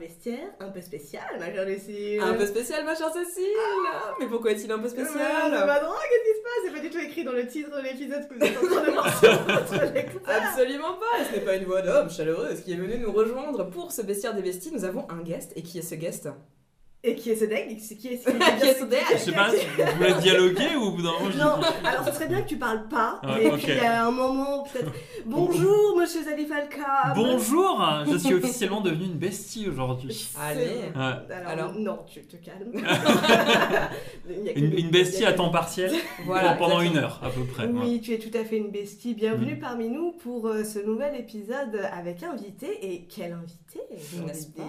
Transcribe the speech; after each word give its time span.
bestiaire 0.00 0.48
un 0.58 0.70
peu 0.70 0.80
spécial, 0.80 1.22
ma 1.38 1.52
chère 1.52 1.66
Lucie. 1.66 2.18
Un 2.20 2.34
peu 2.34 2.46
spécial, 2.46 2.84
ma 2.84 2.94
chère 2.94 3.12
Cécile 3.12 3.44
Mais 4.18 4.26
pourquoi 4.26 4.52
est-il 4.52 4.72
un 4.72 4.78
peu 4.78 4.88
spécial 4.88 5.10
spécial 5.10 5.50
Bah 5.52 5.80
non, 5.82 5.92
qu'est-ce 5.92 6.32
qui 6.32 6.38
se 6.38 6.42
passe? 6.42 6.64
C'est 6.64 6.72
pas 6.72 6.80
du 6.80 6.90
tout 6.90 6.98
écrit 6.98 7.24
dans 7.24 7.32
le 7.32 7.46
titre 7.46 7.70
de 7.76 7.82
l'épisode 7.82 8.26
que 8.28 8.34
vous 8.34 8.44
êtes 8.44 8.56
en 8.56 8.66
train 8.66 8.86
de 8.86 8.90
voir 8.90 9.18
sur 9.18 9.42
votre 9.44 9.92
lecteur. 9.94 10.22
Absolument 10.26 10.94
pas 10.94 11.24
Ce 11.30 11.36
n'est 11.36 11.44
pas 11.44 11.56
une 11.56 11.64
voix 11.64 11.82
d'homme 11.82 12.10
chaleureuse 12.10 12.60
qui 12.62 12.72
est 12.72 12.76
venue 12.76 12.98
nous 12.98 13.12
rejoindre 13.12 13.68
pour 13.70 13.92
ce 13.92 14.02
bestiaire 14.02 14.34
des 14.34 14.42
besties. 14.42 14.72
Nous 14.72 14.84
avons 14.84 15.08
un 15.10 15.22
guest. 15.22 15.52
Et 15.54 15.62
qui 15.62 15.78
est 15.78 15.82
ce 15.82 15.94
guest? 15.94 16.28
Et 17.02 17.14
qui 17.14 17.30
est 17.30 17.36
ce 17.36 17.46
deck 17.46 17.66
Qui 17.68 17.72
est, 17.72 17.96
qui 17.96 18.08
est, 18.08 18.18
qui 18.18 18.66
est 18.66 18.74
ce 18.80 18.84
deck 18.84 19.04
Je 19.12 19.16
sais 19.18 19.32
pas, 19.32 19.48
vous 19.48 19.96
voulez 19.96 20.14
dialoguer 20.20 20.76
ou 20.76 20.82
au 20.82 20.90
bout 20.92 21.02
d'un 21.02 21.12
moment 21.12 21.30
Non, 21.36 21.66
alors 21.84 22.04
ce 22.06 22.12
serait 22.12 22.28
bien 22.28 22.42
que 22.42 22.48
tu 22.48 22.56
parles 22.56 22.88
pas. 22.88 23.20
et 23.40 23.50
puis 23.50 23.72
à 23.72 24.06
un 24.06 24.10
moment, 24.10 24.64
peut-être. 24.64 24.92
Bonjour, 25.24 25.96
monsieur 25.98 26.22
Zalifalka 26.22 27.14
Bonjour 27.14 27.82
Je 28.10 28.18
suis 28.18 28.34
officiellement 28.34 28.80
devenue 28.80 29.06
une 29.06 29.18
bestie 29.18 29.68
aujourd'hui. 29.68 30.30
Allez 30.38 30.90
alors, 31.46 31.72
non, 31.74 32.00
tu 32.06 32.20
te 32.22 32.36
calmes. 32.36 32.72
une, 34.56 34.78
une, 34.78 34.90
bestie 34.90 35.24
à 35.24 35.32
temps 35.32 35.50
partiel 35.50 35.92
voilà, 36.24 36.54
pendant 36.54 36.80
une 36.80 36.96
heure 36.96 37.20
à 37.22 37.30
peu 37.30 37.44
près. 37.44 37.66
Oui, 37.66 38.00
tu 38.00 38.12
es 38.12 38.18
tout 38.18 38.36
à 38.36 38.44
fait 38.44 38.56
une 38.56 38.70
bestie. 38.70 39.14
Bienvenue 39.14 39.56
mm. 39.56 39.60
parmi 39.60 39.88
nous 39.88 40.12
pour 40.12 40.46
euh, 40.46 40.64
ce 40.64 40.78
nouvel 40.78 41.14
épisode 41.16 41.80
avec 41.92 42.22
invité. 42.22 42.78
Et 42.82 43.06
quel 43.08 43.32
invité, 43.32 43.59
n'est-ce 44.26 44.46
pas 44.48 44.62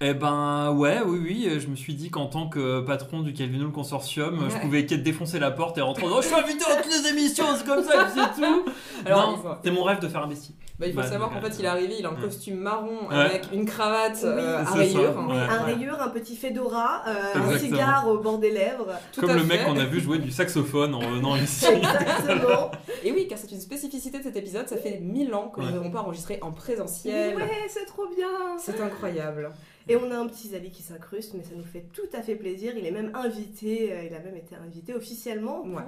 Eh 0.00 0.14
ben, 0.14 0.72
ouais, 0.72 1.00
oui, 1.04 1.18
oui. 1.22 1.60
Je 1.60 1.66
me 1.68 1.76
suis 1.76 1.94
dit 1.94 2.10
qu'en 2.10 2.26
tant 2.26 2.48
que 2.48 2.80
patron 2.80 3.20
du 3.20 3.32
Calvino 3.32 3.70
Consortium, 3.70 4.48
je 4.50 4.58
pouvais 4.58 4.86
qu'être 4.86 5.02
défoncer 5.02 5.38
la 5.38 5.50
porte 5.50 5.78
et 5.78 5.80
rentrer 5.80 6.04
oh, 6.06 6.20
je 6.20 6.26
suis 6.26 6.34
invité 6.34 6.64
dans 6.64 6.82
toutes 6.82 6.92
les 6.92 7.10
émissions, 7.10 7.46
c'est 7.56 7.66
comme 7.66 7.84
ça, 7.84 8.08
c'est 8.14 8.40
tout. 8.40 8.64
Alors, 9.04 9.56
c'était 9.56 9.74
mon 9.74 9.84
rêve 9.84 10.00
de 10.00 10.08
faire 10.08 10.22
un 10.22 10.28
bestie. 10.28 10.54
Bah, 10.78 10.86
il 10.86 10.92
faut 10.92 11.02
savoir 11.02 11.30
qu'en 11.30 11.40
fait, 11.40 11.56
il 11.58 11.64
est 11.64 11.68
arrivé, 11.68 11.96
il 11.98 12.04
a 12.04 12.10
un 12.10 12.14
costume 12.14 12.58
marron 12.58 13.08
avec 13.08 13.46
une 13.52 13.64
cravate 13.64 14.20
euh, 14.24 14.58
à 14.58 14.64
rayures. 14.64 15.18
un 15.18 15.62
rayure, 15.62 16.02
un 16.02 16.10
petit 16.10 16.36
fedora, 16.36 17.02
euh, 17.06 17.34
un 17.34 17.58
cigare 17.58 18.06
au 18.08 18.18
bord 18.18 18.38
des 18.38 18.50
lèvres. 18.50 18.88
Comme 19.18 19.34
le 19.34 19.44
mec 19.44 19.64
qu'on 19.64 19.78
a 19.78 19.86
vu 19.86 20.00
jouer 20.00 20.18
du 20.18 20.30
saxophone 20.30 20.94
en 20.94 21.00
venant 21.00 21.34
ici. 21.42 21.66
Exactement. 21.66 22.70
Et 23.04 23.12
oui, 23.12 23.26
car 23.26 23.38
c'est 23.38 23.52
une 23.52 23.60
spécificité 23.60 24.18
de 24.18 24.24
cet 24.24 24.36
épisode, 24.36 24.68
ça 24.68 24.76
fait 24.76 25.00
mille 25.00 25.34
ans 25.34 25.48
que 25.48 25.60
nous 25.62 25.70
n'avons 25.70 25.90
pas 25.90 26.00
enregistré 26.00 26.38
en 26.42 26.52
présentiel. 26.52 27.36
Ouais, 27.36 27.66
c'est 27.68 27.86
trop 27.86 28.06
bien. 28.14 28.28
C'est 28.58 28.80
incroyable. 28.80 29.50
Et 29.88 29.96
on 29.96 30.10
a 30.10 30.16
un 30.16 30.26
petit 30.26 30.48
Zali 30.48 30.70
qui 30.70 30.82
s'incruste, 30.82 31.34
mais 31.34 31.44
ça 31.44 31.54
nous 31.54 31.64
fait 31.64 31.84
tout 31.92 32.08
à 32.12 32.22
fait 32.22 32.34
plaisir. 32.34 32.74
Il 32.76 32.86
est 32.86 32.90
même 32.90 33.12
invité, 33.14 33.92
euh, 33.92 34.04
il 34.04 34.14
a 34.14 34.18
même 34.18 34.36
été 34.36 34.56
invité 34.56 34.94
officiellement 34.94 35.62
pour 35.62 35.80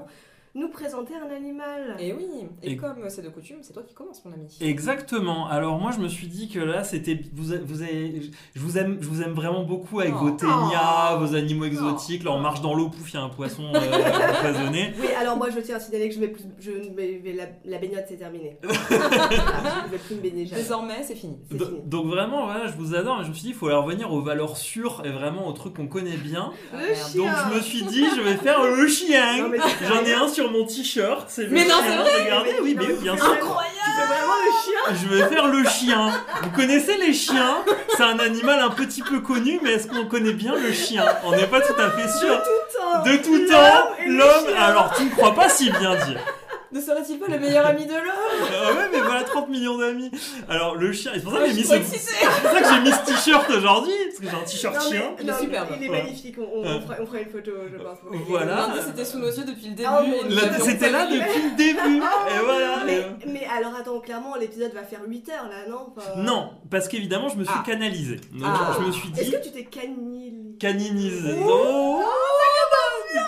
nous 0.55 0.69
présenter 0.69 1.15
un 1.15 1.35
animal. 1.35 1.97
Et 1.99 2.13
oui, 2.13 2.27
et, 2.63 2.77
comme 2.77 2.97
c'est 3.09 3.23
de 3.23 3.29
coutume, 3.29 3.59
c'est 3.63 3.73
toi 3.73 3.83
qui 3.83 3.95
commences, 3.95 4.25
mon 4.25 4.33
ami. 4.33 4.57
Exactement. 4.61 5.47
Alors 5.47 5.79
moi, 5.79 5.91
je 5.93 6.01
me 6.01 6.09
suis 6.09 6.27
dit 6.27 6.49
que 6.49 6.59
là, 6.59 6.85
c'était 6.85 7.21
vous, 7.33 7.53
vous 7.65 7.83
avez, 7.83 8.31
je 8.55 8.61
vous 8.61 8.79
aime, 8.79 8.99
je 9.01 9.07
vous 9.07 9.23
aime 9.23 9.33
vraiment 9.33 9.65
beaucoup 9.65 10.01
avec 10.01 10.15
vos 10.15 10.29
oh. 10.29 10.37
ténias, 10.37 11.17
vos 11.17 11.35
animaux 11.35 11.65
exotiques. 11.65 12.25
Là, 12.25 12.33
on 12.33 12.41
marche 12.41 12.61
dans 12.61 12.75
l'eau, 12.75 12.89
pouf, 12.89 13.11
il 13.13 13.15
y 13.15 13.19
a 13.19 13.23
un 13.23 13.29
poisson 13.29 13.65
euh, 13.75 13.79
empoisonné. 14.39 14.93
Oui, 15.01 15.09
alors 15.21 15.37
moi, 15.37 15.49
je 15.51 15.61
tiens 15.61 15.77
à 15.77 15.81
signaler 15.81 16.09
que 16.09 16.15
je 16.15 16.21
vais 16.21 16.29
plus, 16.29 16.45
je 16.61 16.71
vais 16.71 17.33
la, 17.35 17.45
la 17.65 17.79
baignade, 17.79 18.07
c'est 18.09 18.17
terminé. 18.17 18.59
je 18.63 18.69
ne 18.69 19.91
vais 19.91 19.99
plus 19.99 20.15
me 20.17 20.21
baigner 20.21 20.45
Désormais, 20.45 21.03
c'est 21.03 21.15
fini. 21.15 21.39
fini. 21.51 21.81
Donc 21.85 22.07
vraiment, 22.07 22.47
voilà, 22.47 22.67
je 22.67 22.77
vous 22.77 22.95
adore. 22.95 23.23
Je 23.23 23.29
me 23.29 23.35
suis 23.35 23.43
dit, 23.43 23.49
il 23.51 23.55
faut 23.55 23.67
aller 23.67 23.77
revenir 23.77 24.13
aux 24.13 24.23
valeurs 24.23 24.57
sûres 24.57 25.03
et 25.05 25.11
vraiment 25.11 25.47
aux 25.49 25.53
trucs 25.53 25.75
qu'on 25.75 25.89
connaît 25.89 26.17
bien. 26.17 26.53
Le 26.73 26.95
chien. 26.95 27.23
Donc 27.23 27.31
je 27.51 27.57
me 27.57 27.61
suis 27.61 27.83
dit, 27.83 28.05
je 28.17 28.21
vais 28.21 28.37
faire 28.37 28.65
le 28.65 28.87
chien. 28.87 29.51
J'en 29.89 30.05
ai 30.05 30.15
un 30.15 30.29
sur 30.29 30.38
mon 30.47 30.65
t-shirt. 30.65 31.29
Mais 31.51 31.65
non, 31.65 31.75
c'est 31.83 31.97
vrai. 31.97 32.23
Regardez, 32.25 32.55
oui, 32.63 32.77
mais 32.79 32.87
bien 32.87 33.17
sûr. 33.17 33.25
Incroyable. 33.25 33.75
Tu 33.85 33.91
fais 33.91 34.07
vraiment 34.07 34.39
le 34.45 34.51
chien. 34.63 34.81
Je 35.03 35.09
vais 35.09 35.35
faire 35.35 35.49
le 35.49 35.65
chien. 35.65 36.13
Vous 36.43 36.51
connaissez 36.51 36.97
les 36.99 37.13
chiens? 37.13 37.65
C'est 37.97 38.05
un 38.05 38.19
animal 38.19 38.61
un 38.61 38.71
petit 38.71 39.03
peu 39.03 39.21
connu, 39.21 39.59
mais 39.63 39.73
est-ce 39.73 39.89
qu'on 39.89 40.07
connaît 40.07 40.35
bien 40.35 40.55
le 40.55 40.73
chien? 40.73 41.05
On 41.25 41.33
n'est 41.33 41.47
pas 41.47 41.61
tout 41.61 41.81
à 41.81 41.91
fait 41.91 42.09
sûr. 42.19 42.29
De 42.29 42.37
tout 42.37 42.79
temps. 42.79 43.03
De 43.05 43.17
tout 43.17 43.49
temps, 43.51 43.89
l'homme. 44.07 44.55
Alors, 44.57 44.93
tu 44.97 45.05
ne 45.05 45.11
crois 45.11 45.35
pas 45.35 45.49
si 45.49 45.71
bien 45.71 45.97
dire. 46.07 46.21
Ne 46.71 46.81
serait-il 46.81 47.19
pas 47.19 47.29
le 47.29 47.39
meilleur 47.39 47.65
ami 47.67 47.87
de 47.87 47.93
l'homme? 47.93 48.49
Ah 48.53 48.73
ouais, 48.75 48.89
mais 48.93 49.01
voilà 49.01 49.25
30 49.25 49.49
millions 49.49 49.79
d'amis. 49.79 50.11
Alors 50.49 50.75
le 50.75 50.93
chien, 50.93 51.13
c'est 51.15 51.23
pour 51.23 51.33
ça 51.33 51.41
que 51.41 51.47
j'ai 51.47 51.55
mis 51.55 51.65
ce... 51.65 51.75
pour 51.75 52.51
ça 52.51 52.61
que 52.61 52.75
j'ai 52.75 52.81
mis 52.81 52.93
ce 52.93 53.07
t-shirt 53.07 53.51
aujourd'hui, 53.51 53.93
parce 54.07 54.19
que 54.19 54.25
j'ai 54.29 54.43
un 54.43 54.45
t-shirt 54.45 54.89
chien. 54.89 55.03
Il 55.21 55.29
est 55.29 55.39
superbe. 55.41 55.69
Il 55.81 55.87
est 55.87 55.89
magnifique. 55.89 56.37
On, 56.39 56.81
fera, 56.81 57.21
une 57.21 57.31
photo, 57.31 57.53
je 57.71 57.83
pense. 57.83 57.99
Voilà. 58.29 58.75
C'était 58.85 59.05
sous 59.05 59.19
nos 59.19 59.31
yeux 59.31 59.45
depuis 59.45 59.69
le 59.69 59.85
ah 59.87 60.03
début. 60.03 60.61
c'était 60.63 60.91
là 60.91 61.07
depuis 61.07 61.43
le 61.43 61.57
début. 61.57 61.97
et 61.97 62.45
voilà. 62.45 62.85
Mais, 63.27 63.47
alors 63.57 63.75
attends, 63.75 64.01
clairement 64.01 64.37
l'épisode 64.37 64.73
va 64.73 64.83
faire 64.83 65.01
8 65.07 65.29
heures 65.31 65.49
là, 65.49 65.69
non? 65.69 65.93
Non, 66.23 66.51
parce 66.71 66.89
qu'évidemment 66.89 67.29
je 67.29 67.37
me 67.37 67.45
suis 67.45 67.55
ah. 67.57 67.65
canalisé. 67.65 68.17
Donc 68.33 68.45
ah. 68.45 68.77
je 68.79 68.87
me 68.87 68.93
suis 68.93 69.09
dit. 69.11 69.21
Est-ce 69.21 69.31
que 69.31 69.45
tu 69.45 69.51
t'es 69.53 69.65
canil... 69.65 70.57
caninisé 70.59 71.35
Oh, 71.47 72.03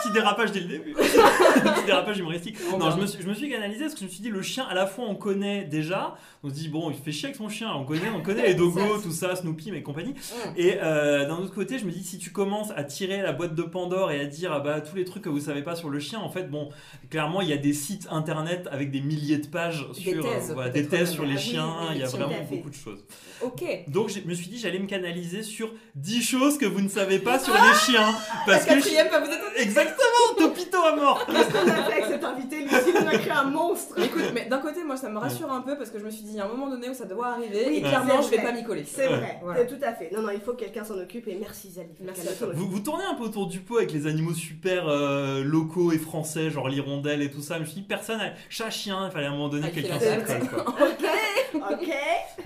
petit 0.00 0.12
dérapage 0.12 0.52
dès 0.52 0.60
le 0.60 0.66
début. 0.66 0.92
petit 0.94 1.86
dérapage 1.86 2.18
humoristique. 2.18 2.56
Non, 2.78 2.90
je 2.90 3.00
me, 3.00 3.06
suis, 3.06 3.22
je 3.22 3.28
me 3.28 3.34
suis 3.34 3.50
canalisé 3.50 3.80
parce 3.84 3.94
que 3.94 4.00
je 4.00 4.04
me 4.04 4.10
suis 4.10 4.22
dit, 4.22 4.30
le 4.30 4.42
chien, 4.42 4.64
à 4.64 4.74
la 4.74 4.86
fois, 4.86 5.04
on 5.08 5.14
connaît 5.14 5.64
déjà. 5.64 6.16
On 6.42 6.48
se 6.48 6.54
dit, 6.54 6.68
bon, 6.68 6.90
il 6.90 6.96
fait 6.96 7.12
chier 7.12 7.26
avec 7.26 7.36
son 7.36 7.48
chien. 7.48 7.72
On 7.74 7.84
connaît, 7.84 8.10
on 8.14 8.22
connaît 8.22 8.46
les 8.46 8.54
dogos, 8.54 8.98
tout 9.02 9.12
ça, 9.12 9.36
Snoopy, 9.36 9.72
mais 9.72 9.82
compagnie. 9.82 10.14
Et 10.56 10.78
euh, 10.80 11.26
d'un 11.26 11.36
autre 11.36 11.54
côté, 11.54 11.78
je 11.78 11.84
me 11.84 11.90
dis, 11.90 12.02
si 12.02 12.18
tu 12.18 12.30
commences 12.30 12.70
à 12.76 12.84
tirer 12.84 13.22
la 13.22 13.32
boîte 13.32 13.54
de 13.54 13.62
Pandore 13.62 14.10
et 14.10 14.20
à 14.20 14.26
dire, 14.26 14.52
ah 14.52 14.60
bah, 14.60 14.80
tous 14.80 14.96
les 14.96 15.04
trucs 15.04 15.22
que 15.22 15.28
vous 15.28 15.40
savez 15.40 15.62
pas 15.62 15.76
sur 15.76 15.90
le 15.90 15.98
chien, 15.98 16.18
en 16.18 16.30
fait, 16.30 16.50
bon, 16.50 16.70
clairement, 17.10 17.40
il 17.40 17.48
y 17.48 17.52
a 17.52 17.58
des 17.58 17.72
sites 17.72 18.06
internet 18.10 18.68
avec 18.70 18.90
des 18.90 19.00
milliers 19.00 19.38
de 19.38 19.46
pages 19.46 19.86
sur 19.92 20.12
des 20.12 20.20
thèses, 20.20 20.54
euh, 20.56 20.68
des 20.70 20.86
thèses 20.86 21.10
sur 21.10 21.24
les 21.24 21.34
ah 21.34 21.38
chiens. 21.38 21.74
il 21.92 21.98
y 21.98 22.02
a 22.02 22.06
vraiment 22.06 22.42
beaucoup 22.50 22.70
de 22.70 22.74
choses. 22.74 23.04
Ok. 23.42 23.62
Donc, 23.88 24.10
je 24.10 24.20
me 24.26 24.34
suis 24.34 24.48
dit, 24.48 24.58
j'allais 24.58 24.78
me 24.78 24.86
canaliser 24.86 25.42
sur 25.42 25.72
10 25.94 26.22
choses 26.22 26.58
que 26.58 26.66
vous 26.66 26.80
ne 26.80 26.88
savez 26.88 27.18
pas 27.18 27.38
sur 27.38 27.54
les 27.54 27.74
chiens. 27.86 28.14
Parce 28.46 28.66
la 28.66 28.76
que 28.76 29.10
pas 29.10 29.20
vous 29.20 29.30
êtes 29.30 29.40
Exactement, 29.56 29.89
Topito 30.36 30.78
à 30.78 30.96
mort. 30.96 31.26
Qu'est-ce 31.26 31.52
qu'on 31.52 31.70
a 31.70 31.82
fait 31.82 31.92
avec 31.92 32.04
cet 32.06 32.24
invité 32.24 32.60
Lucie 32.60 32.92
nous 32.92 33.08
a 33.08 33.18
créé 33.18 33.32
un 33.32 33.44
monstre. 33.44 33.98
Écoute, 33.98 34.30
mais 34.34 34.46
d'un 34.46 34.58
côté, 34.58 34.84
moi, 34.84 34.96
ça 34.96 35.08
me 35.08 35.18
rassure 35.18 35.50
un 35.50 35.60
peu 35.60 35.76
parce 35.76 35.90
que 35.90 35.98
je 35.98 36.04
me 36.04 36.10
suis 36.10 36.22
dit, 36.22 36.30
il 36.32 36.36
y 36.36 36.40
a 36.40 36.46
un 36.46 36.48
moment 36.48 36.68
donné 36.68 36.88
où 36.88 36.94
ça 36.94 37.04
doit 37.04 37.28
arriver 37.28 37.76
et 37.76 37.82
clairement, 37.82 38.22
je 38.22 38.30
vais 38.30 38.42
pas 38.42 38.52
m'y 38.52 38.64
coller. 38.64 38.84
C'est 38.84 39.06
vrai, 39.06 39.38
voilà. 39.42 39.64
tout 39.64 39.78
à 39.82 39.92
fait. 39.92 40.10
Non, 40.12 40.22
non, 40.22 40.30
il 40.32 40.40
faut 40.40 40.52
que 40.52 40.60
quelqu'un 40.60 40.84
s'en 40.84 40.98
occupe 40.98 41.28
et 41.28 41.36
merci 41.36 41.70
Zali. 41.70 41.88
Merci 42.00 42.28
à 42.28 42.32
toi. 42.32 42.48
Vous, 42.54 42.68
vous 42.68 42.80
tournez 42.80 43.04
un 43.04 43.14
peu 43.14 43.24
autour 43.24 43.46
du 43.46 43.60
pot 43.60 43.78
avec 43.78 43.92
les 43.92 44.06
animaux 44.06 44.34
super 44.34 44.88
euh, 44.88 45.42
locaux 45.42 45.92
et 45.92 45.98
français, 45.98 46.50
genre 46.50 46.68
l'hirondelle 46.68 47.22
et 47.22 47.30
tout 47.30 47.42
ça. 47.42 47.56
Je 47.56 47.60
me 47.60 47.64
suis 47.66 47.76
dit, 47.76 47.86
personne, 47.86 48.20
chat, 48.48 48.70
chien, 48.70 49.06
il 49.06 49.12
fallait 49.12 49.26
à 49.26 49.30
un 49.30 49.32
moment 49.32 49.48
donné 49.48 49.68
ah, 49.68 49.74
quelqu'un 49.74 49.98
s'y 49.98 50.48
colle. 50.48 50.62
ok, 50.66 51.06
ok. 51.54 51.90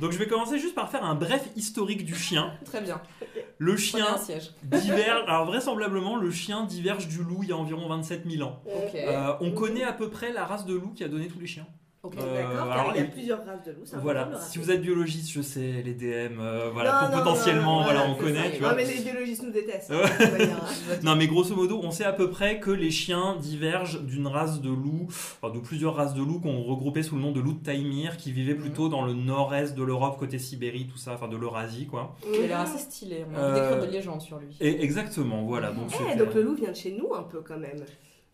Donc 0.00 0.12
je 0.12 0.19
vais 0.19 0.26
commencer 0.26 0.59
juste 0.59 0.75
par 0.75 0.91
faire 0.91 1.05
un 1.05 1.15
bref 1.15 1.43
historique 1.56 2.05
du 2.05 2.15
chien. 2.15 2.53
Très 2.65 2.81
bien. 2.81 3.00
Le 3.59 3.77
chien 3.77 4.07
diverge. 4.63 5.25
Alors 5.27 5.47
vraisemblablement, 5.47 6.17
le 6.17 6.31
chien 6.31 6.65
diverge 6.65 7.09
du 7.09 7.23
loup 7.23 7.41
il 7.43 7.49
y 7.49 7.53
a 7.53 7.57
environ 7.57 7.89
27 7.89 8.29
000 8.29 8.49
ans. 8.49 8.61
Euh, 8.95 9.33
on 9.41 9.53
connaît 9.53 9.85
à 9.85 9.93
peu 9.93 10.09
près 10.11 10.33
la 10.33 10.45
race 10.45 10.67
de 10.67 10.75
loup 10.75 10.93
qui 10.95 11.05
a 11.05 11.09
donné 11.09 11.29
tous 11.29 11.41
les 11.41 11.47
chiens. 11.47 11.67
Ok, 12.05 12.17
euh, 12.19 12.55
d'accord. 12.55 12.93
il 12.95 13.01
y 13.01 13.05
a 13.05 13.09
plusieurs 13.09 13.47
races 13.47 13.63
de 13.65 13.73
loups. 13.73 13.85
Voilà. 14.03 14.31
Si 14.39 14.59
vous 14.59 14.71
êtes 14.71 14.83
biologiste, 14.83 15.33
je 15.33 15.41
sais, 15.41 15.83
les 15.83 15.95
DM, 15.95 16.39
euh, 16.39 16.69
voilà, 16.71 17.11
potentiellement, 17.11 17.83
voilà, 17.83 18.07
on 18.07 18.15
connaît. 18.15 18.53
Tu 18.53 18.61
vois. 18.61 18.75
mais 18.75 18.85
les 18.85 19.01
biologistes 19.01 19.43
nous 19.43 19.51
détestent. 19.51 19.91
Hein, 19.91 20.03
non, 21.03 21.17
mais 21.17 21.27
grosso 21.27 21.57
modo, 21.57 21.81
on 21.83 21.91
sait 21.91 22.05
à 22.05 22.13
peu 22.13 22.29
près 22.29 22.61
que 22.61 22.71
les 22.71 22.91
chiens 22.91 23.37
divergent 23.41 24.03
d'une 24.03 24.27
race 24.27 24.61
de 24.61 24.69
loups, 24.69 25.07
enfin, 25.09 25.55
de 25.55 25.61
plusieurs 25.61 25.95
races 25.95 26.13
de 26.13 26.21
loups 26.21 26.41
qu'on 26.41 26.63
regroupait 26.63 27.03
sous 27.03 27.17
le 27.17 27.23
nom 27.23 27.33
de 27.33 27.41
loup 27.41 27.55
de 27.55 27.65
Taïmir, 27.65 28.19
qui 28.19 28.33
vivaient 28.33 28.55
plutôt 28.55 28.91
dans 28.91 29.07
le 29.07 29.15
nord-est 29.15 29.75
de 29.75 29.83
l'Europe, 29.83 30.19
côté 30.19 30.39
Sibérie, 30.39 30.87
tout 30.87 30.99
ça, 30.99 31.15
enfin 31.15 31.29
de 31.29 31.39
l'Eurasie, 31.39 31.87
quoi. 31.87 32.15
Il 32.31 32.45
a 32.45 32.47
l'air 32.47 32.61
assez 32.61 32.79
stylé. 32.79 33.25
On 33.33 33.35
a 33.35 33.49
envie 33.49 33.61
d'écrire 33.61 33.81
des 33.81 33.91
légendes 33.91 34.21
sur 34.21 34.39
lui. 34.39 34.55
Et 34.61 34.85
exactement, 34.85 35.45
voilà. 35.45 35.73
Donc, 35.73 35.91
eh, 36.12 36.17
donc 36.17 36.35
le 36.35 36.43
loup 36.43 36.55
vient 36.55 36.71
de 36.71 36.77
chez 36.77 36.93
nous 36.93 37.15
un 37.15 37.23
peu 37.23 37.41
quand 37.41 37.59
même. 37.59 37.83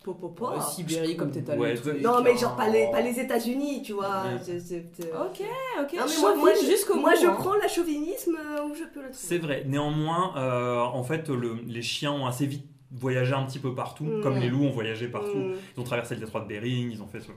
Popopo. 0.02 0.50
Ouais, 0.50 0.60
Sibérie, 0.60 1.16
comme 1.16 1.30
t'es 1.30 1.48
allé. 1.50 1.74
non, 2.02 2.22
mais 2.22 2.36
genre 2.36 2.56
pas 2.56 2.68
les, 2.68 2.90
pas 2.90 3.02
les 3.02 3.20
États-Unis, 3.20 3.82
tu 3.82 3.92
vois. 3.92 4.24
Ok, 4.34 5.42
ok. 5.80 5.92
Non, 5.94 6.04
mais 6.08 6.20
moi, 6.20 6.36
moi, 6.36 6.50
je, 6.54 6.98
moi 6.98 7.14
je 7.14 7.26
hein. 7.26 7.36
prends 7.38 7.54
la 7.54 7.68
chauvinisme 7.68 8.36
euh, 8.36 8.64
où 8.64 8.74
je 8.74 8.84
peux 8.84 9.02
le 9.02 9.10
trouver. 9.10 9.12
C'est 9.12 9.38
vrai. 9.38 9.64
Néanmoins, 9.66 10.32
euh, 10.36 10.78
en 10.78 11.02
fait, 11.02 11.28
le, 11.28 11.58
les 11.66 11.82
chiens 11.82 12.12
ont 12.12 12.26
assez 12.26 12.46
vite 12.46 12.64
voyagé 12.92 13.34
un 13.34 13.44
petit 13.44 13.58
peu 13.58 13.74
partout, 13.74 14.04
mm. 14.04 14.22
comme 14.22 14.38
les 14.38 14.48
loups 14.48 14.64
ont 14.64 14.70
voyagé 14.70 15.06
partout. 15.08 15.36
Mm. 15.36 15.54
Ils 15.76 15.80
ont 15.80 15.84
traversé 15.84 16.14
le 16.14 16.20
détroit 16.20 16.40
de 16.40 16.46
Bering, 16.46 16.90
ils 16.90 17.02
ont 17.02 17.06
fait 17.06 17.20
ce, 17.20 17.30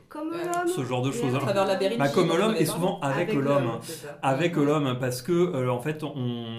ce 0.73 0.83
genre 0.83 1.01
de 1.01 1.11
choses. 1.11 1.33
Bering, 1.79 1.99
bah, 1.99 2.09
comme 2.09 2.29
l'homme 2.29 2.55
et 2.57 2.65
souvent 2.65 2.99
avec, 3.01 3.33
l'homme. 3.33 3.79
Avec 4.21 4.55
mm. 4.55 4.63
l'homme, 4.63 4.97
parce 4.99 5.21
que 5.21 5.33
euh, 5.33 5.69
en 5.69 5.79
fait, 5.79 6.03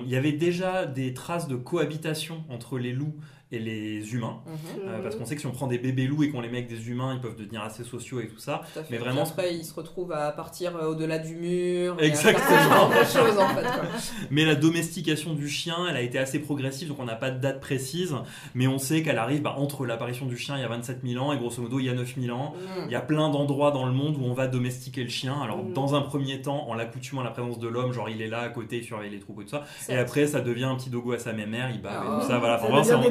il 0.05 0.09
y 0.09 0.17
avait 0.17 0.33
déjà 0.33 0.87
des 0.87 1.15
traces 1.15 1.49
de 1.49 1.57
cohabitation 1.57 2.45
entre 2.51 2.79
les 2.79 2.93
loups 2.93 3.15
et 3.55 3.59
les 3.59 4.15
humains. 4.15 4.39
Mhm. 4.47 4.89
Euh, 4.89 5.03
parce 5.03 5.17
qu'on 5.17 5.25
sait 5.25 5.35
que 5.35 5.41
si 5.41 5.47
on 5.47 5.53
prend 5.53 5.67
des 5.67 5.79
bébés 5.79 6.07
loups 6.07 6.23
et 6.25 6.31
qu'on 6.31 6.41
les 6.41 6.49
met 6.49 6.59
avec 6.59 6.69
des 6.69 6.89
humains, 6.89 7.15
ils 7.15 7.21
peuvent 7.21 7.37
devenir 7.37 7.63
assez 7.63 7.85
sociaux 7.85 8.21
et 8.21 8.29
tout 8.29 8.39
ça. 8.39 8.63
Tout. 8.75 8.81
Mais 8.91 8.99
vraiment- 8.99 9.23
après, 9.23 9.55
ils 9.55 9.65
se 9.65 9.75
retrouvent 9.75 10.13
à 10.13 10.31
partir 10.33 10.77
euh, 10.77 10.87
au-delà 10.91 11.19
du 11.19 11.35
mur. 11.37 11.97
et 11.99 12.05
à 12.05 12.07
Exactement. 12.07 12.47
faire 12.47 12.83
en 12.83 12.91
fait. 12.91 13.63
quoi. 13.63 13.83
Mais 14.31 14.45
la 14.45 14.55
domestication 14.55 15.35
du 15.35 15.49
chien, 15.49 15.77
elle 15.89 15.97
a 15.97 16.03
été 16.03 16.19
assez 16.19 16.39
progressive, 16.39 16.89
donc 16.89 16.99
on 17.01 17.05
n'a 17.05 17.15
pas 17.17 17.31
de 17.31 17.39
date 17.41 17.61
précise. 17.61 18.15
Mais 18.55 18.67
on 18.67 18.79
sait 18.79 19.03
qu'elle 19.03 19.19
arrive 19.19 19.43
bah, 19.43 19.55
entre 19.59 19.87
l'apparition 19.87 20.27
du 20.27 20.37
chien 20.37 20.57
il 20.57 20.61
y 20.61 20.65
a 20.65 20.69
27 20.69 21.01
000 21.05 21.25
ans 21.25 21.33
et 21.33 21.39
grosso 21.39 21.61
modo 21.63 21.79
il 21.79 21.87
y 21.87 21.89
a 21.91 21.95
9 21.95 22.15
000 22.21 22.37
ans. 22.37 22.55
Mm. 22.57 22.83
Il 22.87 22.93
y 22.93 22.97
a 22.97 23.01
plein 23.01 23.31
d'endroits 23.31 23.71
dans 23.71 23.87
le 23.87 23.93
monde 23.93 24.17
où 24.17 24.25
on 24.25 24.35
va 24.35 24.47
domestiquer 24.47 25.03
le 25.03 25.09
chien. 25.11 25.41
Alors, 25.43 25.59
Mm. 25.65 25.73
dans 25.73 25.95
un 25.95 26.01
premier 26.03 26.41
temps, 26.43 26.69
en 26.69 26.75
l'accoutumant 26.75 27.21
à 27.21 27.25
la 27.25 27.31
présence 27.31 27.59
de 27.59 27.69
l'homme, 27.69 27.93
genre 27.93 28.09
il 28.09 28.21
est 28.23 28.29
là 28.29 28.41
à 28.41 28.49
côté, 28.49 28.79
il 28.79 28.85
surveille 28.85 29.11
les 29.11 29.19
troupeaux 29.21 29.43
et 29.43 29.45
tout 29.45 29.51
ça. 29.51 29.65
Et 29.89 29.97
après, 29.97 30.27
ça 30.27 30.41
devient 30.41 30.65
un 30.65 30.77
petit 30.77 30.91
dogo 30.91 31.13
à 31.13 31.19
sa 31.19 31.33
mémère, 31.33 31.71
il 31.73 31.81
bave 31.81 31.93
Ah. 31.97 32.17
et 32.19 32.21
tout 32.23 32.29
ça. 32.29 32.39
Voilà, 32.39 32.59
Ça 32.59 32.65
Enfin, 32.99 33.07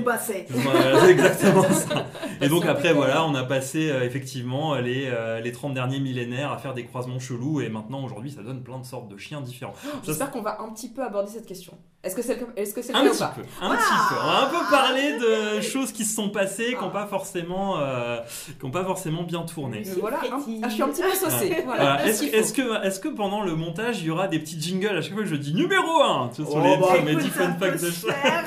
c'est 0.49 1.09
exactement 1.11 1.63
ça. 1.71 2.05
Et 2.41 2.49
donc 2.49 2.65
après, 2.65 2.93
voilà, 2.93 3.25
on 3.25 3.35
a 3.35 3.43
passé 3.43 3.89
euh, 3.89 4.03
effectivement 4.03 4.75
les, 4.75 5.05
euh, 5.07 5.39
les 5.39 5.51
30 5.51 5.73
derniers 5.73 5.99
millénaires 5.99 6.51
à 6.51 6.57
faire 6.57 6.73
des 6.73 6.85
croisements 6.85 7.19
chelous 7.19 7.61
et 7.61 7.69
maintenant, 7.69 8.03
aujourd'hui, 8.03 8.31
ça 8.31 8.41
donne 8.43 8.63
plein 8.63 8.79
de 8.79 8.85
sortes 8.85 9.07
de 9.09 9.17
chiens 9.17 9.41
différents. 9.41 9.73
Ça, 9.81 9.89
J'espère 10.05 10.31
qu'on 10.31 10.41
va 10.41 10.61
un 10.61 10.69
petit 10.73 10.89
peu 10.89 11.03
aborder 11.03 11.29
cette 11.31 11.45
question. 11.45 11.73
Est-ce 12.03 12.15
que 12.17 12.21
c'est 12.21 12.35
le, 12.37 12.47
est-ce 12.57 12.73
que 12.73 12.81
c'est 12.81 12.91
le 12.91 12.99
un 12.99 13.03
cas 13.03 13.07
ou 13.09 13.11
petit 13.13 13.19
pas 13.19 13.33
peu, 13.35 13.41
un 13.61 13.69
petit 13.75 13.83
peu. 14.09 14.15
On 14.21 14.25
va 14.27 14.41
un 14.41 14.45
peu 14.47 14.69
parler 14.69 15.17
de 15.19 15.61
choses 15.61 15.93
qui 15.93 16.03
se 16.03 16.13
sont 16.15 16.29
passées, 16.29 16.75
qui 16.77 16.83
n'ont 16.83 16.89
pas 16.89 17.05
forcément, 17.07 17.79
euh, 17.79 18.17
qui 18.59 18.65
ont 18.65 18.71
pas 18.71 18.83
forcément 18.83 19.23
bien 19.23 19.43
tourné. 19.43 19.83
Mais 19.85 19.91
voilà, 20.01 20.17
un- 20.17 20.39
Frétille. 20.39 20.59
ah, 20.63 20.67
je 20.67 20.73
suis 20.73 20.83
un 20.83 20.89
petit 20.89 21.01
peu 21.01 21.11
saucée. 21.15 21.61
Voilà, 21.65 22.05
Est-ce 22.05 22.25
ce 22.25 22.35
est-ce 22.35 22.51
que, 22.53 22.85
est 22.85 23.01
que 23.01 23.07
pendant 23.07 23.41
le 23.41 23.55
montage, 23.55 24.01
il 24.01 24.07
y 24.07 24.11
aura 24.11 24.27
des 24.27 24.39
petits 24.39 24.59
jingles 24.61 24.97
à 24.97 25.01
chaque 25.01 25.13
fois 25.13 25.21
que 25.23 25.29
je 25.29 25.35
dis 25.37 25.53
numéro 25.53 26.01
1 26.03 26.31
sur 26.33 26.45
Oh, 26.53 26.61
les, 26.61 26.77
bah, 26.77 26.87
sur 26.93 27.03
mes 27.05 27.11
écoute, 27.11 27.23
10 27.23 27.29
ça 27.29 27.35
fun 27.43 27.51
peut 27.53 27.65
facts 27.71 27.81
de 27.83 27.91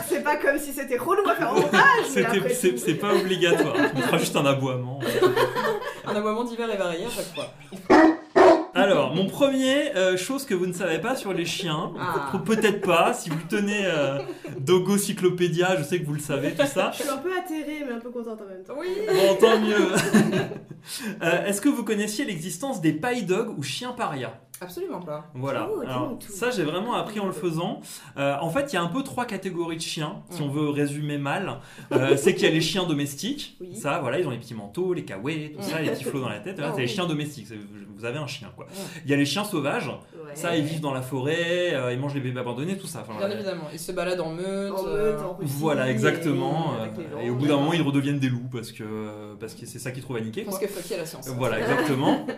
C'est 0.07 0.23
pas 0.23 0.37
comme 0.37 0.59
si 0.59 0.73
c'était 0.73 0.99
relou 0.99 1.27
à 1.27 1.35
faire 1.35 1.55
C'était- 2.07 2.77
C'est 2.77 2.95
pas 2.95 3.15
obligatoire. 3.15 3.75
On 3.95 4.01
fera 4.01 4.19
juste 4.19 4.37
un 4.37 4.47
aboiement. 4.47 5.01
Un 6.07 6.15
aboiement 6.15 6.45
divers 6.45 6.73
et 6.73 6.77
varié 6.77 7.05
à 7.07 7.11
chaque 7.11 7.35
fois. 7.35 7.53
Alors, 8.75 9.15
mon 9.15 9.27
premier, 9.27 9.97
euh, 9.97 10.19
chose 10.19 10.45
que 10.45 10.55
vous 10.55 10.67
ne 10.67 10.73
savez 10.75 10.99
pas 10.99 11.17
sur 11.17 11.33
les 11.33 11.47
chiens, 11.47 11.93
Ah. 11.99 12.31
peut-être 12.45 12.83
pas, 12.83 13.15
si 13.15 13.31
vous 13.31 13.39
tenez 13.49 13.87
euh, 13.87 14.19
Dogo 14.59 14.99
Cyclopédia, 14.99 15.77
je 15.79 15.83
sais 15.83 15.99
que 15.99 16.05
vous 16.07 16.13
le 16.13 16.21
savez, 16.21 16.53
tout 16.53 16.67
ça. 16.67 16.91
Je 16.95 17.01
suis 17.03 17.09
un 17.11 17.17
peu 17.17 17.31
atterrée, 17.37 17.85
mais 17.87 17.95
un 17.95 18.01
peu 18.01 18.11
contente 18.11 18.39
en 18.43 18.47
même 18.47 18.63
temps. 18.63 18.75
Oui. 18.79 18.89
Bon, 19.09 19.35
tant 19.37 19.59
mieux. 19.61 19.77
Euh, 21.21 21.45
Est-ce 21.47 21.61
que 21.61 21.69
vous 21.69 21.83
connaissiez 21.83 22.25
l'existence 22.25 22.81
des 22.81 22.93
paille 22.93 23.25
dogs 23.25 23.59
ou 23.59 23.63
chiens 23.65 23.91
paria? 23.91 24.39
Absolument 24.61 25.01
pas. 25.01 25.31
Voilà. 25.35 25.69
Oh, 25.71 25.81
dis-nous 25.81 25.91
Alors, 25.91 26.19
tout. 26.19 26.33
ça, 26.33 26.51
j'ai 26.51 26.65
vraiment 26.65 26.95
appris 26.95 27.21
en 27.21 27.27
le 27.27 27.33
faisant. 27.33 27.81
Euh, 28.17 28.37
en 28.41 28.51
fait, 28.51 28.73
il 28.73 28.77
y 28.77 28.79
a 28.79 28.83
un 28.83 28.87
peu 28.89 29.03
trois 29.03 29.27
catégories 29.27 29.77
de 29.77 29.83
chiens, 29.83 30.23
si 30.31 30.41
on 30.43 30.49
veut 30.49 30.71
résumer 30.71 31.19
mal. 31.19 31.59
Euh, 31.93 32.17
c'est 32.17 32.35
qu'il 32.35 32.45
y 32.45 32.51
a 32.51 32.53
les 32.53 32.61
chiens 32.61 32.85
domestiques. 32.85 33.57
Oui. 33.61 33.77
Ça, 33.77 33.99
voilà, 34.01 34.19
ils 34.19 34.27
ont 34.27 34.31
les 34.31 34.39
petits 34.39 34.55
manteaux, 34.55 34.95
les 34.95 35.05
kawaii, 35.05 35.53
tout 35.53 35.63
ça, 35.63 35.81
les 35.81 35.91
petits 35.91 36.05
flots 36.05 36.21
dans 36.21 36.29
la 36.29 36.41
tête. 36.41 36.61
C'est 36.75 36.81
les 36.81 36.87
chiens 36.87 37.07
domestiques. 37.07 37.49
Vous 37.97 38.05
avez 38.05 38.19
un 38.19 38.27
chien, 38.27 38.49
quoi. 38.55 38.67
Ouais. 38.67 38.73
Il 39.05 39.11
y 39.11 39.15
a 39.15 39.17
les 39.17 39.25
chiens 39.25 39.45
sauvages. 39.45 39.89
Ouais. 39.89 40.35
Ça, 40.35 40.55
ils 40.57 40.65
vivent 40.65 40.83
dans 40.83 40.93
la 40.93 41.01
forêt, 41.01 41.73
euh, 41.73 41.93
ils 41.93 41.99
mangent 41.99 42.15
les 42.15 42.21
bébés 42.21 42.41
abandonnés, 42.41 42.77
tout 42.77 42.87
ça. 42.87 43.07
Enfin, 43.07 43.19
Bien 43.19 43.31
évidemment. 43.31 43.65
Ils 43.73 43.79
se 43.79 43.93
baladent 43.93 44.21
en 44.21 44.33
meute. 44.33 44.73
En 44.73 44.83
meute, 44.85 45.21
en 45.21 45.35
Russie, 45.35 45.53
Voilà, 45.57 45.91
exactement. 45.91 46.75
et 46.85 47.01
euh. 47.01 47.21
Et, 47.23 47.31
au 47.31 47.37
bout 47.37 47.47
d'un 47.47 47.57
moment, 47.57 47.73
ils 47.73 47.81
redeviennent 47.83 48.19
des 48.19 48.29
loups 48.29 48.49
parce 48.53 48.71
que 48.73 49.35
parce 49.41 49.55
que 49.55 49.65
c'est 49.65 49.79
ça 49.79 49.93
qu'ils 49.93 50.03
trouvent 50.03 50.17
à 50.17 50.21
niquer. 50.21 50.43
Parce 50.43 50.59
quoi. 50.59 50.67
que 50.67 50.73
fuck 50.73 50.99
la 50.99 51.07
science. 51.07 51.29
Voilà, 51.29 51.61
exactement. 51.61 52.27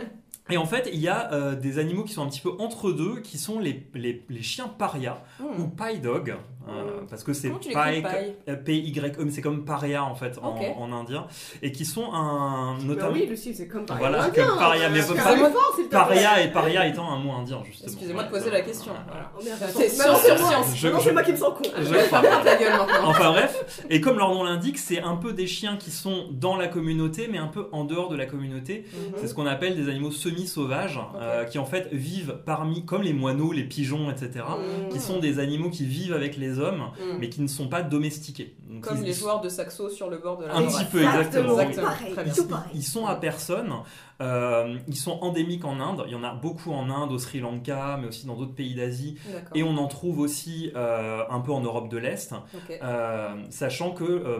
Et 0.50 0.56
en 0.56 0.66
fait, 0.66 0.88
il 0.92 0.98
y 0.98 1.08
a 1.08 1.32
euh, 1.32 1.54
des 1.54 1.78
animaux 1.78 2.04
qui 2.04 2.12
sont 2.12 2.22
un 2.22 2.28
petit 2.28 2.40
peu 2.40 2.52
entre 2.58 2.90
deux, 2.92 3.20
qui 3.20 3.38
sont 3.38 3.58
les, 3.58 3.86
les, 3.94 4.24
les 4.28 4.42
chiens 4.42 4.68
paria 4.68 5.22
Hmm. 5.38 5.60
ou 5.60 5.68
paille 5.68 6.00
dog, 6.00 6.36
euh, 6.68 7.00
Mm. 7.02 7.06
parce 7.08 7.24
que 7.24 7.32
c'est 7.32 7.48
euh, 7.48 8.56
P-Y-E, 8.56 9.24
mais 9.24 9.30
c'est 9.30 9.40
comme 9.40 9.64
paria 9.64 10.04
en 10.04 10.14
fait 10.14 10.38
en, 10.42 10.92
indien, 10.92 11.26
et 11.62 11.72
qui 11.72 11.84
sont 11.84 12.12
un 12.12 12.74
Bah 12.78 12.84
notamment 12.84 13.12
oui, 13.12 13.26
Lucie, 13.26 13.54
c'est 13.54 13.68
comme 13.68 13.86
pareil. 13.86 14.00
Voilà, 14.00 14.24
indien, 14.24 14.46
comme 14.46 14.58
paria, 14.58 14.88
mais 14.88 15.00
hein. 15.00 15.04
pas- 15.08 15.14
Excusez-moi 15.14 15.50
fort, 15.50 15.72
s'il 15.74 15.84
te 15.84 15.88
plaît. 15.90 15.98
paria 15.98 16.42
et 16.42 16.52
paria 16.52 16.86
étant 16.86 17.10
un 17.10 17.18
mot 17.18 17.32
indien 17.32 17.62
justement. 17.64 17.88
Excusez-moi 17.92 18.24
de 18.24 18.30
poser 18.30 18.50
la 18.50 18.60
question. 18.62 18.92
Voilà. 19.06 19.30
Oh 19.38 19.42
merde, 19.44 19.58
sur- 19.70 19.80
c'est 19.80 19.88
sur 19.90 20.06
moi. 20.06 20.16
science. 20.50 20.76
Je- 20.76 20.88
je- 20.88 21.00
c'est 21.00 21.12
moi 21.12 21.22
qui 21.22 21.32
me 21.32 21.36
sens 21.36 21.54
con. 21.56 21.62
Je- 21.78 21.82
Je 21.84 21.88
vais 21.94 22.00
fermer 22.00 22.28
ta 22.44 22.56
gueule 22.56 22.72
maintenant. 22.76 23.08
Enfin 23.08 23.30
bref, 23.32 23.84
et 23.90 24.00
comme 24.00 24.18
leur 24.18 24.34
nom 24.34 24.44
l'indique, 24.44 24.78
c'est 24.78 25.00
un 25.00 25.16
peu 25.16 25.32
des 25.32 25.46
chiens 25.46 25.76
qui 25.76 25.90
sont 25.90 26.26
dans 26.32 26.56
la 26.56 26.68
communauté, 26.68 27.28
mais 27.30 27.38
un 27.38 27.46
peu 27.48 27.68
en 27.72 27.84
dehors 27.84 28.08
de 28.08 28.16
la 28.16 28.26
communauté. 28.26 28.84
Mhm. 28.92 29.14
C'est 29.20 29.28
ce 29.28 29.34
qu'on 29.34 29.46
appelle 29.46 29.76
des 29.76 29.88
animaux 29.88 30.10
semi-sauvages, 30.10 31.00
euh, 31.20 31.44
qui 31.44 31.58
en 31.58 31.64
fait 31.64 31.88
vivent 31.92 32.38
parmi, 32.44 32.84
comme 32.84 33.02
les 33.02 33.12
moineaux, 33.12 33.52
les 33.52 33.64
pigeons, 33.64 34.10
etc., 34.10 34.44
Mhm. 34.48 34.88
qui 34.92 35.00
sont 35.00 35.18
des 35.18 35.38
animaux 35.38 35.70
qui 35.70 35.84
vivent 35.84 36.12
avec 36.14 36.36
les 36.36 36.57
hommes, 36.58 36.90
Hmm. 36.98 37.18
mais 37.20 37.28
qui 37.28 37.40
ne 37.42 37.46
sont 37.48 37.68
pas 37.68 37.82
domestiqués. 37.82 38.54
Donc, 38.68 38.82
Comme 38.84 38.98
ils, 38.98 39.04
les 39.04 39.12
joueurs 39.12 39.40
de 39.40 39.48
saxo 39.48 39.88
sur 39.90 40.10
le 40.10 40.18
bord 40.18 40.36
de 40.38 40.46
la 40.46 40.56
Un 40.56 40.62
petit 40.66 40.84
peu, 40.86 41.02
exactement. 41.02 41.58
Exactement. 41.60 41.86
Pareil, 41.88 42.12
Très 42.12 42.24
bien. 42.24 42.64
ils 42.74 42.82
sont 42.84 43.06
à 43.06 43.14
personne. 43.16 43.72
Euh, 44.20 44.76
ils 44.88 44.96
sont 44.96 45.18
endémiques 45.20 45.64
en 45.64 45.78
Inde. 45.80 46.02
Il 46.06 46.12
y 46.12 46.16
en 46.16 46.24
a 46.24 46.34
beaucoup 46.34 46.72
en 46.72 46.90
Inde, 46.90 47.12
au 47.12 47.18
Sri 47.18 47.38
Lanka, 47.40 47.98
mais 48.00 48.08
aussi 48.08 48.26
dans 48.26 48.34
d'autres 48.34 48.54
pays 48.54 48.74
d'Asie. 48.74 49.16
Et 49.54 49.62
on 49.62 49.76
en 49.76 49.86
trouve 49.86 50.18
aussi 50.18 50.72
euh, 50.74 51.22
un 51.30 51.40
peu 51.40 51.52
en 51.52 51.60
Europe 51.60 51.88
de 51.88 51.98
l'Est. 51.98 52.34
Euh, 52.82 53.34
sachant 53.50 53.92
que 53.92 54.04
euh, 54.04 54.38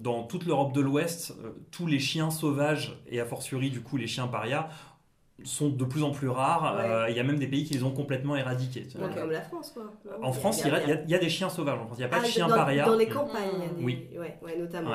dans 0.00 0.22
toute 0.22 0.46
l'Europe 0.46 0.72
de 0.72 0.80
l'Ouest, 0.80 1.34
euh, 1.44 1.50
tous 1.72 1.86
les 1.86 1.98
chiens 1.98 2.30
sauvages, 2.30 3.02
et 3.10 3.20
a 3.20 3.24
fortiori 3.24 3.70
du 3.70 3.80
coup 3.82 3.96
les 3.96 4.06
chiens 4.06 4.28
parias, 4.28 4.68
sont 5.44 5.68
de 5.68 5.84
plus 5.84 6.02
en 6.02 6.10
plus 6.10 6.28
rares. 6.28 6.76
Ouais. 6.76 6.84
Euh, 6.90 7.10
Il 7.10 7.16
y 7.16 7.20
a 7.20 7.22
même 7.22 7.38
des 7.38 7.46
pays 7.46 7.64
qui 7.64 7.74
les 7.74 7.82
ont 7.84 7.90
complètement 7.90 8.36
éradiqués. 8.36 8.86
Ouais. 8.98 9.08
Comme 9.14 9.30
la 9.30 9.42
France, 9.42 9.70
quoi. 9.72 9.84
En 10.22 10.32
France, 10.32 10.62
il 10.64 10.68
y, 10.68 10.74
a, 10.74 11.02
il 11.06 11.14
y 11.14 11.18
des 11.18 11.28
chiens 11.28 11.50
sauvages. 11.50 11.78
En 11.78 11.84
France, 11.86 11.98
il 11.98 12.00
n'y 12.00 12.06
a 12.06 12.08
pas 12.08 12.16
Ah, 12.20 12.22
de 12.22 12.26
chiens 12.30 12.48
dans, 12.48 12.54
parias. 12.56 12.86
Dans 12.86 12.96
les 12.96 13.06
campagnes, 13.06 13.42
il 13.58 13.62
y 13.62 13.66
a 13.66 13.68
des... 13.68 13.84
Oui. 13.84 14.06
Ouais, 14.18 14.38
ouais, 14.42 14.56
notamment. 14.58 14.92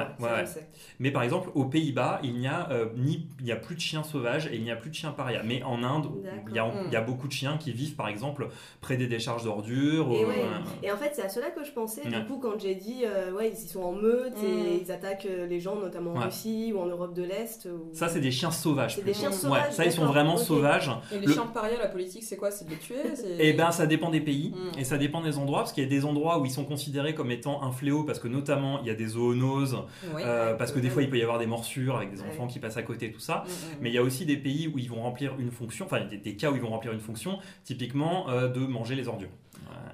Mais 1.00 1.12
par 1.12 1.24
exemple, 1.24 1.50
aux 1.56 1.66
Pays-Bas, 1.66 2.20
il 2.24 2.36
n'y 2.36 2.48
a 2.48 2.70
euh, 2.72 2.88
ni 2.98 3.28
il 3.40 3.46
n'y 3.46 3.52
a 3.52 3.56
plus 3.56 3.76
de 3.76 3.82
chiens 3.82 4.04
sauvages 4.04 4.48
et 4.48 4.56
il 4.56 4.64
n'y 4.64 4.72
a 4.72 4.76
plus 4.76 4.90
de 4.90 4.96
chiens 4.96 5.12
parias. 5.12 5.42
Mais 5.44 5.64
en 5.64 5.84
Inde, 5.84 6.08
il 6.50 6.56
y, 6.56 6.60
a, 6.60 6.64
D'accord. 6.66 6.82
il 6.88 6.92
y 6.94 6.96
a 6.96 7.02
beaucoup 7.02 7.28
de 7.28 7.34
chiens 7.34 7.58
qui 7.58 7.72
vivent, 7.72 7.96
par 7.96 8.08
exemple, 8.08 8.48
près 8.82 8.98
des 8.98 9.08
décharges 9.08 9.44
d'ordures. 9.44 10.08
Et, 10.12 10.26
ou, 10.26 10.28
ouais. 10.30 10.36
euh, 10.40 10.58
Et 10.84 10.92
en 10.92 10.98
fait, 10.98 11.12
c'est 11.14 11.24
à 11.24 11.30
cela 11.30 11.50
que 11.52 11.64
je 11.64 11.72
pensais, 11.72 12.02
Ouais. 12.04 12.10
du 12.20 12.26
coup, 12.26 12.40
quand 12.40 12.60
j'ai 12.60 12.76
dit, 12.76 13.04
euh, 13.06 13.32
ouais, 13.32 13.50
ils 13.50 13.56
sont 13.70 13.82
en 13.84 13.92
meute 13.94 14.34
et 14.44 14.82
ils 14.82 14.92
attaquent 14.92 15.28
les 15.48 15.60
gens, 15.60 15.76
notamment 15.76 16.12
en 16.14 16.18
Ouais. 16.18 16.26
Russie 16.26 16.72
ou 16.76 16.80
en 16.80 16.86
Europe 16.88 17.14
de 17.14 17.24
l'Est. 17.24 17.68
ou- 17.72 17.94
Ça, 17.94 18.08
c'est 18.10 18.20
des 18.22 18.32
chiens 18.32 18.52
sauvages. 18.52 18.96
C'est 18.96 19.06
des 19.06 19.14
chiens 19.14 19.32
sauvages. 19.32 19.72
ça, 19.74 19.86
ils 19.86 19.92
sont 19.92 20.02
d'accord, 20.02 20.16
vraiment. 20.36 21.02
Et 21.12 21.20
les 21.20 21.26
Le- 21.28 21.34
chiens 21.34 21.46
de 21.46 21.52
paria, 21.52 21.78
la 21.78 21.88
politique, 21.88 22.24
c'est 22.24 22.38
quoi? 22.38 22.52
C'est 22.52 22.66
de 22.66 22.72
les 22.72 22.78
tuer? 22.78 22.96
Eh 23.40 23.54
ben, 23.54 23.72
ça 23.72 23.86
dépend 23.88 24.10
des 24.10 24.22
pays 24.22 24.54
Mm. 24.56 24.80
et 24.80 24.84
ça 24.84 24.98
dépend 24.98 25.22
des 25.22 25.38
endroits, 25.38 25.60
parce 25.60 25.74
qu'il 25.74 25.84
y 25.84 25.88
a 25.88 25.90
des 25.90 26.06
endroits 26.06 26.40
où 26.40 26.46
ils 26.46 26.52
sont 26.52 26.66
considérés 26.66 27.14
comme 27.16 27.32
étant 27.32 27.64
un 27.64 27.72
fléau, 27.72 28.04
parce 28.04 28.20
que 28.20 28.28
notamment 28.28 28.80
il 28.82 28.88
y 28.88 28.90
a 28.90 28.96
des 28.96 29.08
zoonoses, 29.08 29.78
euh, 30.18 30.56
parce 30.56 30.72
que 30.72 30.80
des 30.80 30.88
Ouais. 30.88 30.94
fois 30.94 31.04
il 31.04 31.10
peut 31.10 31.18
y 31.18 31.24
avoir 31.24 31.40
des 31.40 31.46
morsures 31.48 31.96
avec 31.98 32.12
des 32.12 32.22
enfants 32.22 32.48
qui 32.48 32.60
passent 32.60 32.78
à 32.78 32.84
côté, 32.84 33.12
tout 33.12 33.20
ça. 33.20 33.44
Mm, 33.46 33.50
mm. 33.50 33.78
Mais 33.82 33.90
il 33.90 33.94
y 33.94 33.98
a 33.98 34.04
aussi 34.04 34.26
des 34.26 34.38
pays 34.38 34.68
où 34.68 34.78
ils 34.80 34.90
vont 34.90 35.02
remplir 35.02 35.36
une 35.40 35.52
fonction, 35.52 35.86
enfin 35.86 36.02
des, 36.06 36.18
des 36.18 36.36
cas 36.36 36.52
où 36.52 36.56
ils 36.56 36.62
vont 36.62 36.70
remplir 36.70 36.92
une 36.94 37.00
fonction, 37.00 37.38
typiquement 37.64 38.30
euh, 38.30 38.48
de 38.48 38.60
manger 38.60 38.96
les 38.96 39.08
ordures. 39.08 39.30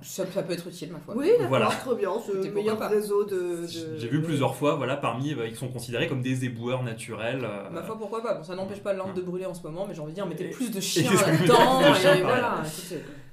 Ça, 0.01 0.25
ça 0.25 0.43
peut 0.43 0.53
être 0.53 0.67
utile, 0.67 0.91
ma 0.91 0.99
foi. 0.99 1.15
Oui, 1.17 1.29
Voilà. 1.49 1.67
trop 1.67 1.95
bien, 1.95 2.11
c'est 2.25 2.33
le 2.33 2.51
meilleur 2.53 2.75
pourquoi 2.77 2.89
pas. 2.89 2.95
réseau 2.95 3.23
de. 3.25 3.61
de- 3.63 3.67
J'ai 3.97 4.07
vu 4.07 4.21
plusieurs 4.21 4.55
fois, 4.55 4.75
voilà, 4.75 4.97
parmi, 4.97 5.33
euh, 5.33 5.47
ils 5.47 5.55
sont 5.55 5.67
considérés 5.69 6.07
comme 6.07 6.21
des 6.21 6.45
éboueurs 6.45 6.83
naturels. 6.83 7.43
euh, 7.43 7.69
Ma 7.71 7.81
foi, 7.83 7.97
pourquoi 7.97 8.21
pas 8.23 8.35
Bon, 8.35 8.43
ça 8.43 8.55
n'empêche 8.55 8.81
pas 8.81 8.93
l'Inde 8.93 9.13
de 9.15 9.21
brûler 9.21 9.45
en 9.45 9.53
ce 9.53 9.63
moment, 9.63 9.85
mais 9.87 9.93
j'ai 9.95 10.01
envie 10.01 10.11
de 10.11 10.15
dire, 10.15 10.25
mettez 10.25 10.45
Et- 10.47 10.49
plus 10.51 10.71
de 10.71 10.79
chiens 10.81 11.11
et- 11.11 11.15
là-dedans. 11.15 11.79
plus 11.81 11.89
de 11.89 11.95
chiens, 11.95 12.15
et 12.15 12.21
voilà. 12.21 12.63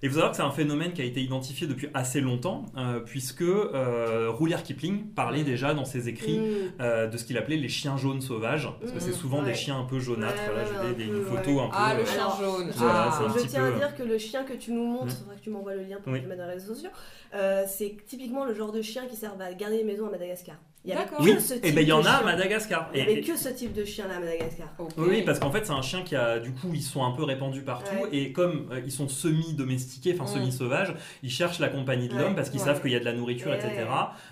Et 0.03 0.09
vous 0.09 0.17
savez 0.19 0.31
que 0.31 0.37
c'est 0.37 0.43
un 0.43 0.51
phénomène 0.51 0.93
qui 0.93 1.01
a 1.01 1.05
été 1.05 1.23
identifié 1.23 1.67
depuis 1.67 1.89
assez 1.95 2.21
longtemps, 2.21 2.67
euh, 2.77 3.01
puisque 3.01 3.41
euh, 3.41 4.31
Rudyard 4.31 4.63
Kipling 4.63 5.07
parlait 5.15 5.45
déjà 5.45 5.73
dans 5.73 5.87
ses 5.87 6.09
écrits 6.09 6.39
Mm. 6.39 6.43
euh, 6.81 7.07
de 7.07 7.17
ce 7.17 7.25
qu'il 7.25 7.39
appelait 7.39 7.57
les 7.57 7.69
chiens 7.69 7.97
jaunes 7.97 8.21
sauvages, 8.21 8.69
parce 8.81 8.93
que 8.93 9.01
c'est 9.01 9.13
souvent 9.13 9.39
ouais. 9.39 9.47
des 9.47 9.55
chiens 9.55 9.79
un 9.79 9.85
peu 9.85 9.99
jaunâtres. 9.99 10.35
Ouais, 10.35 10.41
Voilà, 10.53 10.63
ouais, 10.63 10.69
j'ai 10.91 10.95
des, 10.95 11.05
un 11.05 11.07
des- 11.07 11.13
peu, 11.13 11.19
une 11.19 11.25
photo 11.37 11.51
ouais. 11.53 11.63
un 11.63 11.69
peu. 11.69 11.75
Ah, 11.79 11.95
le 11.99 12.05
chien 12.05 12.29
jaune. 12.39 12.71
Ah. 12.83 13.19
c'est 13.35 13.43
Je 13.45 13.47
tiens 13.49 13.65
à 13.65 13.71
dire 13.71 13.97
que 13.97 14.03
le 14.03 14.19
chien 14.19 14.45
que 14.45 14.53
tu 14.53 14.73
nous 14.73 14.85
montres, 14.85 15.07
Mm. 15.07 15.11
faudra 15.21 15.35
que 15.37 15.41
tu 15.41 15.51
m'envoies 15.51 15.75
le 15.75 15.83
lien 15.85 15.97
pour 16.03 16.13
que 16.13 16.19
je 16.21 16.25
sociaux, 16.61 16.91
euh, 17.35 17.65
c'est 17.67 17.97
typiquement 18.07 18.45
le 18.45 18.55
genre 18.55 18.73
de 18.73 18.83
chien 18.83 19.07
qui 19.07 19.17
sert 19.17 19.35
à 19.41 19.53
garder 19.55 19.79
les 19.79 19.85
maisons 19.85 20.07
à 20.07 20.11
Madagascar. 20.11 20.57
Il 20.87 20.91
y 20.91 20.93
avait 20.93 21.05
que 21.07 21.23
Oui, 21.23 21.35
ce 21.41 21.55
et 21.55 21.61
type 21.63 21.75
ben 21.77 21.81
il 21.81 21.89
y 21.89 21.93
en 21.93 22.03
de 22.03 22.07
a 22.07 22.11
à 22.11 22.17
chien. 22.19 22.25
Madagascar. 22.27 22.91
Il 22.93 22.97
n'y 23.03 23.09
Et- 23.09 23.13
avait 23.13 23.21
que 23.23 23.37
ce 23.39 23.49
type 23.49 23.73
de 23.73 23.87
chien 23.87 24.07
là 24.07 24.17
à 24.17 24.21
Madagascar. 24.21 24.69
Oui, 24.99 25.23
parce 25.23 25.39
qu'en 25.39 25.51
fait, 25.51 25.65
c'est 25.65 25.73
un 25.73 25.81
chien 25.81 26.03
qui 26.03 26.15
a, 26.15 26.39
du 26.39 26.51
coup, 26.53 26.69
ils 26.75 26.83
sont 26.83 27.03
un 27.03 27.13
peu 27.13 27.25
répandus 27.25 27.63
partout, 27.63 27.95
Ouais. 28.03 28.09
et 28.13 28.33
comme 28.33 28.69
euh, 28.71 28.81
ils 28.85 28.93
sont 28.93 29.09
semi-domestiqués, 29.09 30.15
enfin 30.19 30.25
Mm. 30.25 30.41
semi-sauvages, 30.41 30.95
ils 31.23 31.31
cherchent 31.31 31.59
la 31.59 31.69
compagnie 31.69 32.09
de 32.09 32.15
Ouais, 32.15 32.21
l'homme 32.21 32.35
parce 32.35 32.51
qu'ils 32.51 32.61
ouais. 32.61 32.67
savent 32.67 32.83
qu'il 32.83 32.91
y 32.91 32.97
a 32.97 33.01
de 33.01 33.05
la 33.07 33.15
nourriture, 33.15 33.55
etc. 33.55 33.71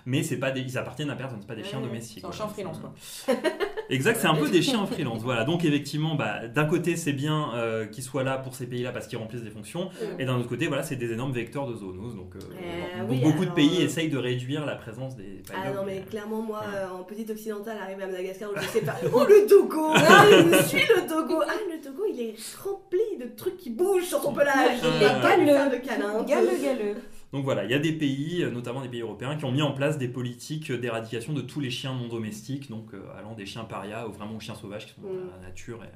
Mais 0.05 0.23
c'est 0.23 0.37
pas 0.37 0.51
des, 0.51 0.61
ils 0.61 0.77
appartiennent 0.77 1.09
à 1.11 1.17
personne, 1.17 1.39
c'est 1.41 1.47
pas 1.47 1.55
des 1.55 1.65
chiens 1.65 1.81
domestiques. 1.81 2.19
C'est 2.21 2.27
un 2.27 2.33
chien 2.33 2.49
freelance, 2.49 2.79
quoi. 2.81 2.93
Exact, 3.91 4.19
c'est 4.21 4.27
un 4.29 4.35
peu 4.35 4.49
des 4.51 4.61
chiens 4.63 4.81
en 4.81 4.87
freelance. 4.87 5.23
Voilà, 5.23 5.45
donc 5.45 5.65
effectivement, 5.65 6.15
bah, 6.17 6.49
d'un 6.49 6.65
côté, 6.67 6.97
c'est 6.97 7.13
bien 7.15 7.51
euh, 7.55 7.87
qu'ils 7.87 8.05
soient 8.05 8.23
là 8.25 8.37
pour 8.39 8.55
ces 8.55 8.67
pays-là 8.67 8.93
parce 8.93 9.07
qu'ils 9.07 9.19
remplissent 9.19 9.43
des 9.43 9.51
fonctions, 9.51 9.89
et 10.19 10.25
d'un 10.27 10.37
autre 10.37 10.49
côté, 10.49 10.67
voilà, 10.67 10.83
c'est 10.83 10.97
des 10.97 11.13
énormes 11.13 11.33
vecteurs 11.33 11.67
de 11.67 11.75
zoonoses. 11.77 12.15
Donc, 12.15 12.37
euh, 12.37 12.41
Euh, 12.43 13.01
donc 13.03 13.11
oui, 13.11 13.21
beaucoup 13.23 13.45
de 13.47 13.51
pays 13.51 13.81
essayent 13.83 14.09
de 14.11 14.19
réduire 14.19 14.67
la 14.67 14.77
présence 14.77 15.17
des. 15.17 15.43
Ah 15.55 15.71
non 15.73 15.83
mais 15.87 16.03
clairement 16.11 16.42
moi 16.43 16.61
Ouais. 16.61 16.77
euh, 16.77 16.91
en 16.91 17.03
petite 17.05 17.31
occidentale 17.31 17.79
arrivé 17.83 18.03
à 18.03 18.07
Madagascar 18.07 18.51
où 18.51 18.55
je 18.61 18.67
sais 18.67 18.83
pas 18.83 18.97
oh 19.13 19.25
le 19.29 19.47
dogo 19.49 19.91
ah 19.95 20.25
je 20.31 20.63
suis 20.67 20.79
le 20.81 21.09
dogo 21.09 21.41
ah 21.47 21.53
le 21.71 21.83
dogo 21.83 22.05
il 22.13 22.21
est 22.21 22.35
rempli 22.63 23.01
de 23.21 23.27
trucs 23.37 23.57
qui 23.57 23.71
bougent 23.71 24.05
sur 24.05 24.23
son 24.23 24.33
pelage 24.33 24.79
Il 24.83 25.03
est 25.03 25.21
galeux. 25.23 25.79
câlin 25.81 26.23
Galeux, 26.25 26.59
galeux. 26.63 26.95
Donc 27.33 27.45
voilà, 27.45 27.65
il 27.65 27.71
y 27.71 27.75
a 27.75 27.79
des 27.79 27.93
pays, 27.93 28.47
notamment 28.53 28.83
des 28.83 28.89
pays 28.89 29.01
européens, 29.01 29.37
qui 29.37 29.47
ont 29.47 29.53
mis 29.53 29.63
en 29.63 29.73
place 29.73 29.97
des 29.97 30.09
politiques 30.09 30.71
d'éradication 30.71 31.33
de 31.33 31.41
tous 31.41 31.61
les 31.61 31.71
chiens 31.71 31.95
non 31.95 32.09
domestiques, 32.09 32.69
donc 32.69 32.91
allant 33.19 33.33
des 33.35 33.47
chiens 33.47 33.65
parias 33.65 34.07
ou 34.07 34.13
vraiment 34.13 34.37
aux 34.37 34.41
chiens 34.41 34.55
sauvages 34.55 34.85
qui 34.87 34.93
sont 34.93 35.01
dans 35.01 35.41
la 35.41 35.49
nature. 35.49 35.81
Et, 35.83 35.89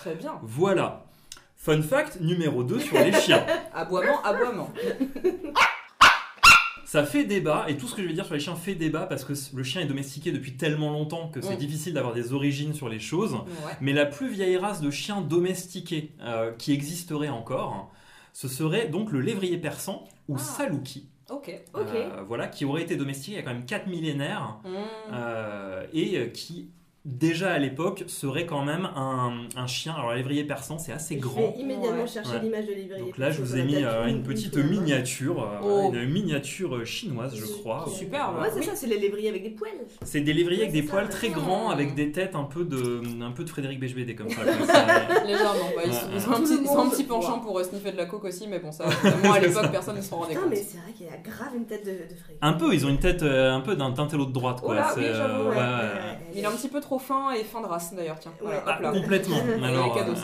Très 0.00 0.14
bien. 0.14 0.34
Voilà. 0.42 1.06
Fun 1.56 1.82
fact 1.82 2.20
numéro 2.20 2.62
2 2.62 2.78
sur 2.78 2.96
les 2.98 3.12
chiens. 3.12 3.44
aboiement, 3.74 4.22
aboiement. 4.22 4.70
Ça 6.90 7.04
fait 7.04 7.22
débat, 7.22 7.66
et 7.68 7.76
tout 7.76 7.86
ce 7.86 7.94
que 7.94 8.02
je 8.02 8.08
vais 8.08 8.14
dire 8.14 8.24
sur 8.24 8.34
les 8.34 8.40
chiens 8.40 8.56
fait 8.56 8.74
débat 8.74 9.06
parce 9.06 9.24
que 9.24 9.32
le 9.54 9.62
chien 9.62 9.80
est 9.80 9.86
domestiqué 9.86 10.32
depuis 10.32 10.56
tellement 10.56 10.90
longtemps 10.90 11.28
que 11.28 11.40
c'est 11.40 11.54
difficile 11.54 11.94
d'avoir 11.94 12.12
des 12.14 12.32
origines 12.32 12.74
sur 12.74 12.88
les 12.88 12.98
choses. 12.98 13.38
Mais 13.80 13.92
la 13.92 14.06
plus 14.06 14.28
vieille 14.28 14.56
race 14.56 14.80
de 14.80 14.90
chiens 14.90 15.20
domestiqués 15.20 16.10
euh, 16.20 16.50
qui 16.50 16.72
existerait 16.72 17.28
encore, 17.28 17.92
ce 18.32 18.48
serait 18.48 18.88
donc 18.88 19.12
le 19.12 19.20
lévrier 19.20 19.56
persan 19.56 20.02
ou 20.28 20.34
ah. 20.34 20.40
salouki. 20.40 21.08
Ok. 21.28 21.52
Euh, 21.76 22.24
voilà, 22.26 22.48
qui 22.48 22.64
aurait 22.64 22.82
été 22.82 22.96
domestiqué 22.96 23.34
il 23.34 23.36
y 23.36 23.38
a 23.38 23.44
quand 23.44 23.54
même 23.54 23.66
4 23.66 23.86
millénaires 23.86 24.58
mmh. 24.64 24.68
euh, 25.12 25.86
et 25.92 26.32
qui 26.32 26.70
déjà 27.06 27.52
à 27.52 27.58
l'époque, 27.58 28.04
serait 28.08 28.44
quand 28.44 28.62
même 28.62 28.88
un, 28.94 29.46
un 29.56 29.66
chien. 29.66 29.94
Alors, 29.94 30.12
lévrier 30.12 30.44
persan, 30.44 30.78
c'est 30.78 30.92
assez 30.92 31.16
grand. 31.16 31.52
Je 31.52 31.56
vais 31.56 31.62
immédiatement 31.62 32.06
chercher 32.06 32.38
l'image 32.42 32.66
de 32.66 32.74
lévrier. 32.74 33.02
Donc 33.02 33.16
là, 33.16 33.30
je 33.30 33.40
vous 33.40 33.56
ai 33.56 33.62
mis 33.62 33.82
euh, 33.82 34.06
une 34.06 34.22
petite 34.22 34.56
miniature, 34.56 35.42
euh, 35.42 35.60
oh. 35.62 35.92
une 35.94 36.10
miniature 36.10 36.84
chinoise, 36.84 37.34
je 37.34 37.44
crois. 37.44 37.86
Super. 37.88 38.34
Ouais, 38.38 38.48
c'est 38.52 38.62
ça, 38.62 38.72
c'est 38.74 38.86
les 38.86 38.98
lévriers 38.98 39.30
avec 39.30 39.42
des 39.42 39.50
poils. 39.50 39.70
C'est 40.02 40.20
des 40.20 40.34
lévriers 40.34 40.62
avec 40.62 40.72
des 40.72 40.82
poils 40.82 41.08
très 41.08 41.30
grands, 41.30 41.70
avec 41.70 41.94
des 41.94 42.12
têtes 42.12 42.34
un 42.34 42.44
peu 42.44 42.64
de, 42.64 43.00
un 43.22 43.32
peu 43.32 43.44
de 43.44 43.48
Frédéric 43.48 43.80
Beigbeder 43.80 44.14
comme 44.14 44.30
ça. 44.30 44.42
Légèrement. 45.26 45.70
Bah, 45.74 45.82
ils, 45.86 46.20
sont 46.20 46.32
un 46.32 46.40
petit, 46.40 46.68
un 46.68 46.90
petit 46.90 47.04
penchant 47.04 47.38
pour 47.38 47.58
euh, 47.58 47.64
sniffer 47.64 47.92
de 47.92 47.96
la 47.96 48.06
coke 48.06 48.24
aussi, 48.24 48.46
mais 48.46 48.58
bon, 48.58 48.72
ça, 48.72 48.84
moi 49.24 49.36
à 49.36 49.40
l'époque, 49.40 49.70
personne 49.70 49.96
ne 49.96 50.02
s'en 50.02 50.18
rendait 50.18 50.34
compte. 50.34 50.44
Non, 50.44 50.50
mais 50.50 50.56
c'est 50.56 50.78
vrai 50.78 50.92
qu'il 50.92 51.06
y 51.06 51.08
a 51.08 51.16
grave 51.16 51.56
une 51.56 51.64
tête 51.64 51.84
de, 51.86 51.92
Frédéric. 51.92 52.38
Un 52.42 52.52
peu, 52.52 52.74
ils 52.74 52.84
ont 52.84 52.90
une 52.90 52.98
tête 52.98 53.22
un 53.22 53.60
peu 53.60 53.74
d'un 53.74 53.92
teintello 53.92 54.26
de 54.26 54.32
droite, 54.32 54.60
quoi. 54.60 54.76
Il 56.34 56.40
est 56.40 56.46
un 56.46 56.52
petit 56.52 56.68
peu 56.68 56.80
trop 56.80 56.89
fin 56.98 57.32
et 57.32 57.44
fin 57.44 57.60
de 57.60 57.66
race 57.66 57.94
d'ailleurs, 57.94 58.18
tiens. 58.18 58.32
Ah, 58.66 58.80
complètement. 58.92 59.36
Alors, 59.62 59.96
euh, 59.96 60.14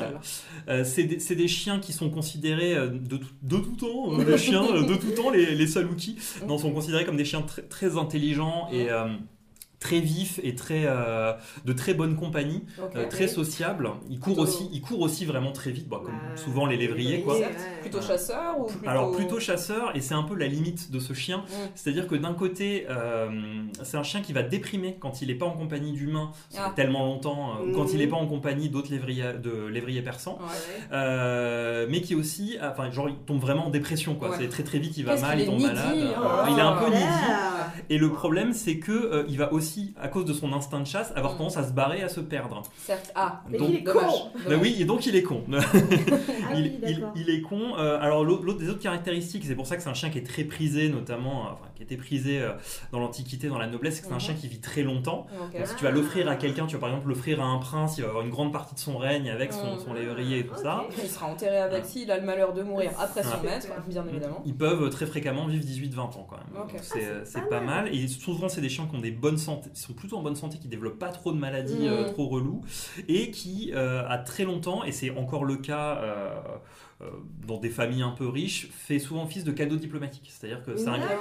euh, 0.68 0.84
c'est 0.84 1.04
des, 1.04 1.34
des, 1.34 1.48
chiens 1.48 1.78
qui 1.78 1.92
sont 1.92 2.10
considérés 2.10 2.74
euh, 2.74 2.88
de, 2.88 3.20
de 3.42 3.56
tout 3.56 3.76
temps, 3.78 4.16
les 4.18 4.38
chiens 4.38 4.62
de 4.62 4.94
tout 4.96 5.10
temps, 5.10 5.30
les, 5.30 5.54
les 5.54 5.66
saluki, 5.66 6.18
mm. 6.46 6.58
sont 6.58 6.72
considérés 6.72 7.04
comme 7.04 7.16
des 7.16 7.24
chiens 7.24 7.42
très, 7.42 7.62
très 7.62 7.96
intelligents 7.96 8.68
et 8.72 8.88
très 9.78 10.00
vif 10.00 10.40
et 10.42 10.54
très 10.54 10.84
euh, 10.86 11.32
de 11.64 11.72
très 11.72 11.94
bonne 11.94 12.16
compagnie, 12.16 12.62
euh, 12.94 13.06
très 13.08 13.28
sociable. 13.28 13.90
Il 14.08 14.18
court 14.18 14.38
aussi, 14.38 14.68
il 14.72 14.80
court 14.80 15.00
aussi 15.00 15.24
vraiment 15.24 15.52
très 15.52 15.70
vite, 15.70 15.88
bah, 15.88 16.00
comme 16.02 16.14
bah, 16.14 16.36
souvent 16.36 16.66
les 16.66 16.76
lévriers 16.76 17.20
quoi. 17.20 17.36
Plutôt 17.82 18.00
chasseur 18.00 18.58
ou 18.58 18.64
plutôt... 18.64 18.88
Alors 18.88 19.12
plutôt 19.12 19.38
chasseur 19.38 19.94
et 19.94 20.00
c'est 20.00 20.14
un 20.14 20.22
peu 20.22 20.34
la 20.34 20.46
limite 20.46 20.90
de 20.90 20.98
ce 20.98 21.12
chien. 21.12 21.38
Mm. 21.38 21.52
C'est-à-dire 21.74 22.06
que 22.06 22.14
d'un 22.14 22.32
côté, 22.32 22.86
euh, 22.88 23.28
c'est 23.82 23.96
un 23.96 24.02
chien 24.02 24.22
qui 24.22 24.32
va 24.32 24.42
déprimer 24.42 24.96
quand 24.98 25.20
il 25.20 25.28
n'est 25.28 25.34
pas 25.34 25.46
en 25.46 25.56
compagnie 25.56 25.92
d'humains 25.92 26.32
ah. 26.56 26.72
tellement 26.74 27.04
longtemps, 27.04 27.60
ou 27.60 27.72
quand 27.72 27.92
il 27.92 27.98
n'est 27.98 28.06
mm. 28.06 28.10
pas 28.10 28.16
en 28.16 28.26
compagnie 28.26 28.70
d'autres 28.70 28.90
lévriers 28.90 29.34
de 29.34 29.66
lévriers 29.66 30.02
persans, 30.02 30.38
mais 30.90 32.00
qui 32.00 32.14
aussi, 32.14 32.56
enfin 32.62 32.90
genre 32.90 33.08
il 33.08 33.16
tombe 33.16 33.40
vraiment 33.40 33.66
en 33.66 33.70
dépression 33.70 34.14
quoi. 34.14 34.36
C'est 34.38 34.48
très 34.48 34.62
très 34.62 34.78
vite, 34.78 34.96
il 34.96 35.04
va 35.04 35.16
mal, 35.16 35.40
il 35.40 35.46
tombe 35.46 35.60
malade. 35.60 35.96
Oh. 36.18 36.46
il 36.50 36.58
est 36.58 36.62
un 36.62 36.76
peu 36.76 36.90
needy. 36.90 37.55
Et 37.90 37.98
le 37.98 38.10
problème 38.10 38.52
c'est 38.52 38.78
que 38.78 39.24
il 39.28 39.38
va 39.38 39.52
aussi 39.52 39.94
à 40.00 40.08
cause 40.08 40.24
de 40.24 40.32
son 40.32 40.52
instinct 40.52 40.80
de 40.80 40.86
chasse, 40.86 41.12
avoir 41.16 41.34
mm. 41.34 41.38
tendance 41.38 41.56
à 41.56 41.64
se 41.64 41.72
barrer, 41.72 42.02
à 42.02 42.08
se 42.08 42.20
perdre. 42.20 42.62
Certes. 42.78 43.12
Ah, 43.14 43.42
donc, 43.50 43.68
il 43.68 43.76
est 43.76 43.84
con 43.84 44.00
bah 44.48 44.56
oui, 44.60 44.76
et 44.78 44.84
donc 44.84 45.06
il 45.06 45.16
est 45.16 45.22
con. 45.22 45.42
Ah 45.52 45.60
il, 46.56 47.30
est 47.30 47.40
con. 47.40 47.76
Euh, 47.78 47.98
alors, 48.00 48.24
l'autre 48.24 48.58
des 48.58 48.68
autres 48.68 48.80
caractéristiques, 48.80 49.44
c'est 49.46 49.54
pour 49.54 49.66
ça 49.66 49.76
que 49.76 49.82
c'est 49.82 49.88
un 49.88 49.94
chien 49.94 50.10
qui 50.10 50.18
est 50.18 50.26
très 50.26 50.44
prisé, 50.44 50.88
notamment, 50.88 51.46
euh, 51.46 51.50
enfin, 51.52 51.68
qui 51.76 51.82
était 51.82 51.96
prisé 51.96 52.40
euh, 52.40 52.52
dans 52.92 52.98
l'Antiquité, 52.98 53.48
dans 53.48 53.58
la 53.58 53.66
noblesse, 53.66 53.96
c'est 53.96 54.00
que 54.02 54.06
c'est 54.08 54.12
un 54.12 54.16
mhm. 54.16 54.20
chien 54.20 54.34
qui 54.34 54.48
vit 54.48 54.60
très 54.60 54.82
longtemps. 54.82 55.26
si 55.64 55.76
tu 55.76 55.84
vas 55.84 55.90
l'offrir 55.90 56.28
à 56.28 56.36
quelqu'un, 56.36 56.66
tu 56.66 56.74
vas 56.74 56.80
par 56.80 56.88
exemple 56.88 57.08
l'offrir 57.08 57.40
à 57.40 57.44
un 57.44 57.58
prince, 57.58 57.98
il 57.98 58.02
va 58.02 58.08
avoir 58.08 58.24
une 58.24 58.30
grande 58.30 58.52
partie 58.52 58.74
de 58.74 58.80
son 58.80 58.98
règne 58.98 59.30
avec 59.30 59.52
son, 59.52 59.78
son 59.78 59.94
lévrier 59.94 60.40
et 60.40 60.46
tout 60.46 60.56
ça. 60.56 60.84
Il 61.02 61.08
sera 61.08 61.26
enterré 61.26 61.58
avec 61.58 61.84
si 61.84 62.02
il 62.02 62.10
a 62.10 62.18
le 62.18 62.24
malheur 62.24 62.52
de 62.52 62.62
mourir 62.62 62.90
après 62.98 63.22
son 63.22 63.42
maître, 63.42 63.68
bien 63.86 64.06
évidemment. 64.06 64.42
Ils 64.44 64.56
peuvent 64.56 64.88
très 64.90 65.06
fréquemment 65.06 65.46
vivre 65.46 65.64
18-20 65.64 66.00
ans 66.00 66.26
quand 66.28 66.36
même. 66.36 66.80
C'est 66.82 67.04
ah, 67.36 67.40
pas, 67.48 67.60
mal. 67.60 67.94
Et 67.94 68.08
souvent, 68.08 68.48
c'est 68.48 68.60
des 68.60 68.68
chiens 68.68 68.86
qui 68.86 68.96
ont 68.96 69.00
des 69.00 69.10
bonnes 69.10 69.38
santé, 69.38 69.70
sont 69.74 69.92
plutôt 69.92 70.16
en 70.16 70.22
bonne 70.22 70.36
santé, 70.36 70.58
qui 70.58 70.68
développent 70.68 70.98
pas 70.98 71.10
trop 71.10 71.32
de 71.32 71.38
maladies 71.38 71.86
euh, 71.86 72.08
mm. 72.08 72.12
trop 72.12 72.28
reloues 72.28 72.62
et 73.08 73.30
qui, 73.30 73.72
euh, 73.74 74.06
a 74.08 74.18
très 74.18 74.44
longtemps, 74.44 74.84
et 74.84 74.92
c'est 74.92 75.10
encore 75.10 75.44
le 75.44 75.56
cas 75.56 75.96
euh, 75.96 76.06
euh, 76.06 76.56
dans 77.46 77.58
des 77.58 77.68
familles 77.68 78.02
un 78.02 78.10
peu 78.10 78.26
riches, 78.26 78.68
fait 78.70 78.98
souvent 78.98 79.24
office 79.24 79.44
de 79.44 79.52
cadeau 79.52 79.76
diplomatique. 79.76 80.30
C'est-à-dire 80.30 80.64
que 80.64 80.72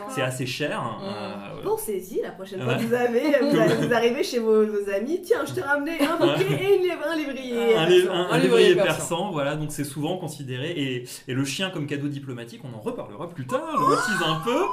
c'est 0.10 0.22
assez 0.22 0.46
cher. 0.46 0.82
Mmh. 0.82 1.04
Euh, 1.04 1.62
Pensez-y, 1.64 2.22
la 2.22 2.32
prochaine 2.32 2.62
fois 2.62 2.76
que 2.76 2.84
vous, 2.84 2.94
avez, 2.94 3.42
vous, 3.88 3.94
arrivez 3.94 4.24
chez 4.24 4.40
vos, 4.40 4.64
amis, 4.90 5.22
tiens, 5.22 5.44
je 5.46 5.54
te 5.54 5.60
ramenais 5.60 6.00
un 6.02 6.16
bouquet 6.16 6.48
et 6.50 6.78
une, 6.78 6.90
un 6.92 7.16
lévrier. 7.16 7.76
Un, 7.76 7.88
un, 8.32 8.38
lévrier 8.38 8.76
persan, 8.76 9.32
voilà, 9.32 9.56
donc 9.56 9.72
c'est 9.72 9.84
souvent 9.84 10.18
considéré. 10.18 10.72
Et, 10.72 11.06
et, 11.28 11.34
le 11.34 11.44
chien 11.44 11.70
comme 11.70 11.88
cadeau 11.88 12.08
diplomatique, 12.08 12.62
on 12.64 12.74
en 12.74 12.80
reparlera 12.80 13.28
plus 13.30 13.46
tard, 13.46 13.76
je 13.76 14.24
un 14.24 14.40
peu, 14.46 14.64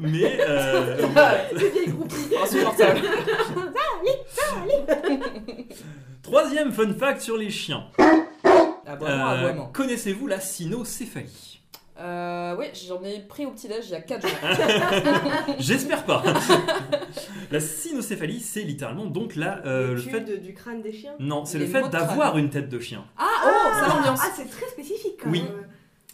mais. 0.00 0.40
Euh, 0.40 0.96
c'est 1.56 1.70
vieille 1.70 1.88
groupie. 1.88 2.34
Insupportable. 2.42 3.02
Troisième 6.22 6.72
fun 6.72 6.92
fact 6.94 7.20
sur 7.20 7.36
les 7.36 7.50
chiens. 7.50 7.84
Euh, 8.88 9.52
connaissez-vous 9.72 10.26
la 10.26 10.40
cynocéphalie 10.40 11.54
euh, 12.00 12.54
oui, 12.56 12.66
j'en 12.86 13.02
ai 13.02 13.18
pris 13.18 13.44
au 13.44 13.50
petit-déj 13.50 13.86
il 13.86 13.90
y 13.90 13.94
a 13.96 14.00
4 14.00 14.28
jours. 14.28 14.38
J'espère 15.58 16.04
pas. 16.04 16.22
la 17.50 17.58
cynocéphalie, 17.58 18.38
c'est 18.38 18.62
littéralement 18.62 19.06
donc 19.06 19.34
la, 19.34 19.66
euh, 19.66 19.94
le 19.94 20.00
fait 20.00 20.40
du 20.40 20.54
crâne 20.54 20.80
des 20.80 20.92
chiens? 20.92 21.14
Non, 21.18 21.44
c'est 21.44 21.58
le 21.58 21.66
fait 21.66 21.88
d'avoir 21.88 22.38
une 22.38 22.50
tête 22.50 22.68
de 22.68 22.78
chien. 22.78 23.04
Ah, 23.16 23.26
oh, 23.44 23.80
ça 23.80 23.88
l'ambiance. 23.88 24.20
Ah, 24.22 24.30
c'est 24.32 24.48
très 24.48 24.68
spécifique. 24.68 25.18
Quand 25.20 25.30
oui. 25.30 25.42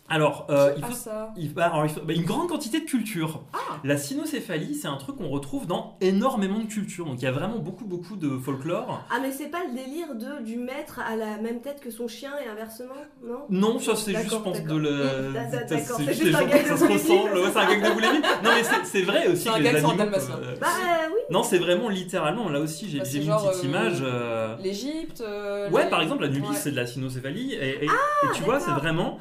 Alors, 0.09 0.47
euh, 0.51 0.75
il, 0.77 0.85
faut, 0.85 0.93
ça 0.93 1.33
il, 1.37 1.55
bah, 1.55 1.71
alors 1.73 1.87
bah, 2.05 2.13
une 2.13 2.25
grande 2.25 2.49
quantité 2.49 2.81
de 2.81 2.85
culture. 2.85 3.43
Ah. 3.55 3.59
La 3.85 3.97
cynocéphalie, 3.97 4.75
c'est 4.75 4.87
un 4.87 4.97
truc 4.97 5.17
qu'on 5.17 5.31
retrouve 5.31 5.67
dans 5.67 5.97
énormément 6.03 6.59
de 6.59 6.67
cultures. 6.67 7.07
Donc 7.07 7.17
il 7.21 7.25
y 7.25 7.27
a 7.29 7.33
vraiment 7.33 7.59
beaucoup, 7.59 7.87
beaucoup 7.87 8.17
de 8.17 8.37
folklore. 8.37 9.03
Ah, 9.11 9.19
mais 9.23 9.33
c'est 9.33 9.49
pas 9.49 9.63
le 9.65 9.75
délire 9.75 10.15
de, 10.15 10.45
du 10.45 10.57
maître 10.57 11.01
à 11.01 11.17
la 11.17 11.39
même 11.39 11.63
tête 11.63 11.81
que 11.81 11.91
son 11.91 12.07
chien 12.07 12.33
et 12.45 12.49
inversement 12.49 12.95
Non? 13.27 13.47
Non, 13.49 13.79
ça 13.79 13.97
c'est 13.97 14.15
juste, 14.15 14.31
je 14.31 14.37
pense, 14.37 14.63
de 14.63 14.77
le. 14.77 15.33
D'accord, 15.33 15.97
c'est 15.97 16.13
juste, 16.13 16.35
un 16.35 16.45
gag 16.45 16.67
ça 16.67 16.77
se 16.77 16.85
ressemble. 16.85 17.31
c'est 17.53 17.59
un 17.59 17.71
gag 17.71 17.83
de 17.83 17.95
boulimie. 17.95 18.21
Non, 18.45 18.51
mais 18.55 18.85
c'est 18.85 19.03
vrai 19.03 19.27
aussi 19.29 19.49
que 19.49 19.59
les 19.59 19.69
animaux. 19.69 19.93
Euh, 20.01 20.57
bah 20.61 20.67
oui. 21.09 21.21
Non, 21.31 21.43
c'est 21.43 21.59
vraiment 21.59 21.89
littéralement. 21.89 22.51
Là 22.51 22.61
aussi, 22.61 22.91
j'ai 22.91 22.99
bah, 22.99 23.05
mis 23.05 23.25
une 23.25 23.33
petite 23.33 23.65
euh, 23.65 23.67
image. 23.67 24.05
L'Égypte. 24.63 25.25
Ouais, 25.73 25.89
par 25.89 26.03
exemple, 26.03 26.25
la 26.25 26.29
Nubie, 26.29 26.55
c'est 26.55 26.73
de 26.73 26.77
la 26.77 26.87
cynocéphalie. 26.87 27.55
Et 27.55 27.89
ah, 27.89 28.27
tu 28.35 28.43
vois, 28.43 28.61
c'est 28.61 28.71
vraiment. 28.73 29.19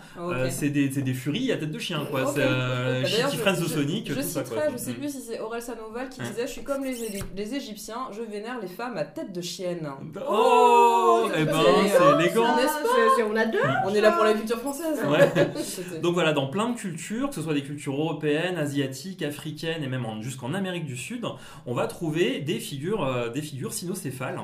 C'est 0.50 0.73
des 0.74 1.14
furies 1.14 1.52
tête 1.58 1.72
de 1.72 1.80
chien, 1.80 2.06
quoi. 2.10 2.32
C'est 2.34 2.42
euh, 2.44 3.04
bah, 3.04 3.52
de 3.52 3.66
Sonic. 3.66 4.10
Je, 4.10 4.14
tout 4.14 4.22
citerai, 4.22 4.72
je 4.72 4.78
sais 4.78 4.92
mm. 4.92 4.96
plus 4.96 5.10
si 5.10 5.22
c'est 5.22 5.40
Aurel 5.40 5.62
Sanoval 5.62 6.10
qui 6.10 6.22
disait 6.22 6.48
Je 6.48 6.52
suis 6.52 6.64
comme 6.64 6.84
les, 6.84 6.96
les, 7.36 7.56
Égyptiens, 7.56 8.10
je 8.12 8.22
vénère 8.22 8.60
les 8.62 8.68
femmes 8.68 8.98
à 8.98 9.06
tête 9.06 9.32
de 9.32 9.42
chienne. 9.42 9.88
Oh, 10.30 11.28
Eh 11.38 11.46
ben, 11.46 11.54
c'est 11.88 12.26
élégant. 12.26 12.46
On 13.30 13.36
a 13.36 13.46
deux. 13.46 13.60
On 13.86 13.94
est 13.94 14.02
là 14.02 14.12
pour 14.12 14.24
la 14.24 14.34
culture 14.34 14.60
française. 14.60 15.00
Donc 16.02 16.14
voilà, 16.14 16.34
dans 16.34 16.48
plein 16.48 16.70
de 16.70 16.76
cultures, 16.78 17.30
que 17.30 17.36
ce 17.36 17.42
soit 17.42 17.54
des 17.54 17.64
cultures 17.64 17.96
européennes, 17.96 18.58
asiatiques, 18.58 19.22
africaines 19.22 19.84
et 19.84 19.88
même 19.88 20.06
jusqu'en 20.22 20.54
Amérique 20.54 20.86
du 20.86 20.98
Sud, 20.98 21.26
on 21.66 21.74
va 21.74 21.88
trouver 21.88 22.40
des 22.40 22.60
figures, 22.60 23.04
euh, 23.04 23.30
des 23.30 23.42
figures 23.42 23.74
cynocéphales. 23.74 24.40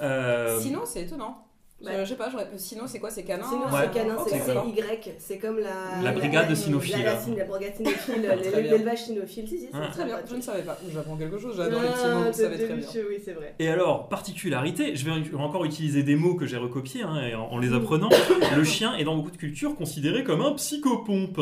Euh, 0.00 0.58
Sinon, 0.60 0.80
c'est 0.84 1.02
étonnant. 1.02 1.49
Bah, 1.82 2.04
je 2.04 2.10
sais 2.10 2.16
pas, 2.16 2.30
sinon 2.56 2.84
c'est 2.86 2.98
quoi 2.98 3.10
C'est 3.10 3.22
canin 3.22 3.44
Sinon 3.48 3.64
c'est 3.70 3.90
canin, 3.90 4.16
c'est 4.26 4.36
Y, 4.36 5.14
c'est 5.18 5.38
comme 5.38 5.58
la... 5.58 6.02
La 6.02 6.12
brigade 6.12 6.50
de 6.50 6.54
cynophiles. 6.54 7.02
La, 7.02 7.14
la, 7.14 7.44
brigade 7.44 7.74
cynophile, 7.76 8.36
l'élevage 8.54 9.04
cynophile, 9.04 9.48
si, 9.48 9.58
si, 9.58 9.68
c'est 9.72 9.90
très 9.90 10.04
bien, 10.04 10.18
je 10.28 10.36
ne 10.36 10.40
savais 10.42 10.62
pas, 10.62 10.76
j'apprends 10.92 11.16
quelque 11.16 11.38
chose, 11.38 11.56
j'adore 11.56 11.80
les 11.80 11.88
petits 11.88 12.06
mots, 12.06 12.24
vous 12.26 12.32
savez 12.32 12.56
très 12.56 12.74
bien. 12.74 12.86
Oui, 13.08 13.16
c'est 13.24 13.32
vrai. 13.32 13.54
Et 13.58 13.68
alors, 13.68 14.08
particularité, 14.08 14.94
je 14.94 15.04
vais 15.06 15.12
encore 15.38 15.64
utiliser 15.64 16.02
des 16.02 16.16
mots 16.16 16.34
que 16.34 16.46
j'ai 16.46 16.58
recopiés 16.58 17.02
hein, 17.02 17.18
en 17.50 17.58
les 17.58 17.72
apprenant, 17.72 18.10
le 18.54 18.64
chien 18.64 18.94
est 18.96 19.04
dans 19.04 19.16
beaucoup 19.16 19.30
de 19.30 19.38
cultures 19.38 19.74
considéré 19.74 20.22
comme 20.22 20.42
un 20.42 20.52
psychopompe. 20.52 21.40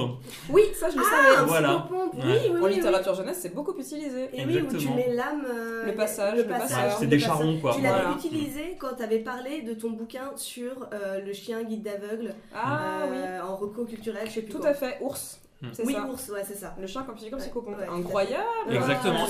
Oui, 0.50 0.62
ça 0.78 0.88
je 0.90 0.96
le 0.96 1.02
ah, 1.04 1.34
savais. 1.34 1.46
Voilà. 1.46 1.88
Oui, 2.14 2.20
oui, 2.52 2.62
en 2.62 2.66
littérature 2.66 3.14
jeunesse, 3.14 3.38
c'est 3.42 3.54
beaucoup 3.54 3.72
utilisé. 3.78 4.28
Et 4.32 4.44
oui, 4.46 4.60
où 4.60 4.76
tu 4.76 4.88
mets 4.90 5.12
l'âme... 5.12 5.44
Euh, 5.48 5.86
le 5.86 5.94
passage, 5.94 6.38
le 6.38 6.44
passage. 6.44 6.92
C'est 6.98 7.06
des 7.06 7.18
charrons, 7.18 7.58
quoi. 7.60 7.74
Tu 7.74 7.82
l'avais 7.82 8.14
utilisé 8.14 8.76
quand 8.78 8.94
tu 8.96 9.02
avais 9.02 9.18
parlé 9.18 9.62
de 9.62 9.74
ton 9.74 9.90
bouquin 9.90 10.27
sur 10.36 10.88
euh, 10.92 11.20
le 11.20 11.32
chien 11.32 11.62
guide 11.62 11.82
d'aveugle 11.82 12.34
ah, 12.54 13.04
euh, 13.04 13.40
en 13.40 13.56
recours 13.56 13.86
culturel, 13.86 14.26
je 14.28 14.34
sais 14.34 14.42
plus 14.42 14.52
Tout 14.52 14.62
à 14.62 14.74
fait, 14.74 14.98
ours. 15.00 15.40
Hmm. 15.60 15.70
Oui, 15.84 15.96
ours, 16.08 16.28
ouais, 16.28 16.42
c'est 16.46 16.54
ça. 16.54 16.76
Le 16.80 16.86
chien 16.86 17.02
comme 17.02 17.16
psychopompe. 17.16 17.40
psychopompe. 17.40 17.76
Incroyable. 17.92 18.44
Exactement. 18.70 19.26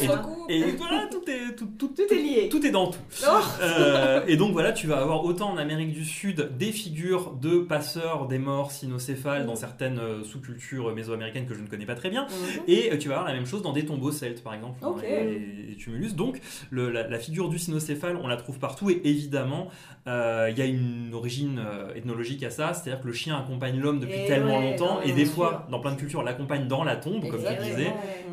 Et, 0.50 0.62
voilà, 0.76 1.06
tout 1.10 1.22
est, 1.26 1.56
tout, 1.56 1.68
tout, 1.78 1.88
tout, 1.88 2.02
est 2.02 2.14
lié. 2.14 2.48
Tout 2.50 2.66
est 2.66 2.70
dans 2.70 2.88
tout. 2.90 2.98
Oh. 3.26 3.40
Euh, 3.62 4.22
et 4.28 4.36
donc 4.36 4.52
voilà, 4.52 4.72
tu 4.72 4.86
vas 4.86 4.98
avoir 4.98 5.24
autant 5.24 5.48
en 5.50 5.56
Amérique 5.56 5.94
du 5.94 6.04
Sud 6.04 6.50
des 6.58 6.70
figures 6.70 7.32
de 7.32 7.60
passeurs 7.60 8.26
des 8.26 8.36
morts 8.36 8.72
cynocéphales 8.72 9.46
dans 9.46 9.56
certaines 9.56 9.98
euh, 9.98 10.22
sous-cultures 10.22 10.94
mésoaméricaines 10.94 11.46
que 11.46 11.54
je 11.54 11.62
ne 11.62 11.66
connais 11.66 11.86
pas 11.86 11.94
très 11.94 12.10
bien. 12.10 12.26
Mhm. 12.26 12.62
Et 12.68 12.92
euh, 12.92 12.98
tu 12.98 13.08
vas 13.08 13.14
avoir 13.14 13.28
la 13.28 13.34
même 13.34 13.46
chose 13.46 13.62
dans 13.62 13.72
des 13.72 13.86
tombeaux 13.86 14.12
celtes, 14.12 14.44
par 14.44 14.52
exemple, 14.52 14.84
et, 15.06 15.76
tumulus. 15.78 16.14
Donc 16.14 16.42
la, 16.72 17.18
figure 17.18 17.48
du 17.48 17.58
cynocéphale, 17.58 18.18
on 18.22 18.26
la 18.26 18.36
trouve 18.36 18.58
partout. 18.58 18.90
Et 18.90 19.00
évidemment, 19.02 19.70
il 20.06 20.54
y 20.58 20.62
a 20.62 20.66
une 20.66 21.14
origine 21.14 21.62
ethnologique 21.94 22.42
à 22.42 22.50
ça, 22.50 22.74
c'est-à-dire 22.74 23.00
que 23.00 23.06
le 23.06 23.14
chien 23.14 23.38
accompagne 23.38 23.80
l'homme 23.80 24.00
depuis 24.00 24.26
tellement 24.26 24.60
longtemps. 24.60 25.00
et 25.00 25.12
des 25.12 25.24
fois, 25.24 25.66
dans 25.70 25.80
plein 25.80 25.92
de 25.92 25.96
cultures, 25.96 26.17
l'accompagne 26.22 26.68
dans 26.68 26.84
la 26.84 26.96
tombe, 26.96 27.28
comme 27.28 27.42
tu 27.42 27.62
disais, 27.62 27.92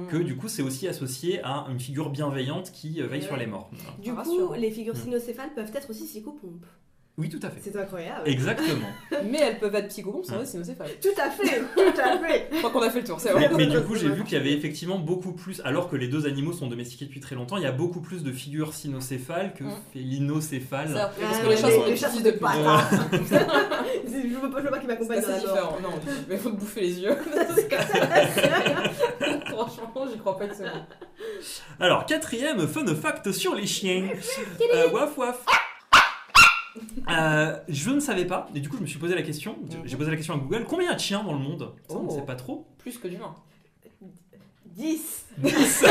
que 0.09 0.17
du 0.17 0.35
coup 0.35 0.47
c'est 0.47 0.61
aussi 0.61 0.87
associé 0.87 1.41
à 1.43 1.65
une 1.69 1.79
figure 1.79 2.09
bienveillante 2.09 2.71
qui 2.71 3.01
euh, 3.01 3.07
veille 3.07 3.23
sur 3.23 3.37
les 3.37 3.47
morts. 3.47 3.69
Du 4.01 4.13
coup, 4.13 4.53
les 4.53 4.71
figures 4.71 4.95
mm. 4.95 5.03
cynocéphales 5.03 5.53
peuvent 5.53 5.71
être 5.73 5.89
aussi 5.89 6.05
psychopompes. 6.05 6.65
Oui, 7.17 7.29
tout 7.29 7.39
à 7.43 7.49
fait. 7.49 7.61
C'est 7.63 7.77
incroyable. 7.77 8.23
Exactement. 8.25 8.89
mais 9.23 9.39
elles 9.39 9.57
peuvent 9.57 9.73
être 9.75 9.87
psychopompes 9.87 10.25
sans 10.25 10.41
être 10.41 10.47
cynocéphales. 10.47 10.89
Tout 11.01 11.07
à 11.17 11.29
fait, 11.29 11.59
tout 11.59 12.01
à 12.01 12.17
fait. 12.17 12.49
Je 12.51 12.57
crois 12.57 12.71
qu'on 12.71 12.81
a 12.81 12.89
fait 12.89 12.99
le 12.99 13.07
tour, 13.07 13.21
c'est 13.21 13.31
vrai. 13.31 13.49
Mais, 13.55 13.67
du 13.67 13.79
coup, 13.81 13.95
j'ai 13.95 14.09
vu 14.09 14.25
qu'il 14.25 14.37
y 14.37 14.41
avait 14.41 14.51
effectivement 14.51 14.99
beaucoup 14.99 15.31
plus, 15.31 15.61
alors 15.63 15.89
que 15.89 15.95
les 15.95 16.09
deux 16.09 16.25
animaux 16.25 16.51
sont 16.51 16.67
domestiqués 16.67 17.05
depuis 17.05 17.21
très 17.21 17.35
longtemps, 17.35 17.55
il 17.55 17.63
y 17.63 17.67
a 17.67 17.71
beaucoup 17.71 18.01
plus 18.01 18.21
de 18.23 18.33
figures 18.33 18.73
cynocéphales 18.73 19.53
que 19.53 19.63
mm. 19.63 19.77
félinocéphales. 19.93 20.93
Parce 20.93 21.39
que 21.39 21.49
les 21.49 21.57
chats 21.57 21.71
sont 21.71 21.85
des 21.85 21.95
chats 21.95 22.09
de 22.09 22.31
bâtards. 22.31 22.89
je 23.13 24.41
veux 24.41 24.49
pas, 24.49 24.59
je 24.59 24.65
veux 24.65 24.71
pas 24.71 24.79
qu'ils 24.79 24.89
m'accompagnent 24.89 25.21
dans 25.21 25.29
la 25.29 25.39
différent. 25.39 25.77
Non, 25.81 25.91
mais 26.27 26.35
faut 26.37 26.51
te 26.51 26.57
bouffer 26.57 26.81
les 26.81 26.99
yeux. 26.99 27.15
Franchement, 29.47 30.05
j'y 30.11 30.19
crois 30.19 30.37
pas 30.37 30.47
que 30.47 30.55
c'est 30.55 30.65
Alors, 31.79 32.05
quatrième 32.05 32.67
fun 32.67 32.85
fact 32.93 33.31
sur 33.31 33.55
les 33.55 33.65
chiens. 33.65 34.09
Euh, 34.73 34.89
waf 34.89 35.17
waf. 35.17 35.45
Euh, 37.09 37.57
je 37.67 37.91
ne 37.91 37.99
savais 37.99 38.25
pas, 38.25 38.49
et 38.55 38.59
du 38.59 38.69
coup 38.69 38.77
je 38.77 38.81
me 38.81 38.87
suis 38.87 38.99
posé 38.99 39.15
la 39.15 39.21
question, 39.21 39.57
j'ai 39.85 39.95
posé 39.95 40.09
la 40.09 40.17
question 40.17 40.33
à 40.33 40.37
Google, 40.37 40.65
combien 40.67 40.87
y 40.87 40.91
a 40.91 40.95
de 40.95 40.99
chiens 40.99 41.23
dans 41.23 41.33
le 41.33 41.39
monde? 41.39 41.73
Ça, 41.87 41.95
on 41.97 42.03
ne 42.03 42.09
sait 42.09 42.25
pas 42.25 42.35
trop. 42.35 42.67
Plus 42.77 42.97
que 42.97 43.07
d'humains. 43.07 43.35
10 44.75 45.25
10 45.37 45.85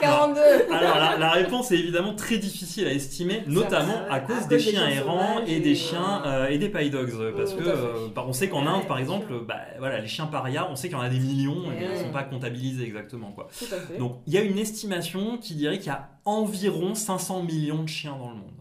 42 0.00 0.40
Alors 0.70 1.18
la, 1.18 1.30
réponse 1.30 1.72
est 1.72 1.78
évidemment 1.78 2.14
très 2.14 2.36
difficile 2.36 2.86
à 2.86 2.92
estimer, 2.92 3.42
notamment 3.46 4.02
à 4.10 4.20
cause 4.20 4.46
des 4.46 4.58
chiens 4.58 4.86
errants 4.88 5.42
et 5.46 5.60
des 5.60 5.74
chiens 5.74 6.22
euh, 6.26 6.48
et 6.48 6.58
des 6.58 6.68
pie 6.68 6.90
dogs. 6.90 7.34
Parce 7.34 7.54
que 7.54 7.62
euh, 7.62 8.08
bah, 8.14 8.24
on 8.26 8.34
sait 8.34 8.50
qu'en 8.50 8.66
Inde 8.66 8.86
par 8.86 8.98
exemple, 8.98 9.32
bah, 9.48 9.56
voilà, 9.78 10.00
les 10.00 10.06
chiens 10.06 10.26
parias, 10.26 10.68
on 10.70 10.76
sait 10.76 10.88
qu'il 10.88 10.98
y 10.98 11.00
en 11.00 11.04
a 11.04 11.08
des 11.08 11.18
millions 11.18 11.72
et 11.72 11.82
ils 11.82 11.90
ne 11.92 11.96
sont 11.96 12.12
pas 12.12 12.24
comptabilisés 12.24 12.84
exactement. 12.84 13.32
Quoi. 13.32 13.48
Donc 13.98 14.20
il 14.26 14.34
y 14.34 14.36
a 14.36 14.42
une 14.42 14.58
estimation 14.58 15.38
qui 15.38 15.54
dirait 15.54 15.78
qu'il 15.78 15.86
y 15.86 15.90
a 15.90 16.10
environ 16.26 16.94
500 16.94 17.42
millions 17.44 17.82
de 17.82 17.88
chiens 17.88 18.16
dans 18.18 18.30
le 18.30 18.36
monde. 18.36 18.52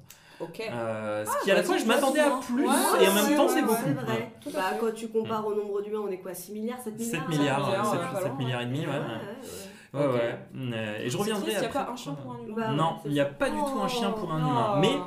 Euh, 0.59 1.25
ce 1.25 1.43
qui 1.43 1.51
à 1.51 1.55
la 1.55 1.63
fois 1.63 1.77
je 1.77 1.85
m'attendais 1.85 2.19
à 2.19 2.39
plus 2.45 2.63
et 2.63 3.07
en 3.07 3.13
même 3.13 3.35
temps 3.35 3.47
c'est 3.47 3.62
beaucoup. 3.62 3.75
C'est 3.85 3.93
vrai. 3.93 4.31
Bah, 4.53 4.62
quand 4.79 4.93
tu 4.93 5.07
compares 5.09 5.45
au 5.45 5.53
nombre 5.55 5.81
d'humains, 5.81 6.01
on 6.07 6.12
est 6.12 6.17
quoi 6.17 6.33
6 6.33 6.51
milliards 6.53 6.79
7 6.79 6.97
milliards 6.97 7.29
7 7.29 7.39
milliards, 7.39 8.21
7, 8.21 8.38
milliards 8.38 8.62
et 8.62 8.65
demi, 8.65 8.79
ouais. 8.85 8.91
Ouais, 9.93 10.07
ouais. 10.07 10.39
Et 11.03 11.09
je 11.09 11.17
reviendrai 11.17 11.51
Il 11.51 11.59
n'y 11.59 11.65
a 11.65 11.69
pas 11.69 11.89
un 11.91 11.95
chien 11.95 12.13
pour 12.13 12.33
un 12.33 12.47
humain. 12.47 12.71
non, 12.73 12.95
il 13.05 13.12
n'y 13.12 13.19
a 13.19 13.25
pas 13.25 13.50
du 13.50 13.57
tout 13.57 13.79
un 13.81 13.88
chien 13.88 14.12
pour 14.12 14.31
un 14.31 14.39
humain. 14.39 14.77
Mais 14.79 14.97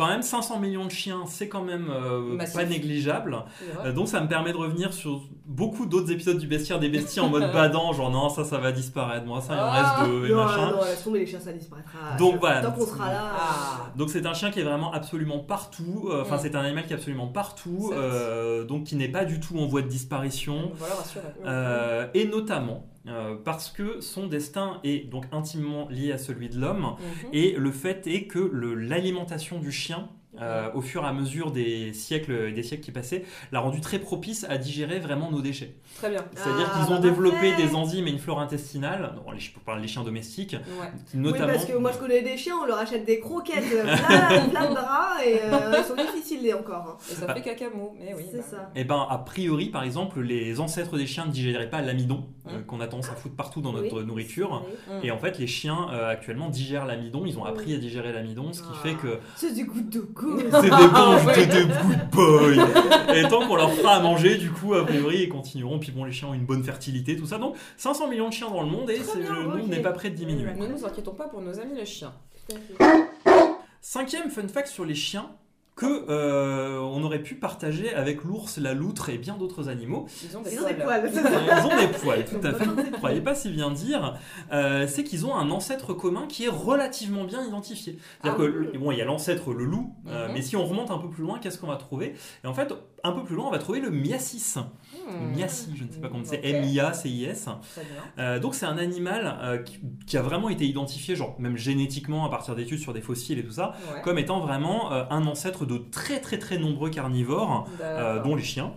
quand 0.00 0.08
même 0.08 0.22
500 0.22 0.58
millions 0.60 0.86
de 0.86 0.90
chiens, 0.90 1.24
c'est 1.26 1.48
quand 1.48 1.62
même 1.62 1.88
euh, 1.90 2.38
pas 2.54 2.64
négligeable. 2.64 3.36
Euh, 3.84 3.92
donc 3.92 4.08
ça 4.08 4.22
me 4.22 4.28
permet 4.28 4.52
de 4.52 4.56
revenir 4.56 4.94
sur 4.94 5.20
beaucoup 5.44 5.84
d'autres 5.84 6.10
épisodes 6.10 6.38
du 6.38 6.46
bestiaire 6.46 6.80
des 6.80 6.88
bestiaires 6.88 7.26
en 7.26 7.28
mode 7.28 7.52
badant, 7.52 7.92
genre 7.92 8.10
non, 8.10 8.30
ça, 8.30 8.44
ça 8.44 8.56
va 8.56 8.72
disparaître, 8.72 9.26
moi, 9.26 9.42
ça, 9.42 9.54
il 9.54 9.60
en 9.60 9.70
reste 9.70 10.10
deux, 10.10 10.30
et 10.30 10.34
machin. 10.34 10.70
Non, 10.70 10.84
laisse 10.84 11.04
tomber 11.04 11.18
les 11.18 11.26
chiens, 11.26 11.40
ça 11.40 11.52
disparaîtra. 11.52 12.16
Donc 12.18 12.40
voilà. 12.40 12.62
Tant 12.62 12.72
qu'on 12.72 12.86
sera 12.86 13.12
là. 13.12 13.32
Ah. 13.38 13.92
Donc 13.94 14.08
c'est 14.08 14.24
un 14.24 14.32
chien 14.32 14.50
qui 14.50 14.60
est 14.60 14.64
vraiment 14.64 14.90
absolument 14.92 15.40
partout, 15.40 16.08
euh, 16.10 16.22
enfin 16.22 16.36
mm. 16.36 16.40
c'est 16.42 16.56
un 16.56 16.60
animal 16.62 16.86
qui 16.86 16.94
est 16.94 16.96
absolument 16.96 17.28
partout, 17.28 17.92
donc 18.66 18.84
qui 18.84 18.96
n'est 18.96 19.08
pas 19.08 19.26
du 19.26 19.38
tout 19.38 19.58
en 19.58 19.66
voie 19.66 19.82
de 19.82 19.88
disparition. 19.88 20.72
Voilà, 20.76 22.08
et 22.14 22.26
notamment, 22.26 22.86
euh, 23.06 23.36
parce 23.44 23.70
que 23.70 24.00
son 24.00 24.26
destin 24.26 24.80
est 24.84 25.08
donc 25.10 25.24
intimement 25.32 25.88
lié 25.88 26.12
à 26.12 26.18
celui 26.18 26.48
de 26.48 26.58
l'homme, 26.58 26.96
mhm. 26.98 27.30
et 27.32 27.52
le 27.52 27.72
fait 27.72 28.06
est 28.06 28.24
que 28.24 28.38
l'alimentation 28.38 29.58
du 29.58 29.72
chien 29.72 30.08
euh, 30.40 30.68
au 30.74 30.80
fur 30.80 31.04
et 31.04 31.06
à 31.06 31.12
mesure 31.12 31.50
des 31.50 31.92
siècles 31.92 32.52
des 32.52 32.62
siècles 32.62 32.82
qui 32.82 32.92
passaient, 32.92 33.24
l'a 33.52 33.60
rendu 33.60 33.80
très 33.80 33.98
propice 33.98 34.46
à 34.48 34.58
digérer 34.58 34.98
vraiment 34.98 35.30
nos 35.30 35.40
déchets. 35.40 35.74
Très 35.96 36.10
bien. 36.10 36.24
C'est-à-dire 36.34 36.70
ah, 36.72 36.78
qu'ils 36.78 36.92
ont 36.92 36.96
bah, 36.96 37.02
développé 37.02 37.54
des 37.56 37.74
enzymes 37.74 38.06
et 38.06 38.10
une 38.10 38.18
flore 38.18 38.40
intestinale, 38.40 39.14
bon, 39.24 39.32
les, 39.32 39.40
pour 39.52 39.62
parler 39.62 39.82
des 39.82 39.88
chiens 39.88 40.04
domestiques, 40.04 40.56
notamment. 41.14 41.46
Oui, 41.46 41.52
parce 41.52 41.64
que 41.66 41.76
moi 41.76 41.90
je 41.92 41.98
connais 41.98 42.22
des 42.22 42.36
chiens, 42.36 42.54
on 42.62 42.66
leur 42.66 42.78
achète 42.78 43.04
des 43.04 43.20
croquettes 43.20 43.68
plein, 43.68 44.48
plein 44.50 44.68
de 44.70 44.74
bras 44.74 45.24
et 45.24 45.40
euh, 45.42 45.72
ils 45.78 45.84
sont 45.84 45.96
difficiles 45.96 46.54
encore. 46.54 46.96
Hein. 46.98 47.04
Et 47.10 47.14
ça 47.14 47.34
fait 47.34 47.42
cacamo, 47.42 47.96
mais 47.98 48.14
oui. 48.14 48.24
C'est 48.30 48.38
bah. 48.38 48.44
ça. 48.50 48.70
Et 48.74 48.80
eh 48.80 48.84
ben 48.84 49.06
a 49.08 49.18
priori, 49.18 49.66
par 49.66 49.82
exemple, 49.82 50.20
les 50.20 50.60
ancêtres 50.60 50.96
des 50.96 51.06
chiens 51.06 51.26
ne 51.26 51.32
digéraient 51.32 51.70
pas 51.70 51.82
l'amidon 51.82 52.26
euh, 52.46 52.56
hum. 52.56 52.64
qu'on 52.64 52.80
a 52.80 52.86
tendance 52.86 53.10
à 53.10 53.14
foutre 53.14 53.36
partout 53.36 53.60
dans 53.60 53.72
notre 53.72 54.02
nourriture. 54.02 54.64
Et 55.02 55.10
en 55.10 55.18
fait, 55.18 55.38
les 55.38 55.46
chiens 55.46 55.88
actuellement 55.88 56.48
digèrent 56.48 56.86
l'amidon. 56.86 57.24
Ils 57.26 57.38
ont 57.38 57.44
appris 57.44 57.74
à 57.74 57.78
digérer 57.78 58.12
l'amidon, 58.12 58.52
ce 58.52 58.62
qui 58.62 58.74
fait 58.82 58.94
que. 58.94 59.18
C'est 59.36 59.54
du 59.54 59.64
goût 59.64 59.80
de 59.80 60.00
goût. 60.00 60.29
C'est 60.38 60.62
des 60.62 60.68
bons 60.70 61.16
de 61.16 61.60
de 61.60 62.10
boy. 62.10 62.58
Et 63.16 63.28
tant 63.28 63.46
qu'on 63.46 63.56
leur 63.56 63.72
fera 63.72 63.96
à 63.96 64.00
manger, 64.00 64.36
du 64.36 64.50
coup, 64.50 64.74
a 64.74 64.84
priori, 64.84 65.22
ils 65.22 65.28
continueront. 65.28 65.78
Puis 65.78 65.92
bon, 65.92 66.04
les 66.04 66.12
chiens 66.12 66.28
ont 66.28 66.34
une 66.34 66.46
bonne 66.46 66.64
fertilité, 66.64 67.16
tout 67.16 67.26
ça. 67.26 67.38
Donc 67.38 67.56
500 67.76 68.08
millions 68.08 68.28
de 68.28 68.34
chiens 68.34 68.50
dans 68.50 68.62
le 68.62 68.68
monde 68.68 68.90
et 68.90 68.98
le 68.98 69.44
nombre 69.44 69.68
n'est 69.68 69.82
pas 69.82 69.92
prêt 69.92 70.10
de 70.10 70.16
diminuer. 70.16 70.52
Ne 70.54 70.66
nous 70.66 70.84
inquiétons 70.84 71.14
pas 71.14 71.28
pour 71.28 71.40
nos 71.40 71.58
amis 71.58 71.74
les 71.76 71.86
chiens. 71.86 72.12
Cinquième 73.80 74.30
fun 74.30 74.46
fact 74.48 74.68
sur 74.68 74.84
les 74.84 74.94
chiens, 74.94 75.30
que 75.80 76.10
euh, 76.10 76.78
on 76.78 77.02
aurait 77.04 77.22
pu 77.22 77.36
partager 77.36 77.94
avec 77.94 78.22
l'ours, 78.22 78.58
la 78.58 78.74
loutre 78.74 79.08
et 79.08 79.16
bien 79.16 79.38
d'autres 79.38 79.70
animaux. 79.70 80.06
Ils 80.22 80.36
ont 80.36 80.42
des, 80.42 80.50
poils. 80.74 81.10
Ils 81.10 81.66
ont 81.66 81.76
des 81.80 81.88
poils, 81.88 82.24
tout 82.26 82.46
à 82.46 82.52
fait. 82.52 82.66
Vous 82.66 82.82
ne 82.82 82.90
croyez 82.90 83.22
pas 83.22 83.34
si 83.34 83.48
bien 83.48 83.70
dire. 83.70 84.18
Euh, 84.52 84.86
c'est 84.86 85.04
qu'ils 85.04 85.24
ont 85.24 85.34
un 85.34 85.50
ancêtre 85.50 85.94
commun 85.94 86.26
qui 86.28 86.44
est 86.44 86.50
relativement 86.50 87.24
bien 87.24 87.42
identifié. 87.42 87.96
C'est-à-dire 88.20 88.38
ah 88.38 88.72
que 88.72 88.76
bon, 88.76 88.92
il 88.92 88.98
y 88.98 89.00
a 89.00 89.06
l'ancêtre 89.06 89.54
le 89.54 89.64
loup, 89.64 89.94
euh, 90.06 90.28
mhm. 90.28 90.34
mais 90.34 90.42
si 90.42 90.54
on 90.54 90.66
remonte 90.66 90.90
un 90.90 90.98
peu 90.98 91.08
plus 91.08 91.22
loin, 91.22 91.38
qu'est-ce 91.38 91.58
qu'on 91.58 91.68
va 91.68 91.76
trouver? 91.76 92.14
Et 92.44 92.46
en 92.46 92.52
fait, 92.52 92.74
un 93.02 93.12
peu 93.12 93.24
plus 93.24 93.34
loin, 93.34 93.46
on 93.46 93.50
va 93.50 93.58
trouver 93.58 93.80
le 93.80 93.88
miasis. 93.88 94.58
Hmm. 95.10 95.36
Miasis, 95.36 95.68
je 95.74 95.84
ne 95.84 95.90
sais 95.90 96.00
pas 96.00 96.08
comment 96.08 96.24
c'est, 96.24 96.40
M-I-A-C-I-S. 96.44 97.48
Euh, 98.18 98.38
donc 98.38 98.54
c'est 98.54 98.66
un 98.66 98.78
animal 98.78 99.38
euh, 99.42 99.58
qui, 100.06 100.16
a 100.16 100.22
vraiment 100.22 100.48
été 100.48 100.66
identifié, 100.66 101.16
genre 101.16 101.36
même 101.38 101.56
génétiquement 101.56 102.24
à 102.24 102.30
partir 102.30 102.54
d'études 102.54 102.78
sur 102.78 102.92
des 102.92 103.00
fossiles 103.00 103.38
et 103.38 103.44
tout 103.44 103.52
ça, 103.52 103.74
comme 104.04 104.18
étant 104.18 104.40
vraiment 104.40 104.92
euh, 104.92 105.04
un 105.10 105.26
ancêtre 105.26 105.66
de 105.66 105.78
très 105.78 106.20
très 106.20 106.38
très 106.38 106.58
nombreux 106.58 106.90
carnivores, 106.90 107.68
dont 108.24 108.34
les 108.34 108.42
chiens. 108.42 108.72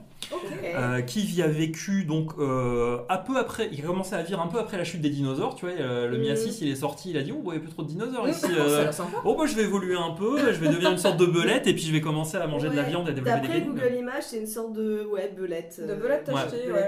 Euh, 0.75 1.01
qui 1.01 1.23
y 1.33 1.41
a 1.41 1.47
vécu 1.47 2.03
donc 2.03 2.31
euh, 2.39 2.99
un 3.09 3.17
peu 3.17 3.37
après, 3.37 3.69
il 3.71 3.83
a 3.83 3.87
commencé 3.87 4.15
à 4.15 4.21
vivre 4.21 4.41
un 4.41 4.47
peu 4.47 4.59
après 4.59 4.77
la 4.77 4.83
chute 4.83 5.01
des 5.01 5.09
dinosaures, 5.09 5.55
tu 5.55 5.65
vois, 5.65 5.75
euh, 5.75 6.07
le 6.07 6.17
Miasis 6.17 6.61
il 6.61 6.69
est 6.69 6.75
sorti, 6.75 7.11
il 7.11 7.17
a 7.17 7.21
dit 7.21 7.31
oh 7.31 7.41
il 7.45 7.51
n'y 7.51 7.57
a 7.57 7.59
plus 7.59 7.69
trop 7.69 7.83
de 7.83 7.87
dinosaures 7.87 8.27
ici, 8.27 8.47
oh 9.25 9.35
bah 9.35 9.45
je 9.45 9.55
vais 9.55 9.63
évoluer 9.63 9.95
un 9.95 10.11
peu, 10.11 10.37
je 10.51 10.59
vais 10.59 10.69
devenir 10.69 10.91
une 10.91 10.97
sorte 10.97 11.17
de 11.17 11.25
belette 11.25 11.67
et 11.67 11.73
puis 11.73 11.83
je 11.83 11.91
vais 11.91 12.01
commencer 12.01 12.37
à 12.37 12.47
manger 12.47 12.69
de 12.69 12.75
la 12.75 12.83
viande 12.83 13.07
et 13.07 13.11
à 13.11 13.13
développer 13.13 13.41
des 13.41 13.47
D'après 13.47 13.61
Google 13.61 13.95
Images 13.99 14.23
c'est 14.27 14.39
une 14.39 14.47
sorte 14.47 14.73
de 14.73 15.05
ouais 15.11 15.33
belette, 15.35 15.81
de 15.81 15.93
belette 15.95 16.29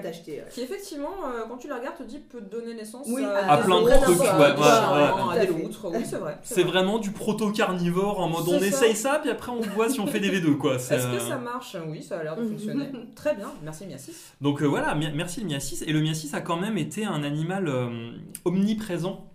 achetée, 0.06 0.42
qui 0.52 0.62
effectivement 0.62 1.16
quand 1.48 1.58
tu 1.58 1.68
la 1.68 1.78
regardes 1.78 1.98
te 1.98 2.04
dit 2.04 2.20
peut 2.20 2.42
donner 2.42 2.74
naissance 2.74 3.08
à, 3.08 3.58
plein 3.58 3.82
de 3.82 3.90
trucs, 3.90 4.22
à 4.26 5.40
des 5.40 5.48
loutres, 5.48 5.86
oui 5.86 6.04
c'est 6.04 6.18
vrai. 6.18 6.38
C'est 6.44 6.64
vraiment 6.64 7.00
du 7.00 7.12
proto 7.12 7.52
carnivore 7.52 8.20
en 8.20 8.30
mode 8.30 8.48
on 8.48 8.60
essaye 8.60 8.96
ça 8.96 9.20
puis 9.22 9.30
après 9.30 9.52
on 9.52 9.62
voit 9.62 9.90
si 9.90 10.00
on 10.00 10.08
fait 10.08 10.20
des 10.20 10.30
V2 10.30 10.58
quoi. 10.58 10.76
Est-ce 10.76 10.90
que 10.90 11.20
ça 11.20 11.38
marche? 11.38 11.76
Oui 11.88 12.02
ça 12.02 12.20
a 12.20 12.24
l'air 12.24 12.36
de 12.36 12.48
fonctionner. 12.48 12.86
Très 13.26 13.34
bien, 13.34 13.52
merci 13.64 13.88
Miasis. 13.88 14.36
Donc 14.40 14.62
euh, 14.62 14.68
voilà, 14.68 14.94
merci 14.94 15.42
le 15.42 15.48
Miasis. 15.48 15.82
Et 15.82 15.92
le 15.92 16.00
Miasis 16.00 16.36
a 16.36 16.42
quand 16.42 16.58
même 16.58 16.78
été 16.78 17.06
un 17.06 17.24
animal 17.24 17.68
euh, 17.68 18.12
omniprésent 18.44 19.32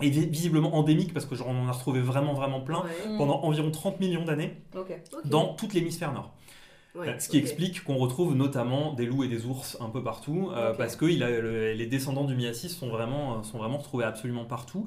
et 0.00 0.10
visiblement 0.10 0.76
endémique 0.76 1.12
parce 1.12 1.26
que 1.26 1.34
genre, 1.34 1.48
on 1.48 1.64
en 1.64 1.68
a 1.68 1.72
retrouvé 1.72 2.00
vraiment 2.00 2.34
vraiment 2.34 2.60
plein 2.60 2.84
pendant 3.18 3.42
environ 3.42 3.72
30 3.72 3.98
millions 3.98 4.24
d'années 4.24 4.62
dans 5.24 5.54
toute 5.54 5.74
l'hémisphère 5.74 6.12
nord. 6.12 6.32
ce 7.18 7.28
qui 7.28 7.36
explique 7.36 7.82
qu'on 7.82 7.96
retrouve 7.96 8.36
notamment 8.36 8.92
des 8.92 9.06
loups 9.06 9.24
et 9.24 9.28
des 9.28 9.44
ours 9.44 9.76
un 9.80 9.88
peu 9.88 10.04
partout, 10.04 10.52
euh, 10.54 10.72
parce 10.74 10.94
que 10.94 11.06
il 11.06 11.24
a, 11.24 11.40
les 11.74 11.86
descendants 11.86 12.24
du 12.24 12.36
Miasis 12.36 12.76
sont 12.76 12.90
vraiment, 12.90 13.42
sont 13.42 13.58
vraiment 13.58 13.78
retrouvés 13.78 14.04
absolument 14.04 14.44
partout. 14.44 14.86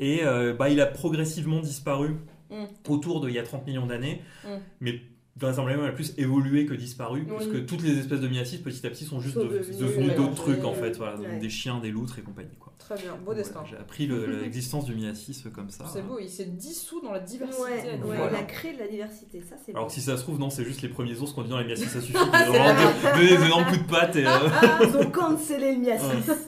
Et 0.00 0.22
bah, 0.58 0.70
il 0.70 0.80
a 0.80 0.86
progressivement 0.86 1.60
disparu 1.60 2.16
mm. 2.50 2.64
autour 2.88 3.20
de 3.20 3.28
il 3.28 3.36
y 3.36 3.38
a 3.38 3.44
30 3.44 3.64
millions 3.64 3.86
d'années. 3.86 4.22
Mm. 4.44 4.48
Mais 4.80 5.00
vraisemblablement 5.36 5.86
la 5.86 5.92
plus 5.92 6.12
évoluée 6.18 6.66
que 6.66 6.74
disparue, 6.74 7.24
parce 7.24 7.46
que 7.46 7.56
toutes 7.56 7.82
les 7.82 7.98
espèces 7.98 8.20
de 8.20 8.28
miasis 8.28 8.60
petit 8.60 8.86
à 8.86 8.90
petit 8.90 9.04
sont 9.04 9.20
juste 9.20 9.36
devenues 9.38 10.14
d'autres 10.14 10.34
trucs 10.34 10.64
en 10.64 10.74
fait, 10.74 10.96
voilà, 10.96 11.16
des 11.40 11.50
chiens, 11.50 11.80
des 11.80 11.90
loutres 11.90 12.18
et 12.18 12.22
compagnie. 12.22 12.56
Quoi. 12.60 12.72
Très 12.78 12.96
bien, 12.96 13.16
beau 13.24 13.32
destin. 13.32 13.62
J'ai 13.68 13.76
appris 13.76 14.06
l'existence 14.42 14.84
du 14.84 14.94
miasis 14.94 15.44
comme 15.54 15.70
ça. 15.70 15.84
C'est 15.90 16.02
beau, 16.02 16.18
il 16.20 16.28
s'est 16.28 16.44
dissous 16.44 17.00
dans 17.00 17.12
la 17.12 17.20
diversité. 17.20 17.62
Ouais, 17.62 18.18
Il 18.30 18.36
a 18.36 18.42
créé 18.42 18.74
de 18.74 18.80
la 18.80 18.88
diversité, 18.88 19.40
ça 19.40 19.56
c'est 19.64 19.74
Alors 19.74 19.86
que 19.86 19.92
si 19.92 20.00
ça 20.00 20.16
se 20.16 20.22
trouve, 20.22 20.38
non, 20.38 20.50
c'est 20.50 20.64
juste 20.64 20.82
les 20.82 20.88
premiers 20.88 21.18
ours 21.18 21.32
qu'on 21.32 21.42
dit 21.42 21.50
dans 21.50 21.58
les 21.58 21.64
miasis, 21.66 21.88
ça 21.88 22.00
suffit. 22.02 22.12
donner 22.12 23.36
des 23.38 23.44
énormes 23.46 23.64
coups 23.64 23.82
de 23.82 23.90
patte 23.90 24.16
et. 24.16 24.26
Euh, 24.26 24.30
Ils 24.82 24.96
ont 24.96 25.10
cancellé 25.10 25.74
le 25.76 25.80
miasis. 25.80 26.46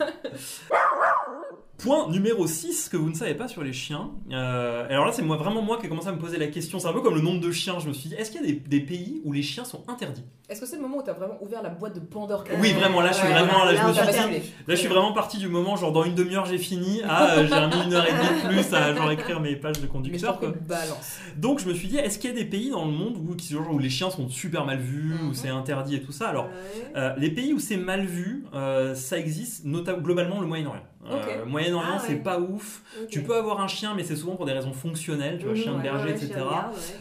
Point 1.78 2.08
numéro 2.08 2.46
6 2.46 2.88
que 2.88 2.96
vous 2.96 3.10
ne 3.10 3.14
savez 3.14 3.34
pas 3.34 3.48
sur 3.48 3.62
les 3.62 3.72
chiens. 3.72 4.10
Euh, 4.30 4.86
alors 4.88 5.06
là, 5.06 5.12
c'est 5.12 5.22
moi, 5.22 5.36
vraiment 5.36 5.60
moi 5.60 5.78
qui 5.78 5.86
ai 5.86 5.88
commencé 5.88 6.08
à 6.08 6.12
me 6.12 6.18
poser 6.18 6.38
la 6.38 6.46
question. 6.46 6.78
C'est 6.78 6.86
un 6.86 6.92
peu 6.92 7.00
comme 7.00 7.16
le 7.16 7.20
nombre 7.20 7.40
de 7.40 7.50
chiens. 7.50 7.78
Je 7.80 7.88
me 7.88 7.92
suis 7.92 8.08
dit, 8.08 8.14
est-ce 8.14 8.30
qu'il 8.30 8.40
y 8.40 8.48
a 8.48 8.52
des, 8.68 8.80
pays 8.80 9.20
où 9.24 9.32
les 9.32 9.42
chiens 9.42 9.64
sont 9.64 9.82
interdits? 9.88 10.24
Est-ce 10.48 10.60
que 10.60 10.66
c'est 10.66 10.76
le 10.76 10.82
moment 10.82 10.98
où 10.98 11.02
tu 11.02 11.10
as 11.10 11.14
vraiment 11.14 11.36
ouvert 11.42 11.62
la 11.62 11.70
boîte 11.70 11.94
de 11.94 12.00
Pandore 12.00 12.44
Oui, 12.60 12.72
vraiment. 12.72 13.00
Là, 13.00 13.10
je 13.10 13.16
suis 13.16 13.26
vraiment. 13.26 13.64
Là, 13.64 13.74
je 13.74 13.88
me 13.88 13.92
suis 13.92 14.42
là, 14.66 14.74
je 14.74 14.74
suis 14.74 14.88
vraiment 14.88 15.12
parti 15.12 15.38
du 15.38 15.48
moment, 15.48 15.76
genre 15.76 15.90
dans 15.90 16.04
une 16.04 16.14
demi-heure, 16.14 16.46
j'ai 16.46 16.58
fini. 16.58 17.02
Ah, 17.06 17.34
euh, 17.38 17.48
j'ai 17.48 17.76
mis 17.76 17.84
une 17.84 17.94
heure 17.94 18.06
et 18.06 18.12
demie 18.12 18.42
de 18.42 18.48
plus 18.48 18.74
à 18.74 18.94
genre 18.94 19.10
écrire 19.10 19.40
mes 19.40 19.56
pages 19.56 19.80
de 19.80 19.86
conducteur. 19.86 20.40
Balance. 20.68 21.18
Donc, 21.36 21.58
je 21.58 21.66
me 21.66 21.74
suis 21.74 21.88
dit, 21.88 21.96
est-ce 21.96 22.18
qu'il 22.18 22.30
y 22.30 22.32
a 22.32 22.36
des 22.36 22.44
pays 22.44 22.70
dans 22.70 22.84
le 22.84 22.92
monde 22.92 23.16
où, 23.16 23.34
où 23.72 23.78
les 23.78 23.90
chiens 23.90 24.10
sont 24.10 24.28
super 24.28 24.64
mal 24.64 24.78
vus, 24.78 25.14
où 25.22 25.26
mhm. 25.26 25.34
c'est 25.34 25.48
interdit 25.48 25.96
et 25.96 26.02
tout 26.02 26.12
ça? 26.12 26.28
Alors, 26.28 26.48
euh, 26.96 27.14
les 27.18 27.30
pays 27.30 27.52
où 27.52 27.58
c'est 27.58 27.76
mal 27.76 28.04
vu, 28.04 28.44
ça 28.94 29.18
existe, 29.18 29.64
notamment 29.64 29.98
globalement 29.98 30.40
le 30.40 30.46
Moyen-Orient. 30.46 30.82
Euh, 31.10 31.44
Moyen-Orient, 31.44 31.96
ah 31.96 32.02
c'est 32.04 32.16
pas 32.16 32.38
ouf. 32.40 32.82
Tu 33.10 33.22
peux 33.22 33.36
avoir 33.36 33.60
un 33.60 33.68
chien, 33.68 33.94
mais 33.94 34.04
c'est 34.04 34.16
souvent 34.16 34.36
pour 34.36 34.46
des 34.46 34.52
raisons 34.52 34.72
fonctionnelles, 34.72 35.38
tu 35.38 35.46
vois, 35.46 35.54
chien 35.54 35.76
de 35.76 35.82
berger, 35.82 36.10
etc. 36.10 36.32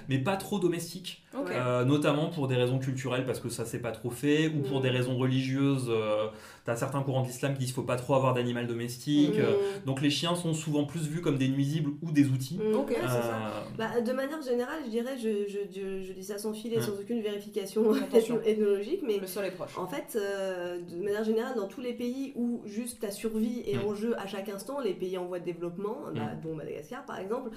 mais 0.09 0.19
pas 0.19 0.35
trop 0.37 0.59
domestique. 0.59 1.22
Euh, 1.36 1.84
notamment 1.84 2.30
pour 2.30 2.48
des 2.48 2.56
raisons 2.56 2.80
culturelles, 2.80 3.26
parce 3.26 3.39
que 3.39 3.50
ça 3.50 3.65
s'est 3.65 3.80
pas 3.80 3.91
trop 3.91 4.12
fait, 4.12 4.48
ou 4.48 4.62
pour 4.62 4.80
mm. 4.80 4.84
des 4.84 4.89
raisons 4.89 5.17
religieuses. 5.17 5.88
Euh, 5.89 6.28
T'as 6.65 6.78
certains 6.78 7.02
courants 7.02 7.24
de 7.24 7.28
l'islam 7.28 7.54
qui 7.54 7.60
disent 7.60 7.67
qu'il 7.67 7.76
faut 7.76 7.82
pas 7.82 7.98
trop 7.98 8.15
avoir 8.15 8.34
d'animal 8.34 8.67
domestique. 8.67 9.38
Mmh. 9.38 9.86
Donc 9.86 10.02
les 10.02 10.10
chiens 10.10 10.34
sont 10.34 10.54
souvent 10.54 10.86
plus 10.86 11.10
vus 11.10 11.19
comme 11.19 11.38
des 11.38 11.50
nuisibles 11.50 11.91
ou 12.02 12.12
des 12.12 12.28
outils. 12.28 12.58
Mmh. 12.58 12.74
Euh, 13.04 13.50
bah, 13.78 14.00
de 14.00 14.13
manière 14.13 14.41
générale, 14.41 14.80
je 14.86 14.89
dirais, 14.89 15.17
je, 15.17 15.46
je, 15.50 16.04
je, 16.04 16.13
dis 16.13 16.24
ça 16.24 16.38
sans 16.38 16.54
filer, 16.54 16.80
sans 16.80 16.93
aucune 16.93 17.22
vérification 17.22 17.84
ethnologique, 18.46 19.02
mais 19.06 19.17
le 19.17 19.28
sol 19.28 19.43
est 19.43 19.52
proche. 19.52 19.78
En 19.78 19.88
fait, 19.88 20.15
euh, 20.15 20.80
de 20.80 21.04
manière 21.04 21.26
générale, 21.26 21.56
dans 21.58 21.67
tous 21.67 21.82
les 21.82 21.93
pays 21.93 22.32
où 22.38 22.62
juste 22.65 23.02
ta 23.02 23.12
survie 23.12 23.62
est 23.67 23.76
mmh. 23.76 23.86
en 23.86 23.93
jeu 23.93 24.15
à 24.17 24.26
chaque 24.26 24.48
instant, 24.48 24.80
les 24.80 24.93
pays 24.93 25.17
en 25.17 25.26
voie 25.26 25.39
de 25.39 25.46
développement, 25.46 25.98
bah, 26.15 26.32
dont 26.41 26.56
Madagascar 26.56 27.06
par 27.06 27.19
exemple, 27.19 27.50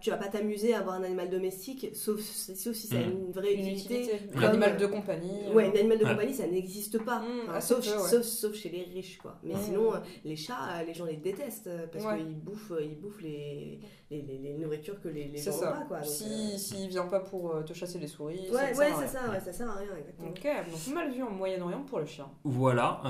tu 0.00 0.08
vas 0.08 0.16
pas 0.16 0.28
t'amuser 0.28 0.72
à 0.72 0.78
avoir 0.78 0.94
un 0.94 1.04
animal 1.04 1.28
domestique, 1.28 1.88
sauf, 1.92 2.20
sauf 2.20 2.74
si 2.74 2.86
ça 2.86 2.96
a 3.02 3.06
une 3.06 3.32
vraie 3.32 3.54
utilité. 3.54 4.10
Un 4.34 4.42
animal 4.42 4.76
de 4.76 4.86
compagnie. 4.86 5.48
Ouais, 5.52 5.66
un 5.66 5.78
animal 5.78 5.98
de 5.98 6.04
compagnie, 6.04 6.34
ça 6.34 6.46
n'existe 6.46 7.02
pas. 7.04 7.22
sauf, 7.60 7.84
sauf 7.84 8.22
sauf 8.22 8.54
chez 8.54 8.68
les 8.70 8.82
riches, 8.82 9.18
quoi. 9.18 9.38
Mais 9.42 9.54
sinon, 9.56 9.94
euh, 9.94 9.98
les 10.24 10.36
chats, 10.36 10.80
euh, 10.80 10.84
les 10.84 10.94
gens 10.94 11.04
les 11.04 11.16
détestent 11.16 11.66
euh, 11.66 11.86
parce 11.90 12.04
qu'ils 12.16 12.38
bouffent, 12.38 12.72
ils 12.80 12.98
bouffent 12.98 13.22
les, 13.22 13.80
les, 14.10 14.22
les, 14.22 14.54
nourritures 14.54 15.00
que 15.00 15.08
les, 15.08 15.28
les 15.28 15.40
gens 15.40 15.52
n'ont 15.52 15.58
pas, 15.60 15.84
quoi. 15.86 16.02
si, 16.02 16.58
s'il 16.58 16.88
vient 16.88 17.06
pas 17.06 17.20
pour 17.20 17.64
te 17.64 17.72
chasser 17.72 17.98
les 17.98 18.08
souris, 18.08 18.48
ouais, 18.50 18.76
ouais, 18.76 18.92
c'est 18.98 19.06
ça, 19.06 19.30
ouais, 19.30 19.40
ça 19.40 19.52
sert 19.52 19.68
à 19.68 19.76
rien, 19.76 19.90
exactement. 19.98 20.30
Ok, 20.30 20.44
donc 20.70 20.94
mal 20.94 21.12
vu 21.12 21.22
en 21.22 21.30
Moyen-Orient 21.30 21.82
pour 21.82 22.00
le 22.00 22.06
chien. 22.06 22.26
Voilà, 22.44 23.00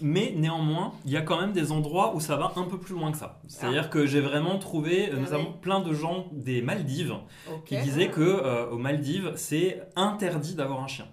mais 0.00 0.34
néanmoins, 0.36 0.92
il 1.04 1.10
y 1.10 1.16
a 1.16 1.22
quand 1.22 1.40
même 1.40 1.52
des 1.52 1.72
endroits 1.72 2.14
où 2.14 2.20
ça 2.20 2.36
va 2.36 2.52
un 2.56 2.64
peu 2.64 2.78
plus 2.78 2.94
loin 2.94 3.12
que 3.12 3.18
ça. 3.18 3.40
C'est-à-dire 3.48 3.84
ah. 3.86 3.88
que 3.88 4.06
j'ai 4.06 4.20
vraiment 4.20 4.58
trouvé, 4.58 5.10
ah 5.12 5.16
nous 5.16 5.32
avons 5.32 5.52
plein 5.52 5.80
de 5.80 5.92
gens 5.92 6.26
des 6.32 6.62
Maldives 6.62 7.14
qui 7.64 7.76
disaient 7.78 8.10
que 8.10 8.70
aux 8.70 8.78
Maldives, 8.78 9.32
c'est 9.36 9.82
interdit 9.96 10.54
d'avoir 10.54 10.82
un 10.82 10.88
chien. 10.88 11.06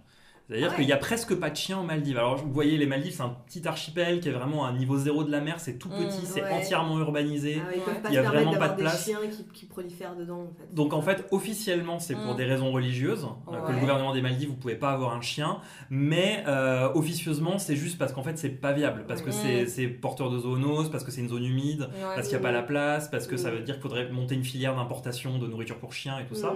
C'est-à-dire 0.50 0.70
ah 0.72 0.76
qu'il 0.76 0.86
n'y 0.88 0.92
a 0.92 0.98
presque 0.98 1.36
pas 1.36 1.52
de 1.52 1.56
chiens 1.56 1.80
aux 1.80 1.84
Maldives. 1.84 2.18
Alors, 2.18 2.38
vous 2.38 2.52
voyez, 2.52 2.78
les 2.78 2.88
Maldives, 2.88 3.14
c'est 3.14 3.22
un 3.22 3.36
petit 3.46 3.68
archipel 3.68 4.20
qui 4.20 4.30
est 4.30 4.32
vraiment 4.32 4.66
à 4.66 4.70
un 4.70 4.74
niveau 4.74 4.98
zéro 4.98 5.24
de 5.24 5.30
la 5.30 5.42
mer, 5.42 5.60
c'est 5.60 5.78
tout 5.78 5.90
petit, 5.90 6.24
mmh, 6.24 6.26
c'est 6.26 6.44
entièrement 6.44 6.98
urbanisé. 6.98 7.62
Ah 7.62 7.72
il 8.06 8.12
n'y 8.12 8.18
a 8.18 8.24
vraiment 8.24 8.56
pas 8.56 8.70
de 8.70 8.78
place. 8.78 9.06
Des 9.06 9.12
chiens 9.12 9.20
qui, 9.30 9.46
qui, 9.54 9.66
prolifèrent 9.68 10.16
dedans. 10.16 10.42
En 10.42 10.54
fait. 10.60 10.74
Donc, 10.74 10.94
en 10.94 11.04
fait, 11.04 11.28
officiellement, 11.30 12.00
c'est 12.00 12.16
pour 12.16 12.34
mmh. 12.34 12.38
des 12.38 12.46
raisons 12.46 12.72
religieuses 12.72 13.28
euh, 13.48 13.62
que 13.62 13.72
le 13.74 13.80
gouvernement 13.80 14.12
des 14.12 14.24
Maldives, 14.24 14.50
vous 14.50 14.56
ne 14.56 14.60
pouvez 14.60 14.76
pas 14.76 14.90
avoir 14.90 15.14
un 15.14 15.22
chien. 15.22 15.60
Mais 15.92 16.44
euh, 16.48 16.90
officieusement, 16.96 17.60
c'est 17.60 17.76
juste 17.76 18.00
parce 18.00 18.12
qu'en 18.12 18.24
fait, 18.24 18.40
c'est 18.40 18.50
pas 18.50 18.74
viable. 18.74 19.06
Parce 19.08 19.22
que 19.22 19.30
c'est 19.32 19.88
porteur 19.88 20.32
de 20.32 20.40
zoonose, 20.40 20.90
parce 20.90 21.04
que 21.04 21.12
c'est 21.12 21.22
une 21.22 21.30
zone 21.30 21.46
humide, 21.46 21.90
parce 22.16 22.28
qu'il 22.28 22.38
n'y 22.38 22.44
a 22.44 22.48
pas 22.48 22.52
la 22.52 22.64
place, 22.64 23.08
parce 23.08 23.28
que 23.28 23.38
ça 23.38 23.52
veut 23.52 23.60
dire 23.60 23.76
qu'il 23.76 23.84
faudrait 23.84 24.10
monter 24.10 24.34
une 24.34 24.44
filière 24.44 24.76
d'importation 24.76 25.38
de 25.38 25.46
nourriture 25.46 25.78
pour 25.78 25.94
chiens 25.94 26.18
et 26.18 26.26
tout 26.26 26.36
ça. 26.36 26.56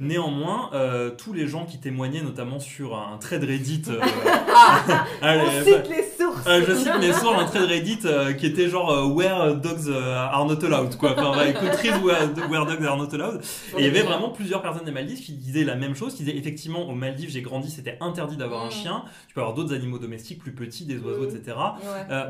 Néanmoins, 0.00 0.70
euh, 0.74 1.10
tous 1.10 1.32
les 1.32 1.46
gens 1.46 1.66
qui 1.66 1.78
témoignaient, 1.78 2.22
notamment 2.22 2.58
sur 2.58 2.96
un 2.96 3.11
un 3.12 3.18
trade 3.18 3.44
Reddit. 3.44 3.82
Euh, 3.88 4.00
ah, 4.54 5.04
on 5.22 5.64
cite 5.64 5.88
les 5.88 6.02
sources. 6.02 6.46
Euh, 6.46 6.64
je 6.66 6.74
cite 6.74 6.98
mes 7.00 7.12
sources, 7.12 7.42
un 7.42 7.44
trade 7.46 7.68
Reddit 7.68 8.00
euh, 8.04 8.32
qui 8.32 8.46
était 8.46 8.68
genre 8.68 9.14
Where 9.14 9.54
Dogs 9.56 9.90
Are 9.90 10.46
Not 10.46 10.64
Allowed, 10.64 10.96
quoi. 10.96 11.14
Enfin, 11.18 11.52
countries 11.52 11.90
where, 12.02 12.28
where, 12.50 12.66
Dogs 12.66 12.84
Are 12.84 12.96
Not 12.96 13.14
Allowed. 13.14 13.40
Et 13.76 13.80
il 13.80 13.84
y 13.84 13.88
avait 13.88 14.02
vraiment 14.02 14.30
plusieurs 14.30 14.62
personnes 14.62 14.84
des 14.84 14.92
Maldives 14.92 15.20
qui 15.20 15.32
disaient 15.32 15.64
la 15.64 15.76
même 15.76 15.94
chose, 15.94 16.14
qui 16.14 16.24
disaient 16.24 16.36
effectivement 16.36 16.88
aux 16.88 16.94
Maldives, 16.94 17.30
j'ai 17.30 17.42
grandi, 17.42 17.70
c'était 17.70 17.98
interdit 18.00 18.36
d'avoir 18.36 18.64
un 18.64 18.68
mm. 18.68 18.72
chien. 18.72 19.04
Tu 19.28 19.34
peux 19.34 19.40
avoir 19.40 19.54
d'autres 19.54 19.74
animaux 19.74 19.98
domestiques 19.98 20.38
plus 20.38 20.52
petits, 20.52 20.84
des 20.84 20.98
oiseaux, 20.98 21.26
mm. 21.26 21.36
etc. 21.36 21.56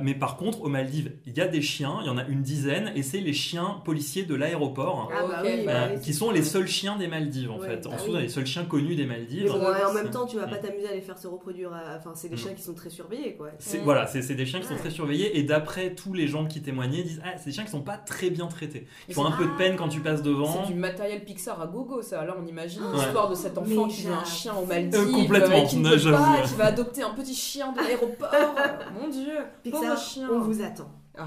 mais 0.02 0.14
par 0.14 0.36
contre, 0.36 0.62
aux 0.62 0.68
Maldives, 0.68 1.12
il 1.26 1.36
y 1.36 1.40
a 1.40 1.46
des 1.46 1.62
chiens, 1.62 1.98
il 2.02 2.06
y 2.06 2.10
en 2.10 2.18
a 2.18 2.24
une 2.26 2.42
dizaine, 2.42 2.92
et 2.94 3.02
c'est 3.02 3.20
les 3.20 3.32
chiens 3.32 3.80
policiers 3.84 4.24
de 4.24 4.34
l'aéroport, 4.34 5.10
ah, 5.12 5.26
bah 5.28 5.42
oui, 5.44 5.64
bah 5.64 5.88
qui 6.02 6.12
sont 6.12 6.30
les 6.30 6.42
seuls 6.42 6.66
chiens 6.66 6.96
des 6.96 7.06
Maldives, 7.06 7.50
en 7.50 7.60
fait. 7.60 7.86
En 7.86 7.94
dessous, 7.94 8.16
les 8.16 8.28
seuls 8.28 8.46
chiens 8.46 8.64
connus 8.64 8.96
des 8.96 9.06
Maldives. 9.06 9.52
Mais 9.52 9.84
en 9.84 9.92
même 9.92 10.10
temps, 10.10 10.26
tu 10.26 10.36
vas 10.36 10.46
pas 10.46 10.58
t'amuser 10.72 10.88
à 10.88 10.94
les 10.94 11.00
faire 11.00 11.18
se 11.18 11.26
reproduire. 11.26 11.70
Enfin, 11.96 12.12
c'est 12.14 12.28
des 12.28 12.35
mm. 12.35 12.38
chiens 12.38 12.54
qui 12.54 12.62
sont 12.62 12.74
très 12.74 12.90
surveillés, 12.90 13.35
quoi. 13.35 13.50
Voilà, 13.85 14.06
c'est 14.06 14.35
des 14.35 14.46
chiens 14.46 14.61
qui 14.61 14.66
sont 14.66 14.76
très 14.76 14.90
surveillés. 14.90 15.38
Et 15.38 15.42
d'après 15.42 15.94
tous 15.94 16.12
les 16.12 16.26
gens 16.26 16.46
qui 16.46 16.62
témoignaient, 16.62 17.02
disent 17.02 17.22
Ah, 17.24 17.37
c'est 17.37 17.46
des 17.46 17.52
chiens 17.52 17.64
qui 17.64 17.70
sont 17.70 17.82
pas 17.82 17.96
très 17.96 18.30
bien 18.30 18.46
traités. 18.46 18.87
Ils 19.08 19.14
font 19.14 19.24
un 19.24 19.32
peu 19.32 19.44
de 19.44 19.56
peine 19.56 19.76
quand 19.76 19.88
tu 19.88 20.00
passes 20.00 20.22
devant. 20.22 20.64
C'est 20.64 20.72
du 20.72 20.78
matériel 20.78 21.24
Pixar 21.24 21.61
à 21.61 21.66
gogo, 21.66 22.02
ça. 22.02 22.24
Là, 22.24 22.37
on 22.40 22.46
imagine 22.46 22.82
l'histoire 22.92 23.28
de 23.28 23.35
cet 23.35 23.58
enfant 23.58 23.88
qui 23.88 24.02
veut 24.02 24.12
un 24.12 24.24
chien 24.24 24.54
au 24.54 24.66
Maldives. 24.66 25.00
Euh, 25.00 25.12
complètement, 25.12 25.66
qui, 25.66 25.76
ne 25.76 26.11
pas, 26.11 26.42
qui 26.42 26.54
va 26.54 26.66
adopter 26.66 27.02
un 27.02 27.11
petit 27.11 27.35
chien 27.35 27.72
de 27.72 27.78
l'aéroport. 27.78 28.30
Mon 29.00 29.08
dieu, 29.08 29.38
Pixar, 29.62 29.98
chien. 29.98 30.28
on 30.30 30.40
vous 30.40 30.62
attend. 30.62 30.90
Oh. 31.18 31.22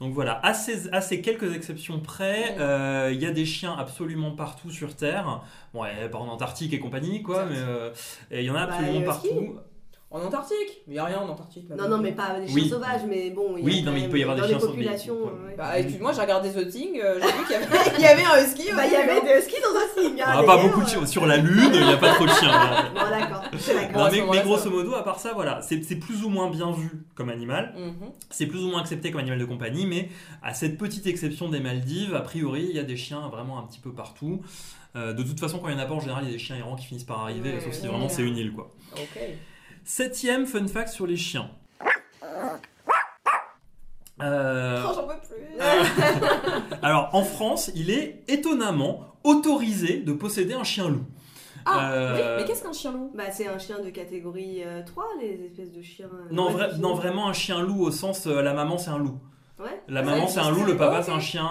Donc 0.00 0.14
voilà, 0.14 0.40
à 0.42 0.54
ces, 0.54 1.20
quelques 1.20 1.54
exceptions 1.54 2.00
près, 2.00 2.56
euh, 2.58 3.10
il 3.12 3.20
y 3.20 3.26
a 3.26 3.32
des 3.32 3.44
chiens 3.44 3.76
absolument 3.78 4.30
partout 4.30 4.70
sur 4.70 4.96
Terre. 4.96 5.42
Bon, 5.74 5.84
pas 6.10 6.18
en 6.18 6.28
Antarctique 6.28 6.72
et 6.72 6.78
compagnie, 6.78 7.22
quoi, 7.22 7.44
mais 7.44 7.58
euh, 7.58 7.90
il 8.30 8.40
y 8.40 8.50
en 8.50 8.54
a 8.54 8.66
bah, 8.66 8.74
absolument 8.74 9.04
partout. 9.04 9.56
En 10.12 10.20
Antarctique 10.22 10.82
Mais 10.88 10.88
il 10.88 10.92
n'y 10.94 10.98
a 10.98 11.04
rien 11.04 11.20
en 11.20 11.28
Antarctique. 11.28 11.70
non, 11.70 11.88
non, 11.88 11.98
mais 11.98 12.10
pas 12.10 12.40
des 12.40 12.48
chiens 12.48 12.68
sauvages, 12.68 13.02
mais 13.08 13.30
bon. 13.30 13.56
Il 13.56 13.60
y 13.60 13.62
a 13.62 13.66
oui, 13.66 13.82
non, 13.82 13.92
mais 13.92 14.00
il 14.00 14.08
peut 14.08 14.18
y 14.18 14.22
avoir 14.24 14.36
des 14.36 14.48
chiens 14.48 14.58
sauvages. 14.58 15.08
Bah, 15.56 15.74
moi 16.00 16.12
j'ai 16.12 16.20
regardé 16.20 16.50
The 16.50 16.68
Thing, 16.68 17.00
euh, 17.00 17.20
j'ai 17.20 17.26
vu 17.26 17.44
qu'il 17.44 17.52
y, 17.52 17.54
avait... 17.54 17.90
il 17.98 18.02
y 18.02 18.06
avait 18.06 18.24
un 18.24 18.44
husky. 18.44 18.72
Bah, 18.74 18.86
il 18.86 18.92
y 18.92 18.96
avait 18.96 19.20
des 19.20 19.38
huskies 19.38 19.62
dans 19.62 19.68
The 19.68 19.94
Thing. 19.94 20.22
Ah, 20.24 20.42
pas 20.42 20.56
beaucoup 20.56 20.82
de 20.82 21.06
Sur 21.06 21.26
la 21.26 21.36
Lune, 21.36 21.70
il 21.72 21.86
n'y 21.86 21.92
a 21.92 21.96
pas 21.96 22.14
trop 22.14 22.26
de 22.26 22.30
chiens. 22.30 22.50
bon, 22.94 23.00
d'accord. 23.08 24.10
mais, 24.10 24.22
mais 24.32 24.42
grosso 24.42 24.68
modo, 24.68 24.94
à 24.94 25.04
part 25.04 25.20
ça, 25.20 25.32
voilà, 25.32 25.60
c'est 25.62 25.78
plus 25.96 26.24
ou 26.24 26.28
moins 26.28 26.50
bien 26.50 26.72
vu 26.72 27.04
comme 27.14 27.28
animal. 27.28 27.72
Mhm. 27.76 28.10
C'est 28.30 28.46
plus 28.46 28.64
ou 28.64 28.70
moins 28.70 28.80
accepté 28.80 29.12
comme 29.12 29.20
animal 29.20 29.38
de 29.38 29.44
compagnie, 29.44 29.86
mais 29.86 30.08
à 30.42 30.54
cette 30.54 30.76
petite 30.76 31.06
exception 31.06 31.48
des 31.48 31.60
Maldives, 31.60 32.16
a 32.16 32.20
priori, 32.20 32.66
il 32.68 32.74
y 32.74 32.80
a 32.80 32.84
des 32.84 32.96
chiens 32.96 33.28
vraiment 33.28 33.60
un 33.60 33.62
petit 33.62 33.80
peu 33.80 33.92
partout. 33.92 34.40
Euh, 34.96 35.12
de 35.12 35.22
toute 35.22 35.38
façon, 35.38 35.60
quand 35.60 35.68
il 35.68 35.76
n'y 35.76 35.80
en 35.80 35.84
a 35.84 35.86
pas, 35.86 35.94
en 35.94 36.00
général, 36.00 36.24
il 36.24 36.30
y 36.30 36.30
a 36.30 36.32
des 36.32 36.42
chiens 36.42 36.56
errants 36.56 36.74
qui 36.74 36.86
finissent 36.86 37.04
par 37.04 37.20
arriver, 37.20 37.60
sauf 37.60 37.72
si 37.72 37.86
vraiment 37.86 38.08
c'est 38.08 38.22
une 38.22 38.36
île, 38.36 38.52
quoi. 38.52 38.72
Ok. 38.96 39.20
Septième 39.84 40.46
fun 40.46 40.66
fact 40.68 40.90
sur 40.90 41.06
les 41.06 41.16
chiens. 41.16 41.50
Euh... 44.22 44.82
Oh, 44.86 44.92
j'en 44.94 45.06
peux 45.06 45.14
plus. 45.14 45.58
Alors, 46.82 47.10
en 47.14 47.22
France, 47.22 47.70
il 47.74 47.90
est 47.90 48.22
étonnamment 48.28 49.16
autorisé 49.24 49.98
de 49.98 50.12
posséder 50.12 50.54
un 50.54 50.64
chien 50.64 50.88
loup. 50.88 51.04
Ah, 51.66 51.92
euh, 51.92 52.38
mais 52.38 52.44
qu'est-ce 52.44 52.62
qu'un 52.62 52.72
chien 52.72 52.92
loup? 52.92 53.10
Bah, 53.14 53.24
c'est 53.30 53.46
un 53.46 53.58
chien 53.58 53.80
de 53.80 53.90
catégorie 53.90 54.62
3, 54.86 55.04
euh, 55.04 55.06
les 55.20 55.44
espèces 55.44 55.72
de 55.72 55.82
chiens. 55.82 56.08
Euh, 56.12 56.28
non, 56.30 56.50
non, 56.78 56.94
vraiment 56.94 57.28
un 57.28 57.32
chien 57.32 57.60
loup 57.60 57.82
au 57.82 57.90
sens 57.90 58.26
la 58.26 58.54
maman 58.54 58.78
c'est 58.78 58.90
un 58.90 58.98
loup. 58.98 59.18
Ouais. 59.58 59.82
La 59.88 60.02
maman 60.02 60.26
c'est 60.26 60.40
un 60.40 60.50
loup, 60.50 60.64
le 60.64 60.76
papa 60.76 61.02
c'est 61.02 61.12
un 61.12 61.20
chien. 61.20 61.48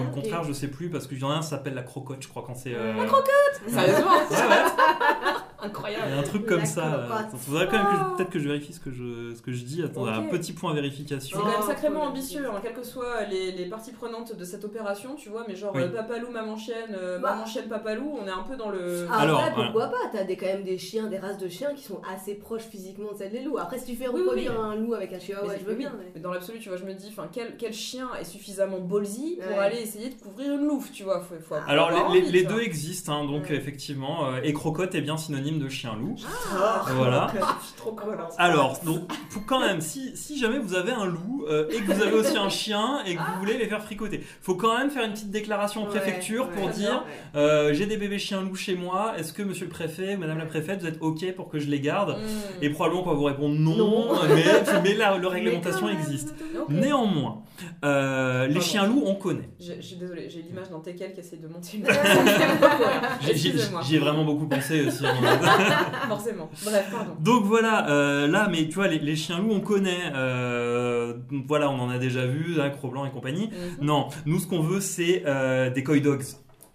au 0.00 0.12
contraire, 0.12 0.42
je 0.44 0.52
sais 0.52 0.68
plus 0.68 0.90
parce 0.90 1.06
que 1.06 1.14
y 1.14 1.22
en 1.24 1.30
a 1.30 1.34
un 1.34 1.42
s'appelle 1.42 1.74
la 1.74 1.82
crocotte, 1.82 2.22
je 2.22 2.28
crois 2.28 2.42
quand 2.46 2.54
c'est. 2.54 2.72
La 2.72 3.04
crocotte 3.04 3.60
Sérieusement? 3.68 4.10
Ouais, 4.30 4.36
ouais. 4.36 5.32
Incroyable. 5.62 6.04
Il 6.08 6.10
y 6.14 6.16
a 6.16 6.18
un 6.18 6.22
truc 6.22 6.46
comme 6.46 6.66
ça. 6.66 6.82
D'accord. 6.82 7.18
euh, 7.34 7.36
faudrait 7.38 7.66
quand 7.68 7.78
même 7.82 7.86
je- 7.92 8.16
peut-être 8.16 8.30
que 8.30 8.38
je 8.38 8.48
vérifie 8.48 8.72
ce 8.72 8.80
que 8.80 8.90
je, 8.90 9.34
ce 9.34 9.42
que 9.42 9.52
je 9.52 9.64
dis. 9.64 9.82
Attends, 9.82 10.06
un 10.06 10.22
petit 10.24 10.52
point 10.52 10.74
vérification. 10.74 11.38
C'est 11.38 11.42
quand 11.44 11.48
même 11.50 11.60
Oh, 11.62 11.66
sacrément 11.66 12.02
ambitieux, 12.02 12.46
hein, 12.48 12.58
quelles 12.62 12.74
que 12.74 12.82
soient 12.84 13.22
les, 13.30 13.52
les 13.52 13.66
parties 13.66 13.92
prenantes 13.92 14.36
de 14.36 14.44
cette 14.44 14.64
opération, 14.64 15.14
tu 15.14 15.28
vois, 15.28 15.44
mais 15.46 15.54
genre 15.54 15.72
Oui. 15.74 15.82
euh, 15.82 15.88
Papalou, 15.88 16.30
Maman 16.30 16.56
Chienne, 16.56 16.96
euh, 16.98 17.18
Bah. 17.18 17.32
Maman 17.34 17.46
Chienne, 17.46 17.68
Papalou, 17.68 18.18
on 18.20 18.26
est 18.26 18.30
un 18.30 18.42
peu 18.42 18.56
dans 18.56 18.70
le... 18.70 19.04
Après, 19.08 19.22
Alors, 19.22 19.50
pourquoi 19.54 19.86
pas 19.88 19.96
T'as 20.12 20.24
des, 20.24 20.36
quand 20.36 20.46
même 20.46 20.64
des 20.64 20.78
chiens, 20.78 21.06
des 21.06 21.18
races 21.18 21.38
de 21.38 21.48
chiens 21.48 21.72
qui 21.74 21.82
sont 21.84 22.00
assez 22.12 22.34
proches 22.34 22.62
physiquement 22.64 23.12
de 23.12 23.18
celles 23.18 23.30
des 23.30 23.42
loups. 23.42 23.58
Après, 23.58 23.78
si 23.78 23.86
tu 23.86 23.96
fais 23.96 24.08
oui, 24.08 24.20
reproduire 24.20 24.52
oui. 24.52 24.64
un 24.64 24.74
loup 24.76 24.94
avec 24.94 25.12
un 25.12 25.18
chihuahua, 25.20 25.52
c'est- 25.52 25.60
je 25.60 25.64
veux 25.64 25.74
bien. 25.74 25.92
mais- 25.98 26.10
mais 26.14 26.20
dans 26.20 26.32
l'absolu, 26.32 26.58
tu 26.58 26.68
vois, 26.68 26.78
je 26.78 26.84
me 26.84 26.94
dis, 26.94 27.14
quel, 27.32 27.56
quel 27.56 27.72
chien 27.72 28.08
est 28.20 28.24
suffisamment 28.24 28.80
ballsy 28.80 29.38
pour 29.40 29.56
Ouais. 29.56 29.62
aller 29.62 29.78
essayer 29.78 30.08
de 30.10 30.14
couvrir 30.20 30.54
une 30.54 30.66
louve, 30.66 30.90
tu 30.92 31.04
vois 31.04 31.20
faut, 31.20 31.34
faut 31.40 31.54
avoir 31.54 31.68
Alors 31.70 31.90
les, 31.90 31.96
les- 31.96 32.02
envie, 32.02 32.32
les 32.32 32.40
tu 32.40 32.46
deux 32.46 32.54
vois. 32.54 32.62
existent, 32.64 33.12
hein, 33.12 33.24
donc 33.26 33.44
Ouais. 33.44 33.56
effectivement, 33.56 34.26
euh, 34.26 34.40
et 34.42 34.52
crocotte 34.52 34.94
est 34.94 35.00
bien 35.00 35.16
synonyme 35.16 35.51
de 35.58 35.68
chien-loup. 35.68 36.16
Ah, 36.56 36.84
Voilà. 36.94 37.26
Je 37.60 37.66
suis 37.66 37.76
trop 37.76 37.92
colle. 37.92 38.18
hein. 38.20 38.28
Alors, 38.38 38.78
donc, 38.84 39.00
pour 39.30 39.44
quand 39.46 39.60
même, 39.60 39.80
si, 39.80 40.16
si 40.16 40.38
jamais 40.38 40.58
vous 40.58 40.74
avez 40.74 40.92
un 40.92 41.06
loup 41.06 41.44
euh, 41.48 41.68
et 41.70 41.80
que 41.80 41.92
vous 41.92 42.02
avez 42.02 42.12
aussi 42.14 42.36
un 42.36 42.48
chien 42.48 43.00
et 43.06 43.14
que 43.16 43.20
vous 43.20 43.38
voulez 43.40 43.58
les 43.58 43.66
faire 43.66 43.82
fricoter, 43.82 44.22
faut 44.42 44.54
quand 44.54 44.76
même 44.78 44.90
faire 44.90 45.04
une 45.04 45.12
petite 45.12 45.30
déclaration 45.30 45.82
en 45.82 45.86
préfecture 45.86 46.48
ouais, 46.48 46.54
pour 46.54 46.64
ouais. 46.66 46.72
dire 46.72 47.04
euh, 47.34 47.72
j'ai 47.74 47.86
des 47.86 47.96
bébés 47.96 48.18
chiens 48.18 48.42
loups 48.42 48.54
chez 48.56 48.74
moi, 48.76 49.14
est-ce 49.18 49.32
que 49.32 49.42
monsieur 49.42 49.64
le 49.66 49.70
préfet 49.70 50.16
ou 50.16 50.18
madame 50.18 50.38
la 50.38 50.46
préfète 50.46 50.80
vous 50.80 50.86
êtes 50.88 50.98
ok 51.00 51.32
pour 51.34 51.48
que 51.48 51.58
je 51.58 51.68
les 51.68 51.80
garde? 51.80 52.18
Mm. 52.18 52.62
Et 52.64 52.70
probablement 52.70 53.02
qu'on 53.02 53.10
va 53.10 53.16
vous 53.16 53.24
répondre 53.24 53.54
non, 53.58 53.76
Non. 53.76 54.08
mais, 54.28 54.44
mais 54.82 54.94
la, 54.94 55.18
la 55.18 55.28
réglementation 55.28 55.86
Mais 55.86 55.92
existe. 55.94 56.34
Néanmoins, 56.68 57.42
euh, 57.84 58.46
les 58.46 58.54
Pardon. 58.54 58.66
chiens 58.66 58.86
loups 58.86 59.02
on 59.06 59.14
connaît. 59.14 59.48
Je, 59.60 59.72
je 59.76 59.80
suis 59.80 59.96
désolée, 59.96 60.28
j'ai 60.30 60.42
l'image 60.42 60.68
d'un 60.70 60.80
Tekel 60.80 61.12
qui 61.12 61.20
essaie 61.20 61.36
de 61.36 61.48
monter 61.48 61.78
une. 61.78 61.86
J'y 63.82 63.96
ai 63.96 63.98
vraiment 63.98 64.24
beaucoup 64.24 64.46
pensé 64.46 64.86
aussi. 64.86 65.04
Forcément. 66.08 66.50
Bref, 66.64 66.88
pardon. 66.90 67.12
Donc 67.20 67.44
voilà, 67.44 67.88
euh, 67.90 68.26
là, 68.26 68.48
mais 68.50 68.66
tu 68.68 68.74
vois, 68.74 68.88
les, 68.88 68.98
les 68.98 69.16
chiens 69.16 69.38
loups, 69.38 69.52
on 69.52 69.60
connaît. 69.60 70.12
euh, 70.14 71.14
voilà, 71.46 71.70
on 71.70 71.78
en 71.80 71.90
a 71.90 71.98
déjà 71.98 72.26
vu, 72.26 72.60
hein, 72.60 72.70
Cro-Blanc 72.70 73.06
et 73.06 73.10
compagnie. 73.10 73.48
Mhm. 73.48 73.84
Non, 73.86 74.08
nous, 74.26 74.38
ce 74.38 74.46
qu'on 74.46 74.60
veut, 74.62 74.80
c'est 74.80 75.22
euh, 75.26 75.70
des 75.70 75.82
coy 75.84 76.00
dogs. 76.00 76.24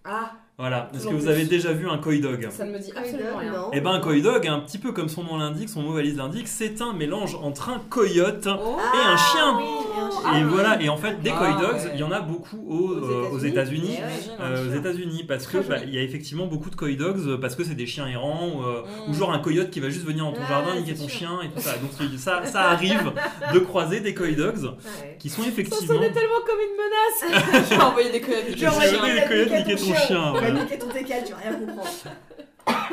Ah, 0.06 0.32
Voilà. 0.60 0.90
Est-ce 0.96 1.06
que 1.08 1.14
vous 1.14 1.28
avez 1.28 1.46
déjà 1.46 1.72
vu 1.72 1.88
un 1.88 2.00
coy 2.00 2.20
dog? 2.20 2.48
Ça 2.50 2.66
ne 2.66 2.72
me 2.72 2.80
dit 2.80 2.92
absolument 2.96 3.38
rien. 3.40 3.54
Eh 3.74 3.80
ben, 3.80 3.92
un 3.92 4.00
coy 4.00 4.24
dog, 4.24 4.48
un 4.48 4.58
petit 4.60 4.80
peu 4.80 4.92
comme 4.92 5.08
son 5.08 5.24
nom 5.24 5.38
l'indique, 5.38 5.70
son 5.70 5.84
mot 5.84 5.94
valise 5.94 6.18
l'indique, 6.18 6.48
c'est 6.48 6.82
un 6.82 6.94
mélange 6.94 7.36
entre 7.44 7.70
un 7.70 7.80
coyote 7.92 8.48
Oh. 8.48 8.78
et 8.96 9.06
un 9.08 9.18
chien. 9.18 9.56
oui, 9.60 9.66
et 9.66 10.02
un 10.02 10.10
chien. 10.10 10.20
Et 10.40 10.42
Ah 10.44 10.48
voilà, 10.50 10.82
et 10.82 10.90
en 10.90 10.98
fait, 10.98 11.22
des 11.22 11.30
Ah 11.30 11.38
coy 11.38 11.62
dogs, 11.62 11.76
ouais. 11.76 11.92
il 11.94 12.00
y 12.00 12.04
en 12.04 12.12
a 12.12 12.22
beaucoup 12.22 12.58
aux, 12.68 12.92
euh, 12.94 13.30
aux 13.34 13.38
États-Unis. 13.38 13.98
J'imagine, 13.98 14.32
Euh, 14.40 14.72
aux. 14.74 14.80
États-Unis 14.80 15.26
parce 15.28 15.46
que 15.46 15.60
bah, 15.60 15.76
il 15.86 15.94
y 15.94 16.00
a 16.00 16.02
effectivement 16.02 16.48
beaucoup 16.48 16.72
de 16.72 16.76
coy 16.76 16.96
dogs 16.96 17.20
euh, 17.28 17.38
parce 17.38 17.56
que 17.56 17.64
c'est 17.64 17.76
des 17.76 17.86
chiens 17.86 18.08
errants 18.08 18.48
ou, 18.56 18.64
euh, 18.64 18.82
Mm. 19.08 19.12
ou 19.12 19.14
genre 19.14 19.32
un 19.34 19.40
coyote 19.40 19.70
qui 19.70 19.80
va 19.80 19.90
juste 19.92 20.06
venir 20.08 20.24
dans 20.26 20.34
ton 20.34 20.42
Ouais, 20.42 20.48
jardin 20.50 20.76
niquer 20.76 20.96
ton 20.96 21.08
sûr. 21.08 21.20
chien 21.20 21.40
et 21.44 21.50
tout 21.50 21.62
ça 21.62 21.74
donc 21.78 21.92
ça, 22.18 22.44
ça 22.46 22.62
arrive 22.72 23.12
de 23.54 23.60
croiser 23.60 24.00
des 24.00 24.16
coy 24.16 24.36
dogs 24.36 24.58
Ouais. 24.64 25.18
qui 25.20 25.30
sont 25.30 25.44
Ça 25.44 25.50
effectivement 25.50 25.94
sonnait 25.96 26.12
tellement 26.12 26.42
comme 26.48 26.60
une 26.60 27.30
menace 27.30 27.66
Je 27.70 27.76
vais 27.76 27.82
envoyer 27.84 28.10
des 28.12 28.22
coyotes 28.22 28.46
des 28.48 29.28
coyotes 29.28 29.52
niquer 29.52 29.76
ton 29.76 29.94
chien, 29.94 30.34
vas 30.52 30.64
niquer 30.64 30.80
ton 30.80 30.90
técal, 30.90 31.24
tu 31.26 31.32
vas 31.34 31.38
rien 31.40 31.54
comprendre. 31.54 31.90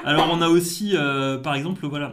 alors 0.04 0.28
on 0.32 0.40
a 0.42 0.48
aussi 0.48 0.92
euh, 0.96 1.38
par 1.38 1.54
exemple 1.54 1.86
voilà 1.86 2.12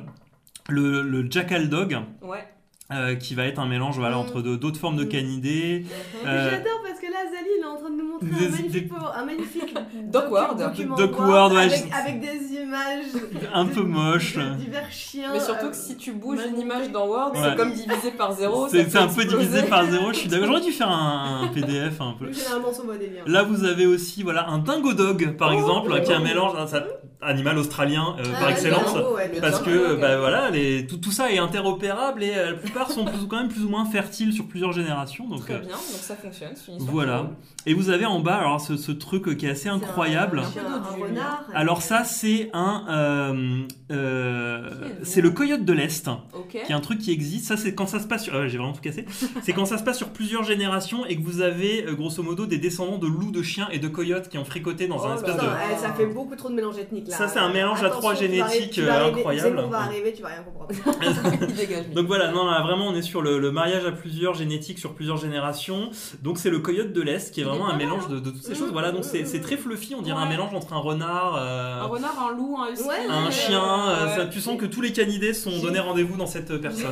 le, 0.69 1.01
le 1.01 1.29
jackal 1.29 1.69
dog 1.69 1.97
Ouais. 2.21 2.45
Euh, 2.91 3.15
qui 3.15 3.35
va 3.35 3.45
être 3.45 3.59
un 3.59 3.65
mélange 3.67 3.97
voilà, 3.97 4.15
Mm. 4.17 4.19
entre 4.19 4.41
d'autres 4.41 4.79
formes 4.79 4.97
de 4.97 5.05
Mm. 5.05 5.09
canidés 5.09 5.85
Euh, 6.25 6.49
J'adore 6.51 6.81
parce 6.85 6.99
que 6.99 7.05
là, 7.07 7.17
Zali, 7.31 7.49
il 7.57 7.63
est 7.63 7.65
en 7.65 7.77
train 7.77 7.89
de 7.89 7.95
nous 7.95 8.07
montrer 8.11 8.27
des- 8.27 8.45
un 8.47 8.49
magnifique, 8.49 8.87
des- 8.89 8.91
un 9.15 9.25
magnifique 9.25 9.75
docu- 10.11 10.57
document 10.57 10.95
Dockward, 10.95 11.53
ouais, 11.53 11.63
avec, 11.63 11.83
avec 11.93 12.19
des 12.21 12.55
images 12.61 13.05
un 13.53 13.65
peu 13.65 13.81
moches 13.81 14.37
divers 14.57 14.91
chiens. 14.91 15.29
Mais 15.33 15.39
surtout 15.39 15.67
euh, 15.67 15.69
que 15.69 15.75
si 15.75 15.95
tu 15.97 16.11
bouges 16.13 16.39
une 16.47 16.59
image 16.59 16.91
dans 16.91 17.07
Word, 17.07 17.31
Ouais. 17.33 17.39
c'est 17.43 17.55
comme 17.55 17.71
divisé 17.73 18.11
par 18.17 18.33
zéro. 18.33 18.67
c'est 18.69 18.95
un 18.97 19.07
peu 19.07 19.25
divisé 19.25 19.63
par 19.63 19.85
zéro 19.89 20.11
je 20.13 20.17
suis 20.19 20.29
d'accord 20.29 20.47
j'aurais 20.47 20.61
dû 20.61 20.71
faire 20.71 20.89
un, 20.89 21.43
un 21.43 21.47
PDF 21.47 21.99
un 22.01 22.13
peu 22.19 22.31
généralement, 22.31 22.71
son 22.73 22.85
mode 22.85 23.01
est 23.01 23.07
bien. 23.07 23.23
Là, 23.25 23.43
vous 23.43 23.63
avez 23.65 23.85
aussi 23.85 24.21
voilà, 24.23 24.47
un 24.49 24.59
dingo 24.59 24.93
dog, 24.93 25.35
par 25.37 25.49
Oh, 25.51 25.57
exemple, 25.57 26.01
qui 26.03 26.11
est 26.11 26.15
un 26.15 26.19
mélange, 26.19 26.53
un 26.57 26.67
ça- 26.67 26.85
animal 27.21 27.57
australien 27.57 28.15
euh, 28.19 28.23
Ah, 28.35 28.39
par 28.39 28.49
excellence. 28.49 28.93
ouais, 29.15 29.31
Parce 29.39 29.59
que 29.61 29.95
bah, 29.99 30.17
voilà, 30.19 30.49
les, 30.49 30.87
tout, 30.87 30.97
tout 30.97 31.11
ça 31.11 31.31
est 31.31 31.37
interopérable 31.37 32.23
et 32.23 32.33
euh, 32.35 32.51
la 32.51 32.57
plupart 32.57 32.91
sont 32.91 33.05
plus- 33.05 33.27
quand 33.29 33.37
même 33.37 33.49
plus 33.49 33.63
ou 33.63 33.69
moins 33.69 33.85
fertiles 33.85 34.33
sur 34.33 34.47
plusieurs 34.47 34.71
générations. 34.71 35.27
Donc, 35.27 35.41
Très 35.41 35.53
euh, 35.55 35.59
bien, 35.59 35.69
donc 35.69 35.77
ça 35.77 36.15
fonctionne. 36.15 36.53
voilà. 36.79 37.29
Et 37.67 37.73
vous 37.75 37.89
avez 37.91 38.05
en 38.07 38.19
bas 38.19 38.35
alors 38.37 38.59
ce, 38.59 38.75
ce 38.75 38.91
truc 38.91 39.37
qui 39.37 39.45
est 39.45 39.51
assez 39.51 39.69
un- 39.69 39.75
incroyable. 39.75 40.39
Un, 40.39 40.51
chien, 40.51 40.63
un 40.65 40.93
Julien. 40.95 41.05
renard. 41.07 41.45
Alors 41.53 41.81
ça, 41.81 42.03
c'est 42.03 42.49
un, 42.53 42.85
euh, 42.89 43.61
euh, 43.91 44.69
c'est 45.03 45.21
le 45.21 45.29
coyote 45.31 45.63
de 45.63 45.73
l'est 45.73 46.09
qui 46.49 46.57
est 46.57 46.73
un 46.73 46.79
truc 46.79 46.99
qui 46.99 47.11
existe. 47.11 47.45
Ça, 47.45 47.57
c'est 47.57 47.75
quand 47.75 47.85
ça 47.87 47.99
se 47.99 48.07
passe 48.07 48.23
sur. 48.23 48.47
j'ai 48.47 48.57
vraiment 48.57 48.73
tout 48.73 48.81
cassé. 48.81 49.05
c'est 49.43 49.53
quand 49.53 49.65
ça 49.65 49.77
se 49.77 49.83
passe 49.83 49.97
sur 49.97 50.09
plusieurs 50.09 50.43
générations 50.43 51.05
et 51.05 51.15
que 51.17 51.21
vous 51.23 51.41
avez, 51.41 51.85
grosso 51.91 52.23
modo, 52.23 52.45
des 52.45 52.57
descendants 52.57 52.97
de 52.97 53.07
loups, 53.07 53.31
de 53.31 53.41
chiens 53.41 53.67
et 53.71 53.79
de 53.79 53.87
coyotes 53.87 54.27
qui 54.29 54.37
ont 54.37 54.45
fricoté 54.45 54.87
dans 54.87 54.97
Oh 54.99 55.05
un 55.05 55.09
là 55.09 55.15
espèce 55.15 55.37
là. 55.37 55.43
de. 55.43 55.49
Eh, 55.73 55.77
ça 55.77 55.93
fait 55.93 56.07
beaucoup 56.07 56.35
trop 56.35 56.49
de 56.49 56.55
mélange 56.55 56.77
ethnique 56.77 57.09
Ça, 57.17 57.27
c'est 57.27 57.39
un 57.39 57.49
mélange 57.51 57.83
à 57.83 57.89
trois 57.89 58.13
génétiques, 58.15 58.71
tu 58.71 58.81
vas 58.83 58.93
euh, 58.95 58.99
arriver- 59.01 59.17
incroyable. 59.19 59.61
on 59.65 59.69
va 59.69 59.79
arriver, 59.79 60.13
tu 60.13 60.21
vas 60.21 60.29
rien 60.29 60.43
comprendre. 60.43 60.71
Donc 61.95 62.07
voilà, 62.07 62.31
non, 62.31 62.45
là, 62.45 62.61
vraiment, 62.61 62.87
on 62.87 62.95
est 62.95 63.01
sur 63.01 63.21
le, 63.21 63.37
le 63.39 63.51
mariage 63.51 63.85
à 63.85 63.91
plusieurs 63.91 64.33
génétiques 64.33 64.79
sur 64.79 64.93
plusieurs 64.93 65.17
générations. 65.17 65.89
Donc 66.21 66.37
c'est 66.37 66.49
le 66.49 66.59
coyote 66.59 66.93
de 66.93 67.01
l'Est 67.01 67.31
qui 67.33 67.41
est 67.41 67.43
vraiment 67.43 67.65
un 67.67 67.69
mal, 67.75 67.77
mélange 67.79 68.03
hein. 68.07 68.13
de, 68.13 68.19
de 68.19 68.29
toutes 68.31 68.43
ces 68.43 68.53
Mmh, 68.53 68.55
choses. 68.55 68.71
Voilà, 68.71 68.91
donc 68.91 69.01
mmh, 69.05 69.23
c'est 69.25 69.41
très 69.41 69.57
fluffy, 69.57 69.95
on 69.95 70.01
dirait 70.01 70.21
un 70.21 70.29
mélange 70.29 70.53
entre 70.53 70.73
un 70.73 70.79
renard, 70.79 71.35
euh, 71.37 71.81
Un 71.81 71.85
renard, 71.87 72.29
un 72.31 72.35
loup, 72.35 72.57
un 72.57 72.71
husky. 72.71 72.87
Ouais, 72.87 72.95
un 73.09 73.25
ouais, 73.25 73.31
chien. 73.31 73.61
euh, 73.89 74.05
ouais. 74.07 74.15
ça- 74.15 74.25
tu 74.27 74.39
sens 74.39 74.57
que 74.57 74.65
tous 74.65 74.81
les 74.81 74.91
canidés 74.93 75.33
sont 75.33 75.57
donnés 75.61 75.79
rendez-vous 75.79 76.17
dans 76.17 76.27
cette 76.27 76.55
personne. 76.61 76.91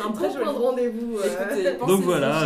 un 0.00 0.12
Très 0.12 0.28
bon 0.28 0.32
joli. 0.32 0.44
point 0.44 0.52
de 0.52 0.58
rendez-vous. 0.58 1.18
euh. 1.18 1.86
Donc 1.86 2.00
voilà, 2.02 2.40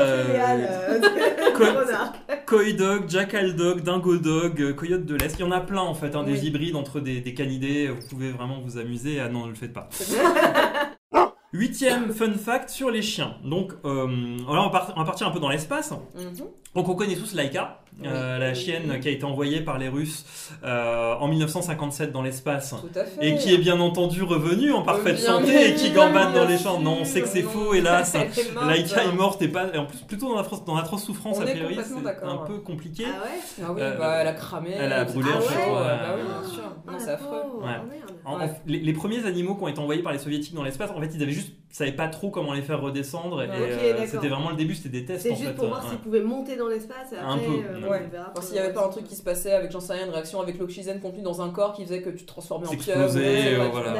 Coy 2.53 2.75
dog, 2.75 3.09
jackal 3.09 3.57
dog, 3.57 3.81
dingo 3.81 4.19
dog, 4.19 4.61
euh, 4.61 4.75
coyote 4.75 5.07
de 5.07 5.15
l'Est. 5.15 5.37
Il 5.39 5.41
y 5.41 5.43
en 5.43 5.51
a 5.53 5.61
plein 5.63 5.81
en 5.81 5.95
fait, 5.95 6.15
hein, 6.15 6.23
des 6.23 6.33
Oui. 6.39 6.49
hybrides 6.49 6.77
entre 6.77 7.01
des, 7.01 7.23
des 7.23 7.33
canidés. 7.33 7.89
Vous 7.89 8.07
pouvez 8.11 8.31
vraiment 8.31 8.61
vous 8.61 8.77
amuser. 8.77 9.21
Ah 9.21 9.31
non, 9.31 9.45
ne 9.47 9.49
le 9.49 9.55
faites 9.55 9.73
pas. 9.73 9.89
Huitième 11.55 12.13
fun 12.13 12.33
fact 12.33 12.69
sur 12.69 12.91
les 12.91 13.01
chiens. 13.01 13.37
Donc, 13.43 13.73
euh, 13.87 14.37
voilà, 14.47 14.65
on, 14.65 14.65
va 14.67 14.71
part- 14.71 14.93
on 14.95 15.01
va 15.01 15.07
partir 15.07 15.27
un 15.27 15.31
peu 15.31 15.41
dans 15.41 15.49
l'espace. 15.49 15.93
Mhm. 15.93 16.47
Donc, 16.75 16.89
on 16.91 16.95
connaît 16.95 17.17
tous 17.17 17.33
Laika, 17.33 17.82
euh, 18.05 18.39
la 18.39 18.53
chienne 18.55 18.99
qui 19.01 19.09
a 19.09 19.11
été 19.13 19.25
envoyée 19.25 19.61
par 19.61 19.79
les 19.79 19.89
Russes 19.89 20.25
euh, 20.65 21.15
en 21.15 21.29
1957 21.29 22.11
dans 22.11 22.23
l'espace. 22.23 22.75
Et 23.21 23.37
qui 23.37 23.55
est 23.55 23.59
bien 23.59 23.79
entendu 23.81 24.23
revenue 24.23 24.73
en 24.73 24.83
parfaite 24.83 25.17
Bien 25.17 25.25
santé 25.25 25.71
et 25.71 25.75
qui 25.75 25.91
gambade 25.91 26.35
dans 26.35 26.47
les 26.47 26.59
champs. 26.59 26.81
Non, 26.81 26.99
on 27.01 27.05
sait 27.05 27.21
que 27.21 27.29
c'est 27.29 27.43
faux, 27.43 27.75
hélas. 27.75 28.15
Elle 28.17 28.23
est 28.23 28.53
morte. 28.55 28.69
Laika 28.71 29.05
est 29.05 29.13
morte 29.13 29.43
et 29.43 29.49
pas, 29.49 29.67
et 29.73 29.79
en 29.79 29.87
plus 29.87 29.99
plutôt 29.99 30.29
dans 30.31 30.37
l'atroce 30.37 30.65
dans 30.65 30.75
l'atroce 30.77 31.05
souffrance 31.05 31.37
On 31.39 31.43
a 31.43 31.47
priori. 31.47 31.77
C'est 31.85 32.25
un 32.25 32.37
peu 32.39 32.59
compliqué. 32.59 33.05
Ah 33.07 33.23
ouais 33.25 33.41
Ah 33.63 33.73
oui, 33.73 33.81
Euh, 33.83 33.97
bah 33.99 34.17
elle 34.21 34.29
a 34.29 34.33
cramé. 34.33 34.71
elle 34.77 34.93
a 34.93 35.05
brûlé 35.05 35.29
Ah 35.33 35.39
ouais. 35.39 35.45
Bah 35.73 36.15
oui, 36.17 36.23
bien 36.23 36.51
sûr. 36.51 36.63
Ah, 36.89 36.93
c'est 36.99 37.07
la 37.07 37.13
affreux. 37.15 37.43
Ouais. 37.61 37.67
Ah, 37.69 37.83
merde. 37.89 38.11
En- 38.25 38.39
Ouais. 38.39 38.45
en- 38.45 38.55
les, 38.67 38.79
les 38.81 38.93
premiers 38.93 39.25
animaux 39.27 39.55
qui 39.57 39.63
ont 39.65 39.69
été 39.69 39.79
envoyés 39.81 40.03
par 40.03 40.13
les 40.13 40.19
soviétiques 40.19 40.55
dans 40.55 40.63
l'espace, 40.63 40.91
en 40.91 41.01
fait, 41.01 41.11
ils 41.15 41.23
avaient 41.23 41.33
juste, 41.33 41.53
ils 41.73 41.75
savaient 41.75 41.93
pas 41.93 42.09
trop 42.09 42.29
comment 42.31 42.53
les 42.53 42.61
faire 42.61 42.83
redescendre. 42.83 43.43
Et, 43.43 43.47
Ok, 43.47 43.53
euh, 43.59 44.05
c'était 44.07 44.29
vraiment 44.29 44.51
le 44.51 44.57
début, 44.57 44.75
c'était 44.75 44.91
des 44.91 45.07
tests 45.07 45.23
C'est 45.23 45.31
juste 45.35 45.43
fait. 45.49 45.55
pour 45.55 45.69
voir 45.69 45.83
ouais. 45.83 45.89
s'ils 45.91 45.99
pouvaient 46.01 46.21
monter 46.21 46.55
dans 46.57 46.69
l'espace 46.69 47.13
et 47.13 47.17
Un 47.17 47.31
après, 47.35 47.47
peu, 47.47 47.53
euh, 47.53 47.89
ouais. 47.89 48.03
on 48.07 48.11
verra 48.11 48.25
Voir 48.25 48.33
pour- 48.35 48.43
s'il 48.45 48.53
n'y 48.53 48.59
avait 48.59 48.75
pas 48.75 48.85
un 48.85 48.91
truc 48.91 49.05
qui 49.05 49.17
se 49.17 49.23
passait 49.23 49.53
avec, 49.53 49.71
j'en 49.73 49.81
sais 49.81 49.95
rien, 49.95 50.05
une 50.05 50.13
réaction 50.13 50.41
avec 50.43 50.59
l'oxygène 50.59 51.01
contenu 51.01 51.23
dans 51.23 51.41
un 51.41 51.49
corps 51.51 51.73
qui 51.73 51.85
faisait 51.85 52.03
que 52.03 52.11
tu 52.11 52.25
te 52.25 52.29
transformais 52.29 52.67
en 52.69 52.71
pieuvre. 52.77 53.11
Euh, 53.17 53.69
voilà. 53.73 53.95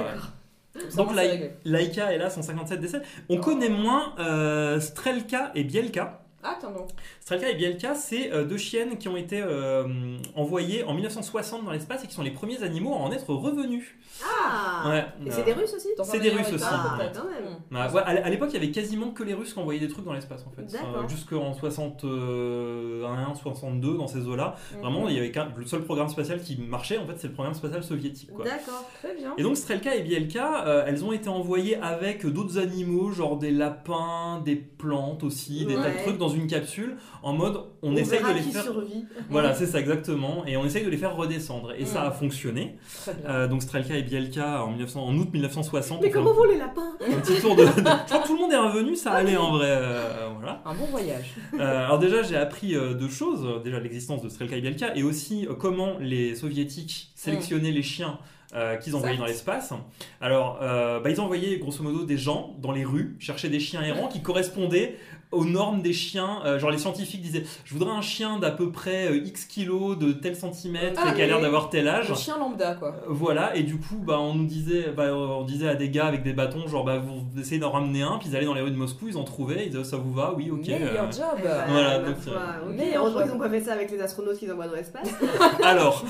Donc, 0.97 1.15
là. 1.15 1.23
Laika, 1.65 2.13
hélas, 2.15 2.37
en 2.39 2.43
57 2.43 2.81
décès. 2.81 3.01
On 3.29 3.39
connaît 3.39 3.69
moins 3.69 4.15
euh, 4.19 4.79
Strelka 4.81 5.51
et 5.55 5.65
Bielka. 5.65 6.22
Ah, 6.43 6.57
attends 6.59 6.73
donc. 6.73 6.89
Strelka 7.21 7.49
et 7.51 7.55
Bielka, 7.55 7.95
c'est 7.95 8.33
euh, 8.33 8.45
deux 8.45 8.57
chiennes 8.57 8.99
qui 8.99 9.09
ont 9.09 9.17
été 9.17 9.41
euh, 9.41 10.17
envoyées 10.35 10.83
en 10.85 10.93
1960 10.95 11.65
dans 11.65 11.71
l'espace 11.71 12.03
et 12.03 12.07
qui 12.09 12.15
sont 12.15 12.23
les 12.23 12.33
premiers 12.33 12.63
animaux 12.65 12.93
à 12.95 12.97
en 12.97 13.13
être 13.13 13.33
revenus. 13.33 13.85
Ah 14.25 14.89
Ouais, 14.89 15.05
Et 15.25 15.29
euh, 15.31 15.33
c'est 15.33 15.45
des 15.45 15.53
Russes 15.53 15.73
aussi 15.75 15.89
C'est 16.03 16.19
des 16.21 16.31
Russes 16.31 16.53
aussi, 16.53 16.65
Ah, 16.67 16.97
peut-être. 16.99 17.23
quand 17.23 17.29
même. 17.29 17.59
Bah, 17.71 17.91
ouais, 17.93 18.01
à 18.03 18.27
à 18.27 18.31
l'époque, 18.31 18.49
il 18.51 18.55
y 18.55 18.57
avait 18.57 18.71
quasiment 18.73 19.11
que 19.11 19.23
les 19.23 19.35
Russes 19.35 19.53
qui 19.55 19.59
envoyaient 19.61 19.81
des 19.81 19.89
trucs 19.89 20.05
dans 20.05 20.13
l'espace 20.13 20.45
en 20.47 20.51
fait. 20.51 20.63
D'accord. 20.71 21.05
Euh, 21.05 21.09
Jusqu'en 21.09 21.55
61, 21.55 23.35
62, 23.35 23.97
dans 23.97 24.07
ces 24.07 24.27
eaux-là. 24.27 24.57
Mhm. 24.75 24.81
Vraiment, 24.81 25.09
il 25.09 25.15
y 25.15 25.19
avait 25.19 25.33
le 25.57 25.67
seul 25.67 25.83
programme 25.83 26.09
spatial 26.09 26.41
qui 26.41 26.57
marchait, 26.61 26.99
en 26.99 27.07
fait, 27.07 27.15
c'est 27.19 27.29
le 27.29 27.35
programme 27.35 27.55
spatial 27.55 27.83
soviétique. 27.83 28.31
D'accord. 28.43 28.85
Très 29.01 29.15
bien. 29.15 29.35
Et 29.39 29.43
donc 29.43 29.57
Strelka 29.57 29.95
et 29.95 30.03
Bielka, 30.03 30.67
euh, 30.67 30.85
elles 30.87 31.05
ont 31.05 31.13
été 31.13 31.29
envoyées 31.29 31.77
avec 31.77 32.27
d'autres 32.27 32.59
animaux, 32.59 33.13
genre 33.13 33.39
des 33.39 33.51
lapins, 33.51 34.41
des 34.45 34.57
plantes 34.57 35.23
aussi, 35.25 35.65
des 35.67 35.75
tas 35.75 35.81
de 35.81 35.87
Ouais. 35.87 36.03
trucs, 36.05 36.19
dans 36.19 36.29
une 36.35 36.47
capsule 36.47 36.97
en 37.23 37.33
mode 37.33 37.57
on, 37.83 37.93
On 37.93 37.97
essaye 37.97 38.19
verra 38.19 38.33
de 38.33 38.39
les 38.39 38.45
qui 38.45 38.53
faire. 38.53 38.63
survit. 38.65 39.05
Voilà, 39.31 39.55
c'est 39.55 39.67
ça 39.67 39.81
exactement. 39.81 40.45
Et 40.47 40.57
on 40.57 40.65
essaye 40.65 40.85
de 40.85 40.91
les 40.91 40.97
faire 40.97 41.17
redescendre. 41.17 41.73
Et 41.79 41.85
ça 41.87 42.03
Mm. 42.03 42.07
a 42.07 42.11
fonctionné. 42.11 42.77
Euh, 43.27 43.47
donc 43.49 43.63
Strelka 43.63 43.97
et 43.97 44.03
Bielka 44.03 44.65
en, 44.65 44.69
1900 44.71 45.05
en 45.05 45.15
août 45.17 45.29
1960. 45.33 46.01
Mais 46.03 46.11
comment 46.11 46.33
vont 46.33 46.45
les 46.45 46.59
lapins 46.59 46.93
un 47.01 47.21
petit 47.21 47.41
tour 47.41 47.55
de. 47.57 47.63
de- 47.65 47.69
Je 47.69 47.81
crois 47.83 48.19
que 48.21 48.27
tout 48.27 48.35
le 48.35 48.41
monde 48.41 48.53
est 48.53 48.57
revenu, 48.59 48.97
ça 48.97 49.13
allait 49.13 49.37
en 49.37 49.53
vrai. 49.53 49.69
euh, 49.71 50.29
voilà. 50.39 50.63
Un 50.65 50.75
bon 50.75 50.87
voyage. 50.87 51.35
Euh, 51.55 51.85
alors 51.87 51.99
déjà, 51.99 52.23
j'ai 52.23 52.37
appris 52.37 52.73
deux 52.73 53.09
choses. 53.09 53.63
Déjà 53.65 53.79
l'existence 53.81 54.23
de 54.23 54.29
Strelka 54.29 54.57
et 54.57 54.61
Bielka 54.61 54.97
et 54.97 55.03
aussi 55.03 55.47
comment 55.61 55.99
les 56.01 56.35
soviétiques 56.35 57.11
sélectionnaient 57.15 57.71
les 57.73 57.83
chiens. 57.83 58.19
euh, 58.55 58.77
qu'ils 58.77 58.95
envoyaient 58.95 59.17
dans 59.17 59.25
l'espace. 59.25 59.73
Alors, 60.21 60.59
euh, 60.61 61.01
bah, 61.01 61.09
ils 61.09 61.19
envoyaient 61.23 61.57
grosso 61.59 61.83
modo 61.83 62.05
des 62.05 62.19
gens 62.19 62.55
dans 62.61 62.71
les 62.73 62.85
rues 62.85 63.17
chercher 63.19 63.49
des 63.49 63.59
chiens 63.61 63.81
errants 63.81 64.09
qui 64.09 64.21
correspondaient 64.21 64.97
aux 65.33 65.45
normes 65.45 65.83
des 65.83 65.93
chiens. 65.93 66.41
Euh, 66.45 66.59
genre 66.59 66.71
les 66.71 66.79
scientifiques 66.79 67.23
disaient, 67.23 67.45
je 67.65 67.75
voudrais 67.75 67.91
un 67.93 68.01
chien 68.03 68.39
d'à 68.39 68.51
peu 68.51 68.71
près 68.71 69.07
euh, 69.07 69.17
X 69.25 69.45
kilos, 69.47 69.99
de 69.99 70.13
tel 70.13 70.37
centimètre, 70.37 71.01
Ah, 71.05 71.11
et 71.11 71.15
qui 71.15 71.23
a 71.23 71.27
l'air 71.27 71.41
d'avoir 71.41 71.69
tel 71.71 71.89
âge. 71.89 72.11
Un 72.11 72.15
chien 72.15 72.39
lambda, 72.39 72.75
quoi. 72.75 72.89
Euh, 72.89 73.07
Voilà, 73.09 73.57
et 73.57 73.63
du 73.63 73.77
coup, 73.77 73.97
bah, 73.99 74.19
on 74.21 74.35
nous 74.35 74.47
disait, 74.47 74.93
bah, 74.97 75.15
on 75.15 75.43
disait 75.45 75.69
à 75.69 75.75
des 75.75 75.89
gars 75.89 76.07
avec 76.07 76.23
des 76.23 76.33
bâtons, 76.33 76.67
genre, 76.69 76.85
bah, 76.85 76.99
vous 76.99 77.41
essayez 77.41 77.59
d'en 77.61 77.71
ramener 77.71 78.03
un, 78.03 78.19
puis 78.19 78.29
ils 78.31 78.37
allaient 78.37 78.47
dans 78.47 78.55
les 78.55 78.61
rues 78.61 78.71
de 78.71 78.77
Moscou, 78.77 79.07
ils 79.09 79.17
en 79.17 79.25
trouvaient, 79.25 79.65
ils 79.67 79.71
disaient, 79.71 79.85
ça 79.85 79.97
vous 79.97 80.13
va, 80.13 80.33
oui, 80.37 80.51
ok. 80.51 80.67
Meilleur 80.67 81.05
euh. 81.05 81.13
job. 81.13 81.49
Voilà, 81.69 81.99
ma 81.99 82.07
donc, 82.07 82.17
euh, 82.29 82.73
meilleur 82.73 83.03
Heureusement 83.03 83.23
qu'ils 83.23 83.33
n'ont 83.33 83.39
pas 83.39 83.51
fait 83.51 83.61
ça 83.61 83.73
avec 83.73 83.91
les 83.91 84.01
astronautes 84.01 84.39
qu'ils 84.39 84.53
envoient 84.53 84.67
dans 84.69 84.75
l'espace. 84.77 85.09
Alors, 85.63 86.05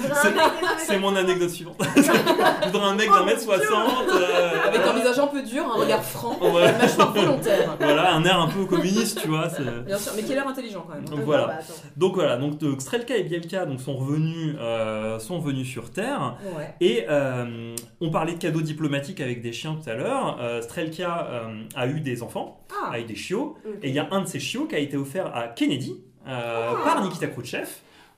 c'est- 0.87 0.99
mon 0.99 1.17
anecdote 1.17 1.51
suivante. 1.51 1.77
je 1.97 2.67
voudrais 2.71 2.87
un 2.89 2.95
mec 2.95 3.09
d'un 3.09 3.23
Oh, 3.23 3.25
mètre 3.25 3.41
soixante. 3.41 4.09
euh, 4.15 4.69
Avec 4.69 4.81
un 4.83 4.93
visage 4.93 5.19
un 5.19 5.27
peu 5.27 5.43
dur, 5.43 5.65
un 5.75 5.81
regard 5.81 6.03
franc, 6.05 6.37
Ouais. 6.41 6.71
une 6.71 6.79
mâchoire 6.79 7.13
volontaire. 7.13 7.77
Voilà, 7.81 8.15
un 8.15 8.25
air 8.25 8.41
un 8.41 8.47
peu 8.49 8.65
communiste, 8.67 9.12
tu 9.21 9.29
vois. 9.29 9.49
Bien 9.87 9.99
sûr, 9.99 10.13
mais 10.17 10.23
qui 10.23 10.33
a 10.33 10.35
l'air 10.37 10.49
intelligent 10.49 10.85
quand 10.87 10.95
même. 10.95 11.05
Donc 11.09 11.21
voilà. 11.21 11.47
bah. 11.47 11.59
Donc 11.97 12.15
voilà, 12.15 12.37
donc 12.37 12.59
de- 12.59 12.79
Strelka 12.79 13.17
et 13.17 13.23
Bielka 13.23 13.67
donc, 13.67 13.81
sont, 13.81 13.97
revenus, 13.97 14.55
euh, 14.59 15.19
sont 15.19 15.39
revenus 15.41 15.69
sur 15.69 15.91
Terre. 15.91 16.37
Ouais. 16.57 16.75
Et 16.81 17.05
euh, 17.09 17.75
on 18.01 18.11
parlait 18.11 18.35
de 18.35 18.39
cadeaux 18.39 18.61
diplomatiques 18.63 19.21
avec 19.21 19.43
des 19.43 19.53
chiens 19.53 19.77
tout 19.83 19.89
à 19.91 19.95
l'heure. 19.95 20.39
Euh, 20.41 20.61
Strelka 20.63 21.27
euh, 21.31 21.63
a 21.75 21.87
eu 21.87 22.01
des 22.01 22.23
enfants 22.23 22.61
Ah, 22.71 22.91
avec 22.93 23.07
des 23.07 23.17
chiots. 23.17 23.57
Et 23.83 23.89
il 23.89 23.95
y 23.95 23.99
a 23.99 24.09
un 24.11 24.23
de 24.23 24.27
ces 24.27 24.41
chiots 24.41 24.67
qui 24.67 24.75
a 24.75 24.79
été 24.79 24.97
offert 24.97 25.35
à 25.35 25.49
Kennedy 25.49 26.03
euh, 26.27 26.71
Ah. 26.73 26.77
par 26.85 27.03
Nikita 27.05 27.27
Khrouchtchev 27.29 27.69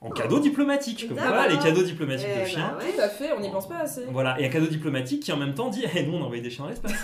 en 0.01 0.09
cadeau 0.11 0.39
diplomatique. 0.39 1.07
Comme 1.07 1.17
quoi, 1.17 1.25
D'accord. 1.27 1.49
les 1.49 1.57
cadeaux 1.57 1.81
diplomatiques 1.83 2.27
Eh 2.31 2.35
de 2.35 2.39
bah 2.41 2.45
chiens. 2.47 2.73
ouais. 2.79 2.93
tout 2.95 3.01
à 3.01 3.09
fait, 3.09 3.31
on 3.35 3.39
n'y 3.39 3.49
pense 3.49 3.67
pas 3.67 3.77
assez. 3.79 4.05
Voilà, 4.11 4.39
et 4.39 4.45
un 4.45 4.49
cadeau 4.49 4.67
diplomatique 4.67 5.23
qui 5.23 5.31
en 5.31 5.37
même 5.37 5.53
temps 5.53 5.69
dit 5.69 5.83
Eh, 5.95 6.03
nous 6.03 6.13
on 6.17 6.21
a 6.21 6.25
envoyé 6.25 6.41
des 6.41 6.49
chiens 6.49 6.65
dans 6.65 6.69
l'espace. 6.69 6.91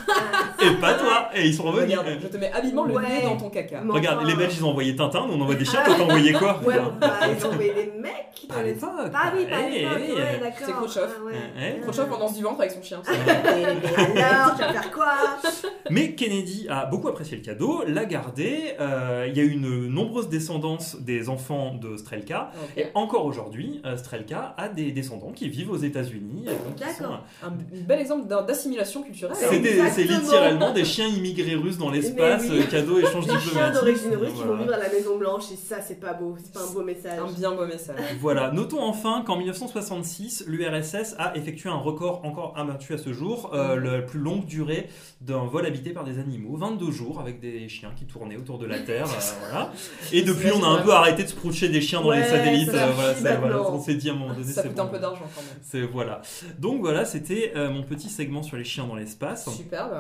Ah, 0.64 0.64
et 0.66 0.80
pas 0.80 0.94
toi 0.94 1.30
Et 1.34 1.48
ils 1.48 1.54
sont 1.56 1.64
revenus. 1.64 1.98
Regarde, 1.98 2.20
je 2.22 2.28
te 2.28 2.38
mets 2.38 2.52
habilement 2.52 2.86
le 2.86 2.94
Ouais. 2.94 3.02
nez 3.02 3.22
dans 3.24 3.38
ton 3.38 3.50
caca. 3.50 3.82
Regarde, 3.88 4.20
enfin, 4.20 4.28
les 4.28 4.36
Belges 4.36 4.54
ils 4.58 4.64
ont 4.66 4.70
envoyé 4.70 4.96
Tintin, 4.96 5.26
nous 5.28 5.34
on 5.34 5.42
envoie 5.42 5.56
des 5.56 5.66
chiens, 5.66 5.82
toi 5.84 5.96
t'as 5.98 6.04
envoyé 6.06 6.34
quoi 6.34 6.60
Ouais, 6.64 6.76
bah, 7.00 7.14
ils 7.36 7.46
ont 7.46 7.50
envoyé 7.50 7.74
des 7.74 7.92
mecs 8.00 8.46
dans 8.48 8.56
À 8.56 8.64
l'époque. 8.64 8.90
Ah 9.14 9.32
oui, 9.36 9.46
pas 9.50 9.56
à 9.56 9.60
Eh, 9.68 9.80
l'époque, 9.80 9.98
eh, 10.08 10.14
ouais, 10.14 10.22
eh. 10.38 10.40
d'accord. 10.40 10.58
C'est 10.66 10.72
Khrouchtchev. 10.74 11.08
Ah. 11.08 11.32
Eh, 11.60 11.62
eh. 11.78 11.82
Khrouchtchev 11.82 12.12
en 12.14 12.20
danse 12.20 12.36
du 12.38 12.44
ventre 12.44 12.60
avec 12.60 12.72
son 12.72 12.84
chien. 12.84 13.02
Mais, 13.08 13.76
mais 14.14 14.22
alors, 14.22 14.56
tu 14.56 14.62
vas 14.62 14.74
faire 14.74 14.92
quoi 14.92 15.14
Mais 15.90 16.14
Kennedy 16.14 16.68
a 16.70 16.86
beaucoup 16.86 17.08
apprécié 17.08 17.38
le 17.38 17.44
cadeau, 17.44 17.84
l'a 17.88 18.06
gardé. 18.06 18.76
euh, 18.80 19.26
il 19.30 19.36
y 19.38 19.40
a 19.40 19.44
eu 19.44 19.52
une 19.52 19.88
nombreuse 19.88 20.30
descendance 20.30 20.98
des 21.00 21.30
enfants 21.30 21.74
de 21.74 21.98
Strelka. 21.98 22.52
Et 22.78 22.88
encore 22.96 23.26
aujourd'hui, 23.26 23.82
euh, 23.86 23.98
Strelka 23.98 24.54
a 24.58 24.70
des 24.70 24.92
descendants 24.92 25.32
qui 25.32 25.50
vivent 25.50 25.72
aux 25.72 25.78
États-Unis. 25.78 26.46
sont- 26.48 26.86
D'accord. 26.86 27.24
Un 27.44 27.50
b- 27.50 27.86
bel 27.88 28.00
exemple 28.00 28.28
d'assimilation 28.28 29.04
culturelle. 29.04 29.36
C'est 29.40 29.60
des- 29.60 30.04
littéralement 30.04 30.72
des 30.74 30.86
chiens 30.86 31.08
immigrés 31.08 31.56
russes 31.56 31.78
dans 31.78 31.90
l'espace, 31.90 32.44
Mais 32.44 32.50
oui. 32.50 32.60
euh, 32.62 32.64
cadeau, 32.70 33.00
échange 33.00 33.26
Les 33.28 33.32
chiens 33.34 33.40
diplomatique. 33.40 33.74
d'origine 33.82 34.16
russe 34.16 34.32
qui 34.34 34.40
vont 34.40 34.46
Voilà. 34.48 34.62
vivre 34.64 34.74
à 34.74 34.78
la 34.78 34.90
Maison 34.90 35.18
Blanche 35.18 35.44
et 35.54 35.56
ça, 35.56 35.78
c'est 35.82 36.00
pas 36.00 36.14
beau, 36.14 36.36
c'est 36.44 36.54
pas 36.54 36.62
un 36.70 36.74
beau 36.74 36.84
message. 36.84 37.20
Un 37.20 37.32
bien 37.32 37.52
beau 37.52 37.66
message. 37.66 37.98
Voilà, 38.20 38.52
notons 38.52 38.82
enfin 38.84 39.24
qu'en 39.26 39.38
1966, 39.38 40.44
l'URSS 40.48 41.16
a 41.18 41.36
effectué 41.36 41.70
un 41.70 41.76
record 41.78 42.22
encore 42.26 42.54
abattu 42.58 42.94
à 42.94 42.98
ce 42.98 43.14
jour, 43.14 43.52
euh, 43.54 43.76
Mhm. 43.76 43.84
la 43.84 44.02
plus 44.02 44.20
longue 44.20 44.46
durée 44.46 44.88
d'un 45.22 45.46
vol 45.46 45.66
habité 45.66 45.92
par 45.92 46.04
des 46.04 46.20
animaux, 46.20 46.58
22 46.58 46.92
jours 46.92 47.20
avec 47.20 47.40
des 47.40 47.68
chiens 47.70 47.92
qui 47.96 48.06
tournaient 48.06 48.38
autour 48.38 48.58
de 48.58 48.66
la 48.66 48.80
Terre. 48.80 49.06
euh, 49.08 49.34
voilà. 49.50 49.72
Et 50.12 50.22
depuis, 50.22 50.50
on 50.52 50.64
a 50.64 50.68
un 50.68 50.82
peu 50.82 50.92
arrêté 50.92 51.24
de 51.24 51.28
se 51.30 51.36
proucher 51.36 51.70
des 51.70 51.82
chiens 51.82 52.02
dans 52.02 52.12
les 52.12 52.24
satellites. 52.24 52.71
Ça 52.72 53.36
voilà, 53.38 53.62
on 53.62 53.82
s'est 53.82 53.96
dit 53.96 54.10
à 54.10 54.14
un 54.14 54.16
moment 54.16 54.34
donné, 54.34 54.46
Ça 54.52 54.64
coûte 54.64 54.74
bon. 54.76 54.84
un 54.84 54.88
peu 54.88 55.00
d'argent 55.00 55.26
quand 55.36 55.42
même. 55.42 55.60
C'est 55.62 55.82
voilà. 55.84 56.22
Donc 56.60 56.82
voilà, 56.82 57.06
c'était 57.06 57.54
euh, 57.56 57.70
mon 57.70 57.84
petit 57.84 58.10
segment 58.10 58.44
sur 58.44 58.58
les 58.58 58.64
chiens 58.64 58.86
dans 58.86 58.96
l'espace. 58.96 59.50
Superbe. 59.50 59.98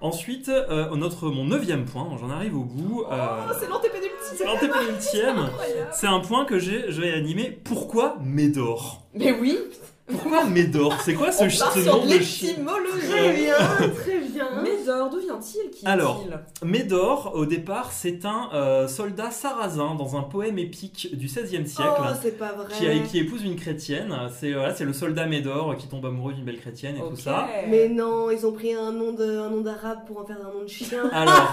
Ensuite, 0.00 0.50
euh, 0.50 0.94
notre 0.96 1.30
mon 1.30 1.46
neuvième 1.46 1.86
point, 1.86 2.06
j'en 2.20 2.28
arrive 2.28 2.54
au 2.56 2.64
bout. 2.64 3.04
euh, 3.10 3.16
Oh, 3.50 3.54
c'est 3.58 3.68
l'antépénultième. 3.68 5.48
C'est 5.92 6.06
un 6.06 6.20
point 6.20 6.44
que 6.44 6.58
j'ai, 6.58 6.90
je 6.90 7.00
vais 7.00 7.12
animer. 7.12 7.50
Pourquoi 7.64 8.16
Médor? 8.22 9.02
Mais 9.14 9.32
oui, 9.32 9.58
Pourquoi 10.06 10.44
Médor 10.50 10.94
C'est 11.00 11.14
quoi 11.14 11.32
ce, 11.32 11.48
ce 11.48 11.78
nom 11.88 12.04
de 12.04 12.18
chien 12.18 12.50
l'étymologie. 12.50 13.08
Très 13.08 13.32
bien, 13.32 13.54
très 13.96 14.18
bien. 14.18 14.62
Médor, 14.62 15.08
d'où 15.10 15.18
vient-il 15.20 15.70
Qui 15.70 15.86
Alors, 15.86 16.22
Médor, 16.62 17.32
au 17.34 17.46
départ, 17.46 17.90
c'est 17.90 18.24
un 18.26 18.50
euh, 18.52 18.86
soldat 18.86 19.30
sarrasin 19.30 19.94
dans 19.94 20.16
un 20.16 20.22
poème 20.22 20.58
épique 20.58 21.08
du 21.16 21.26
XVIe 21.26 21.66
siècle. 21.66 21.90
Oh, 21.98 22.02
c'est 22.20 22.38
pas 22.38 22.52
vrai. 22.52 22.66
Qui, 22.76 22.86
a- 22.86 22.98
qui 22.98 23.18
épouse 23.18 23.42
une 23.44 23.56
chrétienne, 23.56 24.14
c'est 24.38 24.52
voilà, 24.52 24.74
c'est 24.74 24.84
le 24.84 24.92
soldat 24.92 25.24
Médor 25.26 25.74
qui 25.76 25.86
tombe 25.88 26.04
amoureux 26.04 26.34
d'une 26.34 26.44
belle 26.44 26.60
chrétienne 26.60 26.96
et 26.96 27.08
tout 27.08 27.16
ça. 27.16 27.46
Mais 27.68 27.88
non, 27.88 28.30
ils 28.30 28.44
ont 28.46 28.52
pris 28.52 28.74
un 28.74 28.92
nom 28.92 29.12
de, 29.12 29.38
un 29.38 29.48
nom 29.50 29.62
d'arabe 29.62 30.00
pour 30.06 30.20
en 30.20 30.26
faire 30.26 30.36
un 30.40 30.52
nom 30.54 30.64
de 30.64 30.68
chien. 30.68 31.08
Alors, 31.12 31.50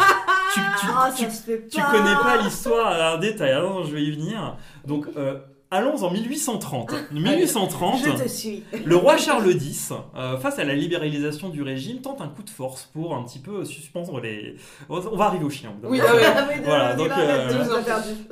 tu, 0.53 0.59
tu, 0.79 0.85
Ah, 0.93 1.09
tu- 1.15 1.23
ça 1.23 1.29
se 1.29 1.41
fait 1.43 1.57
pas. 1.57 1.67
tu 1.69 1.81
connais 1.91 2.15
pas 2.15 2.37
l'histoire 2.43 3.15
en 3.15 3.17
détail, 3.17 3.51
alors 3.51 3.85
je 3.85 3.93
vais 3.93 4.03
y 4.03 4.11
venir. 4.11 4.57
Donc, 4.85 5.05
euh, 5.15 5.39
allons 5.71 6.03
en 6.03 6.11
1830. 6.11 6.91
1830, 7.11 8.01
Je 8.05 8.23
te 8.23 8.27
suis. 8.27 8.63
le 8.85 8.95
roi 8.95 9.15
Charles 9.17 9.49
X, 9.51 9.93
euh, 10.15 10.37
face 10.37 10.59
à 10.59 10.65
la 10.65 10.75
libéralisation 10.75 11.49
du 11.49 11.63
régime, 11.63 12.01
tente 12.01 12.19
un 12.21 12.27
coup 12.27 12.43
de 12.43 12.49
force 12.49 12.89
pour 12.93 13.15
un 13.15 13.23
petit 13.23 13.39
peu 13.39 13.63
suspendre 13.63 14.19
les. 14.19 14.55
On 14.89 14.99
va 14.99 15.25
arriver 15.25 15.45
au 15.45 15.49
chien. 15.49 15.73
Oui, 15.83 15.99
ah. 16.03 16.11
Ah, 16.35 16.47
mais 16.47 16.61
Voilà, 16.63 16.93
donc, 16.95 17.09
euh. 17.17 17.63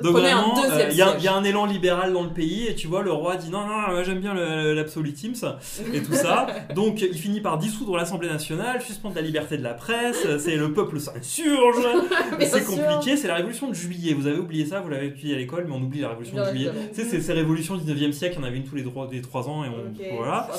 Donc 0.02 0.12
vraiment, 0.12 0.54
euh, 0.70 0.88
il 0.90 0.96
y, 0.96 1.02
a- 1.02 1.16
y 1.18 1.28
un 1.28 1.42
élan 1.42 1.64
libéral 1.64 2.12
dans 2.12 2.22
le 2.22 2.30
pays 2.30 2.66
et 2.66 2.74
tu 2.74 2.86
vois 2.86 3.02
le 3.02 3.12
roi 3.12 3.36
dit 3.36 3.50
non 3.50 3.66
non, 3.66 3.94
non 3.94 4.04
j'aime 4.04 4.20
bien 4.20 4.34
l'absolutisme 4.34 5.56
et 5.94 6.02
tout 6.02 6.12
ça. 6.14 6.46
Donc 6.74 7.00
il 7.00 7.16
finit 7.18 7.40
par 7.40 7.56
dissoudre 7.58 7.96
l'Assemblée 7.96 8.28
nationale, 8.28 8.82
suspendre 8.82 9.14
la 9.14 9.22
liberté 9.22 9.56
de 9.56 9.62
la 9.62 9.74
presse, 9.74 10.26
c'est 10.38 10.56
le 10.56 10.72
peuple 10.72 11.00
s'insurge, 11.00 11.76
c'est 12.40 12.64
compliqué, 12.64 13.16
c'est 13.16 13.28
la 13.28 13.36
révolution 13.36 13.68
de 13.68 13.74
juillet. 13.74 14.12
Vous 14.14 14.26
avez 14.26 14.38
oublié 14.38 14.66
ça, 14.66 14.80
vous 14.80 14.88
l'avez 14.90 15.06
étudié 15.06 15.34
à 15.34 15.38
l'école, 15.38 15.64
mais 15.66 15.74
on 15.74 15.82
oublie 15.82 16.00
la 16.00 16.08
révolution 16.10 16.36
de 16.36 16.44
juillet. 16.44 16.70
c'est 16.92 17.29
ces 17.30 17.36
révolutions 17.38 17.76
du 17.76 17.84
19e 17.84 18.12
siècle, 18.12 18.36
il 18.38 18.40
y 18.40 18.44
en 18.44 18.46
avait 18.48 18.56
une 18.56 18.64
tous 18.64 18.74
les 18.74 18.82
3, 18.84 19.06
des 19.08 19.20
trois 19.22 19.48
ans 19.48 19.64
et 19.64 19.68
on 19.68 20.16
voilà. 20.16 20.48
Ah. 20.52 20.56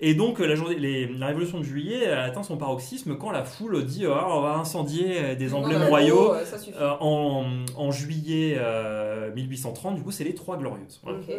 Et 0.00 0.14
donc 0.14 0.40
euh, 0.40 0.46
la, 0.46 0.54
journée, 0.54 0.76
les- 0.76 1.06
la 1.06 1.26
révolution 1.28 1.58
de 1.58 1.64
juillet 1.64 2.08
a 2.10 2.22
atteint 2.24 2.42
son 2.42 2.56
paroxysme 2.56 3.16
quand 3.16 3.30
la 3.30 3.44
foule 3.44 3.84
dit 3.84 4.04
Ah, 4.06 4.26
on 4.28 4.40
va 4.40 4.54
incendier 4.56 5.18
euh, 5.18 5.34
des 5.34 5.54
emblèmes 5.54 5.80
Non, 5.80 5.86
royaux. 5.88 6.34
Euh, 6.34 6.90
en, 7.00 7.44
en 7.76 7.90
juillet 7.90 8.56
euh, 8.58 9.32
1830, 9.34 9.96
du 9.96 10.02
coup, 10.02 10.10
c'est 10.10 10.24
les 10.24 10.34
Trois 10.34 10.56
Glorieuses. 10.56 11.00
Voilà. 11.02 11.18
Ok. 11.18 11.34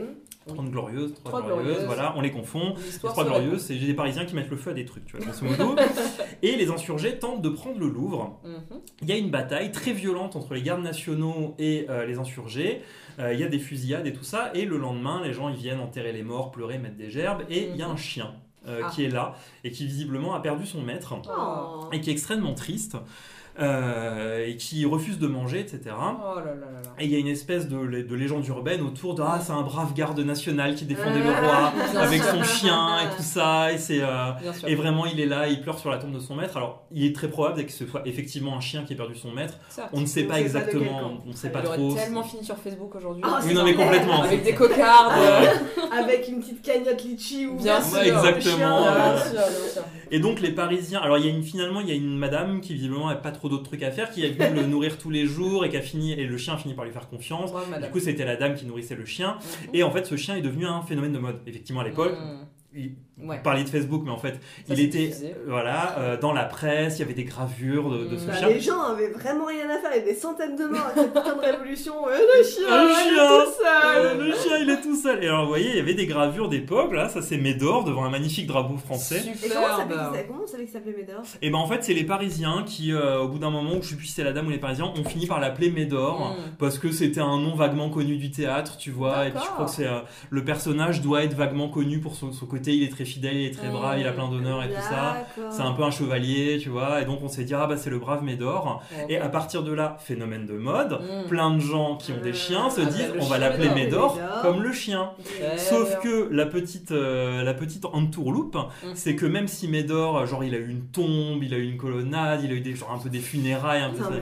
30 0.48 0.70
Glorieuses, 0.70 1.14
Trois, 1.16 1.32
Trois 1.32 1.42
Glorieuses, 1.42 1.66
Glorieuses. 1.70 1.86
voilà, 1.88 2.14
on 2.18 2.22
les 2.22 2.30
confond. 2.30 2.76
Les 2.78 2.84
L'histoire 2.84 3.14
Trois 3.14 3.26
se 3.26 3.30
Glorieuses, 3.30 3.62
c'est 3.64 3.76
des 3.76 3.94
Parisiens 3.96 4.26
qui 4.26 4.36
mettent 4.36 4.52
le 4.52 4.58
feu 4.58 4.70
à 4.70 4.74
des 4.76 4.86
trucs, 4.86 5.04
tu 5.06 5.18
vois, 5.18 5.26
grosso 5.26 5.44
modo. 5.44 5.76
Et 6.44 6.56
les 6.56 6.70
insurgés 6.70 7.18
tentent 7.18 7.42
de 7.42 7.50
prendre 7.50 7.80
le 7.80 7.88
Louvre. 7.88 8.40
Mhm. 8.46 8.80
Il 9.02 9.10
y 9.10 9.12
a 9.12 9.18
une 9.18 9.32
bataille 9.32 9.72
très 9.72 9.92
violente 9.92 10.36
entre 10.36 10.54
les 10.54 10.62
gardes 10.62 10.84
nationaux 10.84 11.56
et 11.58 11.88
euh, 11.90 12.06
les 12.06 12.20
insurgés. 12.20 12.82
Euh, 13.20 13.34
il 13.34 13.40
y 13.40 13.44
a 13.44 13.48
des 13.48 13.60
fusillades 13.60 14.06
et 14.08 14.14
tout 14.14 14.24
ça. 14.24 14.52
Et 14.54 14.66
le 14.66 14.78
lendemain, 14.78 15.22
les 15.24 15.34
gens 15.34 15.50
ils 15.50 15.56
viennent 15.56 15.80
enterrer 15.80 16.12
les 16.12 16.24
morts, 16.24 16.52
pleurer, 16.52 16.78
mettre 16.80 16.98
des 16.98 17.10
gerbes. 17.10 17.44
Et 17.50 17.70
il 17.70 17.76
y 17.78 17.82
a 17.82 17.88
un 17.88 17.96
chien 17.98 18.34
euh, 18.68 18.82
Ah. 18.84 18.90
qui 18.94 19.06
est 19.06 19.10
là 19.10 19.36
et 19.64 19.72
qui 19.72 19.86
visiblement 19.86 20.34
a 20.34 20.40
perdu 20.42 20.66
son 20.66 20.82
maître 20.82 21.14
Oh. 21.30 21.88
et 21.94 22.02
qui 22.02 22.10
est 22.10 22.14
extrêmement 22.14 22.54
triste 22.56 22.98
euh, 23.60 24.46
et 24.46 24.58
qui 24.58 24.86
refuse 24.86 25.18
de 25.20 25.28
manger, 25.28 25.60
etc. 25.60 25.80
Oh 25.96 26.36
là 26.40 26.44
là 26.46 26.52
là 26.54 26.56
là. 26.84 26.90
Et 27.00 27.06
il 27.06 27.12
y 27.12 27.16
a 27.16 27.20
une 27.20 27.28
espèce 27.28 27.68
de, 27.68 27.78
de 27.78 28.16
légende 28.16 28.46
urbaine 28.48 28.82
autour 28.82 29.16
de 29.16 29.22
ah 29.22 29.40
c'est 29.42 29.52
un 29.54 29.62
brave 29.62 29.94
garde 29.94 30.20
national 30.20 30.76
qui 30.76 30.86
défendait 30.86 31.20
le 31.20 31.30
Ah, 31.30 31.72
roi 31.92 32.02
avec 32.02 32.22
sûr. 32.22 32.32
son 32.34 32.44
chien 32.44 33.00
et 33.00 33.16
tout 33.16 33.22
ça 33.24 33.72
et 33.72 33.78
c'est 33.78 34.00
euh, 34.02 34.32
et 34.68 34.76
vraiment 34.76 35.06
il 35.06 35.20
est 35.20 35.26
là 35.26 35.48
il 35.48 35.62
pleure 35.62 35.80
sur 35.80 35.90
la 35.90 35.98
tombe 35.98 36.14
de 36.14 36.20
son 36.20 36.36
maître 36.36 36.58
alors 36.58 36.84
il 36.92 37.06
est 37.06 37.16
très 37.16 37.28
probable 37.30 37.66
que 37.66 37.72
ce 37.72 37.86
soit 37.86 38.02
effectivement 38.06 38.56
un 38.58 38.62
chien 38.62 38.84
qui 38.84 38.94
a 38.94 38.96
perdu 38.98 39.16
son 39.16 39.32
maître 39.32 39.56
Certes. 39.70 39.90
on 39.94 40.02
ne 40.02 40.06
sait 40.06 40.24
pas 40.24 40.40
exactement 40.42 41.22
on 41.26 41.30
ne 41.30 41.34
sait 41.34 41.48
Il 41.48 41.52
pas 41.54 41.66
aurait 41.66 41.78
trop 41.78 41.94
tellement 41.94 42.24
fini 42.24 42.44
sur 42.44 42.58
Facebook 42.58 42.94
aujourd'hui. 42.96 43.24
Ah, 43.26 43.40
oui 43.46 43.54
non 43.54 43.64
mais 43.64 43.74
complètement 43.74 44.24
Avec 44.24 44.44
des 44.44 44.54
cocardes. 44.54 45.14
Ah, 45.16 45.98
Avec 46.04 46.28
une 46.28 46.40
petite 46.42 46.62
cagnotte 46.62 47.04
litchi 47.04 47.46
ou 47.48 47.56
Bien 47.56 47.82
sûr. 47.82 48.02
exactement, 48.02 48.56
chien, 48.58 48.88
euh, 48.88 49.14
Bien 49.14 49.22
sûr, 49.24 49.32
bien 49.34 49.72
sûr. 49.74 49.82
et 50.12 50.20
donc 50.20 50.42
les 50.42 50.52
parisiens 50.52 51.00
alors 51.02 51.18
il 51.18 51.26
y 51.26 51.30
a 51.30 51.32
une 51.32 51.44
finalement 51.44 51.80
il 51.82 51.88
y 51.88 51.92
a 51.92 51.96
une 51.96 52.18
madame 52.18 52.62
qui 52.62 52.74
visiblement 52.74 53.08
n'a 53.10 53.16
pas 53.16 53.32
trop 53.32 53.45
d'autres 53.50 53.64
trucs 53.64 53.84
à 53.84 53.92
faire 53.92 54.10
qui 54.12 54.26
a 54.26 54.30
venu 54.30 54.62
le 54.62 54.68
nourrir 54.68 54.98
tous 54.98 55.10
les 55.10 55.26
jours 55.26 55.66
et 55.66 55.70
qui 55.70 55.78
a 55.78 55.82
fini 55.82 56.14
et 56.14 56.26
le 56.26 56.38
chien 56.38 56.54
a 56.56 56.58
fini 56.58 56.74
par 56.74 56.86
lui 56.86 56.92
faire 56.92 57.08
confiance 57.10 57.52
du 57.88 57.92
coup 57.92 58.00
c'était 58.00 58.26
la 58.26 58.36
dame 58.36 58.56
qui 58.56 58.66
nourrissait 58.66 58.96
le 58.96 59.06
chien 59.06 59.38
Mhm. 59.66 59.70
et 59.74 59.84
en 59.84 59.92
fait 59.92 60.06
ce 60.06 60.16
chien 60.18 60.36
est 60.36 60.42
devenu 60.42 60.66
un 60.66 60.82
phénomène 60.82 61.14
de 61.14 61.20
mode 61.20 61.40
effectivement 61.48 61.82
à 61.82 61.84
l'époque 61.86 62.14
Mhm. 62.74 62.96
Ouais. 63.18 63.38
Vous 63.38 63.44
parliez 63.44 63.64
de 63.64 63.70
Facebook, 63.70 64.02
mais 64.04 64.12
en 64.12 64.18
fait, 64.18 64.34
Ça, 64.68 64.74
il 64.74 64.80
était 64.82 65.08
diffusé. 65.08 65.28
euh, 65.28 65.46
voilà 65.48 65.98
euh, 66.00 66.18
dans 66.20 66.34
la 66.34 66.44
presse. 66.44 66.98
Il 66.98 67.00
y 67.00 67.04
avait 67.04 67.14
des 67.14 67.24
gravures 67.24 67.90
de, 67.90 68.06
de 68.08 68.18
ce 68.18 68.26
Mm. 68.26 68.28
Bah, 68.28 68.34
chien. 68.38 68.48
les 68.50 68.60
gens 68.60 68.82
avaient 68.82 69.08
vraiment 69.10 69.46
rien 69.46 69.70
à 69.70 69.80
faire, 69.80 69.92
il 69.94 70.00
y 70.00 70.02
avait 70.02 70.14
des 70.14 70.20
centaines 70.20 70.58
de 70.58 70.66
morts 70.66 70.86
à 70.88 70.94
cette 70.96 71.14
putain 71.14 71.36
de 71.36 71.40
révolution. 71.42 71.94
Euh, 72.10 72.18
le 72.18 72.44
chien, 72.44 72.66
il 72.68 73.14
est 73.14 73.14
chien. 73.14 73.28
tout 73.46 73.52
seul. 73.64 74.06
Euh, 74.06 74.24
le 74.28 74.34
chien, 74.34 74.58
il 74.62 74.70
est 74.70 74.82
tout 74.82 74.96
seul. 74.98 75.24
Et 75.24 75.28
alors, 75.28 75.44
vous 75.44 75.48
voyez, 75.50 75.70
il 75.70 75.76
y 75.78 75.80
avait 75.80 75.94
des 75.94 76.08
gravures 76.08 76.50
d'époque. 76.50 76.92
Là, 76.94 77.08
ça 77.08 77.22
c'est 77.22 77.38
Médor 77.38 77.86
devant 77.86 78.04
un 78.04 78.10
magnifique 78.10 78.48
drapeau 78.48 78.76
français. 78.78 79.20
Et 79.44 79.48
comment, 79.48 79.62
ça 79.66 79.72
Superbe. 79.78 79.78
s'appelait- 79.80 80.18
ça- 80.20 80.24
comment 80.28 80.40
on 80.44 80.48
savait 80.48 80.64
qu'il 80.66 80.74
s'appelait 80.74 80.96
Médor? 80.98 81.22
Et 81.42 81.50
ben 81.50 81.58
en 81.58 81.68
fait, 81.68 81.84
c'est 81.86 81.94
les 81.94 82.04
Parisiens 82.04 82.64
qui, 82.68 82.92
euh, 82.92 83.22
au 83.22 83.30
bout 83.30 83.40
d'un 83.40 83.50
moment, 83.50 83.76
je 83.82 83.88
sais 83.90 83.96
plus 83.96 84.08
si 84.08 84.14
c'est 84.14 84.26
la 84.26 84.34
dame 84.34 84.48
ou 84.48 84.50
les 84.50 84.58
Parisiens, 84.58 84.92
ont 84.94 85.06
fini 85.06 85.26
par 85.26 85.40
l'appeler 85.40 85.72
Médor. 85.72 86.32
Mm. 86.38 86.58
Parce 86.60 86.80
que 86.80 86.92
c'était 86.92 87.22
un 87.22 87.40
nom 87.40 87.56
vaguement 87.56 87.90
connu 87.90 88.18
du 88.18 88.30
théâtre, 88.30 88.76
tu 88.76 88.92
vois. 88.92 89.28
Et 89.28 89.32
puis 89.32 89.40
je 89.42 89.50
crois 89.52 89.66
que 89.66 89.72
c'est 89.72 89.88
euh, 89.88 90.00
le 90.30 90.44
personnage 90.44 91.02
doit 91.02 91.24
être 91.24 91.34
vaguement 91.34 91.70
connu 91.70 92.00
pour 92.02 92.16
son, 92.16 92.34
son 92.34 92.46
côté. 92.46 92.74
Il 92.74 92.84
est 92.84 92.90
très 92.92 93.05
fidèle, 93.06 93.36
il 93.38 93.46
est 93.48 93.52
très 93.58 93.70
brave, 93.70 94.00
il 94.00 94.08
a 94.08 94.12
plein 94.12 94.28
d'honneur 94.30 94.64
et 94.64 94.68
tout 94.70 94.82
ça. 94.82 95.18
C'est 95.52 95.62
un 95.62 95.72
peu 95.72 95.84
un 95.84 95.92
chevalier, 95.92 96.58
tu 96.62 96.70
vois. 96.70 97.02
Et 97.02 97.06
donc 97.06 97.20
on 97.24 97.28
s'est 97.30 97.44
dit 97.44 97.54
ah 97.54 97.68
bah 97.68 97.78
c'est 97.78 97.90
le 97.90 98.00
brave 98.00 98.24
Médor. 98.24 98.82
Et 99.10 99.18
à 99.18 99.30
partir 99.30 99.64
de 99.64 99.72
là, 99.72 99.98
phénomène 100.00 100.46
de 100.46 100.54
mode. 100.54 100.94
Mm. 101.02 101.28
Plein 101.30 101.52
de 101.56 101.60
gens 101.60 101.96
qui 101.98 102.12
ont 102.12 102.22
des 102.22 102.34
chiens 102.34 102.70
se 102.70 102.82
Ah, 102.82 102.86
disent 102.86 103.14
le 103.14 103.22
on 103.22 103.26
va 103.26 103.38
l'appeler 103.38 103.70
Médor. 103.70 104.20
Comme 104.42 104.62
le 104.64 104.72
chien. 104.74 105.12
Sauf 105.58 106.00
que 106.02 106.28
la 106.32 106.46
petite, 106.46 106.92
euh, 106.92 107.44
la 107.44 107.54
petite 107.54 107.86
entourloupe, 107.86 108.56
Mm. 108.56 108.88
c'est 108.96 109.16
que 109.16 109.26
même 109.26 109.48
si 109.48 109.68
Médor, 109.68 110.26
genre 110.26 110.44
il 110.44 110.54
a 110.56 110.58
eu 110.58 110.70
une 110.70 110.86
tombe, 110.88 111.44
il 111.44 111.54
a 111.54 111.58
eu 111.58 111.70
une 111.70 111.78
colonnade, 111.78 112.42
il 112.44 112.52
a 112.52 112.54
eu 112.56 112.62
des, 112.62 112.76
genre 112.76 112.92
un 112.92 112.98
peu 112.98 113.10
des 113.10 113.20
funérailles, 113.20 113.82
un 113.82 113.90
peu 113.90 114.00
Non, 114.04 114.10
ça. 114.10 114.16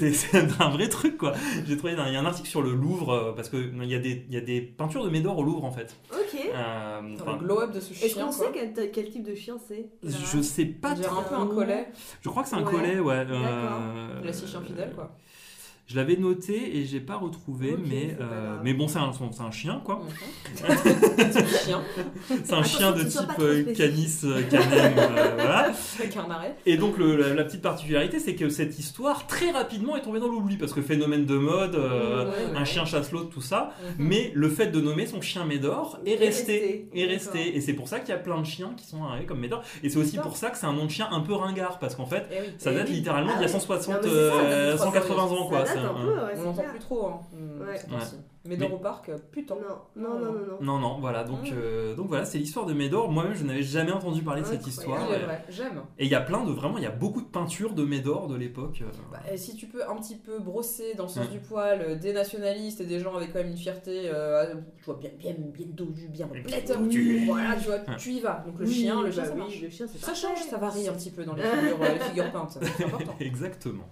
mais 0.00 0.12
c'est 0.12 0.36
un 0.60 0.68
vrai 0.70 0.88
truc 0.88 1.16
quoi. 1.16 1.32
J'ai 1.66 1.76
trouvé 1.76 1.92
il 1.94 2.12
y 2.12 2.16
a 2.16 2.20
un 2.20 2.26
article 2.26 2.48
sur 2.48 2.62
le 2.62 2.72
Louvre 2.72 3.12
euh, 3.12 3.32
parce 3.34 3.48
que 3.48 3.56
il 3.56 3.88
y 3.90 3.94
a 3.94 3.98
des 3.98 4.24
y 4.30 4.36
a 4.36 4.40
des 4.40 4.60
peintures 4.60 5.04
de 5.04 5.10
Médor 5.10 5.38
au 5.38 5.42
Louvre 5.42 5.64
en 5.64 5.70
fait. 5.72 5.96
Ok. 6.24 6.40
Euh, 6.54 7.00
le 7.02 7.38
glow-up 7.38 7.72
de 7.72 7.80
ce 7.80 7.92
chien. 7.94 8.06
Est-ce 8.06 8.14
qu'on 8.16 8.32
sait 8.32 8.50
quel, 8.52 8.90
quel 8.90 9.10
type 9.10 9.22
de 9.24 9.34
chien 9.34 9.56
c'est? 9.68 9.88
Je 10.02 10.40
sais 10.42 10.64
pas. 10.66 10.94
Dirait 10.94 11.08
un 11.08 11.22
peu 11.22 11.34
un 11.34 11.46
trop. 11.46 11.54
collet. 11.54 11.88
Je 12.22 12.28
crois 12.28 12.42
que 12.42 12.48
c'est 12.48 12.56
un 12.56 12.64
Ouais. 12.64 12.70
collet 12.72 12.98
ouais. 12.98 13.24
D'accord. 13.24 13.40
euh, 13.42 14.22
Classique 14.22 14.48
chien 14.48 14.60
fidèle, 14.62 14.92
quoi. 14.94 15.16
Je 15.86 15.96
l'avais 15.96 16.16
noté 16.16 16.78
et 16.78 16.86
j'ai 16.86 17.00
pas 17.00 17.16
retrouvé 17.16 17.76
mais 17.78 18.16
c'est 18.18 18.22
euh, 18.22 18.56
mais 18.64 18.72
bon 18.72 18.88
c'est 18.88 18.98
un 18.98 19.10
c'est 19.12 19.42
un 19.42 19.50
chien 19.50 19.82
quoi. 19.84 19.96
Mhm. 19.96 20.76
Petit 21.16 21.64
chien 21.66 21.82
C'est 22.42 22.52
un 22.54 22.62
chien 22.62 22.92
de 22.92 23.02
type 23.04 23.20
euh, 23.38 23.64
canis 23.74 24.20
euh, 24.24 24.42
canem 24.44 24.94
euh, 24.96 25.32
voilà. 25.34 25.72
avec 26.00 26.16
un 26.16 26.30
arrêt. 26.30 26.56
Et 26.64 26.78
donc 26.78 26.96
le- 26.96 27.16
la, 27.16 27.34
la 27.34 27.44
petite 27.44 27.60
particularité, 27.60 28.18
c'est 28.18 28.34
que 28.34 28.48
cette 28.48 28.78
histoire 28.78 29.26
très 29.26 29.50
rapidement 29.50 29.94
est 29.96 30.00
tombée 30.00 30.20
dans 30.20 30.28
l'oubli 30.28 30.56
parce 30.56 30.72
que 30.72 30.80
phénomène 30.80 31.26
de 31.26 31.36
mode, 31.36 31.74
euh, 31.74 32.24
Ouais, 32.24 32.30
ouais. 32.30 32.56
un 32.56 32.64
chien 32.64 32.86
chasse 32.86 33.12
l'autre, 33.12 33.28
tout 33.28 33.42
ça. 33.42 33.72
Mhm. 33.98 34.06
Mais 34.08 34.32
le 34.34 34.48
fait 34.48 34.68
de 34.68 34.80
nommer 34.80 35.04
son 35.04 35.20
chien 35.20 35.44
Médor 35.44 35.98
est 36.06 36.12
Est 36.12 36.16
resté, 36.16 36.88
est 36.94 37.04
resté. 37.06 37.56
Et 37.56 37.60
c'est 37.60 37.74
pour 37.74 37.88
ça 37.88 38.00
qu'il 38.00 38.08
y 38.08 38.12
a 38.12 38.18
plein 38.18 38.40
de 38.40 38.46
chiens 38.46 38.72
qui 38.76 38.86
sont 38.86 39.04
arrivés 39.04 39.26
comme 39.26 39.40
Médor. 39.40 39.62
Et 39.82 39.90
c'est 39.90 39.98
aussi 39.98 40.16
pour 40.16 40.38
ça 40.38 40.48
que 40.48 40.56
c'est 40.56 40.66
un 40.66 40.72
nom 40.72 40.86
de 40.86 40.90
chien 40.90 41.08
un 41.10 41.20
peu 41.20 41.34
ringard 41.34 41.78
parce 41.78 41.94
qu'en 41.94 42.06
fait, 42.06 42.24
Eh 42.32 42.40
oui. 42.40 42.46
ça 42.56 42.72
Eh 42.72 42.76
date 42.76 42.86
oui. 42.88 42.94
littéralement 42.96 43.32
Ah 43.34 43.38
d'il 43.38 43.42
y 43.48 43.50
a 43.50 43.54
ouais. 43.54 43.60
160, 43.60 43.94
Non, 43.94 44.00
mais 44.02 44.08
c'est 44.08 44.14
ça, 44.14 44.34
euh, 44.44 44.76
ça 44.78 44.90
fait 44.90 44.98
180 45.00 45.22
ans 45.24 45.46
quoi. 45.48 45.64
Date 45.82 45.84
un- 45.90 45.94
peu, 45.94 46.14
ouais, 46.14 46.32
On 46.38 46.42
n'entend 46.42 46.62
plus 46.64 46.78
trop. 46.78 47.06
Hein. 47.06 47.20
Ouais. 47.60 47.76
Mais 48.46 48.58
dans 48.58 48.68
au 48.68 48.76
parc, 48.76 49.10
putain. 49.32 49.54
Non, 49.54 49.62
non, 49.96 50.18
non, 50.18 50.24
non, 50.32 50.32
non. 50.32 50.58
Non, 50.60 50.78
non, 50.78 51.00
voilà. 51.00 51.24
Donc, 51.24 51.44
Mm. 51.50 51.54
euh, 51.54 51.94
donc 51.94 52.08
voilà, 52.08 52.26
c'est 52.26 52.36
l'histoire 52.36 52.66
de 52.66 52.74
Médor. 52.74 53.10
Moi-même, 53.10 53.32
je 53.34 53.42
n'avais 53.42 53.62
jamais 53.62 53.90
entendu 53.92 54.20
parler 54.22 54.42
de 54.42 54.46
cette 54.46 54.66
histoire. 54.66 55.00
J'aime. 55.48 55.80
Et 55.98 56.04
il 56.04 56.10
y 56.10 56.14
a 56.14 56.20
plein 56.20 56.44
de 56.44 56.52
vraiment, 56.52 56.76
il 56.76 56.84
y 56.84 56.86
a 56.86 56.90
beaucoup 56.90 57.22
de 57.22 57.26
peintures 57.26 57.72
de 57.72 57.84
Médor 57.86 58.28
de 58.28 58.36
l'époque. 58.36 58.82
euh, 58.82 58.90
Bah, 59.10 59.20
si 59.36 59.56
tu 59.56 59.66
peux 59.66 59.82
un 59.88 59.96
petit 59.96 60.16
peu 60.16 60.38
brosser 60.40 60.92
dans 60.94 61.04
le 61.04 61.08
sens 61.08 61.26
Mm. 61.26 61.32
du 61.32 61.38
poil 61.38 61.80
euh, 61.80 61.94
des 61.94 62.12
nationalistes 62.12 62.82
et 62.82 62.86
des 62.86 63.00
gens 63.00 63.14
avec 63.16 63.32
quand 63.32 63.38
même 63.38 63.48
une 63.50 63.56
fierté, 63.56 64.10
euh, 64.12 64.54
tu 64.76 64.84
vois, 64.84 64.96
bien, 64.96 65.10
bien, 65.18 65.32
bien 65.38 65.66
dodu, 65.70 66.08
bien 66.08 66.26
dodu. 66.26 67.24
voilà, 67.26 67.54
tu 67.56 67.64
vois, 67.68 67.76
Ouais. 67.76 67.96
tu 67.98 68.10
y 68.10 68.20
vas. 68.20 68.42
Donc 68.46 68.58
le 68.58 68.66
Oui, 68.66 68.72
chien, 68.74 69.00
le 69.00 69.06
bah 69.06 69.10
chien, 69.12 69.24
ça 69.24 69.32
oui, 69.32 69.38
marche. 69.38 69.62
le 69.62 69.70
chien, 69.70 69.86
Ça 69.86 70.12
change, 70.14 70.38
ça 70.42 70.58
varie 70.58 70.86
un 70.86 70.92
petit 70.92 71.10
peu 71.12 71.24
dans 71.24 71.34
les 71.34 71.42
figures, 71.42 71.78
euh, 71.82 71.92
les 71.94 72.00
figures 72.00 72.30
peintes, 72.30 72.58
c'est 72.76 72.84
important. 72.84 73.14
Exactement. 73.20 73.84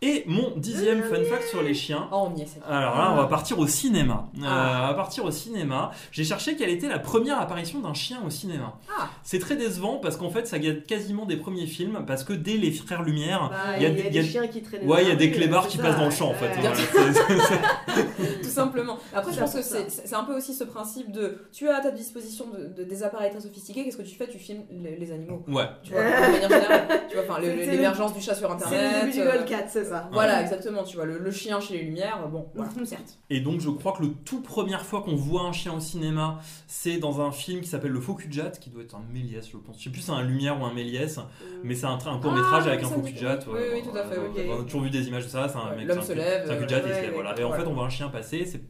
Et 0.00 0.22
mon 0.28 0.52
dixième 0.56 1.02
fun 1.02 1.24
fact 1.28 1.48
sur 1.48 1.60
les 1.60 1.74
chiens. 1.74 2.08
Oh, 2.12 2.28
on 2.32 2.36
y 2.36 2.42
est, 2.42 2.46
c'est 2.46 2.60
Alors 2.72 2.96
là, 2.96 3.10
on 3.12 3.16
va 3.16 3.26
partir 3.26 3.58
au 3.58 3.66
cinéma. 3.66 4.26
Euh, 4.36 4.42
Ah. 4.46 4.82
on 4.84 4.88
va 4.88 4.94
partir 4.94 5.24
au 5.24 5.32
cinéma. 5.32 5.90
J'ai 6.12 6.22
cherché 6.22 6.54
quelle 6.54 6.70
était 6.70 6.86
la 6.88 7.00
première 7.00 7.40
apparition 7.40 7.80
d'un 7.80 7.94
chien 7.94 8.18
au 8.24 8.30
cinéma. 8.30 8.74
Ah. 8.96 9.08
C'est 9.24 9.40
très 9.40 9.56
décevant 9.56 9.96
parce 9.96 10.16
qu'en 10.16 10.30
fait, 10.30 10.46
ça 10.46 10.60
gâte 10.60 10.86
quasiment 10.86 11.26
des 11.26 11.36
premiers 11.36 11.66
films 11.66 12.04
parce 12.06 12.22
que 12.22 12.32
dès 12.32 12.56
les 12.58 12.70
Frères 12.70 13.02
Lumière, 13.02 13.48
Bah, 13.50 13.76
il 13.76 13.82
y 13.82 13.86
a 13.86 13.88
y 13.88 13.92
des- 13.94 14.02
a 14.02 14.06
il 14.06 14.14
y 14.14 14.18
a- 14.20 14.22
des 14.22 14.28
chiens 14.28 14.46
qui 14.46 14.62
traînent. 14.62 14.86
ouais, 14.88 15.02
il 15.02 15.08
y 15.08 15.10
a 15.10 15.16
des 15.16 15.32
clébards 15.32 15.66
qui 15.66 15.78
ça. 15.78 15.82
passent 15.82 15.98
dans 15.98 16.04
le 16.04 16.10
champ 16.12 16.28
en 16.30 16.34
fait. 16.34 16.46
Ouais. 16.46 16.60
Voilà, 16.60 16.76
Tout 18.42 18.48
simplement. 18.48 18.98
Après, 19.12 19.32
je 19.32 19.40
pense 19.40 19.54
que 19.54 19.62
c'est 19.62 20.14
un 20.14 20.22
peu 20.24 20.36
aussi 20.36 20.54
ce 20.54 20.62
principe 20.62 21.10
de 21.10 21.38
tu 21.52 21.68
as 21.68 21.76
à 21.76 21.80
ta 21.80 21.90
disposition 21.90 22.46
de, 22.46 22.82
de- 22.82 22.88
des 22.88 23.02
appareils 23.02 23.30
très 23.32 23.40
sophistiqués, 23.40 23.84
qu'est-ce 23.84 23.96
que 23.96 24.02
tu 24.02 24.14
fais? 24.14 24.28
Tu 24.28 24.38
filmes 24.38 24.62
les, 24.70 24.96
les 24.96 25.10
animaux. 25.12 25.42
ouais. 25.48 25.64
Tu 25.82 25.90
vois, 25.92 26.02
de 26.04 26.08
manière 26.08 26.42
générale. 26.48 26.88
Tu 27.08 27.16
vois, 27.16 27.24
enfin, 27.28 27.40
le- 27.40 27.48
C'est- 27.48 27.64
c'est 27.64 27.70
l'émergence 27.72 28.14
du 28.14 28.20
chat 28.20 28.36
sur 28.36 28.50
internet. 28.52 28.78
C'est 28.80 28.94
le 28.94 29.00
début 29.00 29.12
du 29.12 29.20
euh, 29.22 29.44
ça. 29.88 30.08
Voilà, 30.12 30.40
exactement. 30.42 30.82
Tu 30.84 30.96
vois, 30.96 31.04
le, 31.06 31.18
le 31.18 31.30
chien 31.30 31.60
chez 31.60 31.74
les 31.78 31.82
Lumières, 31.84 32.28
bon, 32.28 32.46
voilà, 32.54 32.70
Mhm. 32.76 32.84
certes. 32.84 33.18
Et 33.30 33.40
donc, 33.40 33.60
je 33.60 33.70
crois 33.70 33.92
que 33.92 34.02
le 34.02 34.10
tout 34.24 34.40
première 34.40 34.84
fois 34.84 35.02
qu'on 35.02 35.16
voit 35.16 35.42
un 35.42 35.52
chien 35.52 35.72
au 35.74 35.80
cinéma, 35.80 36.38
c'est 36.66 36.98
dans 36.98 37.20
un 37.20 37.30
film 37.32 37.60
qui 37.60 37.68
s'appelle 37.68 37.90
Le 37.92 38.00
Faux 38.00 38.14
cul 38.14 38.28
de 38.28 38.32
Jatte, 38.32 38.58
qui 38.60 38.70
doit 38.70 38.82
être 38.82 38.94
un 38.94 39.02
Méliès, 39.12 39.48
je 39.50 39.56
pense. 39.56 39.78
Je 39.78 39.84
sais 39.84 39.90
plus 39.90 40.00
si 40.00 40.06
c'est 40.06 40.12
un 40.12 40.22
Lumière 40.22 40.60
ou 40.60 40.64
un 40.64 40.72
Méliès, 40.74 41.18
mais 41.62 41.74
c'est 41.74 41.86
un, 41.86 41.92
un 42.06 42.18
court 42.18 42.32
métrage 42.32 42.64
Ah, 42.66 42.70
avec 42.72 42.84
un 42.84 42.88
faux 42.88 43.02
Jatte. 43.14 43.46
oui, 43.50 43.60
oui, 43.74 43.82
tout 43.82 43.96
à 43.96 44.04
fait, 44.04 44.18
ok. 44.18 44.40
On 44.48 44.60
a 44.60 44.64
toujours 44.64 44.82
vu 44.82 44.90
des 44.90 45.06
images 45.08 45.24
de 45.24 45.28
ça. 45.30 45.48
C'est 45.48 45.56
un 45.56 45.70
Ouais, 45.70 45.76
mec, 45.76 45.86
l'homme 45.88 46.02
se 46.02 46.12
lève, 46.12 46.42
C'est 46.46 46.52
un 46.52 46.54
euh, 46.54 46.60
et 46.60 46.64
il 46.64 46.68
se 46.68 46.74
ouais, 46.74 46.82
lève, 46.82 47.04
ouais, 47.08 47.10
voilà. 47.14 47.38
Et 47.40 47.44
en 47.44 47.52
fait, 47.52 47.66
on 47.66 47.74
voit 47.74 47.84
un 47.84 47.90
chien 47.90 48.08
passer. 48.08 48.44
C'est 48.44 48.62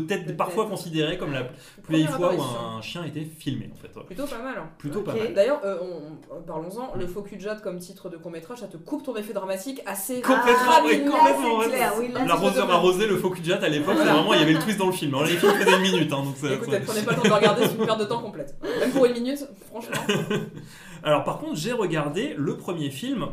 peut-être 0.00 0.36
parfois 0.36 0.66
considéré 0.66 1.18
comme 1.18 1.32
la 1.32 1.44
plus 1.82 1.96
vieille 1.96 2.06
fois 2.06 2.34
où 2.34 2.40
un 2.42 2.80
chien 2.82 3.04
était 3.04 3.24
filmé, 3.24 3.70
en 3.72 3.76
fait. 3.76 3.94
ouais. 3.96 4.04
Plutôt 4.06 4.26
pas 4.26 4.38
mal. 4.42 4.54
hein. 4.58 4.70
Plutôt 4.78 5.00
pas 5.02 5.14
mal. 5.14 5.34
D'ailleurs, 5.34 5.60
euh, 5.64 5.76
on- 5.82 6.34
on- 6.36 6.42
parlons-en, 6.42 6.94
le 6.96 7.06
faux 7.06 7.22
cul 7.22 7.36
de 7.36 7.40
Jade 7.42 7.60
comme 7.60 7.78
titre 7.78 8.08
de 8.08 8.16
court-métrage, 8.16 8.58
ça 8.58 8.66
te 8.68 8.76
coupe 8.76 9.02
ton 9.04 9.14
effet 9.16 9.32
dramatique 9.32 9.80
assez 9.86 10.20
Complètement, 10.20 10.52
Ah, 10.68 10.82
oui, 10.84 10.98
là, 11.04 11.10
complètement, 11.10 11.58
ouais. 11.58 11.66
clair, 11.68 11.92
oui, 11.98 12.08
là, 12.12 12.24
L'arroseur 12.26 12.70
arrosé, 12.70 13.06
le 13.06 13.16
faux 13.16 13.30
cul 13.30 13.42
de 13.42 13.52
à 13.52 13.68
l'époque, 13.68 13.96
c'est 13.98 14.04
vraiment, 14.04 14.32
il 14.34 14.40
y 14.40 14.42
avait 14.42 14.52
le 14.54 14.58
twist 14.60 14.78
dans 14.78 14.86
le 14.86 14.92
film. 14.92 15.14
Alors, 15.14 15.26
les 15.26 15.36
films 15.36 15.52
faisaient 15.52 15.76
une 15.76 15.82
minute, 15.82 16.12
hein, 16.12 16.22
donc 16.24 16.34
c'est- 16.36 16.56
prenez 16.58 17.02
pas 17.02 17.12
le 17.12 17.16
temps 17.22 17.28
de 17.28 17.34
regarder, 17.34 17.62
c'est 17.66 17.74
une 17.78 17.86
perte 17.86 18.00
de 18.00 18.04
temps 18.04 18.20
complète. 18.22 18.56
Même 18.80 18.90
pour 18.90 19.04
une 19.06 19.12
minute, 19.12 19.46
franchement. 19.70 19.96
Alors 21.04 21.24
par 21.24 21.38
contre, 21.38 21.56
j'ai 21.56 21.72
regardé 21.72 22.34
le 22.38 22.56
premier 22.56 22.90
film 22.90 23.26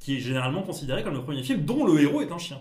qui 0.00 0.16
est 0.16 0.20
généralement 0.20 0.62
considéré 0.62 1.02
comme 1.02 1.14
le 1.14 1.22
premier 1.22 1.42
film 1.42 1.64
dont 1.64 1.86
le 1.86 1.98
héros 2.00 2.20
est 2.20 2.30
un 2.30 2.36
chien. 2.38 2.58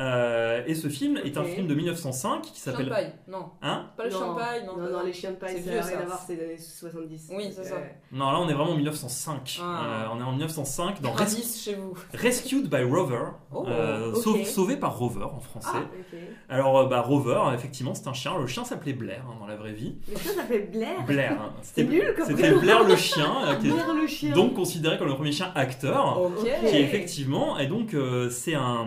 Euh, 0.00 0.62
et 0.66 0.74
ce 0.74 0.88
film 0.88 1.18
est 1.24 1.36
un 1.36 1.44
film 1.44 1.66
de 1.66 1.74
1905 1.74 2.40
qui 2.42 2.58
s'appelle 2.58 2.86
Champagne, 2.88 3.12
non. 3.28 3.50
Hein 3.60 3.90
Pas 3.98 4.04
le 4.06 4.10
Non, 4.10 4.18
champagne, 4.18 4.62
non. 4.66 4.76
Non, 4.78 4.90
non, 4.90 5.04
les 5.04 5.12
chiens 5.12 5.32
de 5.32 5.36
paille, 5.36 5.56
C'est 5.56 5.62
ça 5.64 5.70
vieux, 5.70 5.78
n'a 5.80 5.86
rien 5.86 5.96
ça. 5.98 6.02
à 6.02 6.06
voir, 6.06 6.24
c'est 6.26 6.34
les 6.36 6.44
années 6.44 6.58
70. 6.58 7.30
Oui, 7.36 7.52
c'est 7.54 7.64
ça. 7.64 7.76
Non, 8.10 8.30
là 8.30 8.38
on 8.40 8.48
est 8.48 8.54
vraiment 8.54 8.70
en 8.72 8.76
1905. 8.76 9.60
Ah. 9.62 9.82
Euh, 9.84 10.06
on 10.14 10.20
est 10.20 10.24
en 10.24 10.30
1905 10.30 11.02
dans 11.02 11.12
Res- 11.12 11.22
Indice 11.22 11.62
chez 11.62 11.74
vous. 11.74 11.92
Rescued 12.14 12.68
by 12.70 12.82
Rover, 12.84 13.24
Oh, 13.52 13.66
euh, 13.68 14.14
sauvé 14.14 14.76
par 14.76 14.96
Rover 14.98 15.24
en 15.24 15.40
français. 15.40 15.68
Ah. 16.48 16.54
Alors 16.54 16.88
bah, 16.88 17.02
Rover, 17.02 17.42
effectivement, 17.54 17.92
c'est 17.94 18.08
un 18.08 18.12
chien. 18.14 18.38
Le 18.38 18.46
chien 18.46 18.64
s'appelait 18.64 18.94
Blair 18.94 19.22
hein, 19.28 19.34
dans 19.38 19.46
la 19.46 19.56
vraie 19.56 19.72
vie. 19.72 19.96
Le 20.10 20.18
chien 20.18 20.32
s'appelait 20.32 20.60
Blair. 20.60 21.04
Blair. 21.06 21.32
hein. 21.40 21.52
C'est 21.62 21.84
nul 21.84 22.14
comme 22.16 22.26
C'était. 22.26 22.52
Blair 22.54 22.84
le 22.84 22.96
chien, 22.96 23.30
euh, 23.44 23.54
qui 23.56 23.68
est 23.68 23.72
Blair 23.72 23.92
le 23.94 24.06
chien. 24.06 24.34
donc 24.34 24.54
considéré 24.54 24.96
comme 24.96 25.08
le 25.08 25.14
premier 25.14 25.32
chien 25.32 25.52
acteur. 25.54 26.20
Ok. 26.22 26.38
Ok. 26.40 26.70
qui 26.70 26.76
effectivement 26.78 27.58
et 27.58 27.66
donc 27.66 27.92
euh, 27.94 28.30
c'est 28.30 28.54
un 28.54 28.86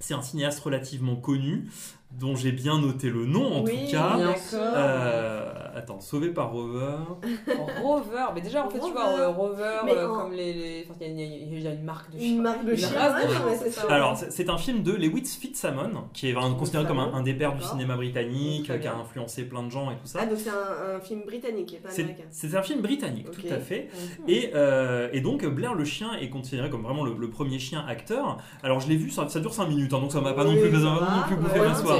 c'est 0.00 0.14
un 0.14 0.22
cinéaste 0.22 0.60
relativement 0.60 1.16
connu 1.16 1.68
dont 2.12 2.34
j'ai 2.34 2.52
bien 2.52 2.80
noté 2.80 3.10
le 3.10 3.26
nom 3.26 3.58
en 3.58 3.64
oui, 3.64 3.72
tout 3.86 3.92
cas 3.92 4.16
bien 4.16 4.26
d'accord. 4.28 4.38
sûr. 4.42 4.58
Euh, 4.62 5.44
attends 5.76 6.00
sauvé 6.00 6.30
par 6.30 6.50
Rover 6.50 6.96
Rover, 7.82 8.24
mais 8.34 8.40
déjà 8.40 8.64
en 8.66 8.70
fait 8.70 8.80
tu 8.80 8.90
vois 8.92 9.04
Rover. 9.10 9.20
euh, 9.22 9.28
Rover 9.28 9.76
Mais 9.84 9.92
euh, 9.94 10.08
en- 10.10 10.16
comme 10.22 10.32
les, 10.32 10.52
les- 10.52 10.86
enfin, 10.88 10.98
il 11.00 11.06
y, 11.20 11.22
a- 11.22 11.26
il 11.26 11.52
y 11.52 11.56
il 11.58 11.62
y 11.62 11.66
a 11.68 11.72
une 11.72 11.84
marque 11.84 12.10
de 12.10 12.16
Une 12.16 12.22
chien. 12.24 12.42
marque 12.42 12.64
de 12.64 12.70
Une 12.72 12.76
chien. 12.78 12.88
race 12.98 13.22
de 13.22 13.28
ouais, 13.28 13.70
chien, 13.70 13.84
ouais, 13.86 13.92
alors 13.92 14.16
c'est 14.30 14.48
un 14.48 14.58
film 14.58 14.82
de 14.82 14.92
Lewis 14.92 15.36
Fitzsimmons 15.40 16.04
qui 16.12 16.30
est 16.30 16.32
vraiment 16.32 16.54
considéré 16.54 16.86
comme 16.86 16.98
un, 16.98 17.12
un 17.12 17.22
des 17.22 17.34
pères 17.34 17.54
du 17.54 17.62
cinéma 17.62 17.94
britannique 17.96 18.64
qui 18.80 18.86
a 18.88 18.94
influencé 18.96 19.44
plein 19.44 19.62
de 19.62 19.70
gens 19.70 19.90
et 19.90 19.94
tout 19.94 20.00
Ah, 20.14 20.20
ça 20.20 20.26
donc 20.26 20.38
c'est 20.38 20.50
un, 20.50 20.96
un 20.96 21.00
film 21.00 21.22
britannique 21.26 21.74
et 21.74 21.76
pas 21.76 21.90
c'est 21.90 22.02
américain. 22.02 22.24
c'est 22.30 22.54
un 22.56 22.62
film 22.62 22.80
britannique 22.80 23.30
tout 23.30 23.42
à 23.50 23.58
fait. 23.58 23.88
Et, 24.26 24.50
euh, 24.54 25.08
et 25.12 25.20
donc 25.20 25.44
Blair 25.46 25.74
le 25.74 25.84
chien 25.84 26.14
est 26.20 26.30
considéré 26.30 26.70
comme 26.70 26.82
vraiment 26.82 27.04
le, 27.04 27.14
le 27.14 27.30
premier 27.30 27.58
chien 27.58 27.84
acteur. 27.86 28.38
Alors 28.62 28.80
je 28.80 28.88
l'ai 28.88 28.96
vu, 28.96 29.10
ça, 29.10 29.28
ça 29.28 29.40
dure 29.40 29.52
5 29.52 29.66
minutes, 29.68 29.92
hein, 29.92 30.00
donc 30.00 30.10
ça 30.12 30.20
m'a 30.20 30.32
pas 30.32 30.44
Oui, 30.44 30.54
non 30.54 30.60
plus, 30.60 30.68
va, 30.70 30.78
non 30.90 31.22
plus 31.26 31.36
bouffé 31.36 31.60
ma 31.60 31.74
soirée. 31.74 31.97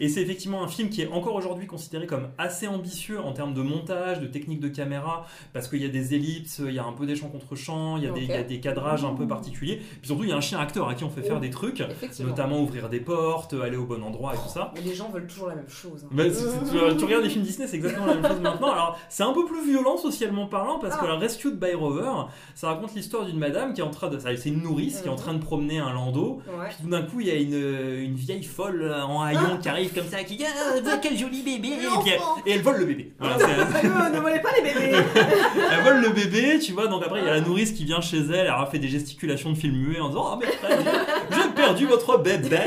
Et 0.00 0.08
c'est 0.08 0.22
effectivement 0.22 0.62
un 0.62 0.68
film 0.68 0.88
qui 0.90 1.02
est 1.02 1.08
encore 1.08 1.34
aujourd'hui 1.34 1.66
considéré 1.66 2.06
comme 2.06 2.28
assez 2.38 2.66
ambitieux 2.66 3.20
en 3.20 3.32
termes 3.32 3.54
de 3.54 3.62
montage, 3.62 4.20
de 4.20 4.26
technique 4.26 4.60
de 4.60 4.68
caméra, 4.68 5.26
parce 5.52 5.68
qu'il 5.68 5.82
y 5.82 5.84
a 5.84 5.88
des 5.88 6.14
ellipses, 6.14 6.60
il 6.64 6.74
y 6.74 6.78
a 6.78 6.84
un 6.84 6.92
peu 6.92 7.06
des 7.06 7.16
champs 7.16 7.28
contre 7.28 7.54
champs, 7.56 7.96
il 7.96 8.04
y 8.04 8.06
a, 8.06 8.10
des, 8.10 8.22
Ok. 8.22 8.28
il 8.28 8.34
y 8.34 8.38
a 8.38 8.42
des 8.42 8.60
cadrages 8.60 9.04
un 9.04 9.14
peu 9.14 9.26
particuliers. 9.26 9.76
Puis 9.76 10.06
surtout 10.06 10.24
il 10.24 10.30
y 10.30 10.32
a 10.32 10.36
un 10.36 10.40
chien 10.40 10.58
acteur 10.58 10.88
à 10.88 10.94
qui 10.94 11.04
on 11.04 11.10
fait 11.10 11.22
faire 11.22 11.40
des 11.40 11.50
trucs, 11.50 11.82
notamment 12.20 12.60
ouvrir 12.60 12.88
des 12.88 13.00
portes, 13.00 13.54
aller 13.54 13.76
au 13.76 13.84
bon 13.86 14.02
endroit 14.02 14.34
et 14.34 14.38
tout 14.38 14.48
ça. 14.52 14.72
Mais 14.74 14.80
les 14.82 14.94
gens 14.94 15.08
veulent 15.10 15.26
toujours 15.26 15.48
la 15.48 15.54
même 15.56 15.68
chose. 15.68 16.04
hein. 16.04 16.08
Bah, 16.10 16.24
tu, 16.28 16.96
tu 16.98 17.04
regardes 17.04 17.24
les 17.24 17.30
films 17.30 17.44
Disney, 17.44 17.66
c'est 17.66 17.76
exactement 17.76 18.06
la 18.06 18.14
même 18.14 18.26
chose 18.26 18.40
maintenant. 18.40 18.72
Alors, 18.72 18.98
c'est 19.08 19.22
un 19.22 19.32
peu 19.32 19.44
plus 19.44 19.64
violent 19.66 19.96
socialement 19.96 20.46
parlant 20.46 20.78
parce 20.78 20.96
que 20.96 21.04
Ah. 21.04 21.08
la 21.12 21.18
Rescued 21.18 21.58
by 21.58 21.72
Rover, 21.74 22.10
ça 22.54 22.68
raconte 22.68 22.94
l'histoire 22.94 23.24
d'une 23.26 23.38
madame 23.38 23.72
qui 23.74 23.80
est 23.80 23.84
en 23.84 23.90
train 23.90 24.08
de. 24.08 24.18
C'est 24.18 24.48
une 24.48 24.62
nourrice 24.62 25.00
qui 25.00 25.06
est 25.08 25.10
en 25.10 25.14
Mhm. 25.14 25.18
train 25.18 25.34
de 25.34 25.38
promener 25.42 25.78
un 25.78 25.92
landau. 25.92 26.40
Ouais. 26.48 26.66
Puis 26.68 26.76
tout 26.82 26.90
d'un 26.90 27.02
coup, 27.02 27.20
il 27.20 27.26
y 27.26 27.30
a 27.30 27.34
une, 27.34 27.54
une 27.54 28.14
vieille 28.14 28.42
folle 28.42 28.92
en 29.06 29.22
haillons 29.26 29.58
qui 29.60 29.68
arrivent 29.68 29.92
comme 29.94 30.08
ça, 30.10 30.22
qui 30.24 30.36
disent 30.36 30.46
ah, 30.86 30.96
quel 31.02 31.16
joli 31.16 31.42
bébé 31.42 31.68
et, 31.68 32.00
puis 32.02 32.12
elle, 32.12 32.20
et 32.46 32.54
elle 32.54 32.62
vole 32.62 32.78
le 32.78 32.84
bébé. 32.86 33.12
Voilà, 33.18 33.36
ne 34.10 34.20
volez 34.20 34.40
pas 34.40 34.50
les 34.56 34.62
bébés 34.72 34.96
elle 35.72 35.84
vole 35.84 36.00
le 36.02 36.08
bébé, 36.10 36.58
tu 36.58 36.72
vois. 36.72 36.86
Donc 36.86 37.02
après, 37.04 37.20
il 37.20 37.26
y 37.26 37.28
a 37.28 37.34
la 37.34 37.40
nourrice 37.40 37.72
qui 37.72 37.84
vient 37.84 38.00
chez 38.00 38.18
elle, 38.18 38.30
elle 38.32 38.46
a 38.48 38.66
fait 38.70 38.78
des 38.78 38.88
gesticulations 38.88 39.50
de 39.50 39.56
film 39.56 39.74
muet 39.76 40.00
en 40.00 40.08
disant 40.08 40.30
Oh, 40.34 40.38
mais 40.40 40.46
j'ai 41.30 41.48
perdu 41.54 41.86
votre 41.86 42.18
bébé. 42.18 42.58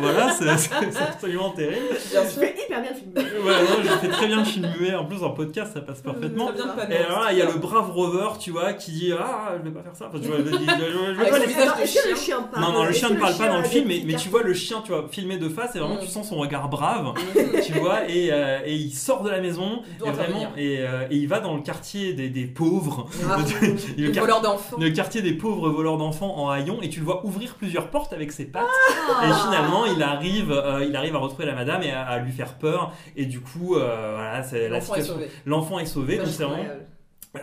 Voilà, 0.00 0.30
c'est 0.30 0.48
absolument 0.48 1.50
terrible. 1.50 1.76
Je 1.92 2.18
fais 2.20 2.54
hyper 2.64 2.82
bien 2.82 2.90
le 2.90 2.96
film. 2.96 3.12
Ouais, 3.46 3.52
non, 3.62 3.82
je 3.82 3.88
fais 3.98 4.08
très 4.08 4.26
bien 4.26 4.38
le 4.38 4.44
film 4.44 4.68
muet. 4.80 4.94
En 4.94 5.04
plus, 5.04 5.22
en 5.22 5.30
podcast, 5.30 5.72
ça 5.74 5.80
passe 5.80 6.00
parfaitement. 6.00 6.50
Et 6.88 6.92
là, 6.92 7.28
il 7.32 7.38
y 7.38 7.42
a 7.42 7.46
le 7.46 7.58
brave 7.58 7.90
rover, 7.90 8.28
tu 8.40 8.50
vois, 8.50 8.72
qui 8.72 8.90
dit 8.92 9.12
Ah, 9.18 9.52
je 9.58 9.68
vais 9.68 9.74
pas 9.74 9.82
faire 9.82 9.94
ça. 9.96 10.06
Enfin, 10.08 10.18
tu 10.20 10.28
vois, 10.28 10.38
dit, 10.38 10.50
je, 10.52 10.58
je- 10.58 10.92
je 10.92 11.10
vais 11.12 11.20
Avec 11.20 11.30
pas 11.30 11.38
le 11.38 11.42
les- 11.44 11.48
visage 11.48 11.66
Attends, 11.68 11.78
de 11.78 11.82
Est-ce 11.82 12.02
que 12.02 12.08
le 12.08 12.14
chien. 12.14 12.24
chien 12.24 12.42
parle 12.52 12.64
Non, 12.64 12.72
non, 12.72 12.84
le 12.84 12.92
chien 12.92 13.10
ne 13.10 13.16
parle 13.18 13.36
pas 13.36 13.48
dans 13.48 13.58
le 13.58 13.64
film, 13.64 13.86
mais, 13.88 14.02
mais 14.06 14.14
tu 14.14 14.28
vois 14.28 14.42
le 14.42 14.54
chien, 14.54 14.82
tu 14.84 14.92
vois, 14.92 15.06
filmé 15.10 15.36
de 15.36 15.48
face, 15.48 15.74
et 15.76 15.78
vraiment 15.78 15.96
Mm. 15.96 16.05
Tu 16.06 16.12
sens 16.12 16.28
son 16.28 16.36
regard 16.36 16.68
brave, 16.68 17.12
tu 17.64 17.72
vois, 17.74 18.08
et, 18.08 18.30
euh, 18.32 18.60
et 18.64 18.74
il 18.74 18.92
sort 18.92 19.22
de 19.22 19.30
la 19.30 19.40
maison, 19.40 19.82
et 20.04 20.10
vraiment, 20.10 20.52
et, 20.56 20.78
euh, 20.80 21.06
et 21.10 21.16
il 21.16 21.28
va 21.28 21.40
dans 21.40 21.54
le 21.54 21.60
quartier 21.62 22.14
des, 22.14 22.28
des 22.30 22.46
pauvres, 22.46 23.06
Ah, 23.28 23.36
le, 23.62 24.04
Le 24.06 24.10
quar- 24.12 24.20
voleur 24.20 24.40
d'enfants. 24.40 24.76
le 24.78 24.90
quartier 24.90 25.20
des 25.22 25.32
pauvres 25.34 25.68
voleurs 25.68 25.98
d'enfants 25.98 26.36
en 26.38 26.48
haillons, 26.50 26.80
et 26.82 26.88
tu 26.88 27.00
le 27.00 27.04
vois 27.06 27.24
ouvrir 27.26 27.54
plusieurs 27.56 27.88
portes 27.90 28.12
avec 28.12 28.32
ses 28.32 28.46
pattes, 28.46 28.64
Ah. 29.10 29.26
et 29.28 29.32
finalement 29.44 29.84
il 29.86 30.02
arrive, 30.02 30.52
euh, 30.52 30.84
il 30.88 30.94
arrive 30.96 31.14
à 31.16 31.18
retrouver 31.18 31.46
la 31.46 31.54
madame 31.54 31.82
et 31.82 31.90
à, 31.90 32.02
à 32.02 32.18
lui 32.18 32.32
faire 32.32 32.54
peur, 32.54 32.92
et 33.16 33.26
du 33.26 33.40
coup, 33.40 33.74
euh, 33.76 34.12
voilà, 34.14 34.42
c'est 34.42 34.68
la 34.68 34.78
L'enfant 34.78 34.94
est 34.94 35.00
situation. 35.02 35.14
sauvé. 35.14 35.30
L'enfant 35.44 35.78
est 35.78 35.86
sauvé, 35.86 36.16
donc 36.18 36.26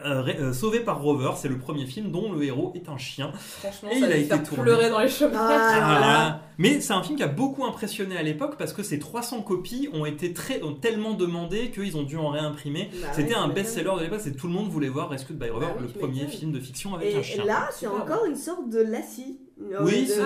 euh, 0.04 0.24
euh, 0.40 0.54
sauvé 0.54 0.80
par 0.80 1.02
Rover, 1.02 1.32
c'est 1.36 1.48
le 1.50 1.60
premier 1.60 1.86
film 1.86 2.10
dont 2.10 2.32
le 2.32 2.44
héros 2.44 2.72
est 2.76 2.90
un 2.90 2.98
chien. 2.98 3.32
Franchement, 3.36 3.90
Et 3.92 4.00
ça 4.00 4.08
il 4.08 4.12
a 4.12 4.16
été 4.18 4.42
tourné. 4.42 4.64
pleurer 4.64 4.90
dans 4.90 5.00
les 5.00 5.08
chemins. 5.08 5.38
Ah, 5.38 5.70
Voilà. 6.00 6.42
Mais 6.58 6.82
c'est 6.82 6.94
un 6.94 7.02
film 7.04 7.18
qui 7.18 7.24
a 7.24 7.28
beaucoup 7.28 7.66
impressionné 7.66 8.18
à 8.18 8.24
l'époque 8.24 8.56
parce 8.58 8.74
que 8.74 8.84
ces 8.84 9.00
300 9.00 9.42
copies 9.42 9.90
ont 9.94 10.06
été 10.06 10.34
très, 10.34 10.62
ont 10.64 10.74
tellement 10.74 11.14
demandées 11.14 11.72
qu'ils 11.72 11.98
ont 11.98 12.04
dû 12.04 12.18
en 12.18 12.30
réimprimer. 12.30 12.90
bah 13.02 13.08
C'était 13.14 13.30
ouais, 13.34 13.40
un 13.40 13.48
best-seller 13.48 13.92
de 13.98 14.04
l'époque, 14.04 14.22
c'est 14.22 14.36
tout 14.36 14.48
le 14.48 14.54
monde 14.54 14.70
voulait 14.70 14.90
voir 14.90 15.10
Rescued 15.10 15.38
by 15.38 15.50
Rover, 15.50 15.66
Bah 15.68 15.74
oui, 15.80 15.88
le 15.94 16.00
premier 16.00 16.28
film 16.28 16.52
de 16.52 16.60
fiction 16.60 16.94
avec 16.96 17.16
un 17.16 17.20
Et 17.20 17.24
chien. 17.24 17.46
là, 17.46 17.70
c'est 17.72 17.88
encore 17.88 18.26
une 18.26 18.36
sorte 18.36 18.70
de 18.70 18.80
lassie. 18.80 19.40
oui, 19.82 20.08
c'est 20.08 20.20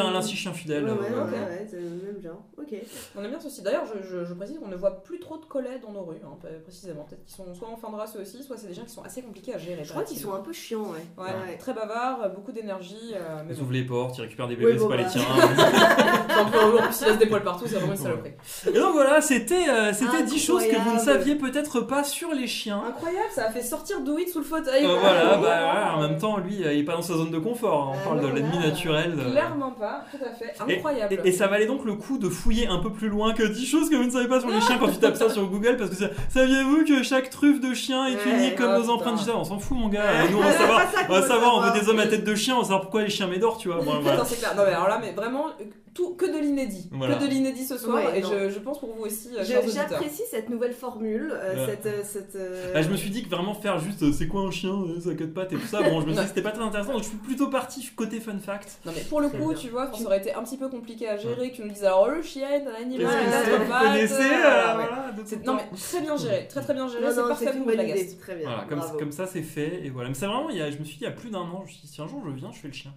un, 0.00 0.06
un 0.06 0.10
lassie 0.12 0.36
chien 0.36 0.52
fidèle. 0.52 0.84
ouais, 0.84 0.90
euh, 0.90 0.94
ouais, 0.94 1.20
ok. 1.22 1.30
ouais, 1.32 1.66
c'est 1.70 1.76
le 1.76 1.82
même 1.90 2.20
genre. 2.22 2.42
Ok. 2.58 2.74
On 3.16 3.22
aime 3.22 3.30
bien 3.30 3.40
ceci. 3.40 3.62
D'ailleurs, 3.62 3.84
je, 3.86 4.02
je, 4.06 4.24
je 4.24 4.34
précise 4.34 4.58
qu'on 4.58 4.68
ne 4.68 4.76
voit 4.76 5.02
plus 5.02 5.18
trop 5.20 5.36
de 5.38 5.44
collègues 5.44 5.82
dans 5.82 5.92
nos 5.92 6.02
rues, 6.04 6.16
hein, 6.24 6.36
précisément. 6.62 7.04
Peut-être 7.04 7.24
qu'ils 7.24 7.34
sont 7.34 7.52
soit 7.54 7.68
en 7.68 7.76
fin 7.76 7.90
de 7.90 7.96
race 7.96 8.16
aussi, 8.20 8.42
soit 8.42 8.56
c'est 8.56 8.68
des 8.68 8.74
gens 8.74 8.84
qui 8.84 8.92
sont 8.92 9.02
assez 9.02 9.22
compliqués 9.22 9.54
à 9.54 9.58
gérer. 9.58 9.84
Je 9.84 9.90
crois 9.90 10.02
qu'ils 10.04 10.18
sont 10.18 10.32
un 10.34 10.40
peu 10.40 10.52
chiants, 10.52 10.82
ouais. 10.92 11.04
Ouais, 11.22 11.30
Ouais. 11.30 11.56
très 11.58 11.72
bavards, 11.74 12.30
beaucoup 12.34 12.52
d'énergie. 12.52 12.96
euh, 13.14 13.42
mais 13.46 13.52
Ils 13.54 13.56
bon. 13.58 13.62
ouvrent 13.64 13.72
les 13.72 13.84
portes, 13.84 14.18
ils 14.18 14.22
récupèrent 14.22 14.48
des 14.48 14.56
Oui, 14.56 14.64
bébés, 14.64 14.78
bon, 14.78 14.88
c'est 14.90 14.96
pas 14.96 14.96
les 14.96 15.04
bah. 15.04 15.10
tiens. 16.28 16.40
En 16.40 16.44
plus, 16.46 16.58
en 16.58 16.70
plus, 16.82 17.00
ils 17.00 17.06
laissent 17.06 17.18
des 17.18 17.26
poils 17.26 17.42
partout, 17.42 17.64
c'est 17.66 17.76
vraiment 17.76 17.92
une 17.92 17.98
saloperie. 17.98 18.32
Et 18.68 18.72
donc 18.78 18.92
voilà, 18.92 19.20
c'était 19.20 19.68
euh, 19.68 19.92
c'était 19.92 20.22
10 20.22 20.38
choses 20.44 20.66
que 20.66 20.76
vous 20.76 20.94
ne 20.94 20.98
saviez 20.98 21.34
peut-être 21.36 21.80
pas 21.80 22.04
sur 22.04 22.30
les 22.32 22.46
chiens. 22.46 22.82
Incroyable, 22.88 23.28
ça 23.34 23.46
a 23.46 23.50
fait 23.50 23.62
sortir 23.62 23.98
It 24.18 24.28
sous 24.28 24.38
le 24.40 24.44
fauteuil. 24.44 24.84
Euh, 24.84 24.96
voilà, 25.00 25.20
Oh, 25.24 25.30
bah, 25.30 25.36
voilà, 25.40 25.94
en 25.96 26.00
même 26.00 26.18
temps, 26.18 26.38
lui, 26.38 26.64
euh, 26.64 26.72
il 26.72 26.80
est 26.80 26.84
pas 26.84 26.94
dans 26.94 27.02
sa 27.02 27.14
zone 27.14 27.30
de 27.30 27.38
confort. 27.38 27.90
hein. 27.94 27.96
On 27.96 27.98
Ah, 28.00 28.08
parle 28.16 28.20
de 28.30 28.34
l'ennemi 28.36 28.58
naturel. 28.58 29.14
Clairement 29.30 29.70
pas, 29.72 30.04
tout 30.10 30.18
à 30.24 30.32
fait. 30.34 30.52
Et- 30.68 30.76
Incroyable. 30.76 31.20
Et, 31.24 31.28
et 31.28 31.32
ça 31.32 31.46
valait 31.46 31.66
donc 31.66 31.84
le 31.84 31.94
coup 31.94 32.18
de 32.18 32.28
fouiller 32.28 32.66
un 32.66 32.78
peu 32.78 32.90
plus 32.90 33.08
loin 33.08 33.32
que 33.34 33.42
10 33.42 33.66
choses 33.66 33.88
que 33.90 33.96
vous 33.96 34.04
ne 34.04 34.10
savez 34.10 34.26
pas 34.28 34.40
sur 34.40 34.48
les 34.50 34.60
chiens 34.60 34.78
quand 34.78 34.88
tu 34.88 34.98
tapes 34.98 35.16
ça 35.16 35.30
sur 35.30 35.46
Google 35.46 35.76
parce 35.76 35.90
que 35.90 35.96
ça- 35.96 36.10
saviez-vous 36.30 36.84
que 36.84 37.02
chaque 37.02 37.30
truffe 37.30 37.60
de 37.60 37.72
chien 37.74 38.06
est 38.06 38.16
Ouais, 38.16 38.34
unique 38.36 38.56
comme 38.56 38.70
oh, 38.70 38.74
nos 38.76 38.80
putain. 38.80 38.92
empreintes 38.94 39.14
digitales? 39.14 39.36
On 39.36 39.44
s'en 39.44 39.58
fout 39.58 39.76
mon 39.78 39.88
gars, 39.88 40.00
Ouais. 40.02 40.30
nous 40.30 40.38
on 40.38 40.42
va 40.42 40.52
savoir, 40.58 40.80
pas 40.84 40.90
ça 40.98 41.04
qu'on 41.04 41.12
on 41.12 41.14
va 41.16 41.20
veut 41.20 41.28
savoir, 41.28 41.54
on 41.54 41.56
savoir. 41.60 41.74
veut 41.74 41.80
des 41.80 41.88
hommes 41.88 42.00
à 42.00 42.06
tête 42.06 42.24
de 42.24 42.34
chien, 42.34 42.54
on 42.54 42.58
va 42.58 42.64
savoir 42.64 42.80
pourquoi 42.82 43.02
les 43.02 43.10
chiens 43.10 43.26
m'édorent, 43.28 43.58
tu 43.58 43.68
vois. 43.68 43.78
Bon, 43.82 43.92
voilà. 44.00 44.18
Attends, 44.18 44.24
c'est 44.28 44.36
clair. 44.38 44.54
Non, 44.56 44.62
mais 44.66 44.72
alors 44.72 44.88
là, 44.88 44.98
mais 45.00 45.12
vraiment, 45.12 45.46
tout, 45.92 46.14
que 46.14 46.24
de 46.24 46.38
l'inédit. 46.38 46.88
Voilà. 46.92 47.16
Que 47.16 47.24
de 47.24 47.28
l'inédit 47.28 47.64
ce 47.64 47.76
soir. 47.76 47.96
Ouais, 47.96 48.20
et 48.20 48.22
je, 48.22 48.48
je 48.48 48.58
pense 48.60 48.78
pour 48.78 48.94
vous 48.94 49.02
aussi, 49.02 49.28
euh. 49.36 49.42
J'apprécie 49.44 50.22
cette 50.30 50.48
nouvelle 50.48 50.72
formule, 50.72 51.32
euh, 51.34 51.66
Ouais. 51.66 51.72
cette, 51.82 51.86
euh, 51.86 52.00
cette, 52.04 52.36
euh, 52.36 52.72
Là, 52.72 52.82
je 52.82 52.88
me 52.90 52.96
suis 52.96 53.10
dit 53.10 53.24
que 53.24 53.28
vraiment 53.28 53.54
faire 53.54 53.78
juste 53.80 54.12
c'est 54.12 54.28
quoi 54.28 54.42
un 54.42 54.50
chien, 54.52 54.72
ça 55.02 55.14
quatre 55.14 55.34
pattes 55.34 55.52
et 55.52 55.56
tout 55.56 55.66
ça, 55.66 55.82
bon, 55.82 56.00
je 56.00 56.06
me 56.06 56.12
suis 56.12 56.12
dit 56.12 56.16
Ouais. 56.18 56.22
que 56.22 56.28
c'était 56.28 56.42
pas 56.42 56.52
très 56.52 56.62
intéressant 56.62 56.92
donc 56.92 57.02
je 57.02 57.08
suis 57.08 57.16
plutôt 57.18 57.48
parti 57.48 57.84
côté 57.96 58.20
fun 58.20 58.38
fact. 58.38 58.78
Non 58.86 58.92
mais 58.94 59.02
pour 59.02 59.20
le 59.20 59.28
coup, 59.30 59.48
bien. 59.48 59.54
tu 59.54 59.68
vois, 59.68 59.92
ça 59.92 60.04
aurait 60.04 60.18
été 60.18 60.32
un 60.32 60.44
petit 60.44 60.56
peu 60.56 60.68
compliqué 60.68 61.08
à 61.08 61.16
gérer 61.16 61.50
que 61.50 61.56
tu 61.56 61.62
nous 61.62 61.70
dises 61.72 61.84
alors 61.84 62.08
le 62.08 62.22
chien, 62.22 62.46
un 62.48 62.82
animal, 62.82 63.06
que 63.06 63.24
une 63.24 63.30
c'est 63.32 63.52
autre 63.52 63.64
Vous 63.64 63.70
patte, 63.70 63.82
connaissez 63.82 64.14
ouais. 64.14 64.38
voilà, 64.38 65.12
de 65.16 65.20
tout 65.22 65.26
C'est- 65.26 65.42
temps. 65.42 65.54
Non 65.54 65.58
mais 65.72 65.76
très 65.78 66.00
bien 66.02 66.16
géré, 66.16 66.46
très 66.48 66.60
très 66.62 66.74
bien 66.74 66.86
géré, 66.88 67.04
c'est 67.10 67.20
non, 67.20 67.28
parfait 67.28 67.44
c'est 67.46 67.50
pour 67.50 67.54
une 67.56 67.60
vous 67.62 67.66
bonne 67.66 67.76
la. 67.76 68.44
Voilà, 68.44 68.66
comme, 68.98 69.10
ça 69.12 69.26
c'est 69.26 69.42
fait 69.42 69.84
et 69.84 69.90
voilà. 69.90 70.08
Mais 70.08 70.14
c'est 70.14 70.26
vraiment, 70.26 70.48
je 70.50 70.56
me 70.78 70.84
suis 70.84 70.96
dit 70.98 70.98
il 71.00 71.04
y 71.04 71.06
a 71.06 71.10
plus 71.10 71.30
d'un 71.30 71.40
an, 71.40 71.62
je 71.66 71.72
me 71.72 71.72
suis 71.72 71.80
dit 71.82 71.88
si 71.92 72.00
un 72.00 72.06
jour 72.06 72.22
je 72.24 72.30
viens, 72.30 72.52
je 72.52 72.58
fais 72.60 72.68
le 72.68 72.74
chien. 72.74 72.92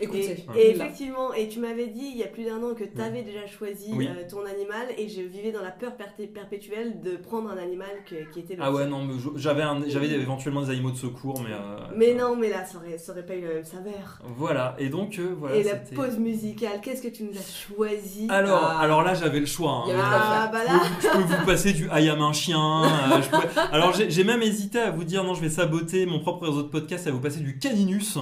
Écoutez, 0.00 0.44
Et, 0.56 0.70
effectivement, 0.70 1.32
et 1.34 1.48
tu 1.48 1.58
m'avais 1.60 1.88
dit 1.88 2.10
il 2.12 2.16
y 2.18 2.22
a 2.22 2.28
plus 2.28 2.44
d'un 2.44 2.62
an 2.62 2.74
que 2.74 2.84
tu 2.84 3.00
avais 3.00 3.22
déjà 3.22 3.46
choisi 3.46 3.90
Oui. 3.94 4.06
euh, 4.08 4.22
ton 4.28 4.44
animal 4.44 4.86
et 4.96 5.08
je 5.08 5.20
vivais 5.22 5.50
dans 5.52 5.62
la 5.62 5.70
peur 5.70 5.92
perpé- 5.98 6.28
perpétuelle 6.32 7.00
de 7.00 7.16
prendre 7.16 7.50
un 7.50 7.56
animal 7.58 7.88
que- 8.08 8.30
qui 8.32 8.40
était 8.40 8.54
le 8.54 8.62
Ah 8.62 8.72
ouais 8.72 8.86
non, 8.86 9.04
mais 9.04 9.14
j'avais 9.36 9.62
j'avais 9.88 10.08
éventuellement 10.10 10.62
des 10.62 10.70
animaux 10.70 10.90
de 10.92 10.96
secours 10.96 11.40
mais. 11.42 11.52
euh, 11.52 11.78
Mais 11.96 12.10
ça- 12.16 12.22
non, 12.24 12.36
mais 12.36 12.48
là, 12.50 12.64
ça 12.64 12.78
aurait, 12.78 12.98
ça 12.98 13.12
aurait 13.12 13.26
pas 13.26 13.34
eu 13.34 13.40
le 13.42 13.54
même 13.54 13.64
saveur. 13.64 14.20
Voilà 14.36 14.76
et 14.78 14.88
donc 14.88 15.18
euh, 15.18 15.34
voilà. 15.38 15.56
et 15.56 15.62
la 15.64 15.74
pause 15.76 16.18
musicale, 16.18 16.80
qu'est-ce 16.82 17.02
que 17.02 17.08
tu 17.08 17.24
nous 17.24 17.36
as 17.36 17.74
choisi 17.76 18.26
Alors, 18.30 18.62
Ah. 18.64 18.80
alors 18.80 19.02
là 19.02 19.14
j'avais 19.14 19.40
le 19.40 19.46
choix. 19.46 19.84
Hein. 19.86 19.92
Ah 20.00 20.50
bah 20.52 20.60
Je 20.68 21.08
peux, 21.08 21.08
je 21.08 21.26
peux 21.28 21.34
vous 21.34 21.46
passer 21.46 21.72
du 21.72 21.88
I 21.92 22.08
am 22.08 22.20
un 22.22 22.32
chien. 22.32 22.84
euh, 22.84 23.20
je 23.22 23.28
peux- 23.30 23.60
Alors 23.72 23.92
j'ai 23.94 24.24
même 24.24 24.42
hésité 24.42 24.78
à 24.78 24.90
vous 24.90 25.04
dire 25.04 25.24
non, 25.24 25.34
je 25.34 25.40
vais 25.40 25.48
saboter 25.50 26.06
mon 26.06 26.20
propre 26.20 26.46
réseau 26.46 26.62
de 26.62 26.68
podcast 26.68 27.06
et 27.06 27.10
à 27.10 27.12
vous 27.12 27.20
passer 27.20 27.40
du 27.40 27.58
Caninus. 27.58 28.18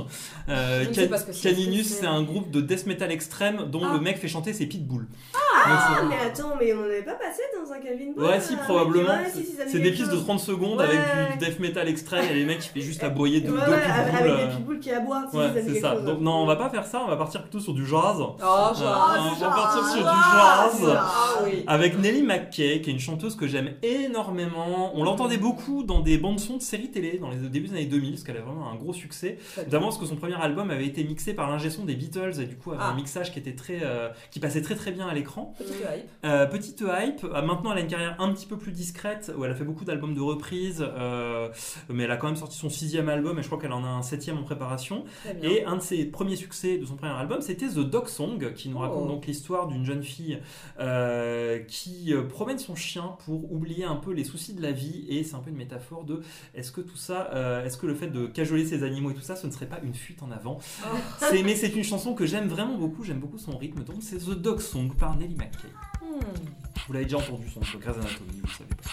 Euh, 0.48 0.84
Je 0.84 0.88
ne 0.88 0.94
sais 0.94 1.08
pas 1.08 1.18
ce 1.18 1.26
que 1.26 1.32
c'est. 1.32 1.48
C'est- 1.84 2.06
un 2.06 2.22
groupe 2.22 2.50
de 2.50 2.60
death 2.60 2.86
metal 2.86 3.10
extrême 3.10 3.66
dont 3.70 3.82
Ah. 3.84 3.92
le 3.94 4.00
mec 4.00 4.18
fait 4.18 4.28
chanter 4.28 4.52
ses 4.52 4.66
pitbulls. 4.66 5.06
ah, 5.34 6.00
Donc, 6.00 6.10
mais 6.10 6.16
attends, 6.26 6.54
mais 6.60 6.72
on 6.74 6.80
n'avait 6.82 7.02
pas 7.02 7.14
passé 7.14 7.42
dans 7.58 7.72
un 7.72 7.78
Calvin 7.80 8.12
Ball 8.16 8.24
Ouais, 8.26 8.40
si, 8.40 8.52
là, 8.54 8.60
probablement. 8.64 9.08
ouais, 9.08 9.30
si, 9.32 9.44
si, 9.44 9.56
C'est 9.66 9.80
des 9.80 9.90
pistes 9.90 10.06
de 10.06 10.10
chose. 10.16 10.24
30 10.24 10.40
secondes 10.40 10.78
Ouais. 10.78 10.84
avec 10.84 11.38
du 11.38 11.44
death 11.44 11.58
metal 11.60 11.88
extrême 11.88 12.24
et 12.30 12.34
les 12.34 12.44
mecs 12.44 12.60
qui 12.60 12.68
fait 12.68 12.80
juste 12.80 13.02
aboyer 13.02 13.40
de 13.40 13.50
Ouais, 13.50 13.58
deux 13.66 13.72
ouais, 13.72 13.78
pitbulls. 13.80 14.16
avec 14.20 14.32
euh. 14.32 14.46
des 14.46 14.56
pitbulls 14.56 14.78
qui 14.80 14.90
aboient, 14.92 15.24
si, 15.30 15.36
Ouais, 15.36 15.50
c'est 15.66 15.80
ça. 15.80 15.94
chose. 15.94 16.04
Donc 16.04 16.20
non, 16.20 16.34
on 16.42 16.46
va 16.46 16.56
pas 16.56 16.68
faire 16.70 16.84
ça, 16.86 17.02
on 17.04 17.08
va 17.08 17.16
partir 17.16 17.42
plutôt 17.42 17.58
sur 17.60 17.74
du 17.74 17.84
jazz. 17.86 18.16
Oh, 18.20 18.32
Euh, 18.40 18.74
genre. 18.74 19.16
on 19.18 19.34
va 19.40 19.48
partir 19.48 19.84
sur 19.88 20.02
du 20.02 20.08
Ah, 20.08 20.68
jazz. 20.72 20.92
Ah 20.96 21.42
oui. 21.44 21.64
Avec 21.66 21.98
Nelly 21.98 22.22
McKay, 22.22 22.80
qui 22.80 22.90
est 22.90 22.92
une 22.92 23.00
chanteuse 23.00 23.34
que 23.36 23.46
j'aime 23.46 23.70
énormément. 23.82 24.92
On 24.94 25.04
l'entendait 25.04 25.36
beaucoup 25.38 25.82
dans 25.82 26.00
des 26.00 26.18
bandes 26.18 26.38
son 26.40 26.56
de 26.56 26.62
séries 26.62 26.90
télé 26.90 27.18
dans 27.18 27.30
les 27.30 27.36
débuts 27.36 27.68
des 27.68 27.74
années 27.74 27.84
2000, 27.86 28.12
parce 28.12 28.22
qu'elle 28.24 28.36
a 28.36 28.40
vraiment 28.40 28.70
un 28.70 28.76
gros 28.76 28.92
succès. 28.92 29.38
Notamment 29.56 29.86
parce 29.86 29.98
que 29.98 30.06
son 30.06 30.16
premier 30.16 30.34
album 30.40 30.70
avait 30.70 30.86
été 30.86 31.02
mixé 31.04 31.34
par 31.34 31.50
l'ingé 31.57 31.70
son 31.70 31.84
des 31.84 31.94
Beatles 31.96 32.40
et 32.40 32.46
du 32.46 32.57
coup 32.57 32.72
avait 32.72 32.80
Ah. 32.82 32.90
un 32.90 32.94
mixage 32.94 33.32
qui 33.32 33.38
était 33.38 33.54
très, 33.54 33.80
euh, 33.82 34.09
qui 34.30 34.40
passait 34.40 34.62
très 34.62 34.74
très 34.74 34.92
bien 34.92 35.07
à 35.09 35.14
l'écran. 35.14 35.54
Petite 35.59 35.74
hype. 35.76 36.09
Euh, 36.24 36.46
petite 36.46 36.80
hype. 36.82 37.24
Euh, 37.24 37.42
maintenant, 37.42 37.72
elle 37.72 37.78
a 37.78 37.80
une 37.80 37.86
carrière 37.88 38.16
un 38.20 38.32
petit 38.32 38.46
peu 38.46 38.57
plus 38.59 38.72
discrète 38.72 39.32
où 39.36 39.44
elle 39.44 39.50
a 39.50 39.54
fait 39.54 39.64
beaucoup 39.64 39.84
d'albums 39.84 40.14
de 40.14 40.20
reprises, 40.20 40.84
euh, 40.86 41.48
mais 41.88 42.04
elle 42.04 42.11
a 42.11 42.16
quand 42.16 42.26
même 42.26 42.36
sorti 42.36 42.57
son 42.57 42.68
sixième 42.70 43.09
album 43.09 43.38
et 43.38 43.42
je 43.42 43.46
crois 43.48 43.59
qu'elle 43.61 43.72
en 43.72 43.84
a 43.84 43.88
un 43.88 44.02
septième 44.02 44.38
en 44.38 44.42
préparation. 44.42 45.04
Et 45.42 45.64
un 45.64 45.76
de 45.76 45.82
ses 45.82 46.04
premiers 46.04 46.36
succès 46.36 46.78
de 46.78 46.84
son 46.84 46.96
premier 46.96 47.12
album, 47.12 47.40
c'était 47.40 47.66
The 47.68 47.78
Dog 47.80 48.09
Song, 48.09 48.52
qui 48.54 48.68
nous 48.68 48.78
raconte 48.78 49.04
Oh. 49.07 49.09
donc 49.09 49.26
l'histoire 49.26 49.66
d'une 49.68 49.84
jeune 49.84 50.02
fille 50.02 50.38
euh, 50.80 51.59
qui 51.66 52.12
promène 52.28 52.59
son 52.59 52.74
chien 52.74 53.16
pour 53.24 53.52
oublier 53.52 53.84
un 53.84 53.96
peu 53.96 54.12
les 54.12 54.24
soucis 54.24 54.54
de 54.54 54.62
la 54.62 54.72
vie. 54.72 55.04
Et 55.09 55.24
c'est 55.24 55.34
un 55.34 55.38
peu 55.40 55.50
une 55.50 55.57
métaphore 55.57 56.04
de 56.04 56.22
est-ce 56.54 56.72
que 56.72 56.80
tout 56.80 56.96
ça, 56.96 57.30
euh, 57.34 57.64
est-ce 57.64 57.76
que 57.78 57.86
le 57.86 57.94
fait 57.94 58.09
de 58.09 58.26
cajoler 58.26 58.64
ses 58.66 58.82
animaux 58.82 59.11
et 59.11 59.14
tout 59.14 59.20
ça, 59.22 59.36
ce 59.36 59.46
ne 59.46 59.52
serait 59.52 59.66
pas 59.66 59.78
une 59.82 59.94
fuite 59.94 60.22
en 60.22 60.30
avant? 60.30 60.59
Oh. 60.84 60.96
C'est- 61.18 61.42
Mais 61.47 61.55
c'est 61.55 61.68
une 61.68 61.84
chanson 61.84 62.12
que 62.12 62.26
j'aime 62.26 62.49
vraiment 62.49 62.76
beaucoup, 62.76 63.05
j'aime 63.05 63.20
beaucoup 63.20 63.38
son 63.38 63.57
rythme. 63.57 63.84
Donc 63.84 63.99
c'est 64.01 64.18
The 64.18 64.30
Dog 64.30 64.59
Song 64.59 64.92
par 64.99 65.16
Nelly 65.16 65.36
McKay. 65.36 65.68
Hmm. 66.03 66.18
Vous 66.88 66.92
l'avez 66.92 67.05
déjà 67.05 67.18
entendu 67.18 67.49
son 67.49 67.62
sur 67.62 67.78
Grey's 67.78 67.94
Anatomy, 67.94 68.40
vous 68.42 68.51
savez 68.51 68.74
pas. 68.82 68.90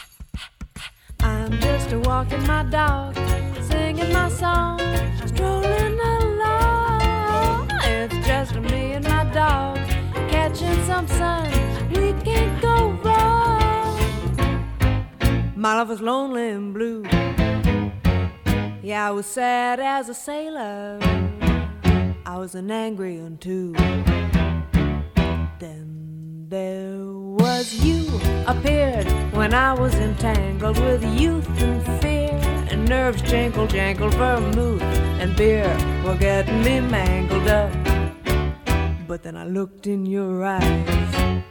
I'm 1.25 1.51
just 1.59 1.91
a 1.91 1.97
walking 2.07 2.45
my 2.45 2.63
dog, 2.69 3.15
singing 3.59 4.13
my 4.13 4.29
song, 4.29 4.79
strolling 5.25 5.97
along. 5.99 7.71
It's 7.87 8.13
just 8.27 8.53
me 8.59 8.97
and 8.97 9.03
my 9.05 9.23
dog, 9.33 9.79
catching 10.29 10.79
some 10.85 11.07
sun. 11.07 11.49
We 11.89 12.13
can't 12.23 12.61
go 12.61 12.91
wrong. 13.03 13.97
My 15.55 15.73
love 15.73 15.89
was 15.89 16.01
lonely 16.01 16.51
and 16.51 16.71
blue. 16.71 17.01
Yeah, 18.83 19.07
I 19.07 19.11
was 19.11 19.25
sad 19.25 19.79
as 19.79 20.07
a 20.07 20.13
sailor. 20.13 20.99
I 22.25 22.37
was 22.37 22.55
an 22.55 22.71
angry 22.71 23.19
one 23.19 23.37
too. 23.37 23.73
Then 25.59 26.45
there 26.47 27.03
was 27.03 27.73
you 27.73 28.07
appeared 28.47 29.05
when 29.33 29.53
I 29.53 29.73
was 29.73 29.93
entangled 29.95 30.79
with 30.79 31.03
youth 31.19 31.47
and 31.61 32.01
fear 32.01 32.31
and 32.69 32.87
nerves 32.87 33.21
jangle 33.23 33.67
jangle 33.67 34.09
vermouth 34.09 34.81
and 34.81 35.35
beer 35.35 35.67
were 36.05 36.15
getting 36.15 36.63
me 36.63 36.79
mangled 36.79 37.49
up. 37.49 37.73
But 39.05 39.23
then 39.23 39.35
I 39.35 39.45
looked 39.45 39.85
in 39.87 40.05
your 40.05 40.45
eyes 40.45 41.43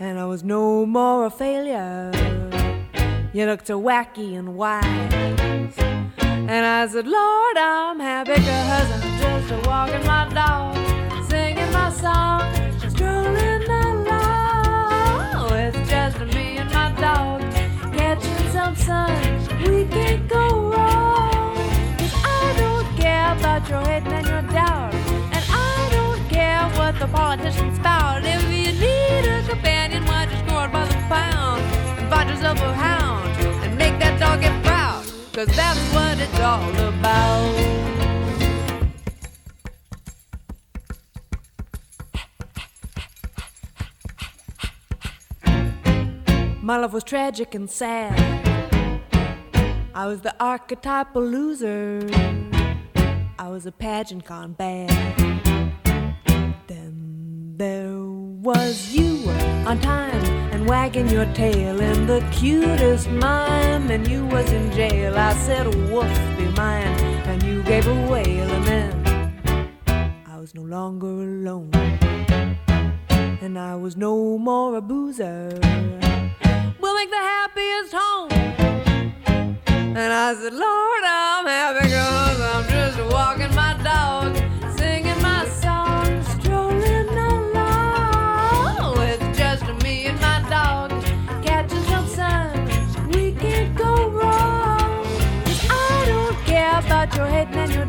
and 0.00 0.18
I 0.18 0.24
was 0.24 0.42
no 0.42 0.86
more 0.86 1.26
a 1.26 1.30
failure. 1.30 2.10
You 3.34 3.44
looked 3.44 3.66
so 3.66 3.78
wacky 3.78 4.38
and 4.38 4.56
wise. 4.56 5.43
And 6.46 6.66
I 6.66 6.86
said, 6.86 7.06
Lord, 7.06 7.56
I'm 7.56 7.98
happy 7.98 8.34
because 8.34 8.90
I'm 8.92 9.18
just 9.18 9.50
a 9.50 9.56
walking 9.66 10.06
my 10.06 10.28
dog, 10.34 10.76
singing 11.26 11.72
my 11.72 11.90
song, 11.90 12.52
strolling 12.90 13.62
along. 13.62 15.52
It's 15.52 15.88
just 15.88 16.18
me 16.34 16.58
and 16.58 16.70
my 16.70 16.92
dog 17.00 17.40
catching 17.96 18.48
some 18.52 18.76
sun. 18.76 19.10
We 19.62 19.86
can't 19.86 20.28
go 20.28 20.70
wrong. 20.70 21.56
Cause 21.96 22.14
I 22.22 22.54
don't 22.58 22.94
care 22.98 23.32
about 23.32 23.66
your 23.70 23.80
hate 23.80 24.06
and 24.06 24.26
your 24.26 24.42
doubt. 24.52 24.92
And 25.32 25.44
I 25.48 25.88
don't 25.92 26.28
care 26.28 26.68
what 26.76 26.98
the 26.98 27.06
politicians 27.06 27.78
spout. 27.78 28.22
If 28.22 28.42
you 28.44 28.72
need 28.78 29.24
a 29.26 29.42
companion, 29.48 30.04
why 30.04 30.26
just 30.26 30.44
go 30.46 30.56
out 30.56 30.70
by 30.70 30.84
the 30.84 30.94
pound 31.08 31.62
and 31.98 32.10
find 32.10 32.28
yourself 32.28 32.60
a 32.60 32.74
hound 32.74 33.30
and 33.64 33.78
make 33.78 33.98
that 33.98 34.20
dog 34.20 34.42
get 34.42 34.63
Cause 35.34 35.48
that's 35.56 35.80
what 35.92 36.16
it's 36.20 36.38
all 36.38 36.70
about. 36.76 37.74
My 46.62 46.76
love 46.78 46.92
was 46.92 47.02
tragic 47.02 47.56
and 47.56 47.68
sad. 47.68 48.16
I 49.92 50.06
was 50.06 50.20
the 50.20 50.36
archetypal 50.38 51.20
loser. 51.20 52.08
I 53.36 53.48
was 53.48 53.66
a 53.66 53.72
pageant 53.72 54.24
gone 54.24 54.52
bad. 54.52 54.90
Then 56.68 57.54
there 57.56 57.90
was 58.00 58.94
you 58.94 59.28
on 59.66 59.80
time 59.80 60.43
and 60.64 60.70
wagging 60.70 61.08
your 61.10 61.26
tail 61.34 61.80
in 61.80 62.06
the 62.06 62.20
cutest 62.32 63.08
mime, 63.10 63.90
and 63.90 64.08
you 64.08 64.24
was 64.26 64.50
in 64.50 64.70
jail. 64.72 65.16
I 65.16 65.34
said, 65.34 65.66
Wolf 65.90 66.08
be 66.38 66.46
mine," 66.56 66.98
and 67.26 67.42
you 67.42 67.62
gave 67.62 67.86
a 67.86 67.94
wail, 68.10 68.50
and 68.50 68.64
then 68.64 68.90
I 70.26 70.38
was 70.38 70.54
no 70.54 70.62
longer 70.62 71.06
alone, 71.06 71.70
and 73.42 73.58
I 73.58 73.74
was 73.74 73.96
no 73.96 74.38
more 74.38 74.76
a 74.76 74.80
boozer. 74.80 75.58
We'll 76.80 76.96
make 77.00 77.10
the 77.10 77.24
happiest 77.34 77.92
home. 77.92 78.30
And 79.96 80.12
I 80.12 80.34
said, 80.34 80.52
Lord, 80.52 81.04
I'm 81.04 81.46
happy 81.46 81.88
cause 81.88 82.40
I'm 82.52 82.64
just 82.68 82.98
walking 83.12 83.53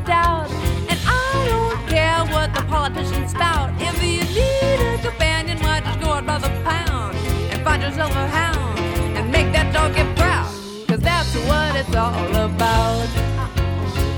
doubt. 0.05 0.49
And 0.89 0.99
I 1.05 1.47
don't 1.49 1.87
care 1.87 2.19
what 2.33 2.53
the 2.53 2.61
politicians 2.67 3.31
spout. 3.31 3.69
If 3.79 3.95
you 4.03 4.23
need 4.39 4.79
a 4.93 4.97
companion, 5.01 5.57
why 5.59 5.81
just 5.81 5.99
go 5.99 6.09
out 6.09 6.25
by 6.25 6.37
the 6.37 6.49
pound 6.63 7.15
and 7.51 7.61
find 7.63 7.81
yourself 7.81 8.11
a 8.11 8.27
hound 8.27 8.79
and 9.17 9.31
make 9.31 9.51
that 9.53 9.73
dog 9.73 9.95
get 9.95 10.15
proud. 10.15 10.49
Cause 10.87 10.99
that's 10.99 11.35
what 11.49 11.75
it's 11.75 11.95
all 11.95 12.35
about. 12.49 13.07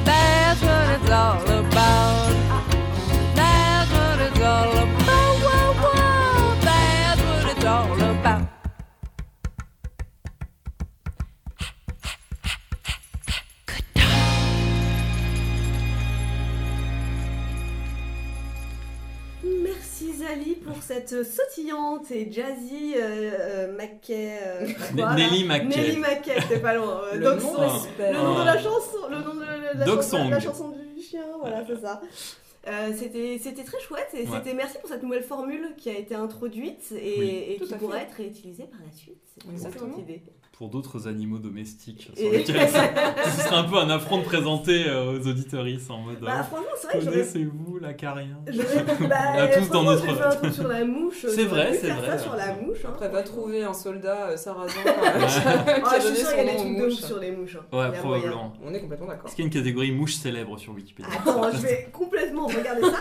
That's 0.04 0.62
what 0.62 0.88
it's 0.96 1.10
all 1.10 1.42
about. 1.66 2.47
Zali 20.38 20.56
pour 20.56 20.82
cette 20.82 21.24
sautillante 21.24 22.12
et 22.12 22.32
jazzy 22.32 22.94
euh, 22.96 23.32
euh, 23.70 23.76
Mackay. 23.76 24.38
euh. 24.46 24.68
Nelly 25.16 25.44
Mackay. 25.46 25.66
Nelly 25.66 25.98
Mackay, 25.98 26.36
c'est 26.50 26.62
pas 26.62 26.76
loin. 26.76 27.02
Le 27.14 27.20
nom 27.34 27.40
son- 27.40 27.62
le 28.00 28.14
nom 28.14 28.40
de 28.40 28.46
la 28.46 28.58
chanson, 28.58 28.98
le 29.10 29.18
nom 29.18 29.34
de 29.36 29.42
la, 29.80 29.86
chanson, 29.86 30.18
Song. 30.18 30.30
la 30.30 30.40
chanson 30.40 30.70
du 30.96 31.02
chien, 31.02 31.24
voilà, 31.40 31.64
c'est 31.66 31.80
ça. 31.82 32.02
Euh, 32.68 32.92
c'était 32.98 33.40
c'était 33.42 33.64
très 33.64 33.80
chouette 33.80 34.10
et 34.14 34.24
Ouais. 34.24 34.28
c'était 34.34 34.54
merci 34.54 34.78
pour 34.80 34.90
cette 34.90 35.02
nouvelle 35.02 35.24
formule 35.24 35.74
qui 35.78 35.90
a 35.90 35.98
été 35.98 36.16
introduite 36.16 36.92
et, 36.92 37.16
Oui. 37.18 37.44
et 37.54 37.58
Tout 37.60 37.66
qui 37.68 37.74
pourrait 37.76 38.00
fait. 38.00 38.04
être 38.06 38.14
réutilisée 38.16 38.66
par 38.66 38.82
la 38.86 38.92
suite. 38.92 39.22
C'est 39.34 39.46
une 39.46 39.54
Exactement. 39.54 39.86
excellente 39.88 40.10
idée. 40.10 40.22
Pour 40.58 40.70
d'autres 40.70 41.08
animaux 41.08 41.38
domestiques. 41.38 42.10
Et- 42.18 42.22
Sur 42.24 42.32
lesquels 42.32 42.68
ça- 42.70 42.90
ce 43.26 43.42
serait 43.44 43.56
un 43.58 43.64
peu 43.66 43.78
un 43.78 43.92
affront 43.92 44.18
de 44.18 44.24
présenter 44.24 44.86
euh, 44.88 45.12
aux 45.20 45.28
auditoristes 45.28 45.92
en 45.92 46.00
mode. 46.00 46.20
Bah, 46.20 46.40
euh, 46.40 46.44
franchement, 46.44 46.66
c'est 46.82 46.98
vrai 46.98 47.06
Connaissez-vous 47.12 47.78
la 47.80 47.94
carrière 47.94 48.38
bah, 49.08 49.16
On 49.36 49.40
a 49.40 49.48
tous 49.50 49.70
dans 49.70 49.84
notre- 49.84 50.04
j'ai 50.16 50.20
un 50.24 50.30
truc 50.32 50.54
sur 50.54 50.68
la 50.68 50.84
mouche. 50.84 51.26
C'est 51.30 51.44
vrai, 51.44 51.78
c'est 51.80 51.92
vrai. 51.92 52.08
ça 52.08 52.18
sur 52.18 52.36
la 52.36 52.56
mouche. 52.56 52.80
Hein. 52.86 52.90
Après, 52.90 53.08
va 53.10 53.22
trouver 53.22 53.64
un 53.64 53.74
soldat 53.76 54.30
euh, 54.30 54.38
sarrasin 54.38 54.74
Ouais. 54.84 54.92
euh, 54.92 55.74
qui 55.76 55.82
Ah, 55.86 55.92
a 55.92 56.00
je 56.00 56.06
suis 56.06 56.10
donné 56.10 56.16
sûre 56.18 56.28
son 56.30 56.36
qu'il 56.38 56.46
y 56.46 56.50
a 56.50 56.54
des 56.54 56.58
nom 56.58 56.58
aux 56.58 56.64
trucs 56.64 56.78
de 56.78 56.82
ouf 56.82 56.90
mouches. 56.90 57.02
sur 57.04 57.20
les 57.20 57.32
mouches. 57.32 57.58
hein. 57.72 57.78
Ouais, 57.78 57.98
probablement. 58.00 58.54
On 58.66 58.74
est 58.74 58.80
complètement 58.82 59.08
d'accord. 59.08 59.28
Est-ce 59.28 59.36
qu'il 59.36 59.46
y 59.46 59.48
a 59.48 59.50
une 59.50 59.54
catégorie 59.54 59.92
mouche 59.92 60.16
célèbre 60.16 60.58
sur 60.58 60.74
Wikipédia? 60.74 61.12
Attends, 61.20 61.52
je 61.52 61.58
vais 61.58 61.88
complètement 61.94 62.48
regarder 62.48 62.82
ça 62.82 62.98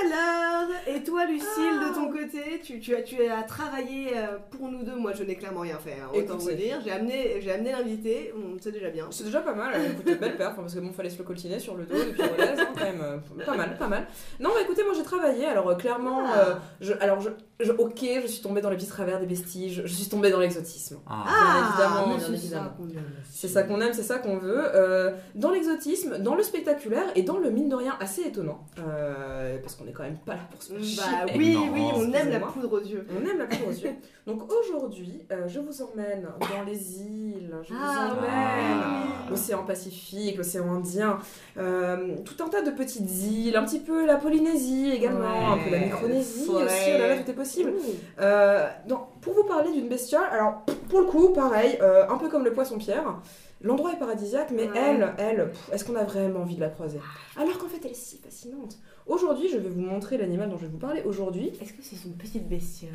à 0.00 0.08
l'heure. 0.08 0.68
Et 0.86 1.02
toi, 1.02 1.24
Lucille, 1.26 1.78
de 1.88 1.94
ton 1.94 2.08
côté, 2.10 2.60
tu, 2.62 2.80
tu 2.80 2.94
as, 2.94 3.02
tu 3.02 3.22
as 3.26 3.42
travaillé 3.42 4.16
euh, 4.16 4.38
pour 4.50 4.68
nous 4.68 4.82
deux. 4.82 4.96
Moi, 4.96 5.12
je 5.14 5.22
n'ai 5.24 5.36
clairement 5.36 5.60
rien 5.60 5.78
fait. 5.78 5.92
hein, 6.02 6.08
autant 6.14 6.36
vous 6.36 6.50
dire. 6.52 6.80
J'ai 6.84 6.92
amené, 6.92 7.40
j'ai 7.40 7.52
amené 7.52 7.72
l'invité. 7.72 8.32
C'est 8.60 8.72
déjà 8.72 8.90
bien. 8.90 9.06
C'est 9.10 9.24
déjà 9.24 9.40
pas 9.40 9.54
mal, 9.54 9.72
écoutez, 9.92 10.14
belle 10.16 10.36
perf, 10.36 10.52
hein, 10.52 10.62
parce 10.62 10.74
que 10.74 10.80
bon, 10.80 10.92
fallait 10.92 11.10
se 11.10 11.18
le 11.18 11.24
coltiner 11.24 11.58
sur 11.58 11.74
le 11.76 11.84
dos 11.84 11.94
depuis 11.96 12.22
Rodez, 12.22 12.42
hein, 12.60 12.66
quand 12.74 12.84
même, 12.84 13.00
euh, 13.02 13.44
pas 13.44 13.54
mal, 13.56 13.76
pas 13.78 13.88
mal. 13.88 14.06
Non, 14.40 14.50
bah 14.50 14.60
écoutez, 14.62 14.82
moi 14.84 14.92
j'ai 14.94 15.02
travaillé, 15.02 15.46
alors 15.46 15.68
euh, 15.68 15.74
clairement, 15.74 16.22
Ah. 16.26 16.38
euh, 16.38 16.54
je, 16.80 16.92
alors 17.00 17.20
je, 17.20 17.30
je- 17.60 17.72
ok, 17.72 18.04
je 18.22 18.26
suis 18.26 18.42
tombée 18.42 18.60
dans 18.60 18.70
les 18.70 18.76
petits 18.76 18.86
travers 18.86 19.18
des 19.20 19.26
vestiges, 19.26 19.82
je 19.84 19.92
suis 19.94 20.08
tombée 20.08 20.30
dans 20.30 20.38
l'exotisme. 20.40 20.98
Ah, 21.06 21.68
évidemment, 21.70 22.06
mais 22.08 22.16
bien 22.16 22.26
c'est 22.26 22.32
évidemment. 22.34 22.64
ça 22.64 22.74
qu'on 22.76 22.88
aime. 22.90 23.04
C'est 23.30 23.48
ça 23.48 23.62
qu'on 23.62 23.80
aime, 23.80 23.92
c'est 23.92 24.02
ça 24.02 24.18
qu'on 24.18 24.38
veut. 24.38 24.62
Euh, 24.74 25.12
dans 25.34 25.50
l'exotisme, 25.50 26.18
dans 26.18 26.34
le 26.34 26.42
spectaculaire 26.42 27.04
et 27.14 27.22
dans 27.22 27.38
le 27.38 27.50
mine 27.50 27.68
de 27.68 27.74
rien 27.76 27.96
assez 28.00 28.22
étonnant. 28.22 28.60
Euh, 28.78 29.58
parce 29.62 29.74
qu'on 29.76 29.86
est 29.86 29.92
quand 29.92 30.02
même 30.02 30.18
pas 30.18 30.34
là 30.34 30.40
pour 30.50 30.62
se 30.62 30.72
faire 30.74 30.78
Bah 31.24 31.26
chier. 31.32 31.38
oui, 31.38 31.54
Non, 31.54 31.68
oui, 31.72 31.82
on 31.94 32.12
aime 32.12 32.30
la 32.30 32.40
poudre 32.40 32.72
aux 32.72 32.84
yeux. 32.84 33.06
On 33.10 33.26
aime 33.28 33.38
la 33.38 33.46
poudre 33.46 33.68
aux 33.68 33.72
yeux. 33.72 33.90
Donc 34.26 34.42
aujourd'hui, 34.52 35.22
euh, 35.30 35.46
je 35.46 35.60
vous 35.60 35.82
emmène 35.82 36.26
dans 36.40 36.64
les 36.66 37.00
îles, 37.00 37.54
je 37.62 37.72
vous 37.72 37.80
Ah, 37.80 38.08
emmène 38.12 38.82
Ah. 38.82 39.04
l'océan 39.30 39.62
Pacifique, 39.64 40.36
l'océan 40.36 40.68
Indien, 40.74 41.18
euh, 41.58 42.16
tout 42.24 42.42
un 42.44 42.48
tas 42.48 42.62
de 42.62 42.70
petites 42.72 43.08
îles, 43.22 43.56
un 43.56 43.64
petit 43.64 43.78
peu 43.78 44.04
la 44.04 44.16
Polynésie 44.16 44.90
également, 44.92 45.52
un 45.52 45.58
peu 45.58 45.70
la 45.70 45.78
Micronésie 45.78 46.48
Ouais. 46.50 46.64
aussi, 46.64 46.90
oh 46.94 46.98
là 46.98 47.08
là, 47.08 47.16
tout 47.22 47.30
est 47.30 47.34
possible. 47.34 47.45
Ouh. 47.66 48.20
Euh, 48.20 48.68
donc, 48.88 49.08
pour 49.20 49.34
vous 49.34 49.44
parler 49.44 49.72
d'une 49.72 49.88
bestiole, 49.88 50.24
alors 50.30 50.62
pour 50.88 51.00
le 51.00 51.06
coup, 51.06 51.30
pareil, 51.30 51.78
euh, 51.82 52.06
un 52.08 52.16
peu 52.18 52.28
comme 52.28 52.44
le 52.44 52.52
poisson-pierre, 52.52 53.20
l'endroit 53.62 53.92
est 53.92 53.98
paradisiaque, 53.98 54.50
mais 54.52 54.68
Ouais. 54.68 54.76
elle, 54.78 55.14
elle, 55.18 55.52
est-ce 55.72 55.84
qu'on 55.84 55.96
a 55.96 56.04
vraiment 56.04 56.40
envie 56.40 56.56
de 56.56 56.60
la 56.60 56.68
croiser? 56.68 57.00
Alors 57.40 57.58
qu'en 57.58 57.68
fait, 57.68 57.80
elle 57.84 57.90
est 57.92 57.94
si 57.94 58.18
fascinante. 58.18 58.76
Aujourd'hui, 59.06 59.48
je 59.48 59.58
vais 59.58 59.68
vous 59.68 59.80
montrer 59.80 60.16
l'animal 60.18 60.48
dont 60.50 60.56
je 60.56 60.62
vais 60.62 60.70
vous 60.72 60.78
parler 60.78 61.02
aujourd'hui. 61.04 61.52
Est-ce 61.62 61.72
que 61.72 61.78
c'est 61.82 61.96
une 62.04 62.16
petite 62.16 62.48
bestiole 62.48 62.90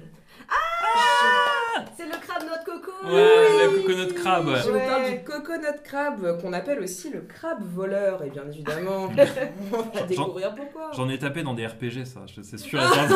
Ah 0.50 1.86
C'est 1.98 2.06
le 2.06 2.12
crabe 2.22 2.44
noix 2.44 2.58
de 2.58 2.66
coco 2.66 2.92
Ouais, 3.06 3.66
le 3.66 3.82
coconut 3.82 4.14
crabe. 4.14 4.50
Je 4.62 4.70
vous 4.72 4.80
parle 4.80 5.10
du 5.10 5.24
coconut 5.24 5.82
crabe, 5.86 6.42
qu'on 6.42 6.52
appelle 6.52 6.82
aussi 6.82 7.10
le 7.12 7.22
crabe 7.22 7.64
voleur, 7.64 8.24
et 8.26 8.30
bien 8.30 8.44
évidemment, 8.46 9.06
on 9.74 9.78
va 9.98 10.02
découvrir 10.06 10.54
pourquoi. 10.54 10.92
J'en 10.94 11.08
ai 11.10 11.18
tapé 11.18 11.44
dans 11.44 11.54
des 11.54 11.66
RPG, 11.66 12.04
ça, 12.06 12.20
c'est 12.44 12.58
sûr. 12.60 12.80
Ah. 12.82 13.08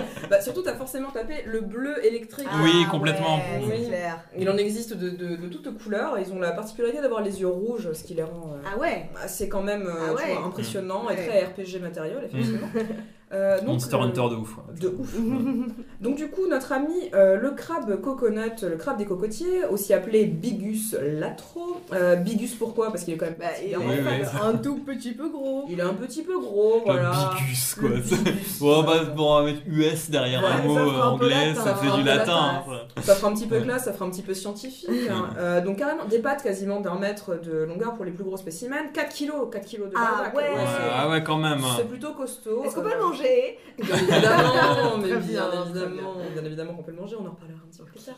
Bah, 0.28 0.42
surtout, 0.42 0.60
t'as 0.60 0.74
forcément 0.74 1.10
tapé 1.10 1.42
le 1.46 1.62
bleu 1.62 2.04
électrique. 2.04 2.46
Oui, 2.62 2.84
Ah 2.86 2.90
complètement. 2.90 3.36
ouais, 3.36 3.62
Oui. 3.62 3.72
c'est 3.80 3.86
clair. 3.88 4.20
Il 4.36 4.50
en 4.50 4.58
existe 4.58 4.92
de, 4.92 5.08
de, 5.08 5.36
de 5.36 5.48
toutes 5.48 5.82
couleurs. 5.82 6.18
Ils 6.18 6.30
ont 6.34 6.38
la 6.38 6.52
particularité 6.52 7.00
d'avoir 7.00 7.22
les 7.22 7.40
yeux 7.40 7.48
rouges, 7.48 7.90
ce 7.94 8.04
qui 8.04 8.12
les 8.12 8.24
rend 8.24 8.52
euh, 8.52 8.68
Ah 8.70 8.76
ouais 8.78 9.08
assez 9.22 9.48
quand 9.48 9.62
même 9.62 9.86
euh, 9.86 9.92
Ah 9.98 10.14
tu 10.18 10.26
ouais. 10.28 10.34
vois, 10.34 10.44
impressionnant 10.46 11.08
et 11.08 11.16
très 11.16 11.44
RPG 11.44 11.80
matériel, 11.80 12.07
effectivement. 12.24 12.68
Euh, 13.32 13.58
donc, 13.58 13.68
Monster 13.68 13.96
euh, 13.96 14.00
Hunter 14.04 14.22
de 14.30 14.36
ouf. 14.36 14.56
ouais. 14.56 14.80
De 14.80 14.88
ouf. 14.98 15.14
Donc 16.00 16.16
du 16.16 16.28
coup, 16.28 16.46
notre 16.48 16.72
ami 16.72 16.94
euh, 17.14 17.36
le 17.36 17.50
crabe 17.50 18.00
coconut, 18.00 18.62
le 18.62 18.76
crabe 18.76 18.96
des 18.98 19.04
cocotiers, 19.04 19.64
aussi 19.70 19.92
appelé 19.92 20.24
Bigus 20.24 20.96
latro. 21.00 21.76
Euh, 21.92 22.16
Bigus 22.16 22.54
pourquoi? 22.54 22.90
Parce 22.90 23.04
qu'il 23.04 23.14
est 23.14 23.16
quand 23.18 23.26
même 23.26 23.34
Bah, 23.38 23.46
il 23.64 23.72
est 23.72 23.76
en 23.76 23.80
Oui, 23.80 23.96
fait 23.96 24.22
oui. 24.22 24.40
un 24.42 24.54
tout 24.56 24.76
petit 24.78 25.12
peu 25.12 25.28
gros. 25.28 25.66
il 25.68 25.78
est 25.78 25.82
un 25.82 25.94
petit 25.94 26.22
peu 26.22 26.38
gros, 26.38 26.82
voilà. 26.86 27.10
Le 27.10 27.38
bigus, 27.44 27.74
quoi. 27.74 27.88
Le 27.90 27.96
bigus, 27.96 28.58
Bon, 28.60 28.82
bah, 28.82 29.04
bon, 29.14 29.30
on 29.32 29.34
va 29.40 29.42
mettre 29.44 29.60
US 29.66 30.08
derrière 30.08 30.40
Ouais, 30.42 30.48
un 30.48 30.66
mot 30.66 30.78
anglais, 30.78 31.48
latin, 31.48 31.64
ça 31.64 31.74
fait 31.74 31.96
du 31.98 32.02
latin. 32.04 32.18
latin. 32.18 32.62
hein. 32.96 33.00
Ça 33.02 33.14
fera 33.14 33.30
un 33.30 33.34
petit 33.34 33.46
peu 33.46 33.60
classe, 33.60 33.84
ça 33.84 33.92
fera 33.92 34.04
un 34.06 34.10
petit 34.10 34.22
peu 34.22 34.34
scientifique. 34.34 34.88
hein. 35.10 35.30
Euh, 35.38 35.60
donc 35.60 35.76
carrément 35.78 36.04
des 36.06 36.20
pattes 36.20 36.42
quasiment 36.42 36.80
d'un 36.80 36.98
mètre 36.98 37.38
de 37.42 37.64
longueur 37.64 37.94
pour 37.94 38.04
les 38.04 38.12
plus 38.12 38.24
gros 38.24 38.36
spécimens. 38.36 38.76
4 38.94 39.12
kilos, 39.12 39.48
4 39.52 39.66
kilos 39.66 39.90
de 39.90 39.94
Ah 39.96 40.32
ouais. 40.34 40.44
Ah 40.96 41.08
ouais, 41.10 41.22
quand 41.22 41.36
même. 41.36 41.58
hein. 41.62 41.74
C'est 41.76 41.88
plutôt 41.88 42.12
costaud. 42.12 42.62
Est-ce 42.64 42.74
qu'on 42.74 42.82
peut 42.82 42.94
le 42.96 43.02
manger 43.04 43.17
Bien 43.78 43.96
évidemment, 43.96 44.96
mais 44.98 45.08
bien, 45.08 45.18
évidemment, 45.20 46.14
bien 46.34 46.44
évidemment 46.44 46.74
qu'on 46.74 46.82
peut 46.82 46.90
le 46.92 47.00
manger, 47.00 47.16
on 47.16 47.26
en 47.26 47.30
reparlera 47.30 47.60
un 47.64 47.68
petit 47.70 47.78
peu 47.78 47.84
plus 47.86 48.00
tard. 48.04 48.16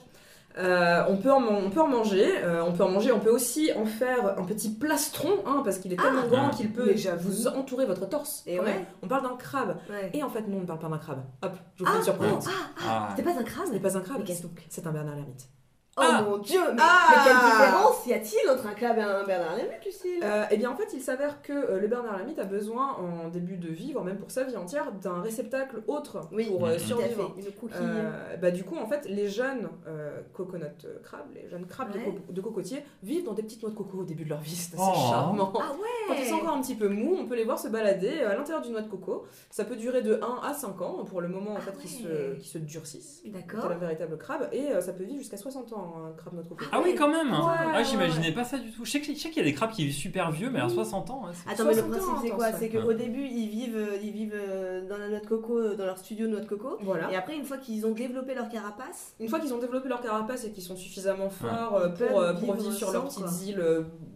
Euh, 0.59 1.05
on, 1.09 1.17
peut 1.17 1.31
en, 1.33 1.43
on 1.45 1.71
peut 1.71 1.81
en 1.81 1.87
manger, 1.87 2.27
euh, 2.43 2.65
on 2.65 2.73
peut 2.73 2.83
en 2.83 2.89
manger, 2.89 3.13
on 3.13 3.21
peut 3.21 3.31
aussi 3.31 3.71
en 3.77 3.85
faire 3.87 4.37
un 4.37 4.43
petit 4.45 4.71
plastron, 4.71 5.29
hein, 5.47 5.63
parce 5.65 5.79
qu'il 5.79 5.93
est 5.93 5.97
tellement 5.97 6.27
grand 6.27 6.49
Ah. 6.53 6.57
qu'il 6.57 6.73
peut 6.73 6.93
j'avoue. 6.97 7.29
vous 7.31 7.47
entourer 7.47 7.87
votre 7.87 8.09
torse. 8.09 8.43
Et 8.47 8.59
ouais. 8.59 8.85
On 9.03 9.07
parle 9.07 9.23
d'un 9.23 9.37
crabe. 9.37 9.77
Ouais. 9.89 10.11
Et 10.13 10.25
en 10.25 10.29
fait, 10.29 10.49
non, 10.49 10.57
on 10.59 10.61
ne 10.63 10.67
parle 10.67 10.81
pas 10.81 10.89
d'un 10.89 10.99
crabe. 10.99 11.23
Hop, 11.43 11.53
je 11.77 11.85
vous 11.85 11.91
fais 11.91 11.95
Ah, 11.95 11.99
une 11.99 12.05
surprise. 12.05 12.49
ah, 12.49 12.51
Ah. 12.85 13.09
C'est 13.17 13.23
pas 13.23 13.31
un 13.39 13.43
crabe 13.45 13.69
n'est 13.73 13.79
pas 13.79 13.97
un 13.97 14.01
crabe, 14.01 14.25
donc 14.25 14.67
c'est 14.69 14.87
un 14.87 14.91
Bernard 14.91 15.15
l'ermite. 15.15 15.49
Oh 15.97 16.03
Ah. 16.03 16.23
mon 16.23 16.39
dieu, 16.39 16.61
mais, 16.73 16.79
Ah. 16.81 17.09
mais 17.11 17.17
quelle 17.25 17.51
différence 17.51 18.07
y 18.07 18.13
a-t-il 18.15 18.49
entre 18.51 18.67
un 18.69 18.75
crabe 18.75 18.99
et 18.99 19.03
un 19.03 19.25
Bernard 19.25 19.57
Lemaitre, 19.57 19.85
Lucille? 19.85 20.21
Euh, 20.23 20.45
eh 20.51 20.57
bien, 20.57 20.71
en 20.71 20.77
fait, 20.77 20.89
il 20.95 21.01
s'avère 21.01 21.43
que 21.43 21.53
euh, 21.53 21.81
le 21.81 21.89
Bernard 21.89 22.17
Lermite 22.17 22.39
a 22.39 22.45
besoin, 22.45 22.93
en 22.95 23.29
début 23.29 23.57
de 23.57 23.69
vie, 23.69 23.93
voire 23.93 24.05
même 24.05 24.17
pour 24.17 24.31
sa 24.31 24.45
vie 24.45 24.57
entière, 24.57 24.93
d'un 24.93 25.21
réceptacle 25.21 25.83
autre 25.89 26.21
Oui, 26.33 26.47
pour 26.47 26.65
euh, 26.67 26.79
survivre. 26.79 27.35
une 27.37 27.45
coquille. 27.53 27.77
Euh, 27.83 28.37
bah, 28.37 28.53
du 28.53 28.63
coup, 28.63 28.77
en 28.77 28.87
fait, 28.87 29.05
les 29.09 29.29
jeunes 29.29 29.69
euh, 29.89 30.21
coconut 30.33 30.65
crabes, 31.03 31.27
les 31.35 31.49
jeunes 31.51 31.67
crabes 31.67 31.93
de, 31.93 31.99
co- 31.99 32.33
de 32.33 32.41
cocotier, 32.41 32.85
vivent 33.03 33.25
dans 33.25 33.35
des 33.35 33.43
petites 33.43 33.63
noix 33.63 33.73
de 33.73 33.77
coco 33.77 33.99
au 33.99 34.05
début 34.05 34.25
de 34.25 34.31
leur 34.31 34.41
vie. 34.41 34.55
C'est 34.55 34.77
assez 34.77 34.85
Oh. 34.95 35.11
charmant. 35.11 35.53
Ah 35.57 35.59
Quand 35.69 35.75
ouais 36.15 36.19
ils 36.21 36.25
sont 36.27 36.37
encore 36.37 36.57
un 36.57 36.61
petit 36.61 36.77
peu 36.77 36.89
mous, 36.89 37.17
on 37.21 37.27
peut 37.27 37.37
les 37.37 37.45
voir 37.45 37.59
se 37.59 37.69
balader 37.69 38.21
à 38.23 38.37
l'intérieur 38.37 38.63
d'une 38.63 38.73
noix 38.73 38.83
de 38.83 38.89
coco. 38.89 39.25
Ça 39.51 39.65
peut 39.65 39.77
durer 39.77 40.03
de 40.03 40.21
1 40.23 40.41
à 40.49 40.55
5 40.55 40.81
ans 40.83 41.05
pour 41.05 41.21
le 41.21 41.29
moment 41.29 41.53
en 41.53 41.57
Ah 41.57 41.61
fait 41.61 41.77
qu'ils 41.79 42.07
ouais. 42.07 42.13
se, 42.13 42.35
qu'ils 42.37 42.49
se 42.51 42.59
durcissent. 42.59 43.23
D'accord. 43.27 43.65
C'est 43.67 43.75
un 43.75 43.79
véritable 43.79 44.17
crabe 44.19 44.49
et 44.53 44.71
euh, 44.73 44.81
ça 44.81 44.93
peut 44.93 45.05
vivre 45.05 45.19
jusqu'à 45.19 45.37
60 45.37 45.73
ans 45.73 45.80
un 45.81 46.13
crabe 46.17 46.35
noix 46.35 46.43
de 46.43 46.49
coco. 46.49 46.65
Ah 46.73 46.81
oui, 46.83 46.95
quand 46.97 47.09
même. 47.09 47.31
Ouais, 47.31 47.39
ah, 47.39 47.77
ouais, 47.77 47.85
j'imaginais 47.85 48.33
pas 48.33 48.45
ça 48.45 48.59
du 48.59 48.71
tout. 48.71 48.85
Je 48.85 48.91
sais 48.91 49.01
qu'il 49.01 49.17
y 49.37 49.41
a 49.41 49.43
des 49.43 49.55
crabes 49.55 49.71
qui 49.71 49.85
vivent 49.85 49.95
super 49.95 50.31
vieux, 50.31 50.51
mais 50.51 50.61
à 50.61 50.67
Oui. 50.67 50.75
60 50.75 51.11
ans. 51.11 51.25
Attends, 51.49 51.65
mais 51.65 51.75
le 51.75 51.81
60 51.81 51.85
ans, 51.85 51.91
principe 51.91 52.15
c'est 52.23 52.31
quoi. 52.31 52.53
C'est 52.53 52.69
qu'au 52.69 52.93
début 52.93 53.25
ils 53.25 53.49
vivent, 53.49 53.77
euh, 53.77 53.99
ils 54.03 54.13
vivent 54.13 54.35
euh, 54.35 54.89
dans 54.89 54.99
la 54.99 55.09
noix 55.09 55.21
de 55.21 55.27
coco, 55.27 55.59
euh, 55.59 55.77
dans 55.77 55.87
leur 55.87 55.99
studio 55.99 56.27
de 56.27 56.33
noix 56.33 56.41
de 56.41 56.47
coco. 56.47 56.79
Voilà. 56.81 57.11
Et 57.11 57.17
après, 57.17 57.37
une 57.37 57.45
fois 57.45 57.59
qu'ils 57.59 57.87
ont 57.87 57.93
développé 57.93 58.35
leur 58.35 58.49
carapace, 58.49 59.15
Une 59.21 59.29
fois 59.29 59.41
qu'ils 59.41 59.55
ont 59.55 59.59
développé 59.59 59.89
leur 59.89 60.01
carapace 60.01 60.45
et 60.45 60.51
qu'ils 60.53 60.63
sont 60.63 60.77
suffisamment 60.77 61.31
forts 61.31 61.81
pour, 61.99 62.25
pour 62.41 62.55
vivre 62.55 62.73
sur 62.73 62.93
leurs 62.93 63.05
petites 63.05 63.47
îles 63.47 63.65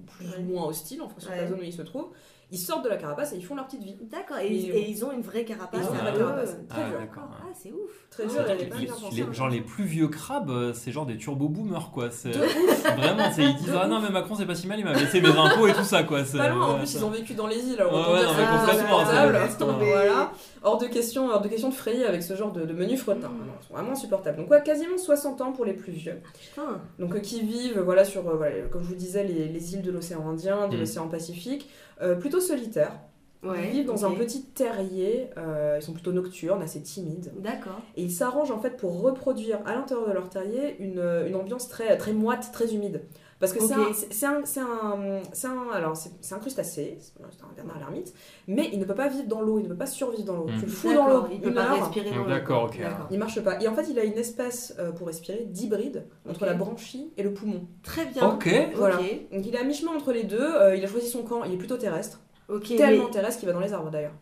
plus 0.07 0.39
ou 0.39 0.43
moins 0.43 0.67
hostiles 0.67 1.03
en 1.03 1.09
fonction 1.09 1.31
de 1.31 1.37
la 1.37 1.47
zone 1.47 1.61
où 1.61 1.65
ils 1.65 1.73
se 1.73 1.83
trouvent, 1.83 2.11
ils 2.55 2.59
sortent 2.59 2.85
de 2.85 2.89
la 2.89 2.97
carapace 2.97 3.33
et 3.33 3.37
ils 3.37 3.45
font 3.45 3.55
leur 3.55 3.67
petite 3.67 3.83
vie. 3.83 3.97
d'accord, 4.11 4.39
et, 4.39 4.47
Et- 4.47 4.55
ils- 4.55 4.71
et 4.71 4.91
ils 4.91 5.05
ont 5.05 5.13
une 5.13 5.21
vraie 5.23 5.45
carapace. 5.45 5.81
Ils 5.83 5.89
ont 5.89 6.19
carapace. 6.19 6.57
Très 6.69 6.83
Ah, 6.83 6.89
dur. 6.89 6.99
Ah, 7.17 7.47
c'est 7.53 7.73
ouf. 7.73 7.91
Très 8.11 8.23
Ah, 8.25 8.27
dur 8.27 8.35
vrai 8.43 8.45
pas 8.45 8.77
Les- 8.77 8.87
bien 8.87 8.95
les- 9.27 9.33
genre 9.35 9.49
les 9.49 9.61
plus 9.61 9.85
vieux 9.85 10.09
crabes, 10.09 10.51
euh, 10.51 10.73
c'est 10.73 10.93
genre 10.93 11.07
des 11.07 11.17
turbo 11.17 11.49
boomers 11.49 11.91
quoi. 11.93 12.11
C'est 12.11 12.31
De 12.31 12.39
ouf. 12.39 12.83
vraiment, 12.97 13.31
c'est- 13.33 13.43
ils 13.45 13.57
disent 13.57 13.67
De 13.67 13.77
ah 13.77 13.87
non 13.87 14.01
mais 14.01 14.11
Macron 14.11 14.35
c'est 14.37 14.47
pas 14.47 14.55
si 14.55 14.67
mal, 14.67 14.79
il 14.79 14.85
m'a 14.85 14.93
baissé 14.95 15.21
mes 15.21 15.29
impôts 15.29 15.67
et 15.67 15.73
tout 15.73 15.85
ça 15.85 16.03
quoi. 16.05 16.25
c'est- 16.25 16.39
Pas 16.39 16.49
loin, 16.49 16.75
en 16.75 16.79
plus 16.79 16.87
ça- 16.87 16.99
ils 16.99 17.05
ont 17.05 17.11
vécu 17.11 17.35
dans 17.35 17.47
les 17.47 17.59
îles, 17.59 17.81
alors 17.81 17.93
Ouais. 17.93 18.25
Voilà. 19.79 20.33
Hors 20.63 20.79
de 20.79 20.87
question, 20.87 21.29
hors 21.29 21.41
de 21.43 21.49
question 21.49 21.69
de 21.69 21.75
frayer 21.75 22.07
avec 22.07 22.23
ce 22.23 22.35
genre 22.37 22.51
de, 22.53 22.65
de 22.65 22.73
menu 22.73 22.97
fretin. 22.97 23.31
Ils 23.61 23.67
sont 23.67 23.75
vraiment 23.75 23.93
insupportables. 23.93 24.39
Donc 24.39 24.51
ouais, 24.51 24.63
quasiment 24.63 24.97
60 24.97 25.41
ans 25.43 25.53
pour 25.53 25.65
les 25.65 25.75
plus 25.75 25.93
vieux. 25.93 26.21
Putain. 26.41 26.81
Donc 26.99 27.15
euh, 27.15 27.21
qui 27.21 27.43
vivent, 27.43 27.81
voilà, 27.81 28.05
sur, 28.05 28.27
euh, 28.29 28.37
voilà, 28.37 28.63
comme 28.71 28.83
je 28.83 28.89
vous 28.89 28.95
disais, 28.95 29.25
les, 29.25 29.49
les 29.49 29.75
îles 29.75 29.83
de 29.83 29.91
l'océan 29.91 30.27
Indien, 30.29 30.69
de 30.69 30.77
Mm. 30.77 30.81
l'océan 30.81 31.09
Pacifique, 31.09 31.69
euh, 32.03 32.15
plutôt 32.15 32.41
solitaires. 32.41 32.99
Ouais. 33.43 33.67
ils 33.67 33.73
vivent 33.73 33.87
dans 33.87 34.07
un 34.07 34.13
petit 34.13 34.43
terrier, 34.43 35.29
euh, 35.37 35.77
ils 35.79 35.83
sont 35.85 35.93
plutôt 35.93 36.13
nocturnes, 36.13 36.63
assez 36.63 36.81
timides. 36.81 37.31
D'accord. 37.43 37.79
Et 37.95 38.03
ils 38.03 38.11
s'arrangent 38.11 38.51
en 38.51 38.59
fait 38.59 38.79
pour 38.79 39.03
reproduire 39.03 39.59
à 39.67 39.75
l'intérieur 39.75 40.09
de 40.09 40.15
leur 40.15 40.31
terrier 40.31 40.77
une, 40.79 41.03
une 41.27 41.35
ambiance 41.35 41.69
très, 41.69 41.99
très 41.99 42.15
moite, 42.15 42.51
très 42.55 42.75
humide. 42.75 43.03
Parce 43.45 43.53
que 43.53 43.61
c'est 43.61 43.75
Ok. 43.75 43.89
un- 43.91 43.93
c'est 44.11 44.27
un, 44.27 44.41
c'est 45.33 45.47
un, 45.49 45.51
un, 45.53 45.71
alors 45.73 45.97
c'est 45.97 46.35
un 46.35 46.39
crustacé, 46.39 46.99
c'est 47.01 47.13
un 47.23 47.53
Bernard 47.55 47.79
l'ermite, 47.79 48.15
mais 48.49 48.69
il 48.73 48.79
ne 48.79 48.85
peut 48.85 48.95
pas 48.95 49.09
vivre 49.09 49.27
dans 49.27 49.41
l'eau, 49.43 49.59
il 49.59 49.65
ne 49.65 49.69
peut 49.69 49.77
pas 49.77 49.87
survivre 49.87 50.25
dans 50.25 50.37
l'eau. 50.37 50.47
Mm. 50.49 50.59
Tu 50.59 50.65
le 50.67 50.71
fous 50.71 50.93
dans 50.95 51.09
l'eau, 51.09 51.27
il 51.33 51.41
peut 51.41 51.49
une 51.49 51.55
pas 51.55 51.73
respirer 51.73 52.11
dans 52.11 52.17
l'eau. 52.25 52.29
D'accord, 52.29 52.65
ok. 52.65 52.79
D'accord. 52.81 53.07
il 53.11 53.19
marche 53.19 53.41
pas. 53.43 53.61
Et 53.63 53.69
en 53.69 53.75
fait, 53.75 53.87
il 53.91 53.99
a 53.99 54.05
une 54.05 54.19
espèce 54.19 54.75
euh, 54.79 54.93
pour 54.93 55.07
respirer 55.07 55.45
d'hybride 55.51 56.07
entre 56.29 56.43
Ok. 56.43 56.47
la 56.49 56.55
branchie 56.55 57.13
et 57.17 57.23
le 57.23 57.33
poumon. 57.35 57.67
Très 57.83 58.07
bien. 58.07 58.29
Ok. 58.29 58.49
Voilà. 58.77 58.97
Ok. 59.01 59.05
Donc 59.33 59.47
il 59.47 59.55
est 59.55 59.59
à 59.59 59.65
mi-chemin 59.65 59.93
entre 59.95 60.13
les 60.13 60.25
deux, 60.25 60.41
euh, 60.41 60.75
il 60.77 60.85
a 60.85 60.89
choisi 60.89 61.09
son 61.09 61.23
camp, 61.23 61.45
il 61.45 61.53
est 61.55 61.57
plutôt 61.59 61.77
terrestre, 61.77 62.21
Ok. 62.49 62.75
tellement 62.77 63.05
mais- 63.05 63.11
terrestre 63.11 63.41
qu'il 63.41 63.49
va 63.49 63.53
dans 63.55 63.61
les 63.61 63.73
arbres 63.73 63.91
d'ailleurs. 63.91 64.13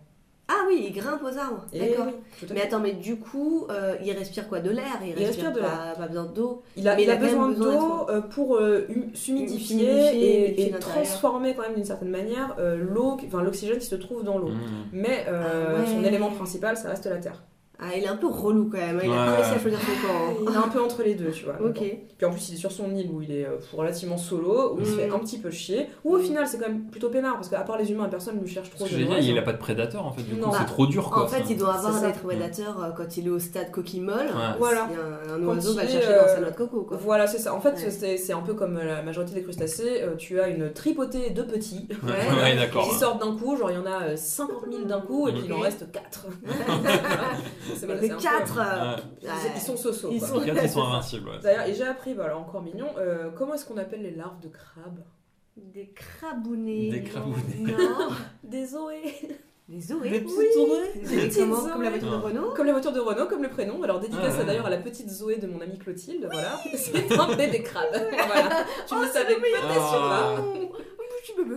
Ah 0.55 0.65
oui, 0.69 0.85
il 0.89 0.93
grimpe 0.93 1.23
aux 1.23 1.39
arbres. 1.39 1.65
Et 1.73 1.79
D'accord. 1.79 2.07
oui, 2.09 2.49
Mais 2.53 2.63
attends, 2.63 2.81
mais 2.81 2.93
du 2.93 3.17
coup, 3.17 3.67
euh, 3.71 3.95
il 4.05 4.13
respire 4.13 4.49
quoi 4.49 4.61
De 4.61 4.71
l'air? 4.71 5.01
Il, 5.03 5.15
Il 5.19 5.25
respire 5.25 5.51
de 5.53 5.61
pas, 5.61 5.95
pas 5.97 6.07
besoin 6.09 6.25
d'eau. 6.27 6.63
Il 6.77 6.87
a, 6.89 6.97
Mais 6.97 7.05
il 7.05 7.11
a 7.11 7.15
il 7.15 7.17
a 7.17 7.21
quand 7.21 7.49
besoin 7.49 7.49
d'eau 7.53 8.11
euh, 8.11 8.21
pour 8.21 8.57
euh, 8.57 8.87
hum- 8.91 9.15
s'humidifier 9.15 9.87
Humidifier, 9.87 10.67
et, 10.67 10.71
transformer 10.79 11.55
quand 11.55 11.63
même 11.63 11.75
d'une 11.75 11.85
certaine 11.85 12.11
manière 12.11 12.55
euh, 12.59 12.77
l'eau, 12.77 13.17
enfin 13.27 13.43
l'oxygène 13.43 13.79
qui 13.79 13.87
se 13.87 13.95
trouve 13.95 14.25
dans 14.25 14.37
l'eau. 14.39 14.49
Mmh. 14.49 14.61
Mais 14.93 15.25
euh, 15.29 15.77
Ah 15.77 15.81
ouais. 15.81 15.87
son 15.87 16.05
élément 16.05 16.31
principal, 16.31 16.77
ça 16.77 16.91
reste 16.91 17.07
la 17.07 17.17
terre. 17.17 17.43
Ah, 17.81 17.87
il 17.97 18.05
est 18.05 18.09
un 18.09 18.17
peu 18.17 18.29
relou 18.29 18.69
quand 18.71 18.79
même. 18.79 19.01
Il 19.03 19.11
a 19.11 19.13
Ouais. 19.13 19.17
pas 19.17 19.33
réussi 19.37 19.55
à 19.55 19.59
choisir 19.59 19.81
son 19.81 20.07
camp. 20.07 20.15
hein. 20.15 20.35
Il 20.49 20.53
est 20.55 20.57
un 20.57 20.69
peu 20.69 20.81
entre 20.81 21.03
les 21.03 21.15
deux, 21.17 21.33
tu 21.33 21.45
vois. 21.47 21.55
Ok. 21.61 21.79
Puis 22.17 22.27
en 22.27 22.31
plus, 22.31 22.51
il 22.51 22.55
est 22.55 22.59
sur 22.59 22.71
son 22.71 22.95
île 22.95 23.11
où 23.13 23.21
il 23.23 23.33
est 23.33 23.45
euh, 23.45 23.57
relativement 23.73 24.17
solo, 24.19 24.75
où 24.75 24.81
il 24.81 24.87
se 24.87 24.93
Mm. 24.93 24.97
fait 24.99 25.11
un 25.11 25.19
petit 25.19 25.39
peu 25.39 25.51
chier. 25.51 25.89
Ou 26.05 26.15
au 26.15 26.19
Mm. 26.19 26.23
final, 26.23 26.47
c'est 26.47 26.59
quand 26.59 26.69
même 26.69 26.85
plutôt 26.85 27.09
peinard 27.11 27.35
parce 27.35 27.49
qu'à 27.49 27.63
part 27.63 27.79
les 27.79 27.91
humains, 27.91 28.09
personne 28.09 28.37
ne 28.37 28.43
lui 28.43 28.49
cherche 28.49 28.71
trop. 28.71 28.85
Noise. 28.87 29.27
il 29.27 29.37
a 29.37 29.43
pas 29.43 29.53
de 29.53 29.59
prédateur 29.59 30.07
en 30.07 30.13
fait, 30.13 30.23
du 30.23 30.35
coup 30.37 30.41
Non. 30.47 30.53
c'est 30.53 30.65
trop 30.67 30.87
dur 30.87 31.11
quoi. 31.11 31.25
En 31.25 31.27
fait, 31.27 31.43
il 31.51 31.57
doit 31.57 31.75
avoir 31.75 32.01
des 32.01 32.13
prédateurs 32.13 32.85
euh, 32.85 32.91
quand 32.97 33.17
il 33.17 33.27
est 33.27 33.31
au 33.31 33.41
stade 33.41 33.73
coquille 33.73 34.01
molle. 34.01 34.27
Ouais. 34.29 34.57
Voilà. 34.61 34.89
Un, 35.29 35.35
un 35.35 35.43
oiseau 35.43 35.75
va 35.75 35.83
le 35.83 35.89
chercher 35.89 36.07
dans 36.15 36.23
euh, 36.25 36.35
sa 36.35 36.41
noix 36.41 36.51
de 36.51 36.57
coco. 36.57 36.83
Quoi. 36.83 36.97
Voilà, 36.99 37.27
c'est 37.27 37.39
ça. 37.39 37.53
En 37.53 37.61
fait, 37.61 37.71
Ouais. 37.75 38.17
c'est 38.17 38.33
un 38.33 38.43
peu 38.43 38.55
comme 38.55 38.79
la 38.79 39.03
majorité 39.03 39.35
des 39.35 39.43
crustacés. 39.43 40.03
euh, 40.03 40.15
tu 40.17 40.39
as 40.41 40.47
une 40.49 40.73
tripotée 40.73 41.31
de 41.31 41.43
petits. 41.43 41.89
Qui 42.91 42.95
sortent 42.97 43.21
d'un 43.25 43.35
coup, 43.37 43.57
genre 43.57 43.71
il 43.73 43.75
y 43.75 43.79
en 43.81 43.87
a 43.87 44.03
euh, 44.05 44.17
50 44.17 44.67
000 44.71 44.85
d'un 44.85 45.01
coup, 45.01 45.27
et 45.29 45.33
puis 45.33 45.43
il 45.47 45.53
en 45.53 45.59
reste 45.59 45.91
4. 45.91 46.27
les 48.01 48.09
quatre. 48.09 48.59
euh, 48.59 48.97
Ouais. 49.23 49.31
Ils 49.57 49.61
sont 49.61 49.77
so 49.77 49.91
Ils 50.11 50.21
sont- 50.21 50.41
Les 50.41 50.47
quatre, 50.47 50.63
ils 50.65 50.69
sont 50.71 50.83
invincibles. 50.83 51.29
ouais. 51.29 51.39
D'ailleurs, 51.43 51.67
et 51.67 51.75
j'ai 51.75 51.85
appris, 51.85 52.15
bah, 52.15 52.25
alors 52.27 52.41
encore 52.41 52.63
mignon, 52.63 52.87
euh, 52.99 53.31
comment 53.37 53.55
est-ce 53.55 53.65
qu'on 53.65 53.77
appelle 53.79 54.03
les 54.03 54.11
larves 54.15 54.41
de 54.41 54.49
crabe 54.49 55.01
Des 55.57 55.93
crabounets. 55.95 56.89
Des 56.91 57.03
crabounets. 57.03 57.73
Non. 57.73 58.09
Des 58.43 58.67
zoés. 58.67 59.15
Des 59.69 59.81
zoés. 59.81 60.11
Des 60.11 60.21
petites 60.21 60.37
Oui. 60.37 61.29
Des 61.29 61.29
comment? 61.31 61.57
Comme 61.69 61.83
la 61.83 61.91
voiture 61.91 62.11
de 62.11 62.17
Renault 62.17 62.51
Comme 62.55 62.67
la 62.67 62.73
voiture 62.73 62.93
de 62.93 63.01
Renault, 63.01 63.27
comme 63.27 63.43
le 63.43 63.49
prénom. 63.49 63.83
Alors 63.83 64.01
dédicace 64.01 64.33
Ah, 64.35 64.41
ouais. 64.41 64.45
d'ailleurs 64.45 64.67
à 64.67 64.71
la 64.71 64.77
petite 64.79 65.09
Zoé 65.09 65.37
de 65.37 65.47
mon 65.47 65.61
amie 65.61 65.79
Clotilde, 65.79 66.29
voilà. 66.31 66.59
C'est 66.75 67.13
un 67.19 67.35
bébé 67.37 67.63
crabe. 67.63 67.87
voilà. 67.93 68.67
Tu 68.87 68.95
ne 68.95 69.03
le 69.03 69.07
savais 69.09 69.37
peut-être 69.37 69.65
Ah. 69.65 70.35
pas. 70.37 70.43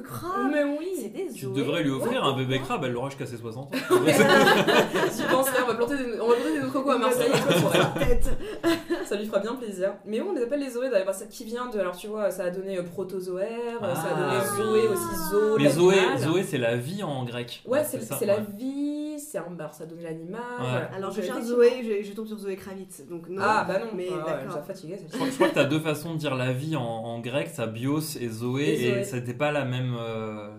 Crabe. 0.06 0.52
Mais 0.52 0.62
C'est 0.96 1.04
oui. 1.04 1.10
des 1.28 1.34
Tu 1.34 1.46
devrais 1.48 1.84
lui 1.84 1.92
offrir 1.92 2.24
un 2.24 2.36
bébé 2.38 2.60
crabe, 2.60 2.84
elle 2.86 2.92
l'aura 2.94 3.10
jusqu'à 3.10 3.26
ses 3.26 3.38
60 3.38 3.66
ans. 3.66 3.70
J'y 3.82 5.24
penserais, 5.24 5.60
on 5.64 5.68
va 5.68 5.76
planter 5.76 5.98
des, 5.98 6.20
on 6.22 6.28
va 6.28 6.36
planter 6.36 6.52
des 6.54 6.60
noix 6.60 6.68
de 6.68 6.72
coco 6.74 6.90
à 6.92 6.98
Marseille 6.98 7.32
et. 7.32 8.00
Tête. 8.00 8.30
Ça 9.06 9.16
lui 9.16 9.26
fera 9.26 9.40
bien 9.40 9.56
plaisir. 9.56 9.94
Mais 10.06 10.22
on 10.22 10.34
les 10.34 10.44
appelle 10.44 10.60
les 10.62 10.70
zoés 10.72 10.90
d'ailleurs, 10.90 11.14
ça 11.14 11.26
qui 11.26 11.44
vient 11.44 11.68
de. 11.68 11.80
Alors 11.80 11.96
tu 11.96 12.08
vois, 12.08 12.32
ça 12.32 12.46
a 12.46 12.50
donné 12.50 12.78
euh, 12.78 12.84
protozoaire, 12.84 13.80
euh, 13.84 13.96
ça 13.96 14.16
a 14.16 14.20
donné 14.20 14.38
Ah. 14.42 14.56
zoé 14.58 14.88
aussi, 14.88 15.30
zo. 15.32 15.58
Mais 15.60 15.70
Zoé. 15.70 15.96
Zoé 16.18 16.44
c'est 16.44 16.58
la 16.58 16.76
vie 16.76 17.04
en 17.04 17.24
grec. 17.24 17.62
Ouais, 17.66 17.84
c'est 17.84 18.02
c'est 18.02 18.26
la 18.26 18.38
vie, 18.40 18.95
c'est 19.36 19.46
un 19.46 19.52
bar, 19.52 19.74
ça 19.74 19.84
a 19.84 19.88
donné 19.88 20.04
l'animal. 20.04 20.42
Ouais. 20.60 20.66
voilà. 20.70 20.90
Alors 20.96 21.12
je 21.12 21.22
cherche 21.22 21.44
Zoé, 21.44 21.72
je, 22.04 22.08
je 22.10 22.14
tombe 22.16 22.28
sur 22.28 22.38
Zoé 22.38 22.56
Kravitz. 22.56 23.04
Donc 23.10 23.28
non. 23.28 23.42
Ah 23.44 23.66
bah 23.68 23.80
non, 23.80 23.88
mais 23.96 24.08
ah, 24.10 24.14
ouais, 24.16 24.20
d'accord. 24.24 24.38
elle 24.42 24.48
nous 24.48 24.56
a 24.56 24.62
fatigué 24.64 24.98
Je 25.12 25.16
crois, 25.16 25.28
je 25.30 25.34
crois 25.36 25.50
que 25.50 25.54
t'as 25.56 25.66
deux 25.66 25.80
façons 25.80 26.14
de 26.14 26.18
dire 26.20 26.36
la 26.36 26.54
vie 26.54 26.76
en, 26.78 26.82
en 26.84 27.20
grec, 27.20 27.50
ça 27.54 27.68
bios 27.68 28.16
et 28.20 28.30
Zoé, 28.30 28.64
Et 28.64 28.84
et, 28.88 28.94
Zoé. 28.94 29.04
c'était 29.04 29.34
pas 29.34 29.52
la 29.52 29.66
même 29.66 29.96
euh, 30.00 30.50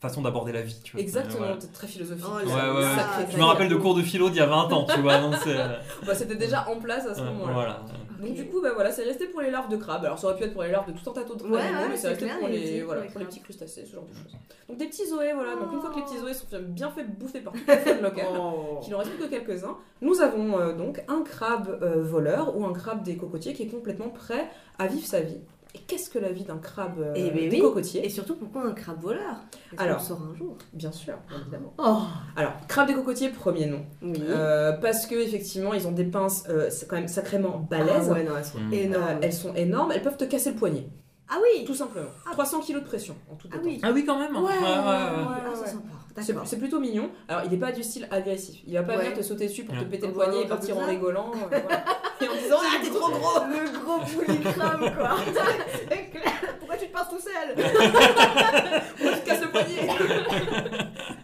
façon 0.00 0.20
d'aborder 0.20 0.52
la 0.52 0.60
vie. 0.62 0.78
Tu 0.84 0.92
vois. 0.92 1.00
Exactement, 1.00 1.46
très 1.72 1.86
philosophique. 1.86 2.24
Oh 2.28 2.36
Ouais, 2.46 2.52
ouais, 2.52 2.84
ouais. 2.84 3.26
Je 3.30 3.38
me 3.38 3.44
rappelle 3.44 3.68
de 3.68 3.76
cours 3.76 3.94
de 3.94 4.02
philo 4.02 4.28
d'il 4.28 4.36
y 4.38 4.40
a 4.40 4.46
20 4.46 4.72
ans, 4.72 4.86
tu 4.92 5.00
vois. 5.00 5.14
euh, 5.14 5.76
Bah, 6.06 6.14
C'était 6.14 6.36
déjà 6.36 6.68
en 6.68 6.76
place 6.78 7.06
à 7.06 7.14
ce 7.14 7.20
euh, 7.22 7.24
moment-là. 7.24 7.52
voilà. 7.54 7.80
Donc 8.20 8.34
du 8.34 8.46
coup, 8.46 8.60
bah 8.62 8.70
voilà, 8.74 8.90
c'est 8.90 9.02
resté 9.04 9.26
pour 9.26 9.40
les 9.40 9.50
larves 9.50 9.68
de 9.68 9.76
crabe. 9.76 10.04
Alors 10.04 10.18
ça 10.18 10.26
aurait 10.28 10.36
pu 10.36 10.44
être 10.44 10.52
pour 10.52 10.62
les 10.62 10.70
larves 10.70 10.92
de 10.92 10.98
tout 10.98 11.08
un 11.10 11.12
tas 11.12 11.24
d'autres 11.24 11.48
Ouais, 11.48 11.60
animaux, 11.60 11.82
ouais, 11.82 11.88
mais 11.90 11.96
c'est 11.96 12.08
resté 12.08 12.24
clair, 12.24 12.38
pour 12.38 12.48
les, 12.48 12.82
voilà, 12.82 13.02
pour 13.02 13.20
les 13.20 13.26
petits 13.26 13.40
crustacés, 13.40 13.84
ce 13.86 13.92
genre 13.94 14.04
de 14.04 14.12
choses. 14.14 14.36
Donc 14.68 14.78
des 14.78 14.86
petits 14.86 15.06
zoés, 15.06 15.32
voilà. 15.34 15.56
Donc 15.56 15.72
une 15.72 15.80
fois 15.80 15.90
que 15.90 15.96
les 15.96 16.02
petits 16.02 16.18
zoés 16.18 16.34
sont 16.34 16.46
bien 16.62 16.90
fait 16.90 17.04
bouffer 17.04 17.40
par 17.40 17.52
toute 17.52 17.66
la 17.66 17.78
faune 17.78 18.00
locale, 18.02 18.26
Oh. 18.38 18.80
qu'il 18.82 18.94
en 18.94 18.98
reste 18.98 19.12
plus 19.12 19.24
que 19.24 19.30
quelques-uns, 19.30 19.76
nous 20.00 20.20
avons 20.20 20.58
euh, 20.58 20.72
donc 20.72 21.02
un 21.08 21.22
crabe 21.22 21.78
euh, 21.82 22.02
voleur 22.02 22.56
ou 22.56 22.64
un 22.64 22.72
crabe 22.72 23.02
des 23.02 23.16
cocotiers 23.16 23.52
qui 23.54 23.64
est 23.64 23.68
complètement 23.68 24.08
prêt 24.08 24.48
à 24.78 24.86
vivre 24.86 25.06
sa 25.06 25.20
vie. 25.20 25.40
Et 25.76 25.80
qu'est-ce 25.86 26.08
que 26.08 26.18
la 26.18 26.32
vie 26.32 26.44
d'un 26.44 26.56
crabe 26.56 26.98
euh, 27.00 27.12
Eh 27.14 27.30
ben 27.30 27.50
des 27.50 27.56
oui. 27.56 27.60
cocotiers 27.60 28.02
Et 28.06 28.08
surtout, 28.08 28.34
pourquoi 28.36 28.64
un 28.64 28.72
crabe 28.72 28.98
voleur? 29.02 29.36
Alors. 29.76 29.98
le 29.98 30.02
saura 30.02 30.24
un 30.24 30.34
jour? 30.34 30.56
Bien 30.72 30.90
sûr, 30.90 31.14
évidemment. 31.38 31.74
Oh 31.76 31.98
Alors, 32.34 32.52
crabe 32.66 32.86
des 32.86 32.94
cocotiers, 32.94 33.28
premier 33.28 33.66
nom. 33.66 33.84
Oui. 34.00 34.14
Euh, 34.26 34.72
parce 34.72 35.04
que 35.06 35.14
effectivement, 35.16 35.74
ils 35.74 35.86
ont 35.86 35.92
des 35.92 36.04
pinces 36.04 36.44
euh, 36.48 36.70
c'est 36.70 36.88
quand 36.88 36.96
même 36.96 37.08
sacrément 37.08 37.58
balèzes. 37.70 38.08
Ah 38.08 38.12
ouais, 38.14 38.24
non, 38.24 38.32
elles 38.38 38.44
sont 38.44 38.58
Mm. 38.58 38.72
Euh, 38.72 38.76
énormes. 38.76 39.18
elles 39.20 39.32
sont 39.34 39.54
énormes, 39.54 39.92
elles 39.92 40.02
peuvent 40.02 40.16
te 40.16 40.24
casser 40.24 40.50
le 40.52 40.56
poignet, 40.56 40.88
Ah 41.28 41.36
oui 41.42 41.64
tout 41.66 41.74
simplement. 41.74 42.08
Ah. 42.26 42.30
300 42.32 42.60
kg 42.60 42.74
de 42.76 42.80
pression 42.80 43.14
en 43.30 43.34
tout 43.34 43.48
Ah 43.52 43.56
oui 43.62 43.78
Ah 43.82 43.90
oui, 43.92 44.04
quand 44.06 44.18
même. 44.18 44.34
Ouais, 44.34 44.42
ouais, 44.42 44.48
ouais, 44.48 44.58
ouais. 44.58 44.62
Ah, 44.64 45.50
ouais. 45.50 45.56
c'est 45.62 45.70
sympa. 45.72 45.88
C'est 46.22 46.58
plutôt 46.58 46.80
mignon. 46.80 47.10
Alors, 47.28 47.42
il 47.44 47.50
n'est 47.50 47.56
pas 47.58 47.72
du 47.72 47.82
style 47.82 48.08
agressif. 48.10 48.60
Il 48.66 48.74
va 48.74 48.82
pas 48.82 48.92
Ouais. 48.96 49.04
venir 49.04 49.14
te 49.18 49.22
sauter 49.22 49.46
dessus 49.48 49.64
pour 49.64 49.76
te 49.78 49.84
péter 49.84 50.06
le 50.06 50.12
poignet 50.12 50.42
et 50.42 50.46
partir 50.46 50.78
en 50.78 50.84
rigolant. 50.86 51.30
euh, 51.34 51.46
voilà. 51.48 51.84
Et 52.20 52.28
en 52.28 52.34
disant 52.34 52.56
Ah, 52.62 52.78
t'es 52.82 52.88
trop 52.88 53.10
gros 53.10 53.40
Le 53.50 53.78
gros 53.84 53.98
poulet 54.00 54.38
crabe, 54.52 54.96
quoi. 54.96 55.16
Pourquoi 56.58 56.76
tu 56.78 56.86
te 56.88 56.92
passes 56.92 57.08
tout 57.10 57.18
seul? 57.18 57.54
Tu 58.96 59.02
te 59.04 59.26
casses 59.26 59.42
le 59.42 59.50
poignet? 59.50 59.88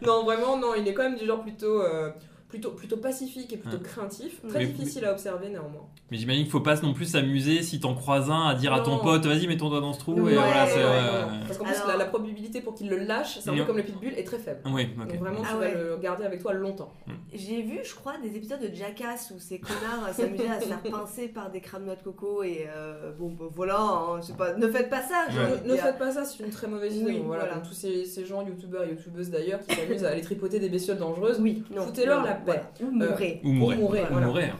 Non, 0.02 0.24
vraiment, 0.24 0.56
non. 0.58 0.74
Il 0.74 0.86
est 0.86 0.92
quand 0.94 1.04
même 1.04 1.16
du 1.16 1.24
genre 1.26 1.40
plutôt. 1.42 1.80
euh, 1.82 2.10
plutôt, 2.52 2.70
plutôt 2.72 2.98
pacifique 2.98 3.50
et 3.54 3.56
plutôt 3.56 3.78
Ouais. 3.78 3.82
craintif. 3.82 4.42
Très 4.46 4.58
Mais- 4.58 4.66
difficile 4.66 5.06
à 5.06 5.12
observer 5.12 5.48
néanmoins. 5.48 5.86
Mais 6.10 6.18
j'imagine 6.18 6.42
qu'il 6.42 6.52
faut 6.52 6.60
pas 6.60 6.76
non 6.82 6.92
plus 6.92 7.06
s'amuser 7.06 7.62
si 7.62 7.80
t'en 7.80 7.94
croises 7.94 8.30
un 8.30 8.48
à 8.48 8.54
dire 8.54 8.74
à 8.74 8.80
ton 8.80 8.98
pote 8.98 9.24
vas-y 9.24 9.46
mets 9.46 9.56
ton 9.56 9.70
doigt 9.70 9.80
dans 9.80 9.94
ce 9.94 9.98
trou 10.00 10.12
Ouais, 10.20 10.32
et 10.32 10.34
voilà 10.34 10.66
c'est 10.66 10.76
ouais, 10.76 10.84
ouais, 10.84 10.90
voilà. 10.90 11.26
ouais. 11.28 11.32
Parce 11.46 11.56
qu'en 11.58 11.64
plus, 11.64 11.74
Alors- 11.76 11.88
la, 11.88 11.96
la 11.96 12.04
probabilité 12.04 12.60
pour 12.60 12.74
qu'il 12.74 12.90
le 12.90 12.98
lâche, 12.98 13.38
c'est 13.40 13.48
un 13.48 13.56
peu 13.56 13.64
comme 13.64 13.78
le 13.78 13.82
pitbull, 13.82 14.12
est 14.14 14.24
très 14.24 14.38
faible. 14.38 14.60
Oui. 14.66 14.88
Donc 14.98 15.14
vraiment, 15.18 15.40
tu 15.40 15.46
Ah 15.50 15.54
vas 15.54 15.60
ouais. 15.60 15.74
le 15.74 15.96
garder 15.96 16.24
avec 16.24 16.42
toi 16.42 16.52
longtemps. 16.52 16.92
J'ai 17.32 17.62
vu, 17.62 17.78
je 17.82 17.94
crois, 17.94 18.14
des 18.22 18.36
épisodes 18.36 18.60
de 18.60 18.74
Jackass 18.74 19.32
où 19.34 19.38
ces 19.40 19.58
connards 19.58 20.12
s'amusaient 20.14 20.48
à 20.50 20.60
se 20.60 20.66
faire 20.66 20.82
pincer 20.82 21.28
par 21.28 21.50
des 21.50 21.62
noix 21.82 21.96
de 21.96 22.02
coco 22.02 22.42
et 22.42 22.66
euh, 22.68 23.12
bon, 23.18 23.30
bah, 23.30 23.46
voilà, 23.50 23.80
hein, 23.80 24.20
pas, 24.36 24.52
ne 24.54 24.68
faites 24.68 24.90
pas 24.90 25.00
ça. 25.00 25.26
Ne, 25.66 25.74
faites 25.76 25.96
pas 25.98 26.10
ça, 26.12 26.24
c'est 26.26 26.42
une 26.44 26.50
très 26.50 26.66
mauvaise 26.68 26.94
idée. 26.96 27.06
Oui, 27.06 27.18
Bon, 27.20 27.28
voilà, 27.28 27.44
voilà. 27.44 27.58
comme 27.60 27.68
tous 27.68 27.74
ces, 27.74 28.04
ces 28.04 28.26
gens, 28.26 28.46
youtubeurs 28.46 28.84
et 28.84 28.90
youtubeuses 28.90 29.30
d'ailleurs, 29.30 29.60
qui 29.66 29.74
s'amusent 29.74 30.04
à 30.04 30.10
aller 30.10 30.20
tripoter 30.20 30.58
des 30.58 30.68
bestioles 30.68 30.98
dangereuses, 30.98 31.40
Oui. 31.40 31.64
Foutez-leur 31.74 32.22
la. 32.22 32.34
Voilà. 32.44 32.62
Ou 32.82 32.90
mourrez. 32.90 33.40
Ou 33.44 33.48
mourir. 33.48 33.78
mourir, 33.78 34.02
Ou 34.04 34.12
voilà. 34.12 34.26
mourir. 34.26 34.56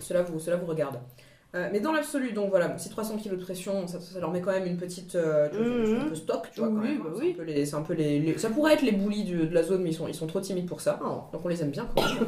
cela 0.00 0.22
vous, 0.22 0.38
cela 0.38 0.56
vous 0.56 0.66
regarde. 0.66 0.98
Euh, 1.54 1.68
mais 1.72 1.80
dans 1.80 1.92
l'absolu, 1.92 2.32
donc 2.32 2.50
voilà, 2.50 2.68
bon, 2.68 2.76
si 2.76 2.90
300 2.90 3.16
kg 3.16 3.30
de 3.30 3.36
pression, 3.36 3.86
ça, 3.86 3.98
ça 4.00 4.20
leur 4.20 4.30
met 4.30 4.42
quand 4.42 4.50
même 4.52 4.66
une 4.66 4.76
petite. 4.76 5.14
euh, 5.14 5.48
tu 5.50 5.56
vois, 5.56 6.00
un 6.02 6.08
peu 6.10 6.14
stock, 6.14 6.48
tu 6.52 6.60
vois, 6.60 6.68
quand 6.68 6.74
Oui, 6.74 6.88
même. 6.88 6.98
bah 6.98 7.04
hein. 7.08 7.12
C'est 7.16 7.22
oui. 7.22 7.30
un 7.32 7.36
peu 7.36 7.42
les- 7.44 7.64
c'est 7.66 7.74
un 7.76 7.80
peu 7.82 7.94
les, 7.94 8.18
les- 8.20 8.36
Ça 8.38 8.50
pourrait 8.50 8.74
être 8.74 8.82
les 8.82 8.92
bullies 8.92 9.24
du- 9.24 9.46
de 9.46 9.54
la 9.54 9.62
zone, 9.62 9.82
mais 9.82 9.90
ils 9.90 9.94
sont, 9.94 10.06
ils 10.08 10.14
sont 10.14 10.26
trop 10.26 10.40
timides 10.40 10.66
pour 10.68 10.80
ça. 10.82 11.00
Oh. 11.02 11.22
Donc 11.32 11.40
on 11.44 11.48
les 11.48 11.62
aime 11.62 11.70
bien 11.70 11.86
quand 11.94 12.02
même. 12.14 12.26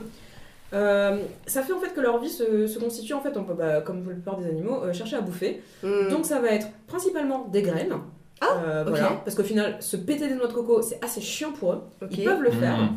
Euh, 0.72 1.18
ça 1.46 1.62
fait 1.62 1.72
en 1.72 1.80
fait 1.80 1.92
que 1.92 2.00
leur 2.00 2.18
vie 2.20 2.28
se, 2.30 2.66
se 2.66 2.78
constitue 2.78 3.12
en 3.12 3.20
fait, 3.20 3.36
on 3.36 3.44
peut, 3.44 3.54
bah, 3.54 3.80
comme 3.82 4.06
la 4.08 4.14
plupart 4.14 4.38
des 4.38 4.46
animaux, 4.48 4.84
euh, 4.84 4.92
chercher 4.92 5.16
à 5.16 5.20
bouffer. 5.20 5.62
Mm. 5.82 6.08
Donc 6.10 6.24
ça 6.24 6.40
va 6.40 6.48
être 6.50 6.68
principalement 6.86 7.46
des 7.48 7.62
graines. 7.62 7.94
Ah, 8.40 8.46
Euh, 8.64 8.84
voilà. 8.88 9.20
Parce 9.24 9.36
qu'au 9.36 9.42
final, 9.42 9.76
se 9.80 9.96
péter 9.98 10.28
des 10.28 10.34
noix 10.34 10.46
de 10.46 10.52
coco, 10.54 10.80
c'est 10.80 10.98
assez 11.04 11.20
chiant 11.20 11.52
pour 11.52 11.72
eux. 11.74 11.80
Ils 12.10 12.24
peuvent 12.24 12.40
le 12.40 12.50
faire. 12.50 12.78
Mhm. 12.78 12.88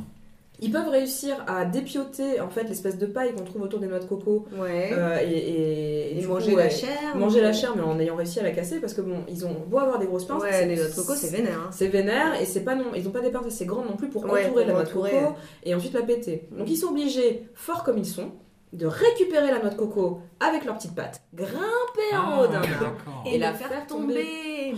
Ils 0.64 0.72
peuvent 0.72 0.88
réussir 0.88 1.36
à 1.46 1.66
dépioter 1.66 2.40
en 2.40 2.48
fait 2.50 2.64
l'espèce 2.64 2.98
de 2.98 3.06
paille 3.06 3.34
qu'on 3.36 3.44
trouve 3.44 3.64
autour 3.64 3.80
des 3.80 3.88
noix 3.88 4.00
de 4.00 4.06
coco 4.06 4.46
Ouais. 4.58 4.90
euh, 4.94 5.18
et, 5.22 5.30
et- 5.32 6.14
et 6.14 6.18
et 6.18 6.22
du 6.22 6.28
manger 6.28 6.52
coup, 6.52 6.58
la 6.58 6.64
ouais, 6.64 6.70
chair. 6.70 7.16
manger 7.16 7.40
ou- 7.40 7.44
la 7.44 7.52
chair, 7.54 7.74
mais 7.76 7.82
en 7.84 8.00
ayant 8.00 8.16
réussi 8.16 8.40
à 8.40 8.44
la 8.44 8.52
casser 8.52 8.80
parce 8.80 8.94
que 8.94 9.02
bon, 9.02 9.18
ils 9.28 9.46
ont 9.46 9.54
beau 9.68 9.78
avoir 9.80 10.00
des 10.00 10.06
grosses 10.06 10.26
pinces, 10.26 10.42
Ouais, 10.42 10.66
les 10.66 10.76
noix 10.78 10.86
de 10.88 10.96
coco, 10.96 11.14
c'est 11.16 11.32
vénère. 11.36 11.60
hein. 11.66 11.70
c'est 11.72 11.88
vénère 11.90 12.40
et 12.42 12.46
c'est 12.46 12.62
pas 12.64 12.76
non, 12.76 12.86
ils 12.96 13.06
ont 13.08 13.12
pas 13.12 13.20
des 13.22 13.30
pinces 13.30 13.46
assez 13.48 13.66
grandes 13.66 13.88
non 13.90 13.98
plus 13.98 14.08
pour 14.10 14.24
Ouais, 14.24 14.46
entourer 14.46 14.64
pour 14.64 14.68
la 14.68 14.74
noix 14.74 14.84
de 14.84 14.90
coco 14.90 15.36
et 15.64 15.76
ensuite 15.76 15.94
la 15.94 16.02
péter. 16.04 16.48
Donc 16.58 16.70
ils 16.70 16.78
sont 16.78 16.88
obligés, 16.92 17.50
forts 17.56 17.84
comme 17.84 17.98
ils 17.98 18.06
sont, 18.06 18.32
de 18.72 18.88
récupérer 18.88 19.52
la 19.52 19.60
noix 19.60 19.70
de 19.70 19.76
coco 19.76 20.22
avec 20.40 20.66
leurs 20.66 20.78
petites 20.78 20.96
pattes, 20.96 21.22
grimper 21.34 22.18
en 22.18 22.40
haut 22.42 22.48
d'un 22.48 22.62
Ah, 22.64 22.86
arbre 22.86 23.24
et 23.32 23.38
la 23.38 23.54
faire 23.54 23.86
tomber. 23.88 24.26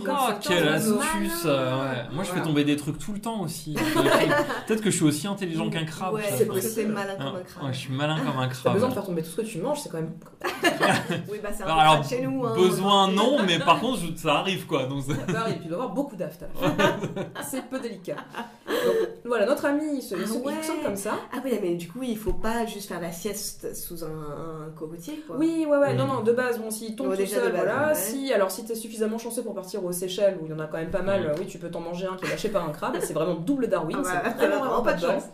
Oh, 0.00 0.06
ça, 0.06 0.38
quelle 0.40 0.68
astuce 0.68 1.44
ouais. 1.44 1.50
Moi 2.12 2.24
je 2.24 2.30
fais 2.30 2.42
tomber 2.42 2.64
des 2.64 2.76
trucs 2.76 2.98
tout 2.98 3.12
le 3.12 3.20
temps 3.20 3.40
aussi. 3.42 3.74
Peut-être 4.66 4.80
que 4.82 4.90
je 4.90 4.96
suis 4.96 5.04
aussi 5.04 5.26
intelligent 5.26 5.68
qu'un 5.70 5.84
crabe. 5.84 6.14
Ouais, 6.14 6.22
c'est 6.36 6.46
parce 6.46 6.66
que 6.74 6.80
malin 6.86 7.14
Ah, 7.18 7.24
comme 7.24 7.36
un 7.36 7.42
crabe. 7.42 7.64
ouais, 7.64 7.72
je 7.72 7.78
suis 7.78 7.92
malin 7.92 8.16
comme 8.18 8.38
un 8.38 8.48
T'as 8.48 8.54
crabe. 8.54 8.72
besoin 8.74 8.88
de 8.88 8.94
faire 8.94 9.04
tomber 9.04 9.22
tout 9.22 9.30
ce 9.30 9.36
que 9.36 9.46
tu 9.46 9.58
manges, 9.58 9.80
c'est 9.80 9.88
quand 9.90 9.98
même. 9.98 10.12
Oui, 11.30 11.38
bah 11.42 11.50
c'est 11.56 11.62
un 11.64 11.66
Alors, 11.66 12.04
ça 12.04 12.16
chez 12.16 12.22
nous. 12.22 12.44
Hein. 12.44 12.54
besoin 12.56 13.08
non, 13.12 13.38
mais 13.46 13.58
par 13.58 13.80
contre 13.80 14.00
ça 14.16 14.36
arrive 14.36 14.66
quoi. 14.66 14.84
Donc, 14.86 15.04
et 15.08 15.12
puis 15.14 15.24
il 15.62 15.68
doit 15.68 15.70
y 15.70 15.72
avoir 15.74 15.90
beaucoup 15.90 16.16
d'aftes. 16.16 16.44
c'est 17.48 17.62
peu 17.68 17.78
délicat. 17.78 18.16
Donc, 18.68 18.94
voilà, 19.24 19.46
notre 19.46 19.64
ami, 19.64 19.96
il 19.96 20.02
se, 20.02 20.14
il 20.14 20.26
se- 20.26 20.34
Ah 20.34 20.46
ouais. 20.46 20.54
comme 20.84 20.96
ça. 20.96 21.14
Ah 21.32 21.38
oui, 21.44 21.58
mais 21.62 21.74
du 21.74 21.88
coup, 21.88 22.02
il 22.02 22.16
faut 22.16 22.32
pas 22.32 22.66
juste 22.66 22.88
faire 22.88 23.00
la 23.00 23.10
sieste 23.12 23.74
sous 23.74 24.04
un, 24.04 24.08
un 24.66 24.70
cocotier, 24.76 25.22
quoi. 25.26 25.36
Oui, 25.36 25.66
ouais, 25.68 25.76
ouais, 25.78 25.94
Mm. 25.94 25.96
non, 25.96 26.06
non, 26.06 26.22
de 26.22 26.32
base, 26.32 26.58
bon, 26.58 26.70
s'il 26.70 26.94
tombe 26.94 27.10
tout 27.10 27.16
déjà, 27.16 27.36
seul, 27.36 27.52
base, 27.52 27.62
voilà. 27.64 27.88
ouais. 27.88 27.94
Si, 27.94 28.32
alors, 28.32 28.50
si 28.50 28.64
t'es 28.64 28.74
suffisamment 28.74 29.18
chanceux 29.18 29.42
pour 29.42 29.54
partir 29.54 29.75
aux 29.84 29.92
Seychelles, 29.92 30.38
où 30.40 30.46
il 30.46 30.50
y 30.50 30.54
en 30.54 30.58
a 30.58 30.66
quand 30.66 30.78
même 30.78 30.90
pas 30.90 31.02
mal, 31.02 31.26
euh, 31.26 31.34
oui, 31.38 31.46
tu 31.46 31.58
peux 31.58 31.70
t'en 31.70 31.80
manger 31.80 32.06
un 32.06 32.16
qui 32.16 32.26
est 32.26 32.30
lâché 32.30 32.48
par 32.48 32.68
un 32.68 32.72
crabe, 32.72 32.96
c'est 33.00 33.12
vraiment 33.14 33.34
double 33.34 33.68
Darwin, 33.68 33.98
Ah 34.00 34.02
bah, 34.02 34.10
c'est 34.24 34.36
t'as 34.38 34.46
vraiment, 34.48 34.64
vraiment 34.64 34.82
pas 34.82 34.94
de 34.94 35.00
chance. 35.00 35.24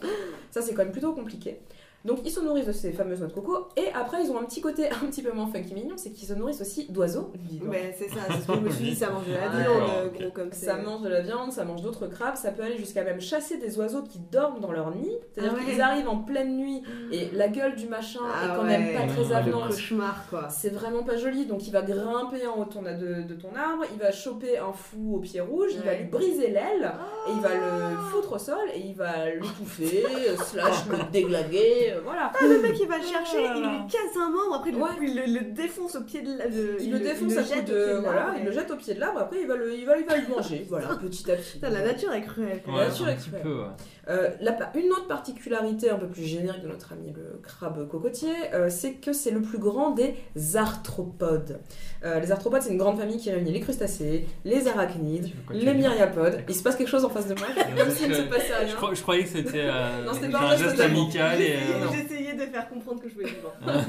Ça, 0.50 0.60
c'est 0.62 0.74
quand 0.74 0.82
même 0.82 0.92
plutôt 0.92 1.12
compliqué. 1.12 1.60
Donc, 2.04 2.18
ils 2.24 2.30
se 2.30 2.40
nourrissent 2.40 2.66
de 2.66 2.72
ces 2.72 2.92
fameuses 2.92 3.20
noix 3.20 3.28
de 3.28 3.32
coco, 3.32 3.68
et 3.76 3.86
après, 3.94 4.24
ils 4.24 4.30
ont 4.30 4.38
un 4.40 4.44
petit 4.44 4.60
côté 4.60 4.90
un 4.90 5.06
petit 5.06 5.22
peu 5.22 5.30
moins 5.32 5.46
funky 5.46 5.72
mignon, 5.74 5.94
c'est 5.96 6.10
qu'ils 6.10 6.26
se 6.28 6.34
nourrissent 6.34 6.60
aussi 6.60 6.86
d'oiseaux. 6.90 7.30
Mais 7.62 7.94
c'est 7.96 8.08
ça, 8.08 8.20
c'est 8.28 8.40
ce 8.42 8.46
que 8.46 8.54
je 8.54 8.60
me 8.60 8.70
suis 8.70 8.84
dit, 8.86 8.94
ça 8.96 9.10
mange 9.10 9.26
de 9.26 9.32
la 9.32 9.50
Ah, 9.50 9.60
viande, 9.60 10.12
gros 10.14 10.30
comme. 10.32 10.52
Ça 10.52 10.76
mange 10.76 11.02
de 11.02 11.08
la 11.08 11.20
viande, 11.20 11.52
ça 11.52 11.64
mange 11.64 11.82
d'autres 11.82 12.08
crabes, 12.08 12.34
ça 12.36 12.50
peut 12.50 12.62
aller 12.64 12.76
jusqu'à 12.76 13.04
même 13.04 13.20
chasser 13.20 13.58
des 13.58 13.78
oiseaux 13.78 14.02
qui 14.02 14.18
dorment 14.18 14.60
dans 14.60 14.72
leur 14.72 14.90
nid. 14.94 15.10
C'est-à-dire 15.32 15.52
Ah 15.54 15.58
ouais. 15.64 15.70
qu'ils 15.72 15.80
arrivent 15.80 16.08
en 16.08 16.18
pleine 16.18 16.56
nuit 16.56 16.82
et 17.12 17.28
la 17.32 17.48
gueule 17.48 17.76
du 17.76 17.86
machin 17.86 18.20
Ah 18.24 18.46
est 18.52 18.56
quand 18.56 18.62
ouais. 18.64 18.78
même 18.78 18.94
pas 18.94 19.12
très 19.12 19.22
Ah, 19.34 19.40
Le 19.42 19.48
avenante. 19.52 19.68
cauchemar, 19.70 20.26
quoi. 20.28 20.48
C'est 20.50 20.70
vraiment 20.70 21.04
pas 21.04 21.16
joli, 21.16 21.46
donc 21.46 21.66
il 21.66 21.70
va 21.72 21.82
grimper 21.82 22.46
en 22.48 22.60
haut 22.60 22.64
de 22.64 22.70
ton, 22.70 22.82
de, 22.82 23.34
ton 23.34 23.54
arbre, 23.56 23.84
il 23.92 23.98
va 24.00 24.10
choper 24.10 24.58
un 24.58 24.72
fou 24.72 25.16
au 25.16 25.20
pied 25.20 25.40
rouge, 25.40 25.70
il 25.74 25.80
va 25.82 25.92
Ouais. 25.92 25.98
lui 26.00 26.04
briser 26.08 26.48
l'aile, 26.50 26.92
et 27.28 27.32
il 27.32 27.40
va 27.40 27.48
Ah. 27.52 27.90
le 27.90 27.96
foutre 28.10 28.32
au 28.32 28.38
sol, 28.38 28.68
et 28.74 28.80
il 28.80 28.94
va 28.94 29.26
l'étouffer, 29.30 30.04
slash 30.46 30.86
le 30.90 31.10
déglaguer, 31.12 31.91
euh, 31.96 32.00
voilà. 32.04 32.32
Ah, 32.34 32.46
le 32.46 32.60
mec, 32.60 32.76
il 32.80 32.88
va 32.88 32.98
le 32.98 33.04
chercher, 33.04 33.38
Oh 33.40 33.42
là 33.44 33.54
il 33.56 33.62
lui 33.62 33.86
casse 33.90 34.16
un 34.16 34.30
membre, 34.30 34.54
après 34.56 34.70
il, 34.70 34.76
le- 34.76 34.82
Ouais. 34.82 34.88
il 35.26 35.34
le, 35.34 35.40
défonce 35.52 35.94
au 35.96 36.02
pied 36.02 36.22
de 36.22 36.36
la. 36.38 36.46
le- 36.48 36.76
Il 36.80 36.90
le 36.92 36.98
défonce 36.98 37.32
le 37.32 37.38
à 37.38 37.42
jette 37.42 37.58
coups 37.58 37.60
au 37.60 37.64
pied 37.64 37.74
de... 37.74 37.86
l'arbre, 37.86 38.02
Voilà, 38.02 38.34
et- 38.36 38.40
il 38.40 38.44
le 38.46 38.52
jette 38.52 38.70
au 38.70 38.76
pied 38.76 38.94
de 38.94 39.00
l'arbre, 39.00 39.18
après 39.20 39.40
il 39.40 39.46
va 39.46 39.56
le, 39.56 39.74
il 39.74 39.84
va, 39.86 39.96
il 39.98 40.04
va 40.06 40.16
le 40.16 40.28
manger, 40.28 40.66
voilà, 40.68 40.88
petit 41.02 41.30
à 41.30 41.36
petit. 41.36 41.52
Putain, 41.54 41.70
la 41.70 41.82
nature 41.82 42.12
est 42.12 42.22
cruelle. 42.22 42.62
Ouais, 42.66 42.86
nature 42.88 43.06
un 43.06 43.10
est 43.10 43.16
petit 43.16 43.28
cruelle. 43.30 43.42
peu. 43.42 43.62
Euh, 44.08 44.30
la 44.40 44.58
une 44.74 44.90
autre 44.90 45.06
particularité 45.06 45.88
un 45.90 45.94
peu 45.96 46.08
plus 46.08 46.24
générique 46.24 46.62
de 46.62 46.68
notre 46.68 46.92
ami 46.92 47.12
le 47.14 47.38
crabe 47.42 47.88
cocotier, 47.88 48.32
euh, 48.52 48.68
c'est 48.68 48.94
que 48.94 49.12
c'est 49.12 49.30
le 49.30 49.40
plus 49.42 49.58
grand 49.58 49.90
des 49.90 50.16
arthropodes. 50.56 51.60
Euh, 52.04 52.18
les 52.18 52.32
arthropodes, 52.32 52.62
c'est 52.62 52.72
une 52.72 52.78
grande 52.78 52.98
famille 52.98 53.16
qui 53.18 53.30
réunit 53.30 53.52
les 53.52 53.60
crustacés, 53.60 54.26
les 54.44 54.66
arachnides, 54.66 55.30
les 55.52 55.72
myriapodes. 55.72 56.40
Il 56.48 56.54
se 56.54 56.64
passe 56.64 56.74
quelque 56.74 56.88
chose 56.88 57.04
en 57.04 57.10
face 57.10 57.28
de 57.28 57.34
moi, 57.34 57.46
comme 57.78 57.90
s'il 57.90 58.08
ne 58.08 58.14
se 58.14 58.22
passait 58.22 58.54
rien. 58.54 58.66
Je, 58.66 58.74
crois- 58.74 58.92
je 58.94 59.02
croyais 59.02 59.22
que 59.22 59.28
c'était 59.28 59.66
euh, 59.66 60.04
Non, 60.04 60.12
c'était 60.14 60.26
j'ai 60.26 60.32
pas 60.32 60.40
un 60.40 60.56
geste 60.56 60.80
amical 60.80 61.40
et. 61.40 61.54
euh. 61.54 61.86
J'essayais 61.92 62.32
de 62.34 62.46
faire 62.50 62.68
comprendre 62.68 63.00
que 63.00 63.08
je 63.08 63.14
voulais 63.14 63.28
du 63.28 63.36
vin. 63.36 63.84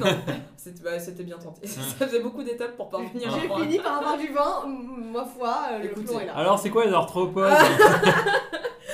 C'était 0.56 0.82
bah, 0.84 0.98
c'était 1.00 1.24
bien 1.24 1.38
tenté. 1.38 1.66
Ça 1.66 2.06
faisait 2.06 2.20
beaucoup 2.20 2.44
d'étapes 2.44 2.76
pour 2.76 2.88
parvenir 2.88 3.34
à 3.34 3.38
J'ai 3.40 3.46
croire. 3.48 3.60
fini 3.62 3.78
par 3.78 3.98
avoir 3.98 4.16
du 4.16 4.28
vin, 4.28 4.64
ma 5.12 5.24
foi, 5.24 5.58
euh, 5.72 5.78
le 5.80 5.84
Écoutez, 5.86 6.06
plomb 6.06 6.20
est 6.20 6.26
là. 6.26 6.36
Alors 6.36 6.58
c'est 6.60 6.70
quoi 6.70 6.84
les 6.86 6.92
arthropodes? 6.92 7.50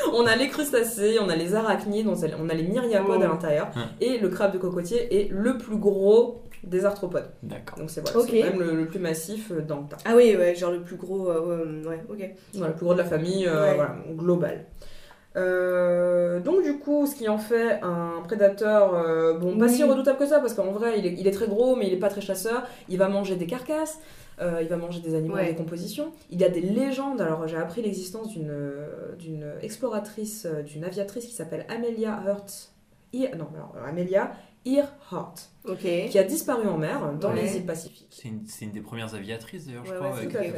On 0.14 0.26
a 0.26 0.36
les 0.36 0.48
crustacés, 0.48 1.18
on 1.20 1.28
a 1.28 1.36
les 1.36 1.54
arachnides, 1.54 2.06
on 2.08 2.14
a 2.14 2.26
on 2.40 2.48
a 2.48 2.54
les 2.54 2.62
myriapodes 2.64 3.18
Oh. 3.20 3.24
à 3.24 3.28
l'intérieur, 3.28 3.68
Ouais. 3.76 4.06
et 4.06 4.18
le 4.18 4.28
crabe 4.28 4.52
de 4.52 4.58
cocotier 4.58 5.14
est 5.20 5.30
le 5.30 5.58
plus 5.58 5.76
gros 5.76 6.42
des 6.64 6.84
arthropodes. 6.84 7.30
D'accord. 7.42 7.78
Donc 7.78 7.88
c'est 7.90 8.00
voilà, 8.02 8.18
Ok. 8.18 8.28
c'est 8.30 8.40
quand 8.40 8.50
même 8.50 8.60
le, 8.60 8.74
le 8.76 8.86
plus 8.86 8.98
massif 8.98 9.50
euh, 9.50 9.60
dans 9.62 9.78
le 9.80 9.86
tas. 9.88 9.96
Ah 10.04 10.12
oui, 10.14 10.36
ouais, 10.36 10.54
genre 10.54 10.70
le 10.72 10.82
plus 10.82 10.96
gros. 10.96 11.30
euh, 11.30 11.82
ouais, 11.84 12.02
ok. 12.08 12.30
Voilà, 12.54 12.68
le 12.68 12.76
plus 12.76 12.84
gros 12.84 12.92
de 12.94 12.98
la 12.98 13.04
famille, 13.04 13.46
euh, 13.46 13.62
Ouais. 13.70 13.74
voilà, 13.76 13.96
global. 14.16 14.64
Euh, 15.36 16.40
donc 16.40 16.62
du 16.62 16.78
coup, 16.78 17.06
ce 17.06 17.14
qui 17.14 17.28
en 17.28 17.38
fait 17.38 17.78
un 17.82 18.20
prédateur, 18.24 18.94
euh, 18.94 19.38
bon, 19.38 19.56
pas 19.56 19.66
Oui. 19.66 19.70
si 19.72 19.84
redoutable 19.84 20.18
que 20.18 20.26
ça, 20.26 20.40
parce 20.40 20.54
qu'en 20.54 20.72
vrai, 20.72 20.98
il 20.98 21.06
est, 21.06 21.14
il 21.18 21.26
est 21.26 21.30
très 21.30 21.46
gros, 21.46 21.76
mais 21.76 21.86
il 21.86 21.92
est 21.94 21.98
pas 21.98 22.08
très 22.08 22.20
chasseur. 22.20 22.64
Il 22.88 22.98
va 22.98 23.08
manger 23.08 23.36
des 23.36 23.46
carcasses, 23.46 24.00
il 24.62 24.68
va 24.68 24.76
manger 24.76 25.00
des 25.00 25.14
animaux 25.14 25.34
en 25.34 25.38
Ouais. 25.38 25.46
décomposition. 25.46 26.12
Il 26.30 26.40
y 26.40 26.44
a 26.44 26.48
des 26.48 26.60
légendes. 26.60 27.20
Alors 27.20 27.46
j'ai 27.48 27.56
appris 27.56 27.82
l'existence 27.82 28.28
d'une 28.30 28.50
euh, 28.50 29.14
d'une 29.18 29.52
exploratrice, 29.62 30.46
euh, 30.46 30.62
d'une 30.62 30.84
aviatrice 30.84 31.26
qui 31.26 31.34
s'appelle 31.34 31.66
Amelia 31.68 32.22
Hurt. 32.26 32.72
Ear- 33.12 33.36
non, 33.36 33.48
alors, 33.54 33.74
Amelia 33.86 34.32
Earhart, 34.64 35.34
Ok. 35.68 35.78
qui 36.10 36.18
a 36.18 36.24
disparu 36.24 36.66
en 36.66 36.78
mer 36.78 37.12
dans 37.20 37.30
Ouais. 37.32 37.42
les 37.42 37.56
îles 37.56 37.66
Pacifiques. 37.66 38.06
C'est 38.10 38.28
une, 38.28 38.46
c'est 38.46 38.64
une 38.64 38.72
des 38.72 38.80
premières 38.80 39.14
aviatrices 39.14 39.66
d'ailleurs, 39.66 39.84
je 39.84 39.90
Ouais, 39.90 39.96
crois. 39.96 40.10
ouais, 40.10 40.16
avec 40.22 40.32
ouais. 40.34 40.52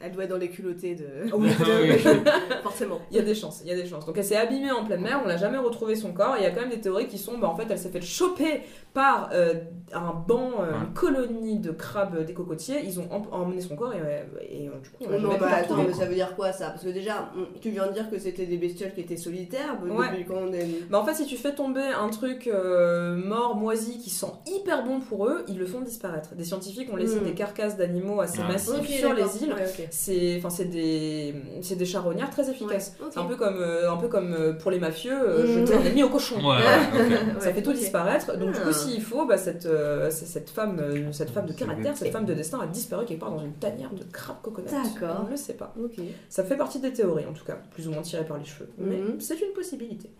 Elle 0.00 0.12
doit 0.12 0.24
être 0.24 0.30
dans 0.30 0.38
les 0.38 0.48
culottés 0.50 0.94
de. 0.94 1.06
Oh, 1.32 1.36
oui. 1.38 1.50
Forcément. 2.62 3.00
Il 3.10 3.16
y 3.16 3.20
a 3.20 3.22
des 3.22 3.34
chances, 3.34 3.60
il 3.64 3.68
y 3.68 3.72
a 3.72 3.76
des 3.76 3.86
chances. 3.86 4.06
Donc 4.06 4.16
elle 4.16 4.24
s'est 4.24 4.36
abîmée 4.36 4.70
en 4.70 4.84
pleine 4.84 5.02
mer, 5.02 5.20
on 5.24 5.28
n'a 5.28 5.36
jamais 5.36 5.58
retrouvé 5.58 5.94
son 5.96 6.12
corps. 6.12 6.36
et 6.36 6.40
Il 6.40 6.42
y 6.44 6.46
a 6.46 6.50
quand 6.50 6.60
même 6.62 6.70
des 6.70 6.80
théories 6.80 7.08
qui 7.08 7.18
sont, 7.18 7.38
bah, 7.38 7.48
en 7.48 7.56
fait, 7.56 7.66
elle 7.68 7.78
s'est 7.78 7.90
fait 7.90 8.00
choper 8.00 8.62
par 8.94 9.30
euh, 9.32 9.54
un 9.92 10.12
banc, 10.26 10.50
euh, 10.60 10.72
Ouais. 10.72 10.78
une 10.86 10.92
colonie 10.94 11.58
de 11.58 11.70
crabes 11.70 12.24
des 12.24 12.34
cocotiers. 12.34 12.82
Ils 12.84 13.00
ont 13.00 13.08
em- 13.10 13.26
emmené 13.32 13.60
son 13.60 13.76
corps 13.76 13.92
et, 13.94 14.00
euh, 14.00 14.22
et, 14.48 14.68
euh, 14.68 14.72
du 14.82 14.90
coup, 14.90 15.04
on 15.08 15.12
a 15.14 15.18
non, 15.18 15.36
bah 15.38 15.48
attends, 15.56 15.82
mais 15.82 15.92
ça 15.92 16.06
veut 16.06 16.14
dire 16.14 16.34
quoi 16.36 16.52
ça? 16.52 16.70
Parce 16.70 16.84
que 16.84 16.88
déjà, 16.90 17.30
tu 17.60 17.70
viens 17.70 17.86
de 17.86 17.92
dire 17.92 18.10
que 18.10 18.18
c'était 18.18 18.46
des 18.46 18.56
bestioles 18.58 18.92
qui 18.94 19.00
étaient 19.00 19.16
solitaires. 19.16 19.78
mais 19.84 19.90
Ouais. 19.92 20.08
Depuis 20.10 20.24
quand 20.24 20.36
on 20.36 20.52
est. 20.52 20.88
Bah, 20.90 21.00
en 21.00 21.04
fait, 21.04 21.14
si 21.14 21.26
tu 21.26 21.36
fais 21.36 21.54
tomber 21.54 21.82
un 21.82 22.08
truc 22.08 22.46
euh, 22.46 23.14
mort, 23.16 23.56
moisi, 23.56 23.98
qui 23.98 24.10
sent 24.26 24.32
hyper 24.46 24.84
bon 24.84 25.00
pour 25.00 25.26
eux, 25.26 25.44
ils 25.48 25.58
le 25.58 25.66
font 25.66 25.80
disparaître. 25.80 26.34
Des 26.34 26.44
scientifiques 26.44 26.92
ont 26.92 26.96
laissé 26.96 27.20
Mm. 27.20 27.24
des 27.24 27.32
carcasses 27.34 27.76
d'animaux 27.76 28.20
assez 28.20 28.38
Ouais. 28.40 28.48
massives 28.48 28.74
Ok, 28.80 28.86
sur 28.86 29.12
les 29.14 29.42
îles. 29.42 29.52
Ouais. 29.52 29.88
C'est 29.90 30.36
enfin, 30.38 30.50
c'est 30.50 30.64
des, 30.66 31.34
c'est 31.62 31.76
des 31.76 31.84
charognards 31.84 32.30
très 32.30 32.48
efficaces. 32.50 32.96
Ouais. 33.00 33.06
C'est 33.10 33.20
un 33.20 33.24
peu 33.24 33.36
comme, 33.36 33.56
euh, 33.60 33.90
un 33.90 33.96
peu 33.96 34.08
comme 34.08 34.32
euh, 34.34 34.52
pour 34.54 34.70
les 34.70 34.78
mafieux, 34.78 35.12
euh, 35.12 35.42
Mm. 35.42 35.66
jeter 35.66 35.74
un 35.74 35.82
ennemi 35.84 36.02
au 36.02 36.08
cochon. 36.08 36.36
Ouais. 36.36 36.58
Ça 37.40 37.52
fait 37.52 37.62
tout 37.62 37.72
disparaître. 37.72 38.36
Donc, 38.38 38.52
du 38.52 38.58
Ah. 38.62 38.66
coup, 38.66 38.72
s'il 38.72 39.02
faut, 39.02 39.26
bah, 39.26 39.36
cette, 39.38 39.66
euh, 39.66 40.10
cette, 40.10 40.50
femme, 40.50 40.78
euh, 40.80 41.12
cette 41.12 41.30
femme 41.30 41.46
de 41.46 41.52
caractère, 41.52 41.96
cette 41.96 42.12
femme 42.12 42.24
de 42.26 42.34
destin 42.34 42.60
a 42.60 42.66
disparu 42.66 43.04
quelque 43.06 43.20
part 43.20 43.30
dans 43.32 43.42
une 43.44 43.52
tanière 43.54 43.90
de 43.92 44.04
crabe 44.12 44.36
coconut. 44.42 44.66
D'accord. 44.70 45.20
On 45.22 45.26
ne 45.26 45.30
le 45.30 45.36
sait 45.36 45.54
pas. 45.54 45.74
Ok. 45.82 45.96
Ça 46.28 46.44
fait 46.44 46.56
partie 46.56 46.78
des 46.80 46.92
théories, 46.92 47.26
en 47.26 47.32
tout 47.32 47.44
cas, 47.44 47.58
plus 47.72 47.88
ou 47.88 47.92
moins 47.92 48.02
tirées 48.02 48.24
par 48.24 48.38
les 48.38 48.44
cheveux. 48.44 48.68
Mais 48.78 48.96
Mhm. 48.98 49.20
c'est 49.20 49.40
une 49.40 49.52
possibilité. 49.54 50.10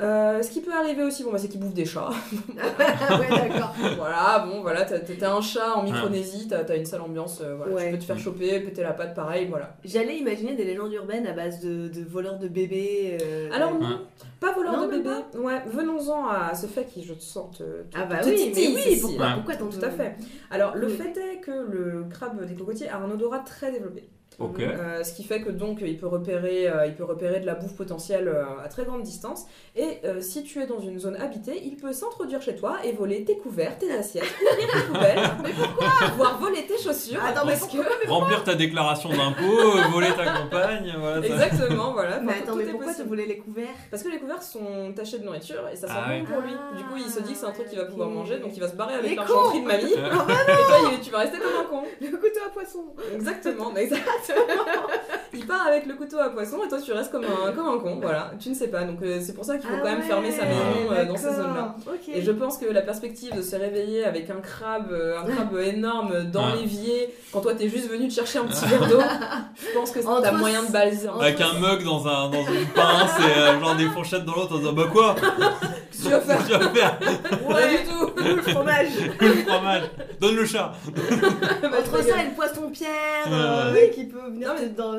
Euh, 0.00 0.42
ce 0.42 0.50
qui 0.50 0.60
peut 0.60 0.72
arriver 0.72 1.04
aussi, 1.04 1.22
bon, 1.22 1.30
bah, 1.30 1.38
c'est 1.38 1.46
qu'ils 1.48 1.60
bouffent 1.60 1.72
des 1.72 1.84
chats. 1.84 2.10
ouais, 2.48 3.28
d'accord. 3.48 3.72
voilà, 3.96 4.44
bon, 4.44 4.60
voilà, 4.60 4.84
t'as- 4.84 5.30
un 5.30 5.40
chat 5.40 5.74
en 5.76 5.84
Micronésie, 5.84 6.48
t'as 6.48 6.76
une 6.76 6.84
sale 6.84 7.00
ambiance, 7.02 7.40
euh, 7.42 7.54
voilà, 7.56 7.72
Ouais. 7.72 7.84
tu 7.86 7.90
peux 7.92 7.98
te 7.98 8.04
faire 8.04 8.18
choper, 8.18 8.58
péter 8.60 8.82
la 8.82 8.92
patte, 8.92 9.14
pareil, 9.14 9.46
voilà. 9.48 9.76
J'allais 9.84 10.16
imaginer 10.16 10.54
des 10.56 10.64
légendes 10.64 10.92
urbaines 10.92 11.28
à 11.28 11.32
base 11.32 11.60
de, 11.60 11.86
de 11.88 12.04
voleurs 12.04 12.38
de 12.40 12.48
bébés. 12.48 13.18
euh, 13.22 13.50
Alors 13.52 13.72
ouais. 13.72 13.78
non, 13.78 14.00
pas 14.40 14.52
voleur 14.52 14.72
Non, 14.72 14.86
de 14.86 14.90
même 14.90 15.02
bébé. 15.04 15.16
Ouais, 15.38 15.62
venons-en 15.72 16.26
à 16.28 16.54
ce 16.56 16.66
fait 16.66 16.86
qui, 16.86 17.04
je 17.04 17.14
te 17.14 17.22
sente. 17.22 17.60
euh, 17.60 17.84
Ah 17.94 18.04
bah 18.04 18.16
te 18.18 18.28
oui, 18.30 18.52
mais 18.52 18.66
oui, 18.74 18.98
pourquoi, 19.00 19.26
Ouais. 19.26 19.32
pourquoi 19.36 19.54
tant 19.56 19.68
Tout 19.68 19.84
à 19.84 19.90
fait? 19.90 20.16
Alors, 20.50 20.74
le 20.74 20.88
Oui. 20.88 20.92
fait 20.96 21.16
est 21.16 21.38
que 21.40 21.52
le 21.52 22.06
crabe 22.10 22.44
des 22.44 22.54
cocotiers 22.54 22.88
a 22.88 22.98
un 22.98 23.10
odorat 23.12 23.38
très 23.46 23.70
développé. 23.70 24.08
Euh, 24.78 25.04
ce 25.04 25.12
qui 25.14 25.24
fait 25.24 25.40
que 25.42 25.50
donc 25.50 25.78
il 25.82 25.96
peut 25.96 26.06
repérer, 26.06 26.68
euh, 26.68 26.86
il 26.86 26.94
peut 26.94 27.04
repérer 27.04 27.40
de 27.40 27.46
la 27.46 27.54
bouffe 27.54 27.74
potentielle 27.76 28.28
euh, 28.28 28.44
à 28.64 28.68
très 28.68 28.84
grande 28.84 29.02
distance. 29.02 29.44
Et 29.76 29.98
euh, 30.04 30.20
si 30.20 30.42
tu 30.42 30.60
es 30.60 30.66
dans 30.66 30.80
une 30.80 30.98
zone 30.98 31.16
habitée, 31.16 31.60
il 31.64 31.76
peut 31.76 31.92
s'introduire 31.92 32.42
chez 32.42 32.56
toi 32.56 32.76
et 32.84 32.92
voler 32.92 33.24
tes 33.24 33.36
couverts, 33.38 33.78
tes 33.78 33.92
assiettes, 33.92 34.24
ouvrir 34.52 34.68
tes 34.72 34.80
poubelles. 34.92 35.30
mais 35.42 35.50
pourquoi 35.50 35.86
Voire 36.16 36.38
voler 36.38 36.66
tes 36.66 36.78
chaussures. 36.78 37.22
Attends, 37.24 37.44
mais 37.46 37.52
parce 37.52 37.66
que 37.72 38.08
Remplir 38.08 38.44
ta 38.44 38.54
déclaration 38.54 39.08
d'impôt, 39.10 39.78
voler 39.92 40.08
ta 40.16 40.32
compagne, 40.40 40.94
voilà. 40.98 41.20
ça- 41.22 41.26
exactement, 41.34 41.92
voilà. 41.92 42.20
Mais 42.20 42.32
attends, 42.34 42.56
mais 42.56 42.64
pourquoi 42.64 42.86
tu 42.86 42.90
possible. 42.92 43.08
voulais 43.08 43.26
les 43.26 43.38
couverts? 43.38 43.68
Parce 43.90 44.02
que 44.02 44.08
les 44.08 44.18
couverts 44.18 44.42
sont 44.42 44.92
tachés 44.94 45.18
de 45.18 45.24
nourriture 45.24 45.68
et 45.72 45.76
ça 45.76 45.86
sent 45.88 45.94
Ah 45.96 46.08
bon 46.08 46.14
oui. 46.20 46.22
pour 46.26 46.40
lui. 46.42 46.52
Ah, 46.54 46.76
Du 46.76 46.84
coup, 46.84 46.96
il 46.96 47.10
se 47.10 47.20
dit 47.20 47.32
que 47.32 47.38
c'est 47.38 47.46
un 47.46 47.52
truc 47.52 47.68
qu'il 47.68 47.78
va 47.78 47.84
pouvoir 47.86 48.08
ok. 48.08 48.14
manger, 48.14 48.38
donc 48.38 48.50
il 48.54 48.60
va 48.60 48.68
se 48.68 48.74
barrer 48.76 48.94
avec 48.94 49.16
l'argenterie 49.16 49.60
de 49.62 49.66
mamie. 49.66 49.92
Et 49.94 49.94
toi, 49.96 50.90
tu 51.02 51.10
vas 51.10 51.18
rester 51.18 51.38
comme 51.38 51.60
un 51.60 51.64
con. 51.68 51.82
Le 52.00 52.08
couteau 52.16 52.40
à 52.46 52.50
poisson 52.50 52.84
Exactement, 53.14 53.70
mais 53.72 53.82
exactement. 53.84 54.14
Il 55.36 55.46
part 55.46 55.66
avec 55.66 55.86
le 55.86 55.94
couteau 55.94 56.18
à 56.20 56.28
poisson 56.30 56.58
et 56.64 56.68
toi 56.68 56.78
tu 56.80 56.92
restes 56.92 57.10
comme 57.10 57.24
un, 57.24 57.50
comme 57.50 57.66
un 57.66 57.78
con, 57.78 57.98
voilà. 58.00 58.30
Tu 58.38 58.50
ne 58.50 58.54
sais 58.54 58.68
pas, 58.68 58.84
donc 58.84 58.98
euh, 59.02 59.18
c'est 59.20 59.34
pour 59.34 59.44
ça 59.44 59.58
qu'il 59.58 59.68
faut 59.68 59.74
Ah 59.76 59.80
quand 59.82 59.90
même 59.90 59.98
ouais, 60.00 60.06
fermer 60.06 60.30
sa 60.30 60.44
maison 60.44 60.92
euh, 60.92 61.04
dans 61.06 61.16
ces 61.16 61.34
zones-là. 61.34 61.74
Et 62.14 62.22
je 62.22 62.30
pense 62.30 62.56
que 62.56 62.66
la 62.66 62.82
perspective 62.82 63.34
de 63.36 63.42
se 63.42 63.56
réveiller 63.56 64.04
avec 64.04 64.30
un 64.30 64.40
crabe, 64.40 64.92
euh, 64.92 65.18
un 65.18 65.24
crabe 65.24 65.58
énorme 65.58 66.22
dans 66.30 66.54
l'évier, 66.54 67.12
quand 67.32 67.40
toi 67.40 67.52
t'es 67.54 67.68
juste 67.68 67.90
venu 67.90 68.06
te 68.06 68.14
chercher 68.14 68.38
un 68.38 68.44
petit 68.44 68.64
verre 68.66 68.86
d'eau, 68.86 69.00
je 69.56 69.76
pense 69.76 69.90
que 69.90 69.98
Entre 70.06 70.22
t'as 70.22 70.32
moyen 70.32 70.62
de 70.62 70.70
baliser. 70.70 71.08
un 71.08 71.18
Avec 71.18 71.40
un 71.40 71.54
mug 71.54 71.82
dans, 71.82 72.06
un, 72.06 72.30
dans 72.30 72.44
une 72.46 72.66
pince 72.68 73.18
et 73.18 73.38
euh, 73.40 73.58
genre 73.60 73.74
des 73.74 73.86
fourchettes 73.88 74.24
dans 74.24 74.36
l'autre 74.36 74.54
en 74.54 74.58
disant 74.58 74.72
Bah 74.72 74.86
quoi? 74.92 75.16
Tu 76.04 76.10
vas 76.10 76.20
faire 76.20 76.46
Tu 76.46 76.52
vas 76.52 76.70
faire 76.70 76.98
Rien 77.48 77.68
du 77.70 77.88
tout 77.88 78.10
le 78.36 78.42
fromage 78.42 78.88
le 79.20 79.28
fromage 79.28 79.82
Donne 80.20 80.36
le 80.36 80.44
chat 80.46 80.72
Entre 81.64 82.02
ça 82.04 82.22
et 82.22 82.28
le 82.28 82.34
poisson 82.34 82.70
pierre 82.70 82.90
euh, 83.30 83.72
Ouais. 83.72 83.90
qui 83.90 84.04
peut 84.04 84.18
venir 84.30 84.48
Non, 84.48 84.54
mais- 84.60 84.68
dans 84.68 84.92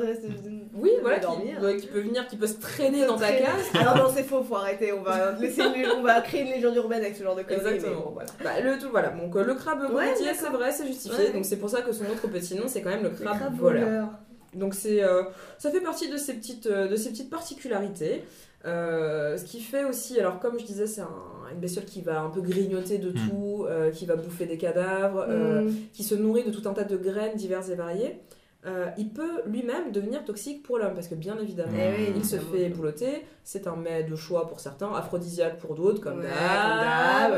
Oui, 0.74 0.90
voilà, 1.00 1.18
qui, 1.18 1.26
ouais, 1.64 1.76
qui 1.78 1.86
peut 1.86 2.00
venir, 2.00 2.26
qui 2.28 2.36
peut 2.36 2.46
se 2.46 2.58
traîner 2.60 3.06
dans 3.06 3.16
ta 3.16 3.32
case. 3.32 3.64
Alors 3.74 3.96
non, 3.96 4.12
c'est 4.14 4.22
faux, 4.24 4.42
faut 4.42 4.56
arrêter. 4.56 4.92
On 4.92 5.02
va, 5.02 5.32
laisser 5.40 5.62
une- 5.62 5.86
on 5.96 6.02
va 6.02 6.20
créer 6.20 6.42
une 6.42 6.48
légende 6.52 6.76
urbaine 6.76 7.00
avec 7.02 7.16
ce 7.16 7.22
genre 7.24 7.34
de 7.36 7.42
conneries. 7.42 7.74
Exactement. 7.76 8.00
bon, 8.02 8.10
voilà. 8.14 8.28
Bah, 8.44 8.60
le 8.62 8.78
tout, 8.78 8.88
voilà. 8.90 9.08
Donc 9.08 9.34
euh, 9.36 9.44
le 9.44 9.54
crabe 9.54 9.80
Ouais, 9.92 10.04
cocotier, 10.08 10.26
d'accord. 10.26 10.40
c'est 10.42 10.50
vrai, 10.56 10.72
c'est 10.72 10.86
justifié. 10.86 11.26
Ouais. 11.26 11.32
Donc 11.32 11.44
c'est 11.44 11.56
pour 11.56 11.70
ça 11.70 11.80
que 11.82 11.92
son 11.92 12.04
autre 12.04 12.28
petit 12.28 12.54
nom, 12.56 12.64
c'est 12.66 12.82
quand 12.82 12.90
même 12.90 13.02
le 13.04 13.08
Le 13.10 13.14
crabe, 13.14 13.54
voleur. 13.56 13.84
voleur. 13.86 14.08
Donc 14.54 14.74
c'est, 14.74 15.02
euh, 15.02 15.22
ça 15.58 15.70
fait 15.70 15.80
partie 15.80 16.08
de 16.08 16.16
ces 16.16 16.34
petites, 16.34 16.66
euh, 16.66 16.88
de 16.88 16.96
ces 16.96 17.10
petites 17.10 17.30
particularités. 17.30 18.24
Euh, 18.66 19.36
ce 19.36 19.44
qui 19.44 19.60
fait 19.60 19.84
aussi, 19.84 20.18
alors 20.18 20.40
comme 20.40 20.58
je 20.58 20.64
disais, 20.64 20.86
c'est 20.86 21.00
un- 21.02 21.52
une 21.52 21.60
bestiole 21.60 21.84
qui 21.84 22.02
va 22.02 22.20
un 22.20 22.30
peu 22.30 22.40
grignoter 22.40 22.98
de 22.98 23.10
Mm. 23.10 23.28
tout, 23.28 23.66
euh, 23.68 23.90
qui 23.90 24.06
va 24.06 24.16
bouffer 24.16 24.46
des 24.46 24.58
cadavres, 24.58 25.24
euh, 25.28 25.62
Mm. 25.62 25.74
qui 25.92 26.02
se 26.02 26.14
nourrit 26.16 26.44
de 26.44 26.50
tout 26.50 26.68
un 26.68 26.72
tas 26.72 26.84
de 26.84 26.96
graines 26.96 27.36
diverses 27.36 27.68
et 27.68 27.76
variées. 27.76 28.20
Euh, 28.66 28.86
il 28.98 29.10
peut 29.10 29.42
lui-même 29.46 29.92
devenir 29.92 30.24
toxique 30.24 30.64
pour 30.64 30.78
l'homme 30.78 30.94
parce 30.94 31.06
que 31.06 31.14
bien 31.14 31.38
évidemment, 31.40 31.70
Eh 31.78 32.00
oui, 32.02 32.12
il 32.16 32.24
se 32.24 32.34
fait 32.36 32.68
boulotter. 32.70 33.24
C'est 33.44 33.68
un 33.68 33.76
mets 33.76 34.02
de 34.02 34.16
choix 34.16 34.48
pour 34.48 34.58
certains, 34.58 34.92
aphrodisiaque 34.92 35.58
pour 35.58 35.76
d'autres, 35.76 36.00
comme 36.00 36.18
Ouais, 36.18 36.24
d'hab. 36.26 37.32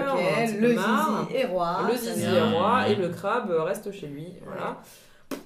Le 0.59 0.69
zizi 0.71 1.35
est 1.37 1.45
roi. 1.45 1.81
Le 1.91 1.97
zizi 1.99 2.25
est 2.25 2.51
roi 2.55 2.89
et 2.89 2.95
le 2.95 3.09
crabe 3.09 3.51
reste 3.51 3.93
chez 3.93 4.07
lui. 4.07 4.33
Voilà. 4.47 4.79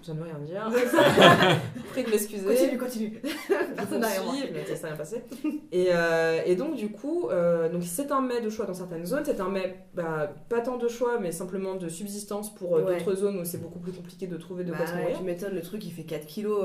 Ça 0.02 0.14
ne 0.14 0.18
veut 0.18 0.24
rien 0.24 0.38
dire. 0.40 0.68
Prie 1.92 2.02
de 2.04 2.10
m'excuser. 2.10 2.44
Continue, 2.44 2.78
continue. 2.78 3.22
Personne 3.76 4.00
n'a 4.00 4.08
rien 4.08 4.46
ça 4.66 4.76
s'est 4.76 4.86
rien 4.86 4.96
passé. 4.96 5.22
Et, 5.70 5.88
euh, 5.92 6.40
et 6.44 6.56
donc, 6.56 6.74
du 6.76 6.90
coup, 6.90 7.28
euh, 7.30 7.68
donc 7.68 7.82
c'est 7.84 8.10
un 8.10 8.20
mets 8.20 8.40
de 8.40 8.50
choix 8.50 8.66
dans 8.66 8.74
certaines 8.74 9.06
zones. 9.06 9.22
C'est 9.24 9.40
un 9.40 9.48
mets, 9.48 9.76
bah, 9.94 10.32
pas 10.48 10.60
tant 10.60 10.76
de 10.76 10.88
choix, 10.88 11.18
mais 11.20 11.30
simplement 11.30 11.76
de 11.76 11.88
subsistance 11.88 12.52
pour 12.54 12.76
euh, 12.76 12.82
Ouais. 12.82 12.98
d'autres 12.98 13.14
zones 13.14 13.38
où 13.38 13.44
c'est 13.44 13.58
beaucoup 13.62 13.78
plus 13.78 13.92
compliqué 13.92 14.26
de 14.26 14.36
trouver 14.36 14.64
de 14.64 14.72
Bah 14.72 14.78
quoi 14.78 14.86
se 14.88 14.92
ouais, 14.94 15.00
nourrir. 15.02 15.18
tu 15.18 15.24
m'étonnes, 15.24 15.54
le 15.54 15.62
truc 15.62 15.84
il 15.84 15.92
fait 15.92 16.02
4 16.02 16.26
kilos. 16.26 16.64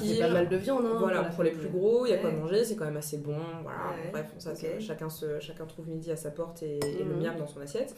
kilos. 0.00 0.18
pas 0.20 0.28
mal 0.32 0.48
de 0.48 0.56
viande. 0.56 0.84
Hein, 0.86 0.96
Voilà, 0.98 1.24
pour 1.24 1.42
les 1.42 1.50
plus 1.50 1.68
gros, 1.68 2.06
il 2.06 2.10
y 2.10 2.12
a 2.12 2.18
quoi 2.18 2.30
manger, 2.30 2.64
c'est 2.64 2.76
quand 2.76 2.84
même 2.84 2.96
assez 2.96 3.18
bon. 3.18 3.34
Voilà, 3.62 3.78
Ouais, 4.04 4.10
bref, 4.12 4.26
ça, 4.38 4.54
c'est- 4.54 4.78
chacun, 4.80 5.08
se, 5.10 5.40
chacun 5.40 5.66
trouve 5.66 5.88
midi 5.88 6.12
à 6.12 6.16
sa 6.16 6.30
porte 6.30 6.62
et, 6.62 6.78
et 6.78 7.02
le 7.04 7.14
Mhm. 7.16 7.22
miam 7.22 7.36
dans 7.36 7.46
son 7.48 7.60
assiette. 7.60 7.96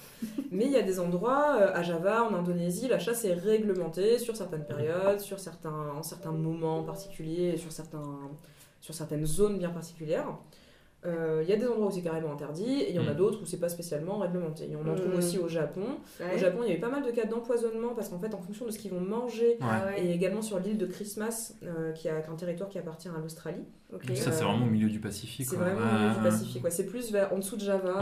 Mais 0.51 0.65
il 0.65 0.71
y 0.73 0.77
a 0.77 0.83
des 0.83 0.99
endroits, 0.99 1.57
à 1.75 1.83
Java, 1.83 2.25
en 2.25 2.35
Indonésie, 2.35 2.89
la 2.89 2.99
chasse 2.99 3.25
est 3.27 3.35
réglementée 3.35 4.19
sur 4.19 4.35
certaines 4.43 4.65
périodes, 4.67 5.21
sur 5.21 5.39
certains, 5.39 5.91
en 5.97 6.03
certains 6.03 6.33
moments 6.33 6.83
particuliers, 6.83 7.53
et 7.55 7.57
sur, 7.57 7.73
certains, 7.73 8.19
sur 8.81 8.95
certaines 8.95 9.25
zones 9.27 9.59
bien 9.59 9.71
particulières. 9.71 10.27
Euh, 11.05 11.41
Il 11.45 11.51
y 11.51 11.53
a 11.53 11.57
des 11.57 11.67
endroits 11.67 11.89
où 11.89 11.91
c'est 11.91 12.01
carrément 12.01 12.33
interdit, 12.33 12.75
et 12.83 12.91
il 12.91 12.95
y 12.95 12.99
en 13.01 13.09
a 13.09 13.11
Mhm. 13.11 13.17
d'autres 13.17 13.43
où 13.43 13.45
c'est 13.45 13.59
pas 13.59 13.69
spécialement 13.69 14.19
réglementé. 14.19 14.71
Et 14.71 14.77
on 14.77 14.89
en 14.89 14.95
trouve 14.95 15.11
Mhm. 15.11 15.19
aussi 15.19 15.37
au 15.37 15.49
Japon. 15.49 15.83
Ouais. 16.21 16.37
Au 16.37 16.39
Japon, 16.39 16.59
il 16.63 16.69
y 16.69 16.73
a 16.73 16.77
eu 16.77 16.81
pas 16.81 16.91
mal 16.91 17.03
de 17.05 17.11
cas 17.11 17.25
d'empoisonnement 17.27 17.93
parce 17.97 18.09
qu'en 18.09 18.21
fait, 18.21 18.33
en 18.35 18.41
fonction 18.41 18.67
de 18.67 18.71
ce 18.71 18.79
qu'ils 18.79 18.93
vont 18.93 19.01
manger, 19.01 19.59
Ah 19.61 19.87
ouais. 19.87 20.05
et 20.05 20.13
également 20.13 20.43
sur 20.43 20.61
l'île 20.61 20.79
de 20.79 20.87
Christmas, 20.87 21.55
euh, 21.65 21.91
qui 21.91 22.09
a 22.09 22.19
un 22.31 22.37
territoire 22.37 22.69
qui 22.71 22.79
appartient 22.79 23.09
à 23.09 23.19
l'Australie. 23.21 23.65
Ok. 23.93 24.05
Ça, 24.15 24.31
c'est 24.31 24.45
vraiment 24.45 24.65
au 24.67 24.71
milieu 24.71 24.89
du 24.89 25.01
Pacifique. 25.01 25.47
C'est 25.51 25.57
vraiment 25.57 25.81
Ouais, 25.81 25.93
au 25.93 25.99
milieu 26.03 26.15
du. 26.15 26.21
Pacifique. 26.23 26.63
ouais. 26.65 26.71
C'est 26.71 26.87
plus 26.87 27.11
vers, 27.11 27.33
en 27.33 27.39
dessous 27.39 27.57
de 27.57 27.63
Java. 27.63 27.99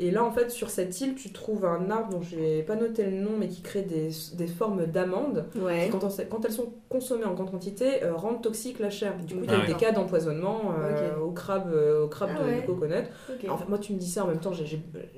Ouais, 0.00 0.04
ouais. 0.04 0.08
Et 0.08 0.10
là, 0.10 0.24
en 0.24 0.30
fait, 0.32 0.50
sur 0.50 0.70
cette 0.70 1.00
île, 1.00 1.14
tu 1.14 1.30
trouves 1.32 1.64
un 1.64 1.90
arbre 1.90 2.10
dont 2.10 2.22
j'ai 2.22 2.62
pas 2.62 2.76
noté 2.76 3.04
le 3.04 3.18
nom, 3.18 3.32
mais 3.38 3.48
qui 3.48 3.60
crée 3.62 3.82
des, 3.82 4.10
des 4.34 4.46
formes 4.46 4.86
d'amandes. 4.86 5.46
Ouais. 5.56 5.84
qui, 5.84 5.90
Quand, 5.90 6.04
on- 6.04 6.24
quand 6.30 6.44
elles 6.44 6.52
sont 6.52 6.72
consommées 6.88 7.24
en 7.24 7.34
grande 7.34 7.50
quantité, 7.50 8.02
euh, 8.02 8.14
rendent 8.14 8.42
toxique 8.42 8.78
la 8.78 8.90
chair. 8.90 9.14
Du 9.26 9.34
coup, 9.36 9.40
il 9.44 9.50
y 9.50 9.54
a 9.54 9.58
Ah 9.60 9.64
eu 9.64 9.66
des 9.68 9.74
cas 9.74 9.92
d'empoisonnement 9.92 10.72
euh, 10.78 11.16
au 11.18 11.30
crabe, 11.32 11.70
euh, 11.72 12.04
au 12.04 12.08
crabe 12.08 12.30
Ah 12.36 12.42
de, 12.42 12.48
ouais. 12.48 12.60
de 12.62 12.66
coconut. 12.66 12.94
Ok. 13.28 13.48
En 13.50 13.56
fait, 13.56 13.68
moi, 13.68 13.78
tu 13.78 13.92
me 13.92 13.98
dis 13.98 14.08
ça 14.10 14.24
en 14.24 14.28
même 14.28 14.40
temps, 14.40 14.52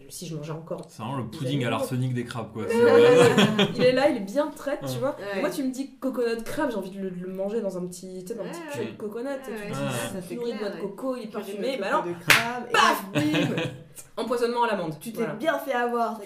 si 0.09 0.27
je 0.27 0.37
mangeais 0.37 0.53
encore. 0.53 0.83
C'est 0.89 1.03
vraiment 1.03 1.19
le 1.19 1.25
pudding 1.25 1.65
à 1.65 1.71
l'arsenic 1.71 2.13
des 2.15 2.25
crabes, 2.25 2.53
quoi. 2.53 2.65
il 3.77 3.83
est 3.83 3.93
là, 3.93 4.09
il 4.11 4.17
est 4.17 4.21
bien 4.21 4.49
traite, 4.49 4.81
tu 4.81 4.93
Ouais. 4.93 4.99
vois. 4.99 5.17
Ouais. 5.35 5.41
Moi, 5.41 5.51
tu 5.51 5.63
me 5.65 5.71
dis 5.71 5.97
coconut 5.99 6.43
crabe, 6.45 6.71
j'ai 6.71 6.77
envie 6.77 6.91
de 6.91 7.01
le, 7.01 7.11
de 7.11 7.23
le 7.25 7.33
manger 7.33 7.61
dans 7.61 7.77
un 7.79 7.87
petit, 7.87 8.25
dans 8.25 8.43
un 8.43 8.49
petit 8.49 8.79
Ouais. 8.81 8.87
de 8.93 8.97
coconut. 8.97 9.29
et 9.29 9.45
tu 9.45 9.51
Ouais, 9.53 9.57
ouais, 9.59 9.69
dis, 9.69 9.75
ça, 9.75 10.21
c'est 10.29 10.35
nourri 10.35 10.53
de 10.53 10.59
ouais. 10.59 10.81
coco, 10.81 11.17
il 11.17 11.25
est 11.25 11.33
parfumé. 11.33 11.79
Bah 11.81 11.87
alors, 11.89 12.05
paf, 12.73 13.05
bim 13.15 13.21
empoisonnement 14.17 14.65
à 14.65 14.69
l'amande. 14.73 14.95
Tu 15.01 15.13
t'es 15.13 15.19
Voilà. 15.19 15.35
bien 15.35 15.59
fait 15.59 15.73
avoir, 15.73 16.21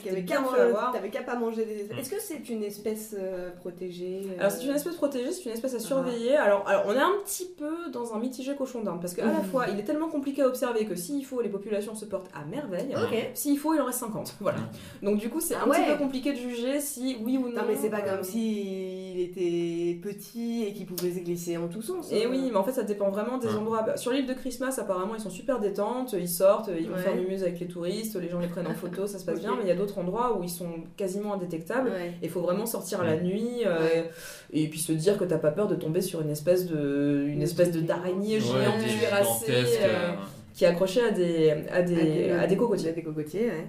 t'avais 0.92 1.10
qu'à 1.10 1.22
pas 1.22 1.36
manger 1.36 1.64
des 1.64 1.80
espèces. 1.80 1.98
Est-ce 1.98 2.10
que 2.10 2.20
c'est 2.20 2.48
une 2.48 2.62
espèce 2.62 3.14
euh, 3.18 3.50
protégée 3.60 4.22
euh, 4.30 4.38
Alors 4.40 4.50
c'est 4.50 4.64
une 4.64 4.74
espèce 4.74 4.94
protégée, 4.96 5.32
c'est 5.32 5.44
une 5.44 5.52
espèce 5.52 5.72
Ah. 5.74 5.76
à 5.76 5.80
surveiller. 5.80 6.36
Alors, 6.36 6.66
alors 6.68 6.84
on 6.86 6.92
est 6.92 6.98
un 6.98 7.12
petit 7.24 7.46
peu 7.58 7.90
dans 7.92 8.14
un 8.14 8.18
mitigé 8.18 8.54
cochon 8.56 8.82
d'Inde 8.82 9.00
parce 9.00 9.14
qu'à 9.14 9.24
la 9.26 9.32
Mhm. 9.32 9.44
fois 9.44 9.66
il 9.72 9.78
est 9.78 9.84
tellement 9.84 10.08
compliqué 10.08 10.42
à 10.42 10.46
observer 10.48 10.84
que 10.86 10.94
s'il 10.94 11.24
faut 11.24 11.40
les 11.40 11.48
populations 11.48 11.94
se 11.94 12.04
portent 12.04 12.30
à 12.34 12.44
merveille. 12.44 12.94
S'il 13.34 13.58
faut, 13.58 13.74
il 13.74 13.80
en 13.80 13.86
reste 13.86 14.00
50. 14.00 14.34
Voilà. 14.40 14.58
Donc 15.02 15.18
du 15.18 15.28
coup, 15.28 15.40
c'est 15.40 15.54
Ah 15.54 15.64
un 15.66 15.68
petit 15.70 15.82
peu 15.90 15.96
compliqué 15.96 16.32
de 16.32 16.38
juger 16.38 16.80
si 16.80 17.16
oui 17.24 17.36
ou 17.36 17.48
non. 17.48 17.56
Non 17.56 17.62
mais 17.66 17.76
c'est 17.76 17.90
pas 17.90 18.00
euh, 18.00 18.14
comme 18.16 18.24
s'il 18.24 19.20
était 19.20 19.98
petit 20.02 20.64
et 20.64 20.72
qu'il 20.72 20.86
pouvait 20.86 21.10
se 21.12 21.18
glisser 21.20 21.56
en 21.56 21.68
tous 21.68 21.82
sens. 21.82 22.12
Et 22.12 22.24
hein. 22.24 22.28
oui, 22.30 22.48
mais 22.50 22.56
en 22.56 22.64
fait, 22.64 22.72
ça 22.72 22.82
dépend 22.82 23.10
vraiment 23.10 23.38
des 23.38 23.48
Ouais. 23.48 23.54
endroits. 23.54 23.96
Sur 23.96 24.12
l'île 24.12 24.26
de 24.26 24.34
Christmas, 24.34 24.76
apparemment, 24.78 25.14
ils 25.14 25.20
sont 25.20 25.30
super 25.30 25.58
détentes, 25.60 26.12
ils 26.18 26.28
sortent, 26.28 26.70
ils 26.78 26.88
vont 26.88 26.96
Ouais. 26.96 27.02
faire 27.02 27.14
mumuse 27.16 27.42
avec 27.42 27.58
les 27.60 27.66
touristes, 27.66 28.16
les 28.16 28.28
gens 28.28 28.35
les 28.40 28.48
prennent 28.48 28.66
en 28.66 28.74
photo, 28.74 29.06
ça 29.06 29.18
se 29.18 29.24
passe 29.24 29.40
bien, 29.40 29.52
mais 29.56 29.62
il 29.64 29.68
y 29.68 29.70
a 29.70 29.74
d'autres 29.76 29.98
endroits 29.98 30.36
où 30.38 30.42
ils 30.42 30.48
sont 30.50 30.68
quasiment 30.96 31.34
indétectables. 31.34 31.90
Ouais. 31.90 32.12
Il 32.22 32.30
faut 32.30 32.40
vraiment 32.40 32.66
sortir 32.66 33.02
la 33.04 33.16
nuit 33.16 33.62
euh, 33.66 33.78
Ouais. 33.80 34.10
et 34.52 34.68
puis 34.68 34.78
se 34.78 34.92
dire 34.92 35.18
que 35.18 35.24
t'as 35.24 35.38
pas 35.38 35.50
peur 35.50 35.68
de 35.68 35.74
tomber 35.74 36.00
sur 36.00 36.20
une 36.20 36.30
espèce 36.30 36.66
de 36.66 37.24
une 37.26 37.42
espèce 37.42 37.70
de 37.72 37.80
d'araignée 37.80 38.40
géante 38.40 38.78
cuirassée 38.82 39.52
euh, 39.52 39.64
euh, 39.84 40.12
qui 40.54 40.64
est 40.64 40.68
accrochée 40.68 41.02
à 41.02 41.10
des 41.10 41.50
à 41.72 41.82
des 41.82 42.30
à 42.30 42.46
des 42.46 42.56
cocotiers. 42.56 42.90
À 42.90 42.92
des 42.92 43.02
cocotiers, 43.02 43.46
ouais. 43.48 43.66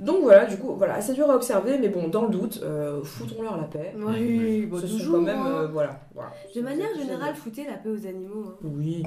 Donc 0.00 0.18
voilà, 0.22 0.44
du 0.46 0.56
coup, 0.58 0.76
voilà, 0.76 1.00
c'est 1.00 1.12
dur 1.14 1.28
à 1.28 1.34
observer, 1.34 1.76
mais 1.76 1.88
bon, 1.88 2.06
dans 2.06 2.22
le 2.22 2.28
doute, 2.28 2.60
euh, 2.62 3.02
foutons-leur 3.02 3.56
la 3.56 3.64
paix. 3.64 3.92
Oui, 3.96 4.64
bon, 4.66 4.78
Ce 4.78 4.86
sont 4.86 4.96
toujours. 4.96 5.14
quand 5.16 5.22
même 5.22 5.40
hein. 5.40 5.62
euh, 5.62 5.66
voilà, 5.72 5.98
voilà. 6.14 6.30
De 6.54 6.60
manière 6.60 6.94
générale, 6.96 7.34
foutez 7.34 7.64
la 7.64 7.72
paix 7.72 7.88
aux 7.88 8.06
animaux. 8.06 8.44
hein. 8.46 8.54
Oui. 8.62 9.02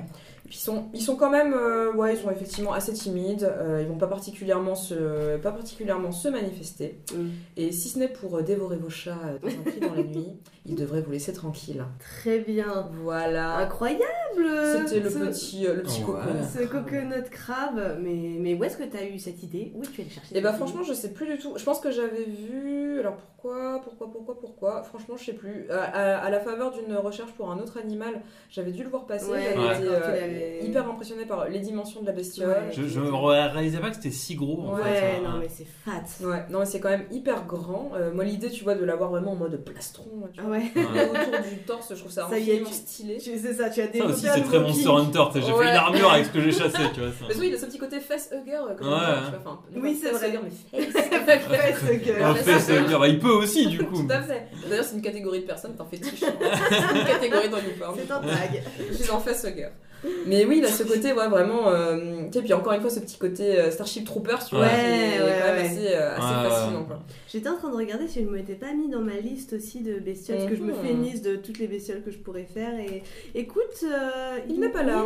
Ils 0.52 0.58
sont, 0.58 0.90
ils 0.94 1.02
sont 1.02 1.16
quand 1.16 1.30
même, 1.30 1.54
euh, 1.54 1.94
ouais, 1.94 2.14
ils 2.16 2.20
sont 2.20 2.30
effectivement 2.30 2.74
assez 2.74 2.92
timides. 2.94 3.44
euh, 3.44 3.80
ils 3.82 3.88
vont 3.88 3.98
pas 3.98 4.08
particulièrement 4.08 4.76
se, 4.76 5.38
pas 5.38 5.52
particulièrement 5.52 6.12
se 6.12 6.28
manifester. 6.28 7.00
Mm. 7.16 7.28
Et 7.58 7.72
si 7.72 7.88
ce 7.90 7.98
n'est 8.00 8.10
pour 8.10 8.38
euh, 8.38 8.42
dévorer 8.42 8.76
vos 8.78 8.90
chats 8.90 9.18
euh, 9.26 9.38
dans 9.42 9.48
un 9.88 9.88
dans 9.90 9.96
la 9.96 10.04
nuit, 10.04 10.28
ils 10.66 10.76
devraient 10.76 11.02
vous 11.02 11.12
laisser 11.12 11.32
tranquille. 11.34 11.84
Très 12.00 12.40
bien. 12.40 12.90
Voilà. 13.02 13.58
Incroyable 13.58 14.06
C'était 14.88 15.00
le 15.00 15.10
ce- 15.10 15.18
petit, 15.20 15.66
euh, 15.68 15.76
le 15.76 15.82
petit 15.84 16.02
Ouais. 16.04 16.06
coconut. 16.14 16.44
Ce 16.54 16.64
coconut 16.66 17.30
crabe, 17.32 17.98
mais, 18.02 18.36
mais 18.40 18.54
où 18.54 18.64
est-ce 18.66 18.76
que 18.78 18.84
t'as 18.84 19.06
eu 19.06 19.20
cette 19.20 19.42
idée? 19.44 19.72
Où 19.76 19.82
est-ce 19.82 19.90
que 19.90 19.96
tu 19.96 20.02
es 20.02 20.04
allé 20.06 20.14
chercher 20.14 20.38
Et 20.38 20.42
bah 20.42 20.54
franchement, 20.54 20.84
je 20.84 20.94
sais 20.94 21.12
plus 21.14 21.28
du 21.28 21.38
tout. 21.38 21.54
Je 21.58 21.64
pense 21.64 21.80
que 21.80 21.92
j'avais 21.92 22.26
vu. 22.26 23.00
Alors 23.00 23.16
pourquoi, 23.16 23.80
pourquoi, 23.84 24.12
pourquoi, 24.12 24.40
pourquoi? 24.40 24.84
Franchement, 24.84 25.16
je 25.18 25.26
sais 25.26 25.34
plus. 25.34 25.70
À, 25.72 25.82
à- 25.84 26.18
à 26.26 26.30
la 26.30 26.40
faveur 26.40 26.72
d'une 26.72 26.94
recherche 26.96 27.32
pour 27.32 27.50
un 27.52 27.58
autre 27.60 27.78
animal, 27.80 28.22
j'avais 28.50 28.72
dû 28.72 28.84
le 28.84 28.90
voir 28.90 29.06
passer. 29.06 29.30
Ouais, 29.32 29.56
J'avais 29.56 29.58
ouais. 29.68 29.78
été, 29.78 29.88
hyper 30.64 30.90
impressionné 30.90 31.26
par 31.26 31.48
les 31.50 31.60
dimensions 31.60 32.02
de 32.02 32.06
la 32.08 32.12
bestiole. 32.12 32.50
Ouais. 32.50 32.72
Je, 32.72 32.84
je 32.88 33.00
réalisais 33.00 33.80
pas 33.80 33.90
que 33.90 33.96
c'était 33.96 34.12
si 34.12 34.36
gros. 34.36 34.62
en 34.62 34.76
Ouais, 34.76 34.84
fait, 34.84 34.90
Ouais, 34.90 35.22
hein. 35.26 35.30
non, 35.34 35.40
mais 35.40 35.48
c'est 35.50 35.66
fat. 35.86 36.26
Ouais, 36.26 36.46
non 36.50 36.60
mais 36.60 36.66
c'est 36.66 36.80
quand 36.80 36.90
même 36.90 37.06
hyper 37.12 37.46
grand. 37.46 37.92
Euh, 37.96 38.14
moi 38.14 38.24
l'idée 38.24 38.50
tu 38.50 38.64
vois 38.64 38.76
de 38.76 38.84
l'avoir 38.86 39.10
vraiment 39.12 39.32
en 39.32 39.36
mode 39.36 39.64
plastron, 39.64 40.06
tu 40.34 40.42
vois, 40.42 40.52
Ouais. 40.52 40.72
Ouais. 40.76 41.10
autour 41.10 41.50
du 41.50 41.58
torse, 41.66 41.94
je 41.94 42.00
trouve 42.00 42.12
ça, 42.12 42.28
Ça 42.30 42.38
y 42.38 42.50
est, 42.50 42.54
infiniment 42.54 42.70
tu- 42.70 42.76
stylé. 42.76 43.18
Tu- 43.18 43.38
C'est 43.38 43.54
ça, 43.54 43.70
tu 43.70 43.82
as 43.82 43.86
Ça 43.86 43.92
développé 43.92 44.14
aussi, 44.14 44.28
c'est 44.34 44.42
très. 44.44 44.60
Monster 44.60 44.90
Hunter. 44.90 45.24
sais, 45.34 45.42
J'ai 45.42 45.52
Ouais. 45.54 45.66
fait 45.66 45.72
une 45.72 45.78
armure 45.78 46.12
avec 46.12 46.26
ce 46.26 46.32
que 46.32 46.42
j'ai 46.42 46.52
chassé, 46.52 46.78
tu 46.94 47.00
vois. 47.02 47.10
ça. 47.10 47.26
Mais 47.30 47.36
oui, 47.38 47.48
il 47.50 47.56
a 47.56 47.58
ce 47.58 47.66
petit 47.66 47.78
côté 47.80 48.00
face 48.00 48.30
hugger, 48.32 48.60
comme 48.78 48.88
Ouais. 48.88 48.94
on 48.94 49.20
dit, 49.20 49.26
tu 49.26 49.32
vois, 49.32 49.40
enfin, 49.46 49.60
Oui, 49.76 49.82
pas 49.82 50.00
c'est 50.02 50.10
face 50.12 50.20
vrai. 50.20 50.30
hugger, 50.30 50.40
mais 50.44 50.50
fait, 52.36 52.44
c'est- 52.44 52.60
c'est- 52.60 52.98
bah, 53.00 53.08
il 53.08 53.20
peut 53.20 53.32
aussi, 53.32 53.68
du 53.68 53.80
coup. 53.84 54.04
Tout 54.04 54.12
à 54.12 54.22
fait. 54.22 54.48
D'ailleurs, 54.70 54.86
c'est 54.86 54.96
une 54.96 55.02
catégorie 55.02 55.42
de 55.42 55.46
personnes, 55.46 55.76
t'en 55.76 55.86
fétiche. 55.86 56.20
c'est 56.20 56.26
une 57.00 57.06
catégorie 57.06 57.50
dans 57.50 57.58
YouPorn. 57.58 57.96
C'est 57.98 58.12
un 58.12 58.20
tag. 58.20 58.64
Je 58.90 58.94
suis 58.96 59.12
en 59.12 59.20
face 59.20 59.44
hugger. 59.44 59.70
Mais 60.26 60.46
oui, 60.46 60.58
il 60.60 60.66
a 60.66 60.70
ce 60.70 60.84
côté, 60.84 61.14
ouais, 61.14 61.28
vraiment. 61.28 61.70
euh, 61.70 62.26
tu 62.32 62.34
sais, 62.40 62.42
puis 62.44 62.54
encore 62.54 62.74
une 62.74 62.82
fois, 62.82 62.90
ce 62.90 63.00
petit 63.00 63.18
côté 63.18 63.60
euh, 63.60 63.70
Starship 63.72 64.06
Troopers, 64.06 64.44
tu 64.46 64.56
vois, 64.56 64.66
Ouais, 64.66 64.70
qui 64.72 64.86
est 64.86 65.24
ouais, 65.24 65.38
quand 65.40 65.54
même 65.54 65.58
ouais. 65.58 65.70
assez, 65.70 65.88
euh, 65.94 66.16
assez 66.18 66.50
fascinant, 66.50 66.84
quoi. 66.86 67.00
J'étais 67.32 67.50
en 67.50 67.58
train 67.58 67.70
de 67.70 67.76
regarder 67.76 68.08
si 68.08 68.22
je 68.22 68.26
ne 68.26 68.32
m'étais 68.32 68.56
pas 68.56 68.74
mis 68.74 68.90
dans 68.90 69.02
ma 69.02 69.18
liste 69.18 69.54
aussi 69.54 69.82
de 69.82 70.00
bestioles, 70.00 70.38
parce 70.38 70.50
que 70.50 70.56
je 70.56 70.64
me 70.64 70.74
Mhm. 70.74 70.82
fais 70.82 70.92
une 70.92 71.04
liste 71.04 71.24
de 71.26 71.36
toutes 71.36 71.60
les 71.60 71.68
bestioles 71.68 72.02
que 72.04 72.12
je 72.12 72.18
pourrais 72.18 72.46
faire. 72.52 72.78
Et 72.80 73.04
écoute, 73.36 73.62
euh, 73.84 74.40
Il 74.50 74.60
n'est 74.60 74.70
pas 74.70 74.84
là. 74.84 75.06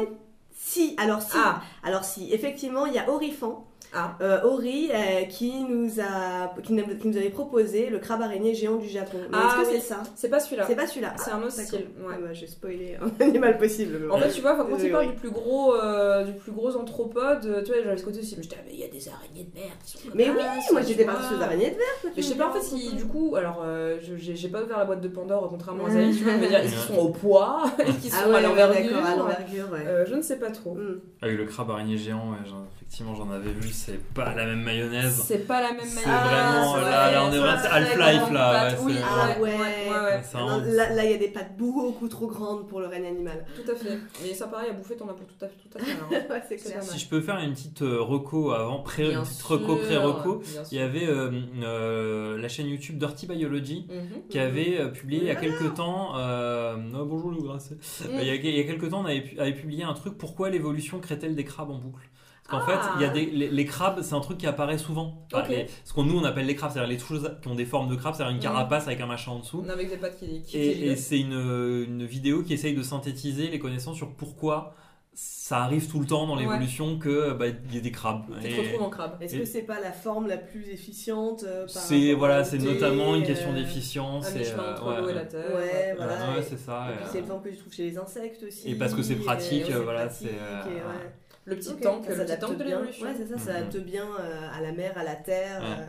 Si, 0.58 0.96
alors 0.98 1.22
si, 1.22 1.36
Ah, 1.38 1.62
alors 1.84 2.06
si, 2.06 2.34
effectivement, 2.34 2.86
il 2.86 2.94
y 2.94 2.98
a 2.98 3.10
Orifan, 3.10 3.68
ah. 3.96 4.16
euh, 4.22 4.44
Ori, 4.44 4.90
euh, 4.94 5.24
qui 5.24 5.64
nous 5.64 6.00
a, 6.00 6.54
qui 6.62 6.74
nous, 6.74 6.84
qui 6.98 7.08
nous 7.08 7.18
avait 7.18 7.30
proposé 7.30 7.90
le 7.90 8.00
crabe 8.00 8.22
araignée 8.22 8.54
géant 8.54 8.76
du 8.76 8.88
Japon. 8.90 9.18
Mais 9.32 9.38
Ah, 9.42 9.48
est-ce 9.48 9.56
que 9.70 9.74
oui. 9.76 9.80
c'est 9.82 9.88
ça 9.88 10.04
C'est 10.16 10.30
pas 10.30 10.40
celui-là. 10.40 10.66
C'est 10.68 10.76
pas 10.76 10.86
celui-là. 10.88 11.14
C'est 11.18 11.32
un 11.32 11.38
autre 11.42 11.56
d'accord. 11.56 11.64
style. 11.66 11.86
Ah 12.04 12.08
Ouais. 12.10 12.16
bah, 12.22 12.34
j'ai 12.34 12.48
spoilé 12.48 12.98
un 13.02 13.12
animal 13.26 13.58
possible. 13.58 14.10
En 14.12 14.18
fait, 14.20 14.30
tu 14.32 14.42
vois, 14.42 14.54
enfin, 14.54 14.64
quand 14.70 14.76
Désolée, 14.76 14.88
il 14.90 14.92
parle 14.92 15.06
oui. 15.08 15.12
du 15.14 15.18
plus 15.20 15.32
gros, 15.32 15.76
euh, 15.76 16.24
du 16.26 16.34
plus 16.34 16.52
gros 16.52 16.76
anthropode, 16.76 17.42
tu 17.66 17.72
vois, 17.72 17.82
j'avais 17.84 17.98
ce 17.98 18.04
côté 18.06 18.20
aussi, 18.20 18.36
mais 18.38 18.44
j'étais, 18.44 18.58
ah, 18.60 18.64
mais 18.68 18.74
il 18.74 18.80
y 18.80 18.84
a 18.84 18.88
des 18.88 19.08
araignées 19.10 19.44
de 19.54 19.60
mer 19.60 19.72
qui 19.84 19.92
sont 19.92 20.00
comme 20.10 20.12
Mais 20.18 20.30
oui, 20.30 20.36
moi 20.72 20.82
tu 20.82 20.88
j'étais 20.88 21.06
partie 21.06 21.28
sur 21.28 21.38
les 21.38 21.44
araignées 21.44 21.70
de 21.72 21.76
tu 21.76 22.08
Mais 22.16 22.22
je 22.22 22.22
sais 22.22 22.36
pas 22.36 22.50
en 22.50 22.54
fait 22.54 22.62
si 22.62 22.96
du 22.96 23.06
coup, 23.06 23.36
alors 23.36 23.62
euh, 23.64 23.98
je- 24.02 24.34
j'ai 24.36 24.50
pas 24.50 24.62
ouvert 24.64 24.78
la 24.78 24.86
boîte 24.86 25.02
de 25.02 25.08
Pandore 25.08 25.48
contrairement 25.50 25.86
à 25.86 25.90
Zali, 25.92 26.16
tu 26.18 26.24
vois, 26.24 26.34
est-ce 26.34 26.70
qu'ils 26.70 26.96
sont 26.96 27.02
au 27.02 27.10
poids, 27.10 27.64
est-ce 27.80 27.98
qu'ils 28.00 28.12
sont 28.12 28.18
Ah 28.24 28.30
ouais, 28.30 28.36
à 28.36 28.38
ouais, 28.38 28.44
l'envergure 28.44 28.92
d'accord, 28.94 29.06
à 29.06 29.16
l'envergure, 29.16 29.72
ouais. 29.72 30.06
Je 30.08 30.16
ne 30.16 30.22
sais 30.22 30.38
pas 30.38 30.52
trop. 30.52 30.74
Hmm. 30.76 31.00
Avec 31.22 31.38
le 31.38 31.46
crabe 31.46 31.72
araignée 31.72 31.98
géant, 31.98 32.32
ouais, 32.32 32.38
effectivement, 32.78 33.16
j'en 33.16 33.32
avais 33.32 33.52
vu, 33.52 33.70
c'est 33.86 34.04
pas 34.14 34.34
la 34.36 34.46
même 34.46 34.62
mayonnaise. 34.64 35.24
C'est 35.26 35.46
pas 35.48 35.62
la 35.62 35.72
même 35.74 35.82
C'est 35.86 36.06
manière. 36.06 36.26
vraiment, 36.26 36.76
c'est 36.76 36.82
là, 36.82 37.24
on 37.24 37.28
est 37.28 37.32
c'est 37.32 37.38
vraiment- 37.38 37.58
vrai, 37.60 37.70
Half-Life, 37.70 38.22
c'est 38.28 38.34
là, 38.34 38.68
ouais, 38.70 38.76
oui, 38.84 38.94
c'est- 38.96 39.04
Ah 39.06 39.40
ouais, 39.40 39.44
ouais. 39.44 39.52
ouais, 39.52 39.60
ouais, 40.06 40.22
C'est 40.24 40.38
Non, 40.38 40.46
vraiment- 40.60 40.74
là, 40.96 41.06
il 41.06 41.12
y 41.12 41.14
a 41.14 41.18
des 41.18 41.28
pattes 41.28 41.58
beaucoup 41.58 42.08
trop 42.08 42.28
grandes 42.28 42.68
pour 42.68 42.80
le 42.80 42.88
règne 42.88 43.06
animal. 43.06 43.46
tout 43.56 43.72
à 43.72 43.76
fait. 43.76 43.98
Mais 44.24 44.34
ça 44.34 44.48
pareil, 44.48 44.70
à 44.70 44.74
bouffer, 44.74 44.96
t'en 44.96 45.06
as 45.10 45.14
pour 45.14 45.28
tout 45.28 45.46
à 45.46 45.48
fait, 45.48 45.56
tout 45.70 45.78
à 45.78 45.82
fait. 45.82 45.92
hein. 45.92 46.42
c'est 46.50 46.58
C'est. 46.60 46.82
Si 46.84 47.00
je 47.00 47.08
peux 47.08 47.22
faire 47.22 47.38
une 47.40 47.54
petite 47.54 47.82
euh, 47.82 48.02
reco 48.02 48.52
avant, 48.52 48.80
pré, 48.80 49.12
une 49.14 49.22
petite 49.22 49.42
reco, 49.44 49.76
pré-reco, 49.76 50.42
il 50.72 50.78
y 50.78 50.82
avait 50.82 51.08
euh, 51.08 51.32
euh, 51.64 52.38
la 52.38 52.48
chaîne 52.48 52.68
YouTube 52.68 52.98
Dirty 52.98 53.28
Biology 53.28 53.88
Mhm. 53.90 54.22
qui 54.30 54.40
avait 54.40 54.80
euh, 54.80 54.88
publié 54.90 55.22
il 55.22 55.28
y 55.28 55.32
a 55.32 55.36
Ah. 55.38 55.42
quelques 55.42 55.74
temps. 55.76 56.18
euh, 56.18 56.76
ah, 56.78 56.98
bonjour 57.06 57.32
Lou 57.32 57.44
Grasset. 57.44 57.76
Mm. 57.76 58.08
Il 58.22 58.28
y 58.28 58.30
a, 58.30 58.36
il 58.36 58.58
y 58.58 58.60
a 58.60 58.64
quelques 58.64 58.90
temps, 58.90 59.02
on 59.02 59.06
avait, 59.06 59.36
avait 59.38 59.54
publié 59.54 59.84
un 59.84 59.94
truc 59.94 60.18
Pourquoi 60.18 60.50
l'évolution 60.50 61.00
crée-t-elle 61.00 61.36
des 61.36 61.44
crabes 61.44 61.70
en 61.72 61.78
boucle? 61.78 62.10
Parce 62.50 62.64
qu'en 62.66 62.72
Ah. 62.72 62.78
fait, 62.84 62.90
il 62.98 63.02
y 63.02 63.06
a 63.06 63.10
des, 63.10 63.26
les, 63.26 63.50
les 63.50 63.66
crabes, 63.66 64.02
c'est 64.04 64.14
un 64.14 64.20
truc 64.20 64.38
qui 64.38 64.46
apparaît 64.48 64.78
souvent. 64.78 65.26
Enfin, 65.34 65.44
Ok. 65.44 65.50
les- 65.50 65.66
ce 65.84 65.94
qu'on 65.94 66.04
nous 66.04 66.18
on 66.20 66.24
appelle 66.24 66.46
les 66.46 66.56
crabes, 66.56 66.72
c'est-à-dire 66.72 66.90
les 66.92 67.00
choses 67.00 67.32
qui 67.42 67.48
ont 67.48 67.56
des 67.56 67.66
formes 67.66 67.90
de 67.90 67.96
crabes, 67.96 68.14
c'est-à-dire 68.14 68.36
une 68.36 68.42
carapace 68.42 68.86
avec 68.88 69.02
un 69.02 69.08
machin 69.08 69.32
en 69.32 69.40
dessous. 69.40 69.64
On 69.66 69.70
a 69.70 69.74
avec 69.74 69.90
des 69.90 69.98
pattes 69.98 70.18
qui, 70.20 70.42
qui 70.44 70.58
Et, 70.58 70.96
c'est 70.96 71.20
une, 71.20 71.34
une 71.34 72.06
vidéo 72.06 72.44
qui 72.44 72.54
essaye 72.54 72.76
de 72.76 72.84
synthétiser 72.84 73.48
les 73.50 73.58
connaissances 73.60 73.98
sur 73.98 74.12
pourquoi 74.12 74.76
ça 75.18 75.60
arrive 75.64 75.90
tout 75.90 76.00
le 76.02 76.06
temps 76.06 76.28
dans 76.28 76.36
Ouais. 76.36 76.42
l'évolution 76.42 77.00
que 77.00 77.32
bah, 77.32 77.46
il 77.48 77.74
y 77.74 77.78
a 77.78 77.82
des 77.82 77.92
crabes. 77.92 78.26
tu 78.42 78.50
te 78.50 78.54
Et 78.54 78.68
retrouves 78.68 78.82
en 78.88 78.90
crabe. 78.90 79.18
Est-ce 79.22 79.36
Et- 79.36 79.40
que 79.40 79.46
c'est 79.46 79.62
pas 79.62 79.80
la 79.80 79.94
forme 79.94 80.28
la 80.28 80.36
plus 80.38 80.68
efficiente 80.70 81.44
euh, 81.48 81.66
c'est 81.68 82.12
voilà, 82.14 82.44
c'est 82.44 82.58
notamment 82.58 83.16
une 83.16 83.24
euh, 83.24 83.26
question 83.26 83.54
d'efficience. 83.54 84.30
Et, 84.36 84.40
mi-chemin 84.40 84.64
euh, 84.64 84.72
entre 84.74 84.88
ouais, 84.90 84.98
l'eau 84.98 85.04
et 85.04 85.06
ouais. 85.08 85.14
la 85.14 85.26
terre. 85.26 85.56
Ouais, 85.56 85.94
voilà. 85.98 86.14
Ouais, 86.34 86.40
et- 86.40 86.44
c'est 86.44 86.58
ça. 86.58 86.88
Et 86.90 86.92
et, 86.94 86.96
puis 86.98 87.04
euh, 87.06 87.10
c'est 87.14 87.22
le 87.22 87.28
forme 87.28 87.42
que 87.44 87.50
tu 87.50 87.56
trouves 87.58 87.74
chez 87.74 87.84
les 87.90 87.98
insectes 87.98 88.44
aussi. 88.44 88.70
Et 88.70 88.76
parce 88.76 88.94
que 88.94 89.02
c'est 89.02 89.16
pratique, 89.16 89.70
et 89.70 89.74
euh, 89.74 89.80
voilà, 89.84 90.10
c'est, 90.10 90.26
euh, 90.28 90.64
ouais. 90.66 91.14
Le 91.46 91.56
petit 91.56 91.70
Ok, 91.74 91.82
tank, 91.82 92.06
ça 92.06 92.16
le 92.16 92.26
petit 92.26 92.40
tank 92.40 92.58
de 92.58 92.64
bien. 92.64 92.78
l'évolution. 92.80 93.06
Ouais, 93.08 93.14
c'est 93.16 93.26
ça, 93.28 93.38
ça 93.38 93.60
Mhm. 93.62 93.80
bien 93.84 94.06
euh, 94.20 94.50
à 94.52 94.62
la 94.62 94.72
mer, 94.72 94.98
à 94.98 95.04
la 95.04 95.16
terre. 95.16 95.62
Ouais. 95.62 95.84
euh. 95.84 95.86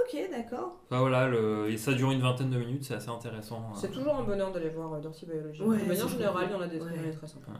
Ok, 0.00 0.30
d'accord. 0.30 0.80
bah 0.90 0.98
voilà, 1.00 1.26
le- 1.28 1.70
et 1.70 1.78
ça 1.78 1.92
dure 1.94 2.10
une 2.10 2.20
vingtaine 2.20 2.50
de 2.50 2.58
minutes, 2.58 2.84
c'est 2.84 2.94
assez 2.94 3.08
intéressant. 3.08 3.72
C'est 3.74 3.90
toujours 3.90 4.14
un 4.16 4.22
bonheur 4.22 4.52
d'aller 4.52 4.68
voir 4.68 4.92
euh, 4.92 5.00
Dirty 5.00 5.24
Biology. 5.26 5.62
Ouais, 5.62 5.78
de 5.78 5.84
manière 5.86 6.08
générale, 6.08 6.46
il 6.50 6.52
y 6.52 6.54
en 6.54 6.60
a 6.60 6.66
des 6.68 6.78
trucs 6.78 6.90
Ouais. 6.92 6.96
il 6.98 7.02
y 7.02 7.06
en 7.06 7.08
a 7.08 7.12
des 7.12 7.16
très 7.16 7.26
sympas. 7.26 7.52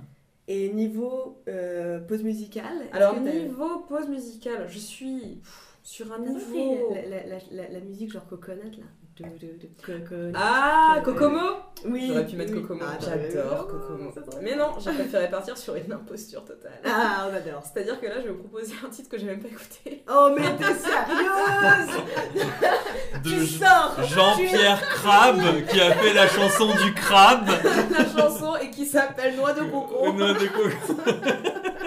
Et 0.47 0.71
niveau 0.73 1.43
euh, 1.49 2.01
pause 2.01 2.23
musicale 2.23 2.83
Alors, 2.93 3.19
niveau 3.21 3.81
pause 3.89 4.09
musicale, 4.09 4.67
je 4.69 4.79
suis 4.79 5.37
pff, 5.43 5.79
sur 5.83 6.13
un 6.13 6.19
niveau. 6.21 6.91
la, 6.95 7.03
la, 7.27 7.39
la, 7.51 7.69
la 7.71 7.81
musique 7.81 8.13
genre 8.13 8.27
coconut 8.27 8.73
là? 8.79 8.85
De, 9.21 9.25
de, 9.47 9.53
de 9.59 9.69
coconut. 9.85 10.33
Ah, 10.37 11.01
Kokomo 11.05 11.41
Oui. 11.87 12.07
J'aurais 12.09 12.27
pu 12.27 12.37
mettre 12.37 12.53
oui. 12.53 12.62
Kokomo. 12.62 12.81
Ah, 12.87 12.99
J'adore 13.01 13.51
bah, 13.51 13.66
Kokomo. 13.71 14.12
Mais 14.43 14.57
non, 14.57 14.73
j'ai 14.79 14.93
préféré 14.93 15.29
partir 15.29 15.57
sur 15.57 15.75
une 15.77 15.93
imposture 15.93 16.45
totale. 16.45 16.81
Ah, 16.85 17.29
on 17.31 17.35
adore. 17.35 17.62
C'est-à-dire 17.64 18.01
que 18.01 18.07
là, 18.07 18.14
je 18.21 18.27
vais 18.29 18.33
vous 18.33 18.45
proposer 18.45 18.75
un 18.85 18.89
titre 18.89 19.09
que 19.09 19.19
j'ai 19.19 19.27
même 19.27 19.41
pas 19.41 19.49
écouté. 19.49 20.05
Oh, 20.09 20.31
mais 20.37 20.57
t'es 20.57 20.75
sérieuse 20.75 22.03
De 23.25 23.31
Tu 23.31 23.47
sors 23.47 23.97
Jean-Pierre 24.05 24.81
Crabe 24.89 25.66
qui 25.69 25.81
a 25.81 25.93
fait 25.93 26.14
la 26.14 26.29
chanson 26.29 26.69
du 26.85 26.95
crabe. 26.95 27.49
La 27.91 28.05
chanson 28.05 28.57
et 28.57 28.71
qui 28.71 28.87
s'appelle 28.87 29.37
Noix 29.37 29.53
de 29.53 29.64
coco. 29.64 30.12
Noix 30.12 30.35
de 30.35 30.47
coco. 30.47 31.01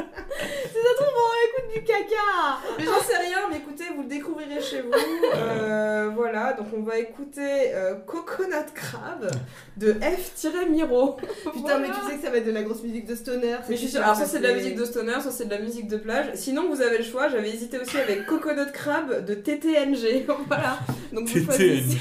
Du 1.82 1.88
caca 1.88 2.60
Mais 2.78 2.86
j'en 2.86 3.02
sais 3.02 3.18
rien, 3.18 3.38
mais 3.50 3.58
écoutez, 3.58 3.86
vous 3.96 4.04
le 4.04 4.08
découvrirez 4.08 4.62
chez 4.62 4.82
vous. 4.82 4.92
Euh, 5.34 6.10
voilà, 6.14 6.54
donc 6.54 6.68
on 6.76 6.82
va 6.82 6.98
écouter 6.98 7.74
euh, 7.74 7.96
Coconut 8.06 8.74
Crab 8.74 9.30
de 9.78 9.94
F-Miro. 9.94 11.18
Putain, 11.54 11.80
mais 11.80 11.88
tu 11.88 12.10
sais 12.10 12.18
que 12.18 12.24
ça 12.24 12.30
va 12.30 12.38
être 12.38 12.46
de 12.46 12.52
la 12.52 12.64
grosse 12.64 12.84
musique 12.84 13.06
de 13.06 13.16
stoner. 13.16 13.56
Mais 13.70 13.76
je 13.76 13.82
suis 13.82 13.90
sûre, 13.90 14.02
alors 14.02 14.16
soit 14.16 14.26
c'est 14.26 14.40
de 14.40 14.48
la 14.48 14.54
musique 14.54 14.76
de 14.76 14.86
stoner, 14.86 15.22
soit 15.22 15.32
c'est 15.32 15.46
de 15.46 15.52
la 15.52 15.60
musique 15.60 15.88
de 15.88 15.98
plage. 15.98 16.28
Sinon, 16.36 16.68
vous 16.70 16.82
avez 16.82 16.98
le 16.98 17.04
choix. 17.04 17.30
J'avais 17.30 17.50
hésité 17.50 17.80
aussi 17.80 17.98
avec 17.98 18.26
Coconut 18.26 18.72
Crab 18.72 19.26
de 19.26 19.34
TTNG. 19.34 20.26
voilà. 20.48 20.80
Donc 21.14 21.28
vous 21.28 21.46
choisissez. 21.46 21.98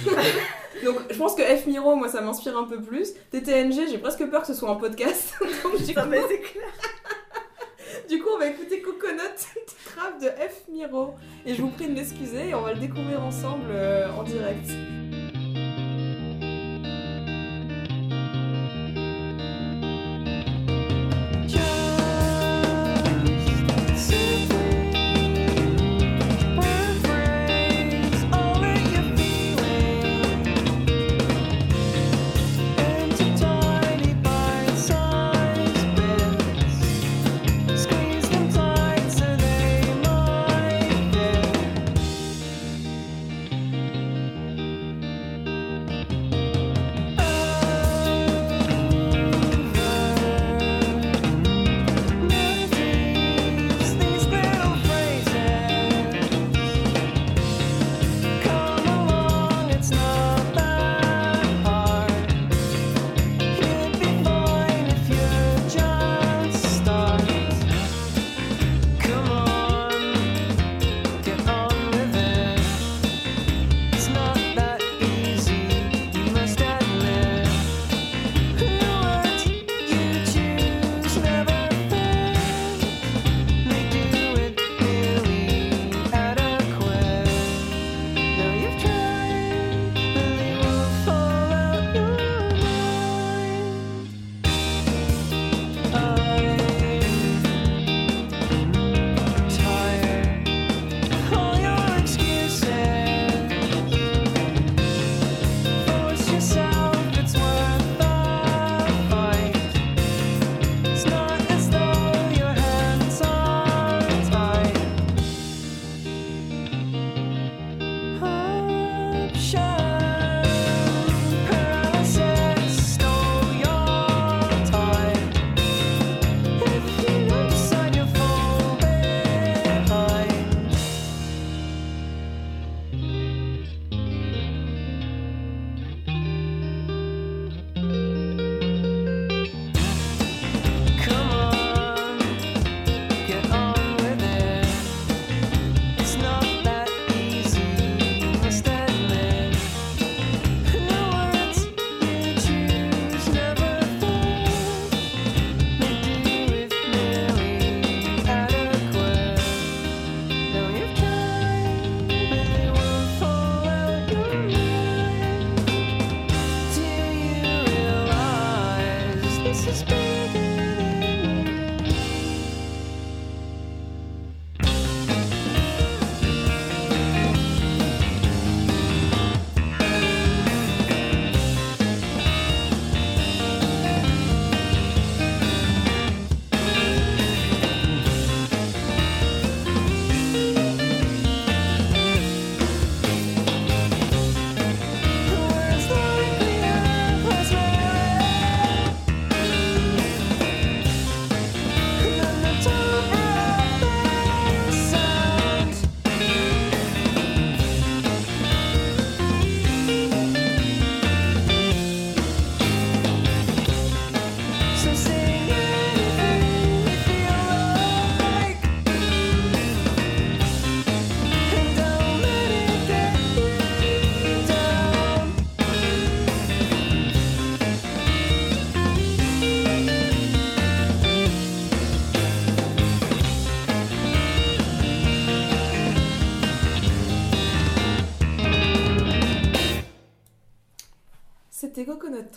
Donc 0.84 0.96
je 1.10 1.16
pense 1.16 1.34
que 1.34 1.42
F 1.42 1.66
Miro, 1.66 1.94
moi, 1.94 2.08
ça 2.08 2.20
m'inspire 2.20 2.56
un 2.56 2.64
peu 2.64 2.80
plus. 2.80 3.12
TTNG, 3.30 3.88
j'ai 3.90 3.98
presque 3.98 4.24
peur 4.26 4.40
que 4.40 4.48
ce 4.48 4.54
soit 4.54 4.70
un 4.70 4.76
podcast. 4.76 5.34
Donc 5.62 5.82
du 5.82 5.94
coup, 5.94 6.00
mais 6.08 6.20
c'est 6.28 6.40
clair. 6.40 6.72
Du 8.10 8.18
coup, 8.18 8.30
on 8.34 8.38
va 8.38 8.48
écouter 8.48 8.82
Coconut 8.82 9.20
Crab 9.84 10.20
de 10.20 10.26
F 10.26 10.68
Miro. 10.68 11.14
Et 11.46 11.54
je 11.54 11.62
vous 11.62 11.70
prie 11.70 11.86
de 11.86 11.92
m'excuser 11.92 12.48
et 12.48 12.54
on 12.54 12.62
va 12.62 12.72
le 12.72 12.80
découvrir 12.80 13.22
ensemble 13.22 13.66
euh, 13.70 14.10
en 14.10 14.24
direct. 14.24 14.68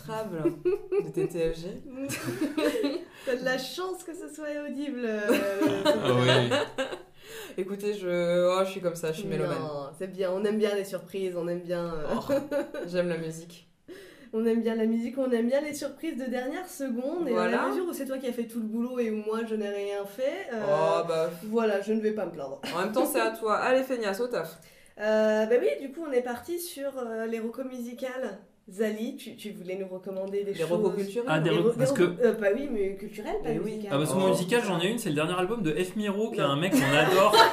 De 0.08 1.10
TTFG. 1.10 1.66
T'as 3.26 3.36
de 3.36 3.44
la 3.44 3.56
chance 3.58 4.04
que 4.04 4.12
ce 4.14 4.28
soit 4.28 4.46
audible. 4.68 5.00
euh, 5.04 5.20
Ah 5.86 6.12
oui. 6.20 6.86
Écoutez, 7.56 7.94
je, 7.94 8.48
oh, 8.60 8.64
je 8.64 8.70
suis 8.70 8.80
comme 8.80 8.96
ça, 8.96 9.12
je 9.12 9.20
suis 9.20 9.28
mélomane. 9.28 9.56
C'est 9.98 10.08
bien, 10.12 10.30
on 10.32 10.44
aime 10.44 10.58
bien 10.58 10.74
les 10.74 10.84
surprises, 10.84 11.34
on 11.36 11.48
aime 11.48 11.60
bien, 11.60 11.86
euh, 11.94 12.04
Oh, 12.16 12.32
J'aime 12.86 13.08
la 13.08 13.16
musique. 13.16 13.66
on 14.32 14.44
aime 14.44 14.60
bien 14.60 14.74
la 14.74 14.84
musique, 14.86 15.16
on 15.16 15.30
aime 15.30 15.46
bien 15.48 15.60
les 15.62 15.72
surprises 15.72 16.18
de 16.18 16.26
dernière 16.30 16.68
seconde. 16.68 17.26
Et 17.26 17.30
dans 17.30 17.36
Voilà. 17.36 17.62
la 17.62 17.68
mesure 17.68 17.86
où 17.88 17.92
c'est 17.94 18.04
toi 18.06 18.18
qui 18.18 18.26
as 18.26 18.32
fait 18.32 18.44
tout 18.46 18.58
le 18.60 18.66
boulot 18.66 18.98
et 18.98 19.10
où 19.10 19.16
moi 19.24 19.40
je 19.48 19.54
n'ai 19.54 19.68
rien 19.70 20.04
fait, 20.04 20.48
euh, 20.52 20.62
Oh 20.68 21.06
bah. 21.08 21.30
voilà, 21.44 21.80
je 21.80 21.92
ne 21.94 22.00
vais 22.00 22.12
pas 22.12 22.26
me 22.26 22.32
plaindre. 22.32 22.60
En 22.74 22.80
même 22.80 22.92
temps, 22.92 23.06
c'est 23.06 23.20
à 23.20 23.30
toi. 23.30 23.56
Allez, 23.56 23.82
feignasse, 23.84 24.20
au 24.20 24.26
taf. 24.28 24.58
Euh, 25.00 25.46
bah 25.46 25.54
oui, 25.60 25.68
du 25.80 25.92
coup, 25.92 26.04
on 26.08 26.12
est 26.12 26.22
parti 26.22 26.60
sur 26.60 26.92
euh, 26.98 27.26
les 27.26 27.40
recos 27.40 27.64
musicales. 27.66 28.38
Zali, 28.70 29.16
tu, 29.16 29.36
tu 29.36 29.50
voulais 29.52 29.76
nous 29.76 29.88
recommander 29.94 30.42
des 30.42 30.52
Les 30.54 30.60
choses. 30.60 30.70
recos 30.70 30.94
culturels. 30.94 31.28
Ah, 31.30 31.38
des 31.38 31.50
Des 31.50 31.56
parce 31.76 31.92
des 31.92 31.98
que- 32.06 32.24
euh, 32.24 32.32
bah 32.40 32.46
oui, 32.54 32.66
mais 32.72 32.96
culturelles, 32.96 33.36
pas 33.42 33.50
Eh 33.50 33.58
oui. 33.58 33.72
musicales. 33.72 33.90
Ah 33.92 33.98
parce 33.98 34.10
que 34.10 34.16
Oh. 34.16 34.20
mon 34.20 34.28
musical 34.30 34.62
j'en 34.66 34.80
ai 34.80 34.86
une, 34.88 34.98
c'est 34.98 35.10
le 35.10 35.14
dernier 35.16 35.34
album 35.38 35.62
de 35.62 35.70
F 35.72 35.96
Miro 35.96 36.30
qui 36.30 36.38
est 36.40 36.42
un 36.42 36.56
mec 36.56 36.72
qu'on 36.72 36.96
adore. 36.96 37.34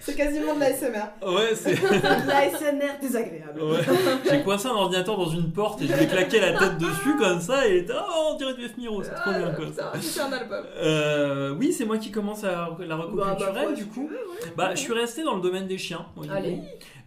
C'est 0.00 0.14
quasiment 0.16 0.54
de 0.54 0.60
l'ASMR. 0.60 1.04
Ouais, 1.22 1.54
c'est. 1.54 1.74
de 1.74 2.26
l'ASMR 2.28 2.98
désagréable. 3.00 3.62
Ouais. 3.62 3.78
J'ai 4.28 4.42
coincé 4.42 4.66
un 4.66 4.72
ordinateur 4.72 5.16
dans 5.16 5.28
une 5.28 5.52
porte 5.52 5.80
et 5.82 5.86
je 5.86 5.92
lui 5.94 6.04
ai 6.04 6.06
claqué 6.06 6.40
la 6.40 6.58
tête 6.58 6.78
dessus 6.78 7.16
comme 7.18 7.40
ça 7.40 7.68
et 7.68 7.70
il 7.72 7.76
était 7.84 7.92
oh 7.94 8.30
on 8.32 8.36
dirait 8.36 8.54
du 8.54 8.66
F 8.68 8.76
Miro, 8.76 9.02
c'est 9.02 9.14
trop 9.14 9.30
bien 9.30 9.52
quoi. 9.52 9.66
Ah, 9.80 9.92
C'est 9.94 10.02
c'est 10.02 10.20
un 10.20 10.32
album. 10.32 10.64
Euh, 10.78 11.54
oui, 11.58 11.72
c'est 11.72 11.84
moi 11.84 11.98
qui 11.98 12.10
commence 12.10 12.42
à 12.44 12.76
la 12.80 12.96
reco 12.96 13.16
Bah, 13.16 13.24
bah, 13.28 13.36
culturelle 13.36 13.68
ouais, 13.68 13.74
du 13.74 13.86
coup. 13.86 14.08
tu 14.08 14.14
veux, 14.14 14.46
ouais. 14.48 14.52
Bah, 14.56 14.70
je 14.74 14.80
suis 14.80 14.92
resté 14.92 15.22
dans 15.22 15.36
le 15.36 15.42
domaine 15.42 15.66
des 15.66 15.78
chiens. 15.78 16.06
moi, 16.16 16.24
du 16.26 16.32
Allez. 16.32 16.58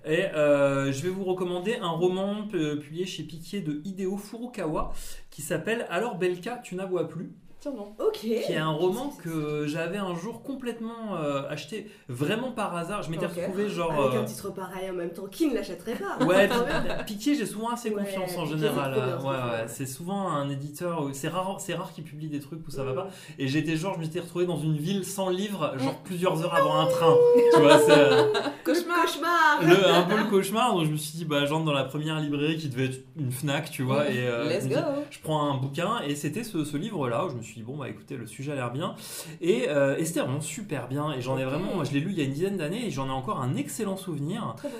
Et 0.06 0.26
euh, 0.36 0.92
je 0.92 1.02
vais 1.02 1.10
vous 1.10 1.24
recommander 1.24 1.76
un 1.82 1.90
roman 1.90 2.48
pu- 2.48 2.78
publié 2.80 3.06
chez 3.06 3.24
Piquier 3.24 3.62
de 3.62 3.82
Hideo 3.86 4.18
Furukawa 4.18 4.94
qui 5.30 5.42
s'appelle 5.42 5.86
Alors 5.90 6.16
Belka, 6.18 6.58
tu 6.64 6.76
n'aboies 6.76 7.08
plus. 7.08 7.32
Tiens, 7.64 7.72
non. 7.78 7.94
Ok. 8.06 8.20
Qui 8.20 8.34
est 8.34 8.58
un 8.58 8.72
roman 8.72 9.14
que 9.24 9.66
j'avais 9.68 9.98
un 9.98 10.14
jour 10.16 10.44
complètement 10.44 11.16
euh, 11.16 11.44
acheté 11.50 11.90
vraiment 12.10 12.52
par 12.52 12.76
hasard. 12.76 13.04
Je 13.04 13.10
m'étais 13.10 13.26
Ok. 13.26 13.36
retrouvé 13.38 13.70
genre. 13.70 13.92
Avec 13.94 14.16
un 14.20 14.24
euh, 14.24 14.26
titre 14.26 14.50
pareil 14.54 14.90
en 14.90 14.94
même 14.94 15.12
temps, 15.12 15.28
qui 15.32 15.48
ne 15.48 15.56
l'achèterait 15.56 15.96
pas? 15.96 16.26
Ouais, 16.26 16.48
même. 16.50 17.06
Piquier, 17.06 17.36
j'ai 17.36 17.46
souvent 17.46 17.70
assez 17.70 17.90
Ouais, 17.90 18.04
confiance 18.04 18.38
en 18.38 18.46
général. 18.46 18.94
euh, 18.98 19.18
ouais, 19.22 19.64
c'est 19.68 19.86
souvent 19.86 20.28
un 20.30 20.50
éditeur. 20.50 21.08
C'est 21.14 21.30
rare, 21.30 21.56
c'est 21.62 21.74
rare 21.74 21.94
qu'il 21.94 22.04
publie 22.04 22.28
des 22.28 22.42
trucs 22.42 22.68
où 22.68 22.70
ça 22.72 22.84
va 22.84 22.92
Mm. 22.92 22.96
pas. 22.96 23.08
Et 23.40 23.48
j'étais 23.48 23.78
genre, 23.78 23.94
je 23.96 24.02
m'étais 24.02 24.20
retrouvé 24.20 24.46
dans 24.46 24.58
une 24.60 24.76
ville 24.78 25.06
sans 25.06 25.30
livre, 25.30 25.74
genre 25.80 26.00
plusieurs 26.04 26.44
heures 26.44 26.54
avant 26.56 26.80
un 26.82 26.86
train. 26.88 27.16
tu 27.54 27.62
vois, 27.62 27.78
c'est 27.80 27.92
euh, 27.98 28.24
Cauchemar. 28.66 29.06
Cauchemar 29.06 29.62
le- 29.64 29.88
un 29.88 30.04
peu 30.04 30.18
le 30.18 30.26
cauchemar. 30.30 30.74
Donc 30.76 30.86
je 30.86 30.92
me 30.92 30.98
suis 30.98 31.18
dit, 31.18 31.24
bah, 31.26 31.46
j'entre 31.46 31.64
dans 31.66 31.74
la 31.74 31.86
première 31.86 32.20
librairie 32.20 32.58
qui 32.58 32.68
devait 32.68 32.86
être 32.88 33.06
une 33.18 33.32
Fnac, 33.32 33.72
tu 33.72 33.84
vois. 33.84 34.10
Et 34.10 34.28
euh, 34.28 34.50
Let's 34.50 34.68
go. 34.68 34.76
je 35.10 35.20
prends 35.20 35.50
un 35.50 35.58
bouquin 35.58 36.02
et 36.06 36.16
c'était 36.16 36.44
ce, 36.44 36.66
ce 36.66 36.76
livre-là 36.78 37.26
où 37.26 37.30
je 37.30 37.36
me 37.36 37.42
suis 37.42 37.53
dit, 37.56 37.64
bon, 37.64 37.78
bah 37.78 37.90
écoutez, 37.90 38.18
le 38.18 38.26
sujet 38.28 38.52
a 38.52 38.56
l'air 38.56 38.72
bien. 38.72 38.96
Et, 39.42 39.70
euh, 39.70 40.04
c'était 40.04 40.20
vraiment 40.20 40.42
super 40.42 40.88
bien. 40.88 41.12
Et 41.14 41.22
j'en 41.22 41.38
ai 41.38 41.46
vraiment, 41.46 41.84
je 41.84 41.94
l'ai 41.94 42.00
lu 42.00 42.12
il 42.12 42.18
y 42.18 42.22
a 42.22 42.26
une 42.26 42.34
dizaine 42.34 42.58
d'années 42.58 42.86
et 42.88 42.92
j'en 42.92 43.08
ai 43.08 43.12
encore 43.12 43.42
un 43.42 43.56
excellent 43.56 43.98
souvenir. 43.98 44.54
Très 44.58 44.70
bon. 44.70 44.76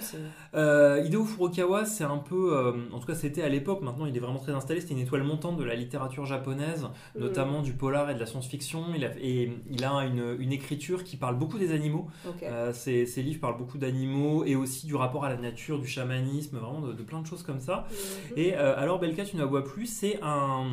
Euh, 0.56 1.04
Hideo 1.06 1.24
Furukawa, 1.26 1.86
c'est 1.86 2.04
un 2.04 2.18
peu, 2.18 2.56
euh, 2.56 2.74
en 2.92 3.00
tout 3.00 3.08
cas 3.08 3.16
c'était 3.16 3.42
à 3.42 3.50
l'époque, 3.50 3.82
maintenant 3.82 4.06
il 4.06 4.16
est 4.16 4.20
vraiment 4.20 4.40
très 4.40 4.52
installé, 4.52 4.82
c'était 4.82 4.94
une 4.94 5.00
étoile 5.00 5.24
montante 5.24 5.58
de 5.58 5.64
la 5.64 5.76
littérature 5.76 6.26
japonaise, 6.26 6.88
Mm. 7.16 7.20
notamment 7.20 7.62
du 7.62 7.74
polar 7.74 8.10
et 8.10 8.16
de 8.16 8.20
la 8.20 8.26
science-fiction. 8.26 8.86
Il 8.96 9.06
a, 9.06 9.10
et 9.22 9.52
il 9.70 9.84
a 9.84 9.92
une, 10.06 10.36
une 10.40 10.52
écriture 10.52 11.04
qui 11.04 11.18
parle 11.18 11.38
beaucoup 11.38 11.58
des 11.58 11.72
animaux. 11.72 12.08
Ok. 12.28 12.44
Euh, 12.44 12.74
ses, 12.74 13.06
ses 13.06 13.22
livres 13.24 13.40
parlent 13.40 13.58
beaucoup 13.58 13.78
d'animaux 13.78 14.44
et 14.46 14.56
aussi 14.56 14.86
du 14.88 14.96
rapport 14.96 15.26
à 15.26 15.30
la 15.30 15.38
nature, 15.38 15.80
du 15.80 15.88
chamanisme, 15.88 16.58
vraiment 16.58 16.82
de, 16.82 16.94
de 16.94 17.04
plein 17.04 17.22
de 17.22 17.28
choses 17.28 17.44
comme 17.44 17.60
ça. 17.60 17.88
Mhm. 17.90 18.38
Et 18.38 18.54
alors 18.56 19.00
Belka, 19.00 19.24
tu 19.26 19.36
ne 19.38 19.42
la 19.42 19.48
vois 19.48 19.64
plus, 19.64 19.86
c'est 19.86 20.20
un, 20.22 20.66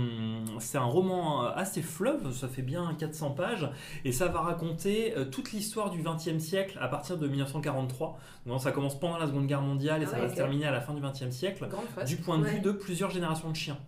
c'est 0.58 0.78
un 0.78 0.84
roman 0.84 1.42
assez 1.42 1.82
fleuve, 1.90 2.32
ça 2.32 2.48
fait 2.48 2.62
bien 2.62 2.94
400 2.98 3.32
pages, 3.32 3.68
et 4.04 4.12
ça 4.12 4.28
va 4.28 4.40
raconter 4.40 5.16
euh, 5.16 5.24
toute 5.26 5.52
l'histoire 5.52 5.90
du 5.90 6.02
XXe 6.02 6.38
siècle 6.38 6.78
à 6.80 6.88
partir 6.88 7.18
de 7.18 7.26
1943. 7.28 8.18
Donc 8.46 8.60
ça 8.62 8.72
commence 8.72 8.98
pendant 8.98 9.18
la 9.18 9.26
Seconde 9.26 9.46
Guerre 9.46 9.62
mondiale 9.62 10.02
et 10.02 10.06
Ah 10.06 10.10
ça 10.10 10.16
ouais, 10.16 10.22
va 10.22 10.28
se 10.30 10.34
terminer 10.36 10.66
à 10.66 10.70
la 10.72 10.80
fin 10.80 10.94
du 10.94 11.02
XXe 11.02 11.30
siècle, 11.30 11.68
du 12.06 12.16
point 12.16 12.38
de 12.38 12.44
Ouais. 12.44 12.50
vue 12.54 12.60
de 12.60 12.72
plusieurs 12.72 13.10
générations 13.10 13.50
de 13.50 13.56
chiens. 13.56 13.78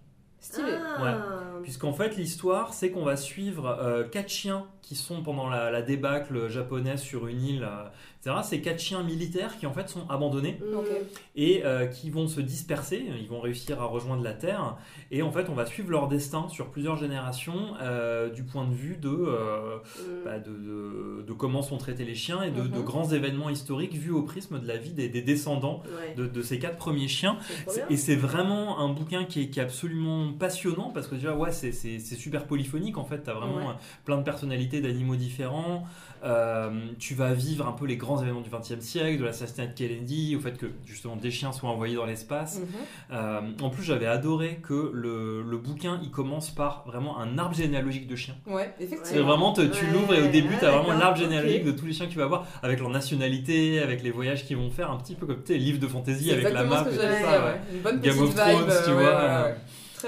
Stylé. 0.41 0.73
Ah. 0.99 1.19
Puisqu'en 1.63 1.93
fait, 1.93 2.17
l'histoire, 2.17 2.75
c'est 2.75 2.91
qu'on 2.91 3.05
va 3.05 3.17
suivre 3.17 3.67
euh, 3.81 4.03
quatre 4.09 4.29
chiens 4.29 4.67
qui 4.83 4.97
sont 4.97 5.23
pendant 5.23 5.49
la, 5.49 5.71
la 5.71 5.83
débâcle 5.83 6.49
japonaise 6.49 7.01
sur 7.01 7.29
une 7.29 7.41
île, 7.45 7.63
euh, 7.63 7.85
etc. 8.23 8.37
Ces 8.45 8.61
quatre 8.61 8.81
chiens 8.81 9.03
militaires 9.03 9.59
qui 9.59 9.67
en 9.67 9.73
fait 9.73 9.89
sont 9.89 10.09
abandonnés. 10.09 10.59
Ok. 10.75 10.87
et 11.35 11.65
euh, 11.65 11.87
qui 11.87 12.11
vont 12.11 12.29
se 12.29 12.41
disperser, 12.41 13.05
ils 13.21 13.29
vont 13.29 13.41
réussir 13.41 13.81
à 13.81 13.85
rejoindre 13.87 14.23
la 14.23 14.33
Terre, 14.35 14.77
et 15.11 15.23
en 15.23 15.33
fait 15.33 15.49
on 15.49 15.55
va 15.55 15.65
suivre 15.67 15.91
leur 15.91 16.09
destin 16.09 16.47
sur 16.49 16.71
plusieurs 16.71 16.97
générations 16.97 17.75
euh, 17.81 18.29
du 18.31 18.43
point 18.45 18.67
de 18.67 18.75
vue 18.75 18.97
de, 18.97 19.09
euh, 19.09 19.77
Mhm. 19.77 20.25
bah, 20.25 20.39
de, 20.39 20.51
de- 20.53 21.25
de 21.27 21.33
comment 21.33 21.63
sont 21.63 21.79
traités 21.79 22.05
les 22.05 22.15
chiens 22.15 22.43
et 22.43 22.51
de, 22.51 22.63
Mhm. 22.63 22.69
de 22.71 22.81
grands 22.81 23.11
événements 23.11 23.51
historiques 23.51 23.95
vus 23.95 24.11
au 24.13 24.23
prisme 24.23 24.61
de 24.61 24.67
la 24.69 24.77
vie 24.77 24.93
des, 24.93 25.09
des 25.09 25.23
descendants 25.23 25.83
Ouais. 25.87 26.15
de, 26.15 26.43
ces 26.43 26.59
quatre 26.59 26.77
premiers 26.77 27.09
chiens. 27.09 27.39
C'est. 27.67 27.85
Et 27.91 27.97
c'est 27.97 28.17
vraiment 28.17 28.79
un 28.81 28.89
bouquin 28.93 29.25
qui 29.25 29.43
est, 29.43 29.49
qui 29.49 29.59
est 29.59 29.63
absolument 29.63 30.33
passionnant 30.33 30.91
parce 30.91 31.07
que 31.09 31.15
déjà, 31.15 31.35
ouais, 31.35 31.53
c'est, 31.53 31.73
c'est- 31.73 31.99
c'est 31.99 32.15
super 32.17 32.47
polyphonique 32.47 32.99
en 32.99 33.05
fait. 33.05 33.23
Tu 33.25 33.31
as 33.31 33.35
vraiment 33.35 33.57
Ouais. 33.69 33.75
plein 34.05 34.19
de 34.19 34.23
personnalités 34.23 34.81
d'animaux 34.81 35.17
différents. 35.17 35.85
Euh, 36.25 36.71
tu 36.99 37.15
vas 37.15 37.33
vivre 37.33 37.67
un 37.67 37.73
peu 37.73 37.85
les 37.87 37.97
grands 37.97 38.21
événements 38.23 38.43
du 38.43 38.51
XXe 38.51 38.79
siècle, 38.85 39.19
de 39.19 39.25
l'assassinat 39.25 39.67
de 39.67 39.73
Kennedy, 39.75 40.37
au 40.37 40.41
fait 40.41 40.57
que 40.57 40.67
justement 40.87 41.17
des 41.17 41.31
chiens 41.33 41.51
soient 41.53 41.71
envoyés 41.71 41.97
dans 41.97 42.07
l'espace. 42.07 42.61
Mhm. 42.61 42.67
Euh, 43.13 43.41
en 43.61 43.71
plus, 43.71 43.83
j'avais 43.83 44.07
adoré 44.07 44.61
que 44.63 44.91
le, 44.95 45.43
le 45.43 45.57
bouquin 45.59 45.99
il 46.03 46.11
commence 46.11 46.51
par 46.51 46.85
vraiment 46.87 47.19
un 47.19 47.39
arbre 47.39 47.55
généalogique 47.57 48.07
de 48.07 48.15
chiens. 48.17 48.37
Ouais, 48.47 48.73
C'est 48.79 48.85
effectivement. 48.85 49.27
vraiment, 49.27 49.53
te- 49.53 49.63
tu 49.63 49.85
Ouais, 49.85 49.91
l'ouvres 49.93 50.15
et 50.15 50.23
au 50.23 50.31
début, 50.31 50.55
ah, 50.55 50.59
tu 50.61 50.65
as 50.67 50.71
vraiment 50.71 50.99
l'arbre 50.99 51.19
généalogique 51.19 51.65
de 51.65 51.73
tous 51.73 51.87
les 51.87 51.93
chiens 51.93 52.07
que 52.07 52.13
tu 52.13 52.19
vas 52.19 52.27
voir, 52.27 52.47
avec 52.63 52.79
leur 52.79 52.91
nationalité, 52.91 53.81
avec 53.83 54.03
les 54.03 54.11
voyages 54.13 54.45
qu'ils 54.47 54.57
vont 54.57 54.71
faire, 54.71 54.91
un 54.91 54.99
petit 54.99 55.15
peu 55.17 55.27
comme 55.27 55.43
tu 55.43 55.53
sais, 55.55 55.59
livre 55.59 55.81
de 55.81 55.87
fantasy 55.89 56.31
avec 56.31 56.53
la 56.53 56.65
map 56.65 56.85
ce 56.85 56.91
et 56.91 56.93
tout 56.95 57.01
ça. 57.01 57.09
ouais. 57.11 57.19
ouais. 57.45 57.61
Une 57.75 57.81
bonne 57.81 58.01
Game 58.01 58.19
of 58.21 58.35
Thrones, 58.35 58.49
vibe. 58.61 58.69
tu 58.85 58.91
euh, 58.91 58.95
vois, 58.95 59.49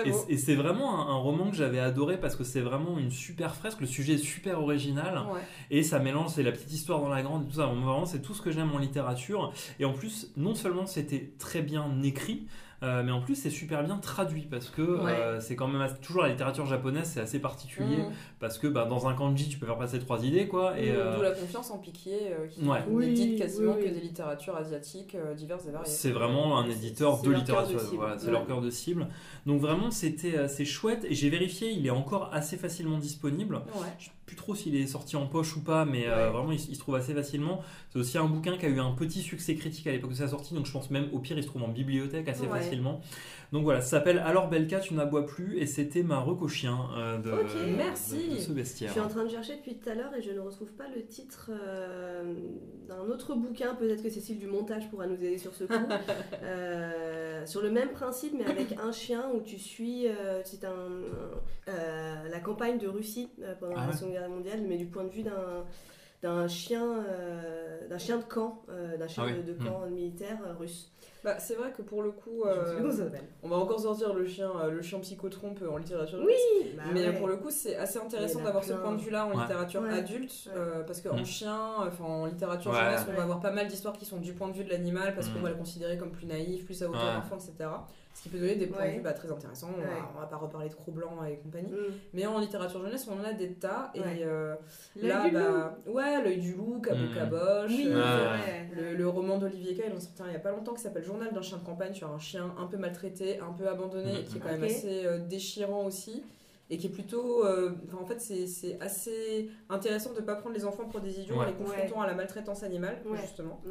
Très 0.00 0.08
Et, 0.08 0.10
beau. 0.12 0.24
et 0.28 0.36
c'est 0.36 0.54
vraiment 0.54 1.00
un, 1.08 1.12
un 1.14 1.16
roman 1.18 1.50
que 1.50 1.56
j'avais 1.56 1.78
adoré 1.78 2.18
parce 2.18 2.36
que 2.36 2.44
c'est 2.44 2.60
vraiment 2.60 2.98
une 2.98 3.10
super 3.10 3.54
fresque, 3.54 3.80
le 3.80 3.86
sujet 3.86 4.14
est 4.14 4.18
super 4.18 4.60
original 4.60 5.22
Ouais. 5.32 5.40
et 5.70 5.82
ça 5.82 5.98
mélange, 5.98 6.30
c'est 6.34 6.42
la 6.42 6.52
petite 6.52 6.72
histoire 6.72 7.00
dans 7.00 7.08
la 7.08 7.22
grande 7.22 7.44
et 7.44 7.46
tout 7.46 7.54
ça. 7.56 7.66
Vraiment, 7.66 8.04
c'est 8.06 8.20
tout 8.22 8.34
ce 8.34 8.42
que 8.42 8.50
j'aime 8.50 8.72
en 8.72 8.78
littérature. 8.78 9.52
Et 9.78 9.84
en 9.84 9.92
plus, 9.92 10.32
non 10.36 10.54
seulement 10.54 10.86
c'était 10.86 11.32
très 11.38 11.62
bien 11.62 11.86
écrit, 12.02 12.46
euh, 12.84 13.02
mais 13.02 13.10
en 13.12 13.20
plus 13.20 13.34
c'est 13.34 13.50
super 13.50 13.82
bien 13.82 13.96
traduit 13.98 14.42
parce 14.50 14.68
que 14.68 14.82
euh, 14.82 15.40
c'est 15.40 15.56
quand 15.56 15.66
même 15.68 15.88
toujours 16.02 16.22
la 16.22 16.28
littérature 16.28 16.66
japonaise, 16.66 17.06
c'est 17.12 17.20
assez 17.20 17.38
particulier 17.40 17.96
Mhm. 17.96 18.12
parce 18.40 18.58
que 18.58 18.66
bah, 18.66 18.84
dans 18.84 19.08
un 19.08 19.14
kanji 19.14 19.48
tu 19.48 19.58
peux 19.58 19.66
faire 19.66 19.78
passer 19.78 19.98
trois 19.98 20.24
idées 20.24 20.46
quoi. 20.46 20.78
Et, 20.78 20.90
euh, 20.90 21.16
D'où 21.16 21.22
la 21.22 21.30
confiance 21.32 21.70
en 21.70 21.78
Piquier 21.78 22.32
euh, 22.32 22.46
qui 22.46 22.60
Ouais. 22.62 22.78
n'édite 22.88 23.30
Oui, 23.32 23.38
quasiment 23.38 23.72
oui, 23.72 23.78
oui. 23.82 23.88
que 23.90 23.94
des 23.94 24.00
littératures 24.00 24.56
asiatiques 24.56 25.14
euh, 25.14 25.34
diverses 25.34 25.66
et 25.66 25.70
variées. 25.70 25.88
C'est 25.90 26.10
vraiment 26.12 26.58
un 26.58 26.68
éditeur 26.68 27.20
de 27.22 27.30
littérature, 27.30 27.80
cible. 27.80 27.96
voilà, 27.96 28.18
c'est 28.18 28.26
Ouais. 28.26 28.32
leur 28.32 28.46
cœur 28.46 28.60
de 28.60 28.70
cible. 28.70 29.08
Donc 29.46 29.60
vraiment 29.60 29.90
c'était 29.90 30.46
c'est 30.48 30.64
chouette 30.64 31.04
et 31.08 31.14
j'ai 31.14 31.30
vérifié, 31.30 31.70
il 31.70 31.86
est 31.86 31.90
encore 31.90 32.30
assez 32.32 32.56
facilement 32.56 32.98
disponible. 32.98 33.56
Ouais. 33.56 33.88
Je 33.98 34.08
plus 34.26 34.36
trop 34.36 34.54
s'il 34.54 34.74
est 34.76 34.86
sorti 34.86 35.16
en 35.16 35.26
poche 35.26 35.54
ou 35.56 35.60
pas, 35.60 35.84
mais 35.84 36.06
euh, 36.06 36.30
vraiment 36.30 36.52
il, 36.52 36.58
il 36.58 36.74
se 36.74 36.78
trouve 36.80 36.94
assez 36.94 37.12
facilement. 37.14 37.62
C'est 37.90 37.98
aussi 37.98 38.16
un 38.18 38.24
bouquin 38.26 38.56
qui 38.56 38.64
a 38.66 38.68
eu 38.68 38.80
un 38.80 38.92
petit 38.92 39.20
succès 39.20 39.54
critique 39.54 39.86
à 39.86 39.92
l'époque 39.92 40.10
de 40.10 40.16
sa 40.16 40.28
sortie, 40.28 40.54
donc 40.54 40.66
je 40.66 40.72
pense 40.72 40.90
même 40.90 41.08
au 41.12 41.18
pire 41.18 41.36
il 41.36 41.42
se 41.42 41.48
trouve 41.48 41.62
en 41.62 41.68
bibliothèque 41.68 42.28
assez 42.28 42.42
Ouais. 42.46 42.48
facilement. 42.60 43.00
Donc 43.54 43.62
voilà, 43.62 43.80
ça 43.80 43.86
s'appelle 43.90 44.18
Alors 44.18 44.48
Belka, 44.48 44.80
tu 44.80 44.94
n'aboies 44.94 45.26
plus 45.26 45.58
et 45.58 45.66
c'était 45.66 46.02
ma 46.02 46.18
reco 46.18 46.48
chien 46.48 46.76
euh, 46.98 47.18
de, 47.18 47.30
merci. 47.76 48.28
de 48.30 48.34
ce 48.36 48.48
Je 48.48 48.52
bestiaire. 48.52 48.90
suis 48.90 49.00
en 49.00 49.06
train 49.06 49.22
de 49.24 49.30
chercher 49.30 49.54
depuis 49.54 49.76
tout 49.76 49.88
à 49.88 49.94
l'heure 49.94 50.12
et 50.12 50.20
je 50.22 50.32
ne 50.32 50.40
retrouve 50.40 50.72
pas 50.72 50.88
le 50.92 51.04
titre 51.06 51.52
euh, 51.52 52.34
d'un 52.88 53.08
autre 53.08 53.36
bouquin. 53.36 53.76
Peut-être 53.76 54.02
que 54.02 54.10
Cécile 54.10 54.40
du 54.40 54.48
montage 54.48 54.90
pourra 54.90 55.06
nous 55.06 55.14
aider 55.14 55.38
sur 55.38 55.54
ce 55.54 55.64
coup. 55.64 55.72
Euh, 56.42 57.46
sur 57.46 57.62
le 57.62 57.70
même 57.70 57.90
principe, 57.90 58.32
mais 58.36 58.44
avec 58.44 58.72
un 58.82 58.90
chien 58.90 59.30
où 59.34 59.40
tu 59.40 59.58
suis. 59.58 60.08
euh, 60.08 60.40
c'est 60.44 60.64
un, 60.64 60.72
euh, 61.68 62.28
la 62.30 62.40
campagne 62.40 62.78
de 62.78 62.88
Russie 62.88 63.28
euh, 63.42 63.54
pendant 63.60 63.74
Ah 63.76 63.86
la. 63.86 63.92
Seconde 63.92 64.12
Guerre 64.14 64.28
mondiale, 64.28 64.60
mais 64.68 64.76
du 64.76 64.86
point 64.86 65.04
de 65.04 65.10
vue 65.10 65.22
d'un 65.22 65.64
d'un 66.24 66.48
chien, 66.48 67.04
euh, 67.06 67.86
d'un 67.86 67.98
chien 67.98 68.16
de 68.16 68.22
camp, 68.24 68.62
euh, 68.70 68.96
d'un 68.96 69.06
chien 69.06 69.24
Ah 69.26 69.30
oui. 69.30 69.42
de, 69.44 69.52
de 69.52 69.62
camp 69.62 69.86
militaire 69.90 70.38
euh, 70.46 70.54
russe. 70.58 70.90
Bah, 71.22 71.38
c'est 71.38 71.54
vrai 71.54 71.70
que 71.70 71.82
pour 71.82 72.02
le 72.02 72.10
coup, 72.12 72.44
euh, 72.46 72.80
on 73.42 73.48
va 73.48 73.56
encore 73.56 73.80
sortir 73.80 74.14
le 74.14 74.26
chien, 74.26 74.50
le 74.70 74.80
chien 74.82 74.98
psychotrompe 75.00 75.62
en 75.70 75.76
littérature. 75.76 76.18
Oui, 76.24 76.32
bah 76.76 76.82
mais 76.92 77.08
ouais. 77.08 77.12
pour 77.18 77.28
le 77.28 77.36
coup, 77.36 77.50
c'est 77.50 77.76
assez 77.76 77.98
intéressant 77.98 78.40
en 78.40 78.44
d'avoir 78.44 78.64
ce 78.64 78.72
point 78.74 78.92
de 78.92 79.00
vue-là 79.00 79.26
en 79.26 79.30
Ouais. 79.34 79.40
littérature 79.42 79.82
Ouais. 79.82 79.90
adulte, 79.98 80.32
Ouais. 80.46 80.52
euh, 80.56 80.82
parce 80.82 81.00
qu'en 81.02 81.16
Mm. 81.20 81.24
chien, 81.26 81.60
enfin 81.86 82.04
en 82.04 82.26
littérature 82.26 82.70
Ouais. 82.72 82.78
jeunesse, 82.78 83.04
on 83.06 83.10
Ouais. 83.10 83.16
va 83.16 83.22
avoir 83.24 83.40
pas 83.40 83.52
mal 83.52 83.68
d'histoires 83.68 83.94
qui 83.94 84.04
sont 84.06 84.18
du 84.18 84.32
point 84.32 84.48
de 84.48 84.54
vue 84.54 84.64
de 84.64 84.70
l'animal, 84.70 85.14
parce 85.14 85.28
Mm. 85.28 85.34
qu'on 85.34 85.40
va 85.40 85.50
le 85.50 85.56
considérer 85.56 85.96
comme 85.98 86.10
plus 86.10 86.26
naïf, 86.26 86.64
plus 86.64 86.82
à 86.82 86.88
hauteur 86.88 87.02
Ouais. 87.04 87.14
d'enfant, 87.14 87.36
etc. 87.36 87.70
Ce 88.14 88.22
qui 88.22 88.28
peut 88.28 88.38
donner 88.38 88.54
des 88.54 88.68
points 88.68 88.86
de 88.86 88.92
vue 88.92 89.00
bah, 89.00 89.12
très 89.12 89.30
intéressants. 89.30 89.70
On, 89.76 89.80
Ouais. 89.80 89.86
va, 89.86 90.10
on 90.16 90.20
va 90.20 90.26
pas 90.26 90.36
reparler 90.36 90.68
de 90.68 90.74
Cro-Blanc 90.74 91.24
et 91.24 91.36
compagnie. 91.38 91.72
Mm. 91.72 91.92
Mais 92.12 92.26
en 92.26 92.38
littérature 92.38 92.80
jeunesse, 92.82 93.08
on 93.08 93.20
en 93.20 93.24
a 93.24 93.32
des 93.32 93.54
tas. 93.54 93.90
Ouais. 93.96 94.18
Et 94.20 94.24
euh, 94.24 94.54
L'œil 94.96 95.08
là, 95.10 95.28
du 95.28 95.34
bah, 95.34 95.78
ouais, 95.88 96.22
l'œil 96.22 96.38
du 96.40 96.54
loup, 96.54 96.80
Cabo 96.80 97.00
Mm. 97.02 97.14
Caboche. 97.14 97.70
Oui, 97.70 97.88
euh, 97.90 98.36
le, 98.72 98.94
le 98.96 99.08
roman 99.08 99.38
d'Olivier 99.38 99.74
Kay, 99.74 99.86
il 99.90 99.96
en 99.96 100.00
sortait 100.00 100.22
un 100.22 100.28
il 100.28 100.32
y 100.32 100.36
a 100.36 100.40
pas 100.40 100.52
longtemps, 100.52 100.74
qui 100.74 100.80
s'appelle 100.82 101.02
Journal 101.04 101.32
d'un 101.34 101.42
chien 101.42 101.58
de 101.58 101.64
campagne 101.64 101.92
sur 101.92 102.08
un 102.10 102.18
chien 102.20 102.54
un 102.56 102.66
peu 102.66 102.76
maltraité, 102.76 103.40
un 103.40 103.52
peu 103.52 103.66
abandonné, 103.68 104.20
et 104.20 104.24
qui 104.24 104.36
est 104.36 104.40
quand 104.40 104.52
même 104.52 104.62
assez 104.62 105.04
euh, 105.04 105.18
déchirant 105.18 105.84
aussi. 105.84 106.22
Et 106.70 106.78
qui 106.78 106.86
est 106.86 106.90
plutôt. 106.90 107.44
euh, 107.44 107.72
en 108.00 108.06
fait, 108.06 108.20
c'est 108.20 108.78
assez 108.80 109.50
intéressant 109.68 110.12
de 110.14 110.20
ne 110.20 110.24
pas 110.24 110.36
prendre 110.36 110.54
les 110.54 110.64
enfants 110.64 110.86
pour 110.86 111.00
des 111.00 111.20
idiots 111.20 111.36
en 111.36 111.44
les 111.44 111.52
confrontant 111.52 112.00
à 112.00 112.06
la 112.06 112.14
maltraitance 112.14 112.62
animale, 112.62 112.96
Ouais. 113.04 113.18
justement. 113.20 113.60
Mm. 113.66 113.70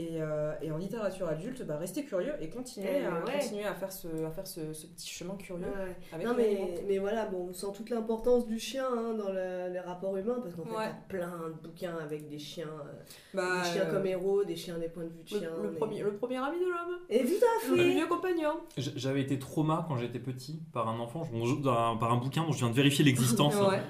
Et, 0.00 0.22
euh, 0.22 0.52
et 0.62 0.70
en 0.70 0.76
littérature 0.76 1.26
adulte, 1.26 1.64
bah, 1.66 1.76
restez 1.76 2.04
curieux 2.04 2.32
et 2.40 2.48
continuez, 2.48 2.86
Eh, 3.00 3.04
à, 3.04 3.14
ouais. 3.24 3.32
continuez 3.40 3.64
à 3.64 3.74
faire, 3.74 3.90
ce, 3.90 4.06
à 4.24 4.30
faire 4.30 4.46
ce, 4.46 4.72
ce 4.72 4.86
petit 4.86 5.08
chemin 5.08 5.34
curieux. 5.34 5.64
Ouais. 5.66 5.96
Avec 6.12 6.24
Non 6.24 6.34
mais, 6.36 6.74
mais 6.86 6.98
voilà, 6.98 7.26
bon, 7.26 7.48
on 7.50 7.52
sent 7.52 7.66
toute 7.74 7.90
l'importance 7.90 8.46
du 8.46 8.60
chien 8.60 8.86
hein, 8.88 9.14
dans 9.14 9.32
le- 9.32 9.72
les 9.72 9.80
rapports 9.80 10.16
humains 10.16 10.38
parce 10.40 10.54
qu'en 10.54 10.64
fait, 10.66 10.70
Ouais. 10.76 10.84
t'as 11.08 11.16
plein 11.16 11.32
de 11.48 11.68
bouquins 11.68 11.96
avec 12.00 12.28
des 12.28 12.38
chiens, 12.38 12.68
euh, 12.68 12.92
Bah, 13.34 13.62
des 13.64 13.70
chiens 13.70 13.86
euh, 13.88 13.92
comme 13.92 14.06
héros, 14.06 14.44
des 14.44 14.54
chiens 14.54 14.78
des 14.78 14.88
points 14.88 15.02
de 15.02 15.08
vue 15.08 15.24
de 15.24 15.34
le, 15.34 15.40
chiens. 15.40 15.50
le 15.60 15.70
mais- 15.72 15.76
premier, 15.78 16.02
le 16.02 16.12
premier 16.14 16.36
ami 16.36 16.58
de 16.60 16.64
l'homme. 16.64 16.98
Et 17.10 17.24
tout 17.24 17.44
à 17.44 17.70
Le 17.70 17.76
fait. 17.76 17.90
vieux 17.90 18.06
compagnon. 18.06 18.52
J'avais 18.76 19.22
été 19.22 19.36
trauma 19.40 19.84
quand 19.88 19.96
j'étais 19.96 20.20
petit 20.20 20.60
par 20.72 20.88
un 20.88 21.00
enfant, 21.00 21.24
je- 21.24 21.60
par 21.98 22.12
un 22.12 22.16
bouquin 22.18 22.44
dont 22.44 22.52
je 22.52 22.58
viens 22.58 22.70
de 22.70 22.74
vérifier 22.76 23.04
l'existence, 23.04 23.54
Ouais. 23.68 23.80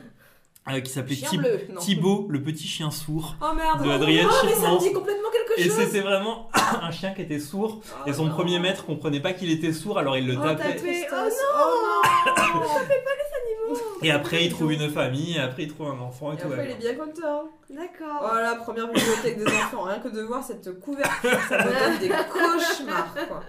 Euh, 0.70 0.81
qui 0.81 0.90
s'appelait 0.90 1.15
Thib- 1.16 1.40
bleu. 1.40 1.61
non. 1.70 1.81
Thibaut, 1.81 2.27
le 2.31 2.43
petit 2.43 2.66
chien 2.66 2.90
sourd. 2.90 3.36
Oh 3.40 3.55
merde. 3.55 3.82
de 3.85 3.90
Adrien 3.90 4.28
oh, 4.31 4.35
mais 4.45 4.53
ça 4.55 4.70
me 4.73 4.78
dit 4.78 4.93
complètement 4.93 5.28
quelque 5.31 5.61
Et 5.61 5.65
chose. 5.69 5.77
c'était 5.78 6.01
vraiment 6.01 6.49
un 6.82 6.90
chien 6.90 7.12
qui 7.12 7.23
était 7.23 7.39
sourd. 7.40 7.81
Oh 7.85 8.09
Et 8.09 8.12
son 8.12 8.24
non. 8.27 8.35
premier 8.35 8.59
maître 8.59 8.85
comprenait 8.86 9.20
pas 9.20 9.32
qu'il 9.32 9.51
était 9.51 9.73
sourd, 9.73 9.99
alors 9.99 10.16
il 10.16 10.27
le 10.27 10.36
Oh, 10.39 10.43
tapait. 10.43 10.77
Oh 11.12 11.16
Oh 11.55 12.03
non. 12.55 12.59
Et 14.03 14.11
après, 14.11 14.45
il 14.45 14.51
trouve 14.51 14.73
une 14.73 14.89
famille, 14.90 15.36
et 15.36 15.40
après, 15.40 15.65
il 15.65 15.74
trouve 15.74 15.89
un 15.89 15.99
enfant, 16.01 16.31
et, 16.32 16.35
Et 16.35 16.39
tout 16.39 16.47
après, 16.47 16.65
il 16.66 16.70
est 16.70 16.74
bien 16.77 16.95
content. 16.95 17.51
D'accord. 17.69 18.20
Voilà, 18.20 18.55
première 18.55 18.86
bibliothèque 18.86 19.39
des 19.39 19.47
enfants. 19.47 19.82
Rien 19.82 19.99
que 19.99 20.09
de 20.09 20.23
voir 20.23 20.43
cette 20.43 20.81
couverture, 20.81 21.39
ça 21.49 21.59
me 21.59 21.65
donne 21.65 21.99
des 22.01 22.09
cauchemars. 22.32 23.12
Quoi. 23.28 23.40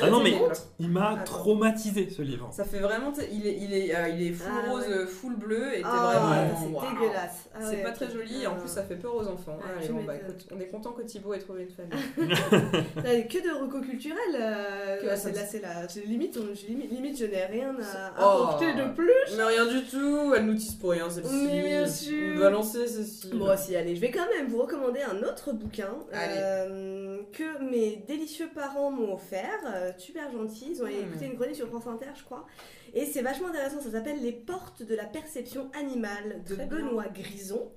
Ah 0.00 0.10
non, 0.10 0.22
mais 0.22 0.32
il 0.78 0.88
m'a 0.90 1.16
traumatisé 1.24 2.08
ce 2.10 2.22
livre. 2.22 2.48
Ça 2.52 2.64
fait 2.64 2.78
vraiment. 2.78 3.12
Il 3.32 3.46
est, 3.46 3.56
il 3.58 3.72
est, 3.74 3.94
euh, 3.96 4.08
il 4.08 4.28
est 4.28 4.32
full 4.32 4.52
Ah, 4.66 4.70
rose, 4.70 4.84
ouais. 4.88 5.06
full 5.06 5.34
bleu, 5.36 5.74
et 5.76 5.82
Ah, 5.84 6.46
vraiment. 6.60 6.80
c'est 6.80 6.88
dégueulasse. 7.00 7.48
Ah 7.54 7.58
C'est 7.62 7.76
ouais, 7.76 7.82
pas 7.82 7.90
très 7.92 8.10
joli, 8.10 8.42
et 8.42 8.46
en 8.46 8.54
plus 8.56 8.68
ça 8.68 8.82
fait 8.84 8.94
peur 8.96 9.14
aux 9.16 9.26
enfants. 9.26 9.58
Ah, 9.62 9.78
Allez, 9.78 9.88
bon, 9.88 10.04
bah, 10.04 10.14
écoute, 10.16 10.46
on 10.54 10.60
est 10.60 10.66
content 10.68 10.92
que 10.92 11.02
Thibaut 11.02 11.34
ait 11.34 11.38
trouvé 11.38 11.62
une 11.64 11.70
famille. 11.70 12.04
T'as 12.94 13.20
que 13.22 13.42
de 13.42 13.60
recos 13.60 13.84
culturels. 13.84 14.18
euh, 14.38 15.04
là, 15.06 15.16
c'est 15.16 15.30
me- 15.30 15.36
là, 15.36 15.42
c'est 15.50 15.60
là. 15.62 15.88
c'est 15.88 16.04
Limite, 16.04 16.38
on- 16.40 16.68
limite, 16.68 16.92
limite, 16.92 17.18
je 17.18 17.24
n'ai 17.24 17.46
rien 17.46 17.74
à 17.80 18.12
Oh. 18.20 18.22
apporter 18.44 18.74
de 18.74 18.92
plus. 18.94 19.36
Mais 19.36 19.42
rien 19.44 19.66
du 19.66 19.84
tout, 19.84 20.32
elle 20.36 20.46
nous 20.46 20.54
tisse 20.54 20.74
pour 20.74 20.90
rien 20.90 21.08
celle-ci. 21.10 21.34
Mais 21.50 21.62
bien 21.62 21.88
sûr. 21.88 22.38
Balancer 22.38 22.86
ceci. 22.86 23.30
Bon, 23.34 23.48
si, 23.56 23.74
allez, 23.74 23.96
je 23.96 24.00
vais 24.00 24.10
quand 24.10 24.28
même 24.36 24.48
vous 24.48 24.58
recommander 24.62 25.00
un 25.00 25.22
autre 25.26 25.52
bouquin 25.52 25.88
euh, 26.14 27.18
que 27.32 27.62
mes 27.70 27.96
délicieux 28.06 28.48
parents 28.54 28.90
m'ont 28.90 29.14
offert. 29.14 29.48
Euh, 29.78 29.92
super 29.98 30.30
gentil. 30.30 30.68
Ils 30.72 30.82
ont 30.82 30.86
Hmm. 30.86 30.90
écouté 31.08 31.26
une 31.26 31.36
chronique 31.36 31.56
sur 31.56 31.68
France 31.68 31.86
Inter, 31.86 32.10
je 32.16 32.24
crois. 32.24 32.46
Et 32.94 33.04
c'est 33.06 33.22
vachement 33.22 33.48
intéressant. 33.48 33.80
Ça 33.80 33.90
s'appelle 33.90 34.20
Les 34.22 34.32
portes 34.32 34.82
de 34.82 34.94
la 34.94 35.04
perception 35.04 35.70
animale 35.78 36.42
de 36.48 36.54
Très 36.54 36.66
bien. 36.66 36.78
Benoît 36.78 37.06
Grison 37.08 37.70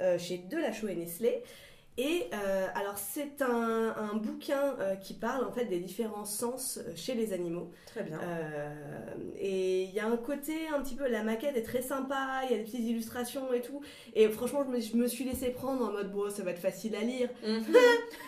euh, 0.00 0.18
chez 0.18 0.38
Delachaux 0.38 0.88
et 0.88 0.94
Nestlé. 0.96 1.42
Et 1.98 2.24
euh, 2.32 2.66
alors, 2.74 2.96
c'est 2.96 3.42
un, 3.42 3.94
un 3.98 4.16
bouquin 4.16 4.76
euh, 4.80 4.94
qui 4.96 5.12
parle 5.12 5.44
en 5.44 5.52
fait 5.52 5.66
des 5.66 5.78
différents 5.78 6.24
sens 6.24 6.78
euh, 6.78 6.92
chez 6.96 7.14
les 7.14 7.34
animaux. 7.34 7.70
Très 7.84 8.02
bien. 8.02 8.18
Euh, 8.18 8.70
et 9.38 9.82
il 9.82 9.92
y 9.92 10.00
a 10.00 10.06
un 10.06 10.16
côté 10.16 10.54
un 10.74 10.80
petit 10.80 10.94
peu, 10.94 11.06
la 11.06 11.22
maquette 11.22 11.54
est 11.54 11.62
très 11.62 11.82
sympa, 11.82 12.40
il 12.44 12.52
y 12.52 12.54
a 12.54 12.56
des 12.56 12.64
petites 12.64 12.80
illustrations 12.88 13.52
et 13.52 13.60
tout. 13.60 13.82
Et 14.14 14.26
franchement, 14.30 14.64
je 14.64 14.70
me, 14.70 14.80
je 14.80 14.96
me 14.96 15.06
suis 15.06 15.24
laissé 15.24 15.50
prendre 15.50 15.86
en 15.86 15.92
mode, 15.92 16.10
bon, 16.12 16.30
ça 16.30 16.42
va 16.42 16.52
être 16.52 16.60
facile 16.60 16.96
à 16.96 17.02
lire. 17.02 17.28
Mhm. 17.46 17.62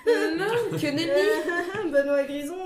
Euh, 0.09 0.37
non, 0.37 0.79
que 0.79 0.87
nenni. 0.87 1.91
Benoît 1.91 2.25
Grison, 2.25 2.59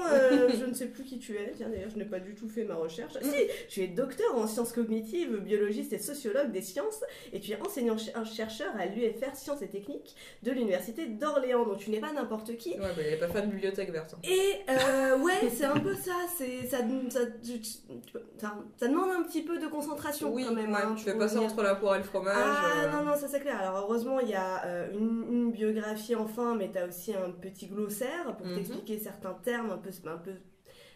je 0.58 0.64
ne 0.64 0.74
sais 0.74 0.86
plus 0.86 1.04
qui 1.04 1.20
tu 1.20 1.36
es. 1.36 1.52
Tiens, 1.56 1.68
d'ailleurs, 1.68 1.90
je 1.90 1.98
n'ai 1.98 2.06
pas 2.06 2.18
du 2.18 2.34
tout 2.34 2.48
fait 2.48 2.64
ma 2.64 2.74
recherche. 2.74 3.14
Mm. 3.14 3.22
Si, 3.22 3.46
tu 3.68 3.82
es 3.82 3.86
docteur 3.86 4.36
en 4.36 4.48
sciences 4.48 4.72
cognitives, 4.72 5.36
biologiste 5.38 5.92
et 5.92 5.98
sociologue 5.98 6.50
des 6.50 6.62
sciences, 6.62 7.04
et 7.32 7.38
tu 7.38 7.52
es 7.52 7.60
enseignant-chercheur 7.60 8.72
à 8.76 8.86
l'UFR 8.86 9.36
Sciences 9.36 9.62
et 9.62 9.68
Techniques 9.68 10.16
de 10.42 10.50
l'Université 10.50 10.87
d'Orléans. 10.92 11.64
Donc, 11.64 11.78
tu 11.78 11.90
n'es 11.90 12.00
pas 12.00 12.12
n'importe 12.12 12.56
qui. 12.56 12.70
Ouais, 12.72 12.78
bah, 12.78 12.86
elle 12.98 13.14
est 13.14 13.18
pas 13.18 13.28
fan 13.28 13.46
de 13.46 13.52
bibliothèque 13.52 13.90
verte. 13.90 14.14
hein. 14.14 14.20
Et 14.24 14.60
euh, 14.70 15.18
ouais, 15.18 15.48
c'est 15.50 15.64
un 15.64 15.78
peu 15.78 15.94
ça. 15.94 16.12
C'est 16.36 16.66
ça, 16.66 16.76
ça, 16.76 18.88
demande 18.88 19.10
un 19.10 19.22
petit 19.22 19.42
peu 19.42 19.58
de 19.58 19.66
concentration 19.66 20.32
Oui, 20.32 20.44
quand 20.46 20.54
même. 20.54 20.72
ouais, 20.72 20.78
hein, 20.82 20.94
tu 20.96 21.04
fais 21.04 21.16
pas 21.16 21.28
ça 21.28 21.40
entre 21.40 21.62
la 21.62 21.74
poire 21.74 21.96
et 21.96 21.98
le 21.98 22.04
fromage. 22.04 22.34
Ah 22.36 22.84
euh. 22.84 22.90
non, 22.92 23.04
non, 23.04 23.16
ça 23.16 23.28
c'est 23.28 23.40
clair. 23.40 23.58
Alors 23.60 23.78
heureusement, 23.84 24.20
il 24.20 24.28
y 24.28 24.34
a 24.34 24.64
euh, 24.64 24.88
une, 24.92 25.24
une 25.30 25.52
biographie 25.52 26.14
enfin, 26.14 26.54
mais 26.56 26.70
tu 26.70 26.78
as 26.78 26.86
aussi 26.86 27.14
un 27.14 27.30
petit 27.30 27.66
glossaire 27.66 28.36
pour 28.36 28.46
Mhm. 28.46 28.54
t'expliquer 28.56 28.98
certains 28.98 29.34
termes 29.44 29.70
un 29.70 29.78
peu, 29.78 29.90
un 30.08 30.16
peu 30.18 30.32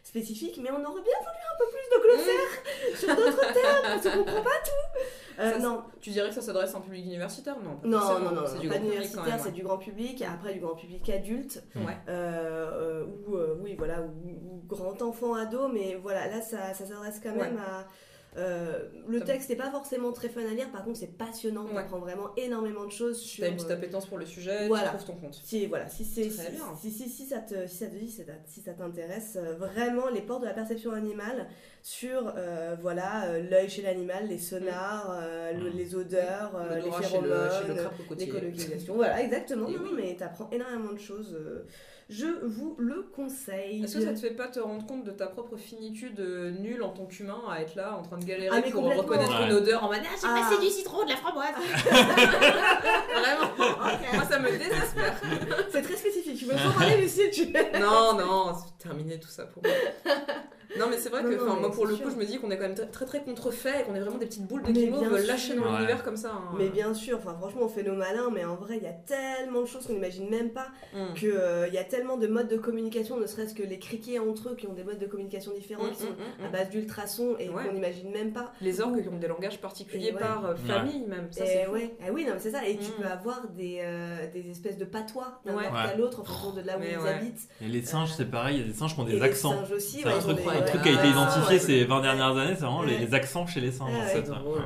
spécifiques. 0.03 0.59
Mais 0.63 0.71
on 0.71 0.83
aurait 0.85 1.03
bien 1.03 1.19
voulu 1.21 1.43
un 1.53 1.57
peu 1.59 1.65
plus 1.71 1.87
de 1.93 2.03
glossaire 2.03 2.97
sur 2.99 3.17
d'autres 3.17 3.53
termes 3.53 3.83
parce 3.83 4.03
qu'on 4.03 4.25
comprend 4.25 4.43
pas 4.43 4.51
tout. 4.65 5.01
Euh, 5.41 5.53
Ça, 5.53 5.59
non, 5.61 5.83
Tu 6.01 6.11
dirais 6.11 6.29
que 6.29 6.35
ça 6.35 6.43
s'adresse 6.43 6.75
à 6.75 6.79
un 6.79 6.83
public 6.83 7.07
universitaire 7.07 7.57
Non, 7.65 7.81
non, 7.85 8.19
non, 8.21 8.33
non, 8.33 8.43
c'est 8.47 8.59
du 8.59 8.69
pas 8.69 8.77
grand 8.77 8.85
universitaire, 8.87 9.39
c'est 9.39 9.47
ouais. 9.47 9.51
du 9.53 9.63
grand 9.63 9.79
public. 9.79 10.21
Et 10.21 10.27
après, 10.27 10.53
du 10.53 10.61
grand 10.61 10.75
public 10.75 11.09
adulte. 11.09 11.63
Ouais. 11.75 11.97
euh, 12.09 13.03
euh, 13.03 13.07
ou 13.27 13.37
euh, 13.37 13.57
oui 13.63 13.75
voilà 13.77 14.03
ou, 14.03 14.11
ou 14.29 14.63
grand 14.67 15.01
enfant 15.03 15.35
ado 15.35 15.69
mais 15.69 15.95
voilà 16.03 16.29
là 16.29 16.41
ça, 16.43 16.75
ça 16.75 16.85
s'adresse 16.87 17.19
quand 17.23 17.35
même 17.35 17.59
à 17.59 17.87
euh, 18.39 18.89
le 19.09 19.21
texte 19.21 19.51
n'est 19.51 19.57
pas 19.57 19.71
forcément 19.71 20.11
très 20.13 20.31
fun 20.31 20.41
à 20.41 20.55
lire 20.55 20.71
par 20.71 20.85
contre 20.85 20.97
c'est 20.99 21.19
passionnant 21.19 21.65
Ouais. 21.67 21.73
tu 21.73 21.79
apprends 21.79 21.99
vraiment 21.99 22.35
énormément 22.37 22.87
de 22.87 22.91
choses 22.91 23.19
sur 23.21 23.43
T'as 23.45 23.51
une 23.51 23.57
petite 23.57 23.71
euh, 23.71 23.75
appétence 23.75 24.07
pour 24.07 24.17
le 24.17 24.25
sujet, 24.25 24.69
voilà. 24.69 24.89
tu 24.89 24.97
trouves 24.97 25.07
ton 25.07 25.21
compte. 25.21 25.35
si 25.45 25.67
voilà 25.67 25.87
si 25.89 26.03
si, 26.05 26.31
si, 26.31 26.31
si, 26.31 27.27
ça 27.27 27.41
te 27.41 27.67
si 27.67 27.77
ça 27.77 27.87
te 27.89 27.95
dit 27.97 28.09
si 28.47 28.61
ça, 28.63 28.73
t'intéresse 28.73 29.37
euh, 29.37 29.55
vraiment 29.57 30.09
les 30.09 30.23
portes 30.23 30.41
de 30.43 30.47
la 30.47 30.55
perception 30.55 30.93
animale 30.93 31.47
sur 31.83 32.33
euh, 32.37 32.75
voilà 32.81 33.39
l'œil 33.39 33.69
chez 33.69 33.83
l'animal 33.83 34.27
les 34.29 34.39
sonars 34.39 35.11
euh, 35.21 35.53
le- 35.53 35.71
Mm. 35.71 35.77
les 35.77 35.95
odeurs 35.95 36.53
les 36.75 36.91
phéromones 36.91 37.31
le 37.31 38.15
les 38.17 38.29
colocalisations 38.29 38.95
voilà 38.95 39.21
exactement 39.23 39.69
Et 39.69 39.73
non, 39.75 39.81
oui. 39.85 39.91
mais 39.97 40.17
t'apprends 40.17 40.49
énormément 40.51 40.93
de 40.93 40.99
choses 40.99 41.37
je 42.13 42.27
vous 42.45 42.77
le 42.79 43.03
conseille 43.15 43.83
Est-ce 43.83 43.97
que 43.97 44.05
ça 44.05 44.13
te 44.13 44.19
fait 44.19 44.31
pas 44.35 44.49
te 44.49 44.61
rendre 44.61 44.85
compte 44.87 45.05
de 45.05 45.11
ta 45.11 45.27
propre 45.27 45.57
finitude 45.57 46.21
euh, 46.21 46.51
nulle 46.51 46.83
en 46.83 46.91
tant 46.91 47.07
qu'humain 47.07 47.41
à 47.51 47.61
être 47.63 47.75
là 47.75 47.97
en 47.99 48.03
train 48.03 48.19
de 48.19 48.25
galérer 48.25 48.63
Ah, 48.67 48.71
pour 48.71 48.85
reconnaître 48.95 49.41
Ouais. 49.41 49.47
une 49.47 49.53
odeur 49.55 49.83
en 49.85 49.87
mode 49.89 50.01
Ah, 50.05 50.15
j'ai 50.21 50.27
Ah. 50.29 50.41
passé 50.49 50.61
du 50.61 50.69
citron, 50.71 51.05
de 51.05 51.09
la 51.11 51.17
framboise 51.17 51.55
Vraiment 53.21 53.51
Moi 54.15 54.25
ça 54.29 54.39
me 54.39 54.51
désespère 54.51 55.21
C'est 55.71 55.83
très 55.83 55.97
spécifique. 55.97 56.37
Tu 56.43 56.45
veux 56.47 56.55
pas 56.55 56.79
parler, 56.79 56.97
Lucie 57.03 57.31
tu... 57.31 57.47
Non, 57.81 58.15
non, 58.15 58.53
c'est 58.55 58.83
terminé 58.89 59.19
tout 59.21 59.29
ça 59.29 59.45
pour 59.45 59.63
moi. 59.63 59.73
Non, 60.79 60.87
mais 60.91 60.97
c'est 60.99 61.09
vrai 61.11 61.23
que 61.23 61.35
non, 61.35 61.57
moi 61.61 61.71
pour 61.71 61.87
le 61.87 61.95
sûr. 61.97 62.05
coup, 62.07 62.11
je 62.11 62.17
me 62.17 62.25
dis 62.25 62.39
qu'on 62.39 62.51
est 62.51 62.57
quand 62.57 62.63
même 62.65 62.75
très 62.75 62.87
très, 62.87 63.05
très 63.07 63.23
contrefait 63.23 63.81
et 63.81 63.83
qu'on 63.85 63.95
est 63.95 64.01
vraiment 64.01 64.19
des 64.19 64.27
petites 64.27 64.47
boules 64.47 64.63
de 64.63 64.73
bien 64.73 65.11
lâchées 65.11 65.55
dans 65.55 65.63
sûr. 65.63 65.73
l'univers 65.73 66.03
comme 66.03 66.17
ça. 66.17 66.31
hein. 66.35 66.55
Mais 66.59 66.69
bien 66.69 66.95
sûr, 66.95 67.19
enfin 67.19 67.35
franchement, 67.39 67.63
on 67.65 67.69
fait 67.69 67.83
nos 67.83 67.95
malins, 67.95 68.31
mais 68.33 68.45
en 68.45 68.57
vrai, 68.57 68.77
il 68.79 68.83
y 68.83 68.87
a 68.87 68.93
tellement 68.93 69.61
de 69.63 69.67
choses 69.67 69.87
qu'on 69.87 69.93
n'imagine 69.95 70.29
même 70.31 70.51
pas. 70.51 70.69
Mm. 70.95 71.15
Qu'il 71.15 71.71
y 71.73 71.79
a 71.79 71.85
tellement 71.85 72.17
de 72.17 72.27
modes 72.27 72.49
de 72.49 72.57
communication, 72.57 73.19
ne 73.19 73.27
serait-ce 73.27 73.55
que 73.55 73.63
les 73.63 73.79
criquets 73.79 74.19
entre 74.19 74.51
eux 74.51 74.55
qui 74.57 74.67
ont 74.67 74.73
des 74.73 74.85
modes 74.85 74.99
de 74.99 75.07
communication 75.07 75.53
différents, 75.53 75.85
Mm, 75.85 75.91
qui 75.91 76.01
sont 76.03 76.07
mm, 76.11 76.43
mm, 76.43 76.47
à 76.47 76.49
base 76.49 76.71
d'ultrasons 76.71 77.37
et 77.39 77.49
Ouais. 77.49 77.65
qu'on 77.67 77.73
n'imagine 77.75 78.11
même 78.11 78.33
pas. 78.33 78.53
Les 78.61 78.81
orgues 78.81 79.03
qui 79.03 79.09
ont 79.09 79.19
des 79.19 79.29
langages 79.29 79.61
particuliers 79.61 80.13
ouais. 80.13 80.19
par 80.21 80.45
euh, 80.47 80.53
Ouais. 80.55 80.59
famille 80.67 81.01
même. 81.07 81.29
Ça, 81.33 81.45
et 81.45 81.67
ouais, 81.67 81.95
ah 82.03 82.11
oui, 82.13 82.25
non, 82.25 82.33
mais 82.35 82.39
c'est 82.41 82.51
ça. 82.53 82.67
Et 82.67 82.77
tu 82.77 82.91
peux 82.93 83.07
avoir 83.07 83.49
des, 83.49 83.81
euh, 83.83 84.27
des 84.33 84.51
espèces 84.51 84.79
de 84.79 84.85
patois 84.85 85.41
d'un 85.45 85.55
Ouais. 85.55 85.65
Ouais. 85.65 85.69
à 85.79 85.95
l'autre 85.97 86.21
en 86.21 86.25
fonction 86.25 86.53
de 86.53 86.67
là 86.67 86.79
où 86.79 86.83
ils 86.83 86.97
ouais. 86.99 87.09
habitent. 87.11 87.49
Et 87.61 87.69
les 87.69 87.83
singes, 87.83 88.13
c'est 88.17 88.31
pareil, 88.31 88.57
il 88.57 88.61
y 88.63 88.65
a 88.65 88.69
des 88.69 88.73
singes 88.79 88.95
qui 88.95 89.01
ont 89.01 89.05
des 89.05 89.13
les 89.15 89.23
accents. 89.23 89.51
singes 89.53 89.73
aussi. 89.73 90.03
Ont 90.63 90.67
truc, 90.67 90.83
qui 90.83 90.89
a 90.89 90.93
été 90.93 91.09
identifié 91.09 91.55
ouais. 91.55 91.59
ces 91.59 91.85
20 91.85 92.01
dernières 92.01 92.37
années, 92.37 92.55
c'est 92.55 92.63
vraiment 92.65 92.83
les, 92.83 92.95
Ouais. 92.95 93.01
les 93.07 93.15
accents 93.15 93.47
chez 93.47 93.61
les 93.61 93.73
singes. 93.73 93.93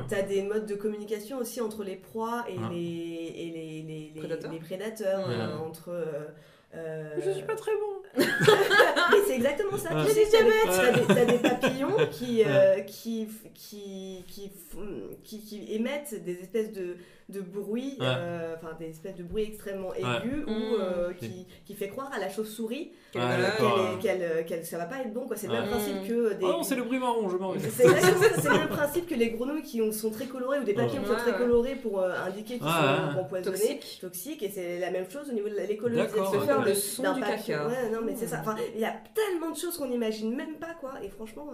T'as 0.07 0.21
des 0.21 0.43
modes 0.43 0.65
de 0.65 0.75
communication 0.75 1.37
aussi 1.39 1.61
entre 1.61 1.83
les 1.83 1.95
proies 1.95 2.45
et, 2.49 2.57
Ouais. 2.57 2.65
les, 2.71 3.33
et 3.35 3.51
les, 3.53 3.81
les, 3.83 4.11
les, 4.13 4.19
Prédateurs. 4.21 4.51
les 4.51 4.59
prédateurs, 4.59 5.27
Ouais. 5.27 5.35
euh, 5.35 5.57
entre... 5.57 5.89
euh, 5.89 6.25
euh, 6.75 7.09
Je 7.25 7.31
suis 7.31 7.43
pas 7.43 7.55
très 7.55 7.71
bon. 7.71 8.23
Mais 9.11 9.17
c'est 9.27 9.35
exactement 9.35 9.77
ça. 9.77 9.95
Ouais. 9.95 10.05
Tu 10.05 10.11
sais, 10.11 10.25
t'as 10.31 10.91
des, 10.91 11.07
t'as 11.07 11.25
des- 11.25 11.37
papillons 11.37 11.95
qui, 12.11 12.43
euh, 12.45 12.79
qui, 12.81 13.27
qui, 13.53 14.23
qui, 14.27 14.49
qui 15.23 15.65
émettent 15.73 16.23
des 16.25 16.39
espèces 16.41 16.71
de, 16.73 16.97
de 17.29 17.41
bruits, 17.41 17.97
Ouais. 17.99 18.05
euh, 18.07 18.55
enfin 18.55 18.73
des 18.79 18.89
espèces 18.89 19.15
de 19.17 19.23
bruits 19.23 19.43
extrêmement 19.43 19.93
aigus 19.93 20.45
Ouais. 20.45 20.53
ou 20.53 20.75
euh, 20.79 21.09
Mmh. 21.09 21.13
qui, 21.15 21.47
qui 21.65 21.73
fait 21.75 21.89
croire 21.89 22.09
à 22.13 22.19
la 22.19 22.29
chauve-souris 22.29 22.93
Ouais, 23.15 23.21
euh, 23.21 23.97
qu'elle 24.01 24.21
euh, 24.21 24.43
qu'elle- 24.43 24.65
ça 24.65 24.77
va 24.77 24.85
pas 24.85 25.01
être 25.01 25.11
bon. 25.13 25.27
quoi. 25.27 25.35
C'est 25.35 25.47
le 25.47 25.53
même 25.53 25.67
principe 25.67 26.07
que 26.07 26.33
des. 26.35 26.45
Oh 26.45 26.47
non, 26.49 26.63
c'est 26.63 26.75
le 26.75 26.83
bruit 26.83 26.99
marron, 26.99 27.27
je 27.27 27.35
m'en 27.35 27.51
vais. 27.51 27.59
C'est 27.69 27.83
le 27.85 28.57
même 28.57 28.69
principe 28.69 29.07
que 29.07 29.15
les 29.15 29.31
grenouilles 29.31 29.61
qui 29.63 29.81
ont- 29.81 29.91
sont 29.91 30.09
très 30.09 30.25
colorées 30.27 30.59
ou 30.59 30.63
des 30.63 30.73
papillons 30.73 31.01
qui 31.01 31.07
sont 31.09 31.15
très 31.15 31.37
colorés 31.37 31.75
pour 31.75 31.99
euh, 31.99 32.13
indiquer 32.25 32.59
qu'ils 32.59 32.63
Ouais, 32.65 32.71
sont 32.71 33.15
ouais. 33.17 33.19
empoisonnés, 33.21 33.57
Toxiques. 33.57 33.97
toxiques, 33.99 34.43
et 34.43 34.49
c'est 34.49 34.79
la 34.79 34.91
même 34.91 35.09
chose 35.09 35.29
au 35.29 35.33
niveau 35.33 35.49
de 35.49 35.55
l'écologie. 35.55 36.01
Se 36.09 36.39
faire 36.45 36.63
le 36.63 36.73
son 36.73 37.13
du 37.13 37.19
caca. 37.21 37.67
Ouais, 37.67 37.89
non, 37.91 37.99
mais 38.05 38.15
c'est 38.15 38.25
Hmm. 38.25 38.29
ça. 38.29 38.37
Enfin, 38.39 38.55
il 38.73 38.79
y 38.79 38.85
a 38.85 38.93
tellement 39.13 39.51
de 39.51 39.57
choses 39.57 39.77
qu'on 39.77 39.87
n'imagine 39.89 40.33
même 40.33 40.55
pas, 40.55 40.75
quoi. 40.79 40.93
Et 41.03 41.09
franchement. 41.09 41.47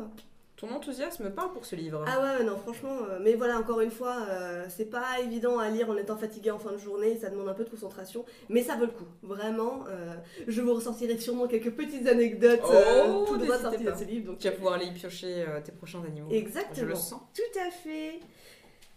Ton 0.56 0.70
enthousiasme 0.72 1.30
parle 1.32 1.52
pour 1.52 1.66
ce 1.66 1.76
livre. 1.76 2.06
Ah 2.08 2.22
ouais, 2.22 2.44
non, 2.46 2.56
franchement. 2.58 2.96
euh, 3.10 3.20
Mais 3.22 3.34
voilà, 3.34 3.58
encore 3.58 3.82
une 3.82 3.92
fois, 3.92 4.18
euh, 4.30 4.66
c'est 4.70 4.86
pas 4.90 5.20
évident 5.22 5.58
à 5.60 5.70
lire 5.70 5.90
en 5.90 5.98
étant 5.98 6.16
fatigué 6.16 6.52
en 6.52 6.60
fin 6.60 6.72
de 6.72 6.78
journée. 6.78 7.18
Ça 7.18 7.30
demande 7.30 7.50
un 7.50 7.54
peu 7.54 7.64
de 7.66 7.70
concentration. 7.70 8.24
Mais 8.50 8.64
ça 8.64 8.76
vaut 8.76 8.86
le 8.86 8.92
coup. 8.92 9.08
Vraiment. 9.24 9.84
euh, 9.90 10.14
je 10.48 10.62
vous 10.62 10.74
ressortirai 10.74 11.18
sûrement 11.18 11.48
quelques 11.48 11.72
petites 11.72 12.08
anecdotes 12.08 12.62
Oh, 12.64 13.26
tout 13.28 13.38
droit 13.38 13.58
sorties 13.58 13.84
de 13.84 13.94
ce 13.94 14.04
livre. 14.06 14.28
Donc, 14.28 14.40
Tu 14.40 14.48
vas 14.48 14.54
pouvoir 14.54 14.76
aller 14.76 14.86
y 14.86 14.92
piocher 14.94 15.46
tes 15.66 15.72
prochains 15.72 16.02
animaux. 16.06 16.30
Exactement. 16.32 16.76
Je 16.76 16.86
le 16.86 16.96
sens. 16.96 17.22
Tout 17.36 17.60
à 17.60 17.70
fait. 17.72 18.20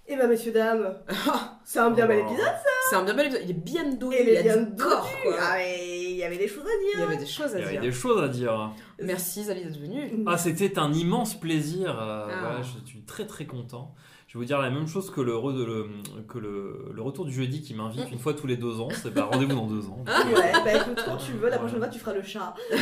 Et 0.08 0.14
ben, 0.14 0.28
messieurs, 0.28 0.52
dames, 0.52 0.96
c'est 1.64 1.80
un 1.80 1.90
bien 1.90 2.06
bel 2.06 2.20
épisode. 2.20 2.46
C'est 2.90 2.94
un 2.94 3.02
bien 3.02 3.14
bel 3.14 3.26
épisode. 3.26 3.42
Il 3.44 3.50
est 3.50 3.54
bien 3.54 3.84
doué. 3.90 4.18
Il 4.20 4.28
il 4.28 4.34
est 4.34 4.38
a 4.38 4.42
bien 4.42 4.56
du 4.58 4.76
corps, 4.76 5.10
quoi. 5.24 5.34
Ah, 5.40 5.60
y 5.60 5.95
avait 6.26 6.36
des 6.38 6.48
choses 6.48 6.64
à 6.66 6.68
Il 6.82 6.88
y 6.92 6.96
dire. 6.96 7.06
avait 7.06 7.16
des 7.16 7.26
choses 7.26 7.50
Il 7.54 7.58
y 7.58 7.62
à 7.62 7.64
avait 7.66 7.72
dire. 7.72 7.80
des 7.82 7.92
choses 7.92 8.22
à 8.22 8.28
dire. 8.28 8.70
Merci 9.02 9.44
Zali 9.44 9.64
d'être 9.64 9.78
venu. 9.80 10.24
Ah, 10.26 10.36
c'était 10.38 10.78
un 10.78 10.92
immense 10.92 11.38
plaisir. 11.38 11.90
euh, 12.00 12.26
Ah. 12.30 12.36
voilà, 12.40 12.62
je 12.62 12.88
suis 12.88 13.02
très 13.02 13.26
très 13.26 13.46
content. 13.46 13.94
Je 14.28 14.32
vais 14.36 14.40
vous 14.40 14.44
dire 14.44 14.58
la 14.60 14.70
même 14.70 14.88
chose 14.88 15.08
que 15.10 15.20
le, 15.20 15.34
re- 15.34 15.54
le- 15.64 15.86
que 16.28 16.38
le, 16.38 16.90
le 16.92 17.00
retour 17.00 17.24
du 17.26 17.32
jeudi 17.32 17.62
qui 17.62 17.74
m'invite 17.74 18.10
une 18.10 18.18
fois 18.18 18.34
tous 18.34 18.48
les 18.48 18.56
deux 18.56 18.80
ans. 18.80 18.88
C'est 18.90 19.14
bah, 19.14 19.28
rendez-vous 19.30 19.54
dans 19.54 19.66
deux 19.68 19.86
ans. 19.86 20.04
Ouais, 20.04 20.52
bah 20.64 20.74
écoute, 20.74 21.00
quand 21.06 21.16
tu 21.16 21.30
veux, 21.32 21.48
la 21.48 21.58
prochaine 21.58 21.78
fois, 21.78 21.86
tu 21.86 22.00
feras 22.00 22.12
le 22.12 22.22
chat. 22.22 22.52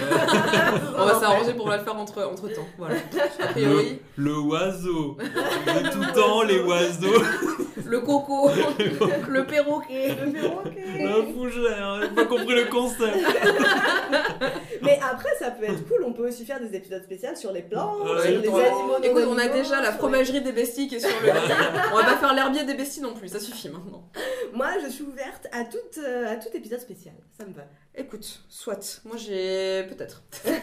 On 0.99 1.05
va 1.05 1.21
s'arranger 1.21 1.53
pour 1.55 1.69
la 1.69 1.79
faire 1.81 1.97
entre, 1.97 2.23
entre 2.25 2.49
temps. 2.49 2.67
Voilà. 2.79 2.97
A 3.43 3.47
priori, 3.49 3.99
Le, 4.17 4.25
le 4.31 4.39
oiseau. 4.39 5.17
De 5.19 5.91
tout 5.91 6.13
temps, 6.19 6.43
les 6.43 6.61
oiseaux. 6.61 7.23
le 7.87 8.01
coco, 8.01 8.49
le 9.29 9.45
perroquet. 9.47 10.17
Le 10.25 10.33
perroquet. 10.33 11.05
La 11.05 11.33
fougère. 11.33 12.01
J'ai 12.03 12.09
pas 12.15 12.25
compris 12.27 12.55
le 12.55 12.65
concept. 12.71 13.17
Mais 14.83 14.99
après, 15.03 15.31
ça 15.39 15.51
peut 15.51 15.65
être 15.65 15.87
cool. 15.89 16.05
On 16.07 16.13
peut 16.13 16.29
aussi 16.29 16.45
faire 16.45 16.61
des 16.61 16.75
épisodes 16.77 17.03
spéciaux 17.03 17.35
sur 17.35 17.53
les 17.53 17.63
plantes, 17.63 18.07
sur 18.07 18.15
les 18.31 18.37
animaux. 18.37 18.59
Écoute, 19.03 19.25
on 19.29 19.39
a 19.39 19.49
déjà 19.49 19.81
la 19.81 19.91
les- 19.91 19.97
fromagerie 19.97 20.41
des 20.43 20.53
besties 20.53 20.89
qui 20.89 20.97
est 20.97 21.01
sur 21.01 21.09
le. 21.23 21.31
On 21.93 21.97
va 21.97 22.05
pas 22.05 22.17
faire 22.17 22.35
l'herbier 22.35 22.65
des 22.65 22.75
besties 22.75 23.01
non 23.01 23.15
plus, 23.15 23.29
ça 23.29 23.41
suffit 23.41 23.69
maintenant. 23.69 24.09
Moi, 24.53 24.69
je 24.85 24.91
suis 24.91 25.05
ouverte 25.05 25.47
à 25.53 25.65
tout, 25.65 25.79
euh, 26.01 26.33
à 26.33 26.37
tout 26.37 26.49
épisode 26.55 26.81
spécial. 26.81 27.15
Ça 27.39 27.45
me 27.45 27.53
va. 27.55 27.63
Écoute, 27.97 28.41
soit. 28.49 29.01
Moi 29.05 29.17
j'ai. 29.17 29.85
Peut-être. 29.89 30.23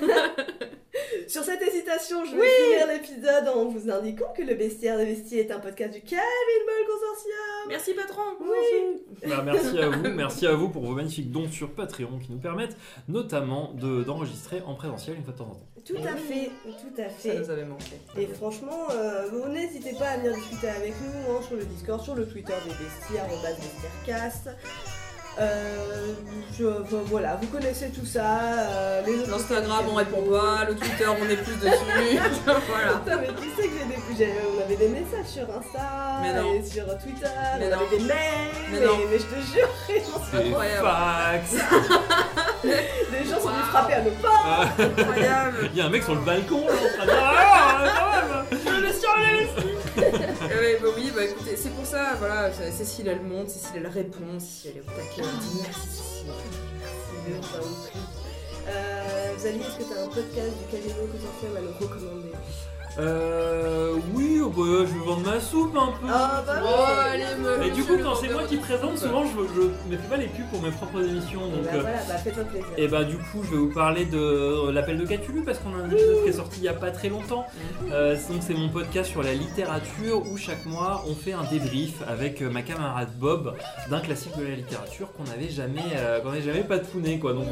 Sur 1.27 1.43
cette 1.43 1.61
hésitation, 1.61 2.25
je 2.25 2.35
vais 2.35 2.41
finir 2.47 2.87
l'épisode 2.87 3.47
en 3.47 3.65
vous 3.65 3.89
indiquant 3.89 4.33
que 4.35 4.41
le 4.41 4.55
bestiaire 4.55 4.97
des 4.97 5.05
besties 5.05 5.39
est 5.39 5.51
un 5.51 5.59
podcast 5.59 5.93
du 5.93 6.01
Calvin 6.01 6.21
Ball 6.65 6.85
Consortium. 6.87 7.67
Merci 7.69 7.93
patron. 7.93 8.21
Oui. 8.41 9.01
Bah, 9.29 9.41
merci 9.43 9.77
à 9.79 9.89
vous, 9.89 10.01
merci 10.09 10.47
à 10.47 10.53
vous 10.55 10.69
pour 10.69 10.83
vos 10.85 10.93
magnifiques 10.93 11.31
dons 11.31 11.49
sur 11.49 11.71
Patreon 11.71 12.19
qui 12.19 12.31
nous 12.31 12.37
permettent 12.39 12.75
notamment 13.07 13.71
de- 13.73 14.03
d'enregistrer 14.03 14.61
en 14.65 14.75
présentiel 14.75 15.17
une 15.17 15.23
fois 15.23 15.33
de 15.33 15.37
temps 15.37 15.45
en 15.51 15.55
temps. 15.55 15.67
Tout 15.85 15.95
à 15.97 16.15
fait, 16.15 16.51
tout 16.65 17.01
à 17.01 17.09
Ça 17.09 17.15
fait. 17.15 17.39
nous 17.39 17.49
avait 17.49 17.65
manqué. 17.65 17.95
Et 18.17 18.27
franchement, 18.27 18.87
euh, 18.91 19.27
vous 19.31 19.47
n'hésitez 19.49 19.93
pas 19.93 20.09
à 20.09 20.17
venir 20.17 20.33
discuter 20.35 20.69
avec 20.69 20.93
nous 21.01 21.31
hein, 21.33 21.41
sur 21.47 21.55
le 21.57 21.65
Discord, 21.65 22.01
sur 22.03 22.15
le 22.15 22.27
Twitter 22.27 22.53
des 22.65 22.69
bestiaires, 22.85 23.25
en 23.25 23.41
base 23.41 23.57
bestiaircast. 23.57 24.49
Euh, 25.39 26.13
je- 26.59 26.65
voilà, 27.05 27.37
vous 27.41 27.47
connaissez 27.47 27.89
tout 27.89 28.05
ça. 28.05 28.39
euh, 28.59 29.01
L'Instagram 29.29 29.85
on 29.89 29.95
répond 29.95 30.21
pas, 30.29 30.65
le 30.67 30.75
Twitter 30.75 31.05
on 31.07 31.29
est 31.29 31.37
plus 31.37 31.55
dessus. 31.55 31.71
voilà. 32.45 32.99
Putain, 33.03 33.17
mais 33.21 33.27
tu 33.41 33.49
sais 33.61 33.67
que 33.67 33.73
j'ai 33.79 33.85
des... 33.85 34.17
j'ai- 34.17 34.33
on 34.57 34.63
avait 34.63 34.75
des 34.75 34.89
messages 34.89 35.25
sur 35.27 35.43
Insta 35.43 36.19
Mais 36.21 36.33
non. 36.33 36.53
et 36.53 36.63
sur 36.63 36.85
Twitter, 36.99 37.25
Mais 37.59 37.67
on 37.67 37.69
non. 37.69 37.75
avait 37.85 37.97
des 37.97 38.03
mails, 38.03 38.17
Mais 38.71 38.79
mais, 38.79 38.85
non. 38.85 38.93
mais 39.09 39.19
je 39.19 39.23
te 39.25 39.35
jure, 39.41 39.69
les 39.89 39.99
gens, 39.99 40.21
C'est 40.29 40.47
incroyable. 40.47 40.87
fax 40.87 41.63
les 42.63 43.25
gens 43.29 43.39
sont 43.41 43.49
venus 43.49 43.65
frapper 43.71 43.93
à 43.93 44.01
nos 44.01 44.11
portes. 44.11 44.79
Incroyable. 44.99 45.69
Il 45.73 45.77
y 45.77 45.81
a 45.81 45.85
un 45.85 45.89
mec 45.89 46.03
sur 46.03 46.13
le 46.15 46.21
balcon 46.21 46.65
là, 46.67 46.73
en 46.73 46.97
train 46.97 47.05
de 47.05 47.09
dire 47.11 47.23
Ah, 47.23 48.43
ouais, 49.97 50.79
bah 50.81 50.87
bah 51.15 51.21
c'est 51.55 51.73
pour 51.73 51.85
ça, 51.85 52.15
voilà, 52.19 52.51
Cécile 52.71 53.07
elle 53.07 53.21
monte, 53.21 53.49
Cécile 53.49 53.71
elle 53.75 53.87
répond, 53.87 54.39
Cécile 54.39 54.71
elle 54.75 54.77
est 54.77 54.81
au 54.81 54.91
taquet, 54.91 55.21
elle 55.21 55.39
dit 55.39 55.61
merci. 55.61 56.25
Merci. 57.27 58.01
Euh, 58.67 59.35
est-ce 59.35 59.77
que 59.77 59.83
tu 59.83 59.97
as 59.97 60.03
un 60.03 60.07
podcast 60.07 60.53
du 60.57 60.71
Calino 60.71 61.07
Consortium 61.11 61.57
à 61.57 61.61
nous 61.61 61.73
recommander? 61.79 62.31
Euh. 62.99 63.95
Oui, 64.13 64.39
oh, 64.43 64.49
bah, 64.49 64.63
je 64.85 64.93
vais 64.99 65.05
vendre 65.05 65.25
ma 65.25 65.39
soupe 65.39 65.75
un 65.77 65.87
peu. 65.99 66.07
Ah 66.09 66.43
bah 66.45 66.61
Oh, 66.63 66.83
allez, 67.11 67.23
me. 67.39 67.65
Et 67.65 67.71
du 67.71 67.83
coup, 67.83 67.93
quand 68.03 68.15
c'est 68.15 68.29
moi 68.29 68.43
qui 68.43 68.57
présente, 68.57 68.97
souvent 68.97 69.23
je, 69.25 69.31
je 69.55 69.91
me 69.91 69.97
fais 69.97 70.07
pas 70.09 70.17
les 70.17 70.27
pubs 70.27 70.47
pour 70.51 70.61
mes 70.61 70.71
propres 70.71 71.01
émissions. 71.01 71.41
Et 71.47 71.51
Donc, 71.57 71.63
bah 71.63 71.69
euh, 71.75 71.81
voilà, 71.81 71.97
bah 72.07 72.17
fais-toi 72.17 72.43
plaisir. 72.43 72.67
Et 72.77 72.87
bah 72.87 73.03
du 73.03 73.17
coup 73.17 73.43
je 73.43 73.51
vais 73.51 73.57
vous 73.57 73.73
parler 73.73 74.05
de 74.05 74.17
euh, 74.17 74.71
l'appel 74.71 74.97
de 74.97 75.05
Cthulhu 75.05 75.43
parce 75.43 75.59
qu'on 75.59 75.73
a 75.73 75.83
un 75.83 75.89
épisode 75.89 76.23
qui 76.23 76.29
est 76.29 76.33
sorti 76.33 76.59
il 76.59 76.63
y 76.63 76.67
a 76.67 76.73
pas 76.73 76.91
très 76.91 77.09
longtemps. 77.09 77.45
Euh, 77.91 78.15
donc 78.29 78.41
c'est 78.41 78.53
mon 78.53 78.69
podcast 78.69 79.09
sur 79.09 79.23
la 79.23 79.33
littérature 79.33 80.23
où 80.29 80.37
chaque 80.37 80.65
mois 80.65 81.03
on 81.07 81.15
fait 81.15 81.33
un 81.33 81.43
débrief 81.43 82.01
avec 82.07 82.41
euh, 82.41 82.49
ma 82.49 82.61
camarade 82.61 83.09
Bob 83.17 83.55
d'un 83.89 83.99
classique 83.99 84.37
de 84.37 84.43
la 84.43 84.55
littérature 84.55 85.11
qu'on 85.13 85.23
n'avait 85.23 85.49
jamais 85.49 85.81
euh, 85.95 86.19
qu'on 86.19 86.29
n'avait 86.31 86.41
jamais 86.41 86.63
patouné 86.63 87.19
quoi. 87.19 87.33
Donc 87.33 87.45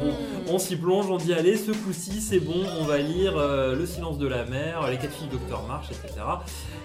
on, 0.48 0.54
on 0.54 0.58
s'y 0.58 0.76
plonge, 0.76 1.06
on 1.10 1.16
dit 1.16 1.32
allez 1.32 1.56
ce 1.56 1.72
coup-ci 1.72 2.20
c'est 2.20 2.40
bon, 2.40 2.62
on 2.80 2.84
va 2.84 2.98
lire 2.98 3.34
euh, 3.36 3.74
Le 3.74 3.86
silence 3.86 4.18
de 4.18 4.26
la 4.26 4.44
mer, 4.44 4.86
Les 4.90 4.96
quatre 4.98 5.12
filles 5.14 5.28
du 5.28 5.29
Docteur 5.30 5.62
March, 5.68 5.86
etc. 5.90 6.20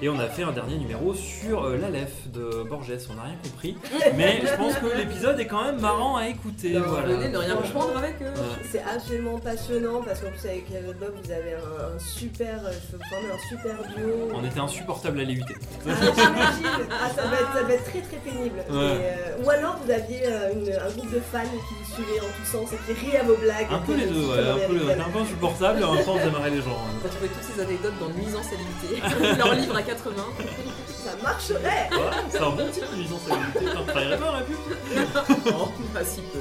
Et 0.02 0.10
on 0.10 0.20
a 0.20 0.28
fait 0.28 0.44
un 0.44 0.52
dernier 0.52 0.78
numéro 0.78 1.14
sur 1.14 1.64
euh, 1.66 1.78
l'Aleph 1.78 2.30
de 2.32 2.64
Borges, 2.70 2.92
on 3.12 3.16
n'a 3.16 3.24
rien 3.24 3.36
compris. 3.44 3.78
Mais 4.18 4.42
je 4.46 4.56
pense 4.56 4.76
que 4.76 4.98
l'épisode 4.98 5.40
est 5.40 5.48
quand 5.48 5.64
même 5.64 5.80
marrant 5.80 6.18
à 6.18 6.28
écouter. 6.28 6.78
Voilà. 6.78 7.28
De 7.28 7.38
rien 7.38 7.56
prendre 7.56 7.98
avec 7.98 8.16
eux. 8.22 8.26
Ouais. 8.26 8.66
C'est 8.72 8.84
absolument 8.84 9.40
passionnant 9.40 10.02
parce 10.04 10.20
qu'en 10.22 10.30
plus 10.30 10.48
avec 10.48 10.66
euh, 10.74 10.94
Bob 11.00 11.14
vous 11.24 11.32
avez 11.32 11.54
un, 11.54 11.96
un 11.96 12.00
super, 12.00 12.60
euh, 12.66 12.72
je 12.72 12.92
peux 12.92 12.98
vous 12.98 13.10
former 13.10 13.32
un 13.34 13.50
super 13.50 13.96
duo. 13.96 14.32
On 14.34 14.44
était 14.46 14.60
insupportable 14.60 15.20
à 15.20 15.24
l'éviter. 15.24 15.56
Ah. 15.88 15.92
Ah, 16.92 17.10
ça, 17.16 17.24
va 17.24 17.36
être, 17.36 17.54
ça 17.54 17.64
va 17.64 17.74
être 17.74 17.84
très 17.86 18.02
très 18.02 18.18
pénible. 18.18 18.58
Ouais. 18.70 18.76
Euh, 18.76 19.44
ou 19.44 19.50
alors 19.50 19.78
vous 19.84 19.92
aviez 19.92 20.22
euh, 20.26 20.54
une- 20.54 20.72
un 20.74 20.92
groupe 20.96 21.12
de 21.14 21.20
fans 21.20 21.40
qui 21.44 21.85
vous 22.02 22.18
en 22.26 22.32
tous 22.38 22.46
sens 22.52 22.70
et 22.74 22.94
qui 22.94 23.06
riaient 23.06 23.18
à 23.20 23.24
vos 23.24 23.36
blagues. 23.36 23.68
Un 23.72 23.80
peu 23.80 23.96
les 23.96 24.08
deux, 24.08 24.26
ouais, 24.26 24.40
un 24.40 24.68
peu 24.68 24.74
les 24.74 24.80
deux. 24.80 24.86
T'es 24.88 25.00
un 25.00 25.10
peu 25.10 25.20
insupportable 25.20 25.80
et 25.82 25.84
en 25.84 25.94
même 25.94 26.06
temps 26.06 26.14
vous 26.18 26.20
les 26.50 26.62
gens. 26.62 26.72
hein. 26.72 26.94
On 27.00 27.04
va 27.04 27.10
trouver 27.10 27.30
toutes 27.30 27.44
ces 27.44 27.62
anecdotes 27.62 28.00
dans 28.00 28.10
Nuisance 28.10 28.48
Limité, 28.52 29.38
leur 29.38 29.54
livre 29.54 29.76
à 29.76 29.82
80. 29.82 30.14
Ça 31.04 31.12
marcherait 31.22 31.90
Ouais, 31.92 32.18
c'est 32.30 32.42
un 32.42 32.50
bon 32.50 32.70
titre, 32.72 32.88
une 32.96 33.08
sensibilité. 33.08 33.74
T'en 33.74 33.84
travaillerais 33.86 34.18
pas 34.18 34.32
la 34.34 34.42
pub 34.42 34.58
Oh, 35.58 35.68
pas 35.94 36.04
si 36.04 36.22
peu. 36.22 36.40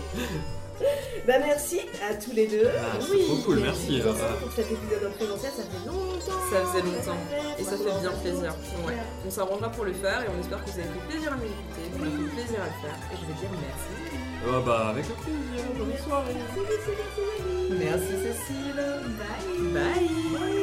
Bah 1.27 1.35
merci 1.39 1.81
à 2.03 2.15
tous 2.15 2.33
les 2.33 2.47
deux. 2.49 2.67
Ah, 2.69 2.99
c'est 3.01 3.25
trop 3.25 3.37
cool, 3.37 3.61
merci, 3.61 4.03
Merci 4.05 4.23
euh, 4.23 4.41
pour 4.43 4.53
cet 4.53 4.67
épisode 4.73 5.07
en 5.09 5.13
présentiel, 5.17 5.53
ça 5.57 5.63
fait 5.63 5.87
longtemps. 5.87 6.41
Ça 6.51 6.61
faisait 6.67 6.83
longtemps. 6.85 7.21
fait, 7.31 7.63
Et 7.63 7.65
ça 7.65 7.77
fait 7.79 8.01
bien 8.01 8.11
plaisir. 8.11 8.55
Ouais. 8.85 8.95
On 9.27 9.31
s'arrangera 9.31 9.71
pour 9.71 9.85
le 9.85 9.93
faire 9.95 10.21
et 10.23 10.27
on 10.35 10.41
espère 10.41 10.63
que 10.65 10.71
vous 10.71 10.79
avez 10.81 10.89
pris 10.89 11.01
plaisir 11.09 11.33
à 11.33 11.37
nous 11.37 11.47
écouter. 11.47 11.85
On 11.95 12.03
a 12.03 12.11
pris 12.11 12.29
plaisir 12.35 12.59
à 12.61 12.67
le 12.67 12.79
faire. 12.83 12.97
Et 13.13 13.17
je 13.17 13.25
vais 13.25 13.39
dire 13.41 13.51
merci. 13.55 14.14
Ah 14.47 14.61
bah 14.65 14.89
avec 14.91 15.07
le 15.09 15.15
plaisir, 15.15 15.65
bonne 15.79 15.97
soirée. 16.05 16.35
Merci 17.71 18.15
Cécile. 18.23 18.83
Bye. 19.73 20.39
Bye. 20.39 20.54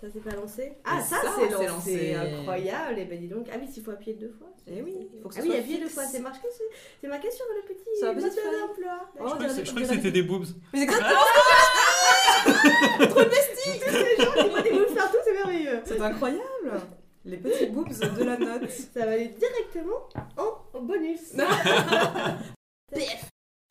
Ça 0.00 0.08
s'est 0.10 0.20
pas 0.20 0.30
lancé? 0.36 0.72
Ah, 0.84 1.00
ça, 1.00 1.16
ça, 1.20 1.32
c'est 1.36 1.48
lancé. 1.50 1.66
lancé. 1.66 2.14
Incroyable. 2.14 2.98
Et 3.00 3.04
ben 3.04 3.18
dis 3.18 3.26
donc. 3.26 3.48
Ah 3.52 3.56
oui, 3.60 3.66
s'il 3.70 3.82
faut 3.82 3.90
appuyer 3.90 4.14
deux 4.16 4.30
fois. 4.30 4.46
Eh 4.68 4.80
oui, 4.82 5.08
il 5.12 5.20
faut 5.20 5.28
que 5.28 5.34
ce 5.34 5.40
Ah 5.40 5.42
oui, 5.42 5.56
appuyer 5.56 5.78
deux 5.80 5.88
fois. 5.88 6.04
C'est 6.04 6.20
marqué, 6.20 6.46
sur- 6.54 6.64
c'est 7.00 7.08
marqué 7.08 7.30
sur 7.30 7.44
le 7.54 7.62
petit. 7.66 7.98
Sur 7.98 8.06
la 8.06 8.14
petite 8.14 8.36
d'emploi. 8.36 9.00
Oh, 9.18 9.28
Je 9.64 9.70
crois 9.70 9.82
que 9.82 9.88
c'était 9.88 10.10
des 10.12 10.22
boobs. 10.22 10.44
Mais 10.72 10.78
c'est 10.78 10.84
exactement 10.84 11.18
Les 13.08 14.24
gens 14.24 14.32
qui 14.32 14.50
font 14.50 14.62
des 14.62 14.94
partout, 14.94 15.16
c'est 15.24 15.32
merveilleux. 15.32 15.80
C'est 15.84 16.00
incroyable 16.00 16.80
Les 17.24 17.36
petits 17.38 17.66
boobs 17.66 17.88
de 17.88 18.24
la 18.24 18.36
note. 18.36 18.70
Ça 18.70 19.04
va 19.04 19.12
aller 19.12 19.28
directement 19.28 20.08
en 20.36 20.80
bonus. 20.80 21.34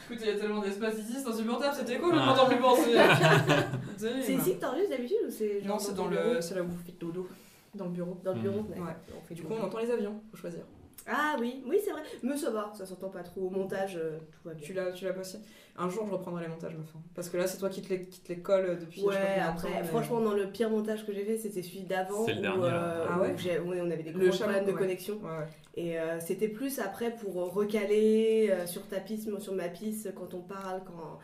Écoute, 0.09 0.17
il 0.21 0.27
y 0.27 0.31
a 0.31 0.39
tellement 0.39 0.61
d'espace 0.61 0.97
ici, 0.99 1.13
c'est 1.21 1.27
insupportable, 1.27 1.75
c'était 1.77 1.97
cool, 1.99 2.13
Ah. 2.15 2.19
je 2.21 2.25
m'entends 2.25 2.45
plus 2.47 2.57
penser. 2.59 2.95
C'est 3.97 4.33
ici 4.33 4.55
que 4.55 4.61
t'enregistres 4.61 4.91
d'habitude 4.91 5.17
ou 5.27 5.31
c'est 5.31 5.59
genre 5.61 5.67
Non, 5.75 5.79
c'est 5.79 5.95
dans 5.95 6.07
le. 6.07 6.39
C'est 6.39 6.55
là 6.55 6.61
où 6.63 6.67
vous 6.67 6.77
faites 6.85 6.97
dodo. 6.99 7.27
Dans 7.75 7.85
le 7.85 7.91
bureau. 7.91 8.17
Dans 8.23 8.33
le 8.33 8.39
bureau 8.39 8.61
Mm. 8.61 8.67
d'accord. 8.69 8.85
Ouais. 8.85 8.93
On 9.17 9.25
fait 9.27 9.35
Du 9.35 9.43
coup, 9.43 9.53
on 9.59 9.63
entend 9.63 9.79
les 9.79 9.91
avions, 9.91 10.21
faut 10.31 10.37
choisir. 10.37 10.61
Ah 11.09 11.35
oui, 11.39 11.63
oui, 11.65 11.77
c'est 11.83 11.91
vrai. 11.91 12.01
Mais 12.23 12.35
ça 12.37 12.49
va, 12.51 12.71
ça 12.77 12.85
s'entend 12.85 13.09
pas 13.09 13.23
trop. 13.23 13.41
Au 13.41 13.49
montage, 13.49 13.95
euh, 13.97 14.17
tout 14.31 14.39
va 14.47 14.53
bien. 14.53 14.65
Tu 14.65 14.73
l'as, 14.73 14.91
tu 14.91 15.05
l'as 15.05 15.13
passé 15.13 15.39
Un 15.79 15.89
jour, 15.89 16.07
je 16.07 16.13
reprendrai 16.13 16.43
les 16.43 16.47
montages, 16.49 16.73
hein. 16.73 16.99
Parce 17.13 17.29
que 17.29 17.37
là, 17.37 17.45
c'est 17.45 17.59
toi 17.59 17.69
qui 17.69 17.83
te 17.83 17.89
les, 17.89 18.05
qui 18.05 18.19
te 18.19 18.29
les 18.29 18.39
colle 18.39 18.79
depuis. 18.79 19.01
je 19.01 19.05
sais 19.05 19.09
Ouais, 19.11 19.39
après, 19.39 19.67
temps, 19.69 19.75
mais- 19.79 19.87
franchement, 19.87 20.21
dans 20.21 20.33
le 20.33 20.47
pire 20.47 20.71
montage 20.71 21.05
que 21.05 21.13
j'ai 21.13 21.23
fait, 21.23 21.37
c'était 21.37 21.61
celui 21.61 21.81
d'avant. 21.81 22.25
C'est 22.25 22.33
le 22.33 22.39
où, 22.39 22.41
dernier, 22.41 22.63
euh, 22.65 23.05
Ah 23.07 23.19
ouais 23.19 23.59
où 23.59 23.73
on 23.73 23.91
avait 23.91 24.01
des 24.03 24.11
gros 24.11 24.27
problèmes 24.29 24.65
de 24.65 24.71
ouais. 24.71 24.77
connexion. 24.77 25.15
Ouais, 25.21 25.29
ouais. 25.29 25.47
Et 25.75 25.99
euh, 25.99 26.19
c'était 26.19 26.47
plus 26.47 26.79
après 26.79 27.11
pour 27.11 27.35
recaler 27.53 28.49
euh, 28.51 28.65
sur 28.65 28.87
ta 28.87 28.99
piste, 28.99 29.29
sur 29.39 29.53
ma 29.53 29.67
piste, 29.69 30.13
quand 30.15 30.33
on 30.33 30.41
parle. 30.41 30.81
Quand... 30.85 31.19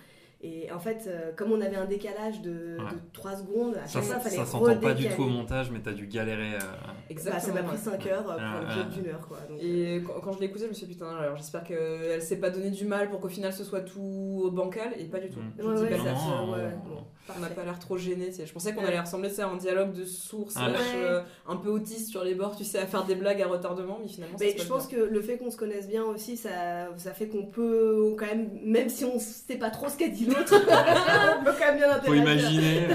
Et 0.46 0.70
en 0.74 0.80
fait, 0.80 1.06
euh, 1.08 1.32
comme 1.38 1.54
on 1.54 1.62
avait 1.62 1.78
un 1.78 1.86
décalage 1.86 2.42
de, 2.42 2.52
Ouais. 2.78 2.92
de 2.92 2.98
3 3.14 3.38
secondes, 3.38 3.76
à 3.82 3.88
Ça, 3.88 4.00
chaque 4.00 4.04
fois, 4.04 4.16
il 4.18 4.22
fallait 4.24 4.36
ça 4.36 4.46
s'entend 4.46 4.76
pas 4.76 4.94
du 4.94 5.08
tout 5.08 5.24
au 5.24 5.28
montage, 5.30 5.72
mais 5.72 5.80
t'as 5.80 5.94
dû 5.94 6.06
galérer. 6.08 6.56
euh, 6.56 6.60
Bah, 6.60 6.94
Exactement. 7.10 7.42
ça 7.42 7.54
m'a 7.54 7.64
pris 7.64 7.78
ouais. 7.78 7.98
5 7.98 8.06
heures 8.08 8.30
euh, 8.30 8.36
pour 8.36 8.70
un 8.70 8.84
d'une 8.90 9.08
heure. 9.08 9.26
Quoi. 9.26 9.38
Donc, 9.50 9.58
Et 9.64 10.04
quand, 10.06 10.20
quand 10.22 10.32
je 10.34 10.40
l'ai 10.42 10.48
écouté, 10.48 10.66
je 10.66 10.70
me 10.70 10.74
suis 10.74 10.86
dit, 10.86 10.94
putain, 10.96 11.16
alors 11.16 11.38
j'espère 11.38 11.64
qu'elle 11.64 12.22
s'est 12.22 12.40
pas 12.42 12.50
donné 12.50 12.72
du 12.72 12.84
mal 12.86 13.10
pour 13.10 13.22
qu'au 13.22 13.30
final 13.30 13.54
ce 13.54 13.64
soit 13.64 13.82
tout 13.82 14.50
bancal, 14.54 14.90
et 15.00 15.06
pas 15.06 15.20
du 15.20 15.30
tout. 15.30 15.40
Mm. 15.40 15.54
Je 15.60 15.64
Ouais, 15.66 15.76
dis 15.76 15.82
ouais, 15.84 15.90
pas 15.92 15.98
ça. 15.98 16.44
ouais, 16.44 16.76
non. 16.90 17.06
On 17.36 17.40
n'a 17.40 17.48
pas 17.48 17.64
l'air 17.64 17.80
trop 17.80 17.98
gêné, 17.98 18.28
tu 18.28 18.34
sais. 18.34 18.46
Je 18.46 18.52
pensais 18.54 18.74
qu'on 18.74 18.82
Ouais. 18.82 18.88
allait 18.90 19.00
ressembler 19.00 19.40
à 19.40 19.48
un 19.48 19.56
dialogue 19.56 19.94
de 19.94 20.04
sourds, 20.04 20.50
Ah, 20.58 20.68
euh, 20.96 21.22
un 21.48 21.56
peu 21.56 21.70
autiste 21.70 22.10
sur 22.10 22.22
les 22.24 22.36
bords, 22.36 22.56
tu 22.58 22.66
sais, 22.66 22.80
à 22.80 22.86
faire 22.86 23.06
des 23.06 23.16
blagues 23.16 23.42
à 23.42 23.48
retardement, 23.48 23.98
mais 24.02 24.10
finalement, 24.10 24.38
ça 24.38 24.44
Mais 24.44 24.58
se 24.58 24.64
je 24.64 24.68
pense 24.68 24.90
bien. 24.90 24.98
que 25.00 25.04
le 25.06 25.22
fait 25.22 25.38
qu'on 25.38 25.50
se 25.50 25.56
connaisse 25.58 25.88
bien 25.88 26.04
aussi, 26.04 26.36
ça, 26.36 26.90
ça 26.98 27.14
fait 27.14 27.28
qu'on 27.28 27.46
peut 27.46 28.14
quand 28.20 28.26
même, 28.26 28.50
même 28.66 28.90
si 28.90 29.06
on 29.06 29.20
sait 29.20 29.56
pas 29.56 29.70
trop 29.70 29.88
ce 29.88 29.96
qu'a 29.98 30.10
dit 30.10 30.26
l'autre, 30.26 30.54
on 31.42 31.44
peut 31.46 31.54
quand 31.58 31.66
même 31.68 31.78
bien 31.78 31.90
Faut 32.02 32.12
interagir. 32.12 32.22
imaginer. 32.52 32.88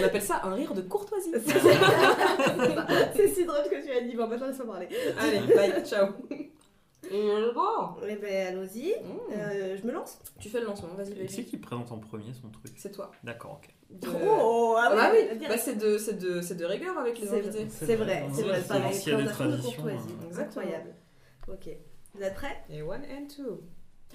On 0.00 0.04
appelle 0.04 0.22
ça 0.22 0.40
un 0.44 0.54
rire 0.54 0.74
de 0.74 0.80
courtoisie. 0.82 1.30
C'est 3.14 3.28
si 3.34 3.44
drôle 3.46 3.62
que 3.70 3.84
tu 3.86 3.92
as 3.92 4.00
dit. 4.00 4.16
Bon, 4.16 4.26
maintenant 4.26 4.48
laisse-moi 4.48 4.66
parler. 4.74 4.88
Allez, 5.20 5.54
bye, 5.54 5.84
ciao. 5.88 6.08
Eh 7.12 8.16
ben, 8.16 8.46
allons-y. 8.48 8.94
Mm. 9.02 9.32
Euh, 9.32 9.76
je 9.80 9.86
me 9.86 9.92
lance. 9.92 10.18
Tu 10.40 10.48
fais 10.48 10.60
le 10.60 10.66
lancement, 10.66 10.88
vas-y, 10.96 11.26
Qui 11.26 11.32
c'est 11.34 11.44
qui 11.44 11.56
présente 11.56 11.90
en 11.92 11.98
premier 11.98 12.32
son 12.34 12.48
truc? 12.50 12.72
C'est 12.76 12.92
toi. 12.92 13.10
D'accord, 13.24 13.60
ok. 13.62 13.70
De- 13.90 14.08
Oh, 14.40 14.76
Ah 14.78 14.94
bah 14.94 15.10
oui, 15.12 15.38
bah, 15.48 15.56
c'est 15.58 15.76
de, 15.76 15.96
c'est 15.98 16.14
de, 16.18 16.40
c'est 16.40 16.56
de 16.56 16.64
rigueur 16.64 16.98
avec 16.98 17.18
les 17.20 17.26
C'est 17.26 17.38
invités. 17.38 17.66
C'est 17.70 17.96
vrai, 17.96 18.26
c'est 18.32 18.42
vrai. 18.42 18.60
C'est 18.92 19.10
de 19.16 19.28
tradition, 19.28 19.72
courtoisie. 19.72 19.98
hein. 20.20 20.26
Exactement. 20.26 20.64
Incroyable. 20.64 20.94
Ok. 21.48 21.68
Vous 22.14 22.22
êtes 22.22 22.34
prêts? 22.34 22.64
Et 22.70 22.82
one 22.82 23.02
and 23.02 23.26
two. 23.34 23.60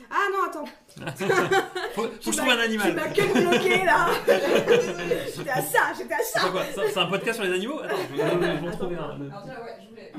Ah 0.10 0.28
non, 0.32 0.50
attends. 0.50 0.66
Faut, 1.94 2.04
faut 2.04 2.08
que 2.08 2.32
je 2.32 2.38
trouve 2.38 2.50
un 2.50 2.56
Tu 2.56 2.62
animal. 2.62 2.96
m'as 2.96 3.10
que 3.10 3.50
bloqué 3.50 3.84
là 3.86 4.08
J'étais 5.36 5.50
à 5.50 5.62
ça, 5.62 5.80
j'étais 5.98 6.14
à 6.14 6.18
C'est 6.20 6.40
ça 6.40 6.50
quoi 6.50 6.62
C'est 6.74 6.90
c'est 6.90 6.98
un 7.00 7.06
podcast 7.08 7.40
sur 7.40 7.48
les 7.50 7.54
animaux? 7.56 7.80
Attends, 7.82 7.96
je 8.10 8.16
vais 8.16 8.68
en 8.68 8.72
trouver 8.72 8.96
un. 8.96 9.02
Alors 9.02 9.46
ouais, 9.46 9.76
je 9.84 9.90
voulais 9.90 10.12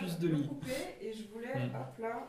Puce 0.00 0.18
de 0.18 0.28
le 0.28 0.36
couper 0.38 0.72
et 1.00 1.12
je 1.12 1.28
voulais, 1.28 1.54
Hmm. 1.54 1.74
hop 1.76 1.98
là. 1.98 2.28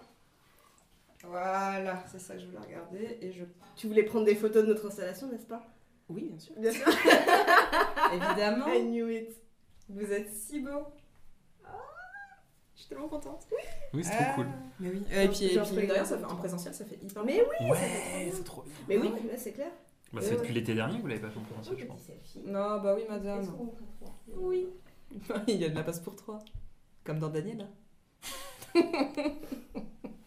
Voilà, 1.24 2.04
c'est 2.12 2.20
ça 2.20 2.34
que 2.34 2.40
je 2.42 2.46
voulais 2.48 2.60
regarder 2.60 3.18
et 3.22 3.32
je... 3.32 3.44
Tu 3.76 3.88
voulais 3.88 4.04
prendre 4.04 4.26
des 4.26 4.34
photos 4.36 4.64
de 4.64 4.70
notre 4.70 4.88
installation, 4.88 5.28
n'est-ce 5.28 5.46
pas? 5.46 5.62
Oui, 6.10 6.24
bien 6.30 6.40
sûr. 6.40 6.54
Bien 6.58 6.72
sûr. 6.72 6.88
Évidemment, 8.14 8.68
I 8.68 8.82
knew 8.84 9.08
it. 9.10 9.30
vous 9.90 10.12
êtes 10.12 10.34
si 10.34 10.62
beau. 10.62 10.86
Ah, 11.64 11.70
je 12.76 12.80
suis 12.82 12.90
tellement 12.90 13.08
contente. 13.08 13.48
Oui, 13.94 14.04
c'est 14.04 14.10
trop 14.12 14.24
Ah, 14.28 14.34
cool. 14.36 14.48
Mais 14.80 14.90
oui. 14.90 15.04
Et 15.12 15.28
puis, 15.28 15.46
et 15.46 15.48
puis 15.50 15.60
je 15.70 15.76
mine 15.76 15.88
de 15.88 15.94
rien, 15.94 16.04
fais- 16.04 16.10
ça 16.10 16.18
fait, 16.18 16.26
en 16.26 16.36
présentiel, 16.36 16.74
ça 16.74 16.86
fait 16.86 16.98
hyper 17.04 17.24
Mais 17.24 17.42
oui 17.42 17.70
Ouais, 17.70 18.32
c'est 18.34 18.44
trop 18.44 18.64
bien. 18.64 18.74
Mais 18.90 18.98
oui, 18.98 19.10
là 19.28 19.38
c'est 19.38 19.52
clair. 19.52 19.72
Bah, 20.12 20.20
c'est 20.22 20.36
depuis 20.38 20.54
l'été 20.54 20.74
dernier 20.74 20.98
que 20.98 21.02
vous 21.04 21.08
l'avez 21.08 21.22
pas 21.22 21.30
fait 21.30 21.40
en 21.40 21.44
présentiel, 21.44 21.78
je 21.80 21.86
pense. 21.86 22.10
Non, 22.46 22.82
bah 22.82 22.96
oui, 22.96 23.04
madame. 23.08 23.46
Oui. 24.36 24.68
Il 25.48 25.56
y 25.56 25.66
a 25.66 25.70
de 25.70 25.76
la 25.76 25.84
place 25.84 26.00
pour 26.00 26.16
trois. 26.16 26.40
Comme 27.04 27.20
dans 27.20 27.30
Daniel. 27.30 27.68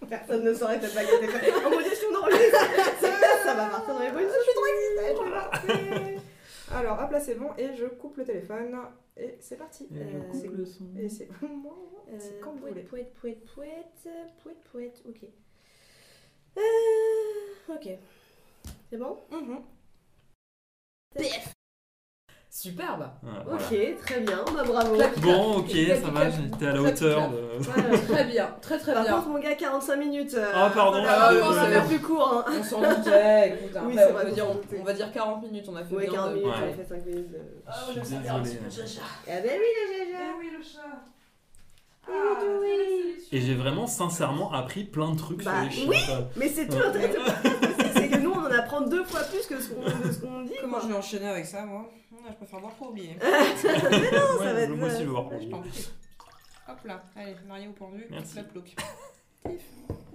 Personne 0.09 0.45
ne 0.45 0.55
saurait 0.55 0.81
pas 0.81 0.89
gâté. 0.89 1.29
Oh 1.67 1.71
mon 1.71 1.81
dieu, 1.81 1.95
si 1.95 2.05
on 2.11 2.17
enregistre 2.17 2.59
Ça 3.43 3.55
va 3.55 3.67
partir 3.71 3.95
dans 3.95 4.01
les 4.01 4.11
bruits. 4.11 4.25
Je 4.25 4.43
suis 4.43 4.55
trop 4.55 4.67
excitée, 4.67 5.15
je 5.17 5.23
vais 5.25 5.91
lancer. 5.91 6.21
Alors, 6.73 7.01
hop 7.03 7.11
là, 7.13 7.21
c'est 7.21 7.35
bon. 7.37 7.51
Et 7.57 7.75
je 7.77 7.87
coupe 7.87 8.17
le 8.17 8.25
téléphone. 8.25 8.77
Et 9.17 9.37
c'est 9.41 9.57
parti. 9.57 9.85
Et 9.95 10.09
je 10.11 10.17
Euh, 10.19 10.21
coupe 10.31 10.57
le 10.57 10.65
son. 10.67 10.85
Et 10.99 11.09
c'est 11.09 11.29
moi. 11.43 11.77
Euh, 12.09 12.17
C'est 12.19 12.41
quand 12.41 12.53
vous 12.53 12.59
pouet, 12.59 12.71
voulez. 12.71 12.83
pouet, 12.83 13.11
pouet, 13.21 13.39
pouet, 13.55 13.85
pouet, 14.43 14.57
pouet, 14.71 14.93
ok. 15.09 15.21
Euh, 16.59 17.75
ok. 17.75 17.89
C'est 18.91 18.99
bon? 18.99 19.19
Mhm. 19.31 19.63
Superbe. 22.57 23.11
Ah, 23.27 23.43
voilà. 23.45 23.61
Ok, 23.61 23.97
très 24.07 24.21
bien, 24.21 24.45
bah 24.55 24.63
bravo. 24.65 24.95
Clap. 24.95 25.19
Bon, 25.19 25.57
ok, 25.57 25.71
Clap, 25.71 26.03
ça 26.05 26.09
va, 26.11 26.31
j'étais 26.31 26.67
à 26.67 26.73
la 26.73 26.83
hauteur 26.83 27.31
de. 27.33 28.07
Très 28.13 28.25
bien, 28.27 28.49
très 28.63 28.79
très 28.79 28.95
Par 28.95 29.03
bien. 29.03 29.13
contre, 29.17 29.29
mon 29.31 29.39
gars, 29.41 29.55
45 29.57 29.97
minutes. 29.97 30.35
euh, 30.35 30.53
Ah, 30.55 30.71
pardon, 30.73 31.03
je 31.03 31.35
suis 31.37 31.43
on 31.43 31.51
va 31.53 31.81
plus 31.81 31.99
court. 32.01 32.45
Hein. 32.47 32.53
On 32.61 32.63
s'en 32.63 32.79
doutait, 32.81 33.49
écoute, 33.59 33.75
après, 33.77 33.87
Oui, 33.89 33.97
on, 33.99 34.25
qu'on 34.29 34.33
dire, 34.33 34.47
on, 34.81 34.85
va 34.85 34.93
dire 34.93 35.13
40 35.13 35.43
minutes, 35.43 35.65
on 35.69 35.75
a 35.75 35.85
fait 35.85 35.95
Ouais, 35.97 36.05
bien 36.05 36.13
40 36.15 36.31
de- 36.31 36.35
minutes, 36.37 36.49
Ouais. 36.49 36.61
on 36.65 36.73
a 36.73 36.77
fait 36.85 36.89
5 36.95 37.07
minutes. 37.07 37.33
de- 37.33 37.39
Ah, 37.67 37.73
Je 37.89 37.91
suis 37.91 37.95
le 37.99 38.07
chat, 38.25 38.39
désolé. 38.39 38.61
le 38.65 38.87
chat. 38.87 39.01
Ah 39.27 39.41
ben 39.43 39.51
oui, 39.59 39.71
le 39.77 39.93
jaja. 39.93 40.19
Eh 40.23 40.39
oui, 40.39 40.51
le 40.57 40.63
chat. 40.63 40.81
Ah, 42.07 42.13
oui. 42.63 43.17
Et 43.33 43.41
j'ai 43.41 43.55
vraiment 43.55 43.89
sincèrement 43.89 44.53
appris 44.53 44.85
plein 44.85 45.11
de 45.11 45.19
trucs 45.19 45.43
Bah, 45.43 45.51
sur 45.71 45.91
les 45.91 45.97
chiens. 45.97 46.19
oui. 46.21 46.25
Mais 46.37 46.49
c'est 46.49 46.69
tout 46.69 46.79
l'intérêt 46.79 47.09
de 47.09 47.15
deux 48.83 49.05
fois 49.05 49.23
plus 49.25 49.47
que 49.47 49.61
ce 49.61 49.69
qu'on 50.21 50.43
dit. 50.43 50.53
Comment 50.61 50.81
je 50.81 50.89
vais 50.89 50.95
enchaîner 50.95 51.29
avec 51.29 51.47
ça, 51.47 51.65
moi 51.65 51.91
Je 52.29 52.33
préfère 52.35 52.61
voir 52.61 52.73
pour 52.75 52.91
oublier. 52.91 53.17
ça 53.57 53.69
Ouais, 53.69 54.53
va 54.53 54.61
être- 54.61 54.71
moi 54.77 54.89
aussi, 54.89 54.99
je 55.01 55.05
veux 55.05 55.11
voir. 55.11 55.29
ça. 55.31 56.73
Hop 56.73 56.79
là, 56.85 57.03
allez, 57.17 57.35
marié 57.47 57.69
au 57.69 57.73
pendu, 57.73 58.07
Merci. 58.11 58.37
la 58.37 58.45
plouc. 58.45 58.75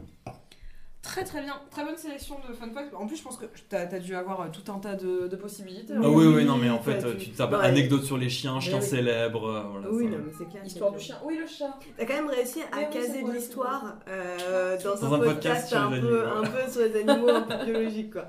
Très 1.12 1.24
très 1.24 1.42
bien, 1.42 1.56
très 1.72 1.84
bonne 1.84 1.98
sélection 1.98 2.36
de 2.48 2.54
fun 2.54 2.70
facts. 2.72 2.94
En 2.94 3.08
plus, 3.08 3.18
je 3.18 3.24
pense 3.24 3.36
que 3.38 3.46
t'as 3.68 3.80
as 3.88 4.00
dû 4.00 4.16
avoir 4.16 4.42
euh, 4.42 4.46
tout 4.54 4.72
un 4.72 4.78
tas 4.78 4.94
de, 4.96 5.28
de 5.28 5.36
possibilités. 5.36 5.94
Ah 5.96 6.02
oui, 6.02 6.28
Oui, 6.28 6.34
oui, 6.36 6.46
non, 6.46 6.56
mais 6.58 6.70
en 6.70 6.80
fait, 6.80 7.04
euh, 7.04 7.14
pu- 7.14 7.26
tu 7.26 7.30
tapes 7.32 7.52
Ouais. 7.52 7.66
anecdotes 7.66 8.04
sur 8.04 8.18
les 8.18 8.30
chiens, 8.30 8.60
chiens 8.60 8.78
oui. 8.80 8.86
célèbres. 8.86 9.48
euh, 9.50 9.64
Voilà, 9.72 9.90
Oui, 9.92 10.04
ça- 10.06 10.10
non, 10.12 10.18
mais 10.26 10.32
c'est 10.38 10.46
clair. 10.50 10.64
Histoire 10.64 10.92
du 10.92 11.00
chien. 11.00 11.18
Oui, 11.26 11.38
le 11.38 11.48
chat. 11.48 11.78
T'as 11.98 12.06
quand 12.06 12.14
même 12.14 12.30
réussi 12.30 12.62
à 12.62 12.76
Mais 12.76 12.82
oui, 12.84 12.88
c'est 12.92 13.00
caser 13.08 13.22
de 13.22 13.28
vrai, 13.28 13.36
l'histoire 13.38 13.96
euh, 14.08 14.78
dans, 14.84 14.96
Dans 14.96 15.14
un, 15.14 15.16
un 15.16 15.20
podcast 15.20 15.34
podcast, 15.36 15.68
sur 15.70 15.78
un, 15.80 15.92
les 15.96 16.02
peu, 16.02 16.22
animaux. 16.28 16.46
un 16.46 16.48
peu 16.66 16.72
sur 16.72 16.82
les 16.82 16.96
animaux, 17.10 17.30
un 17.30 17.42
peu 17.42 17.66
biologiques 17.66 18.14
quoi. 18.14 18.26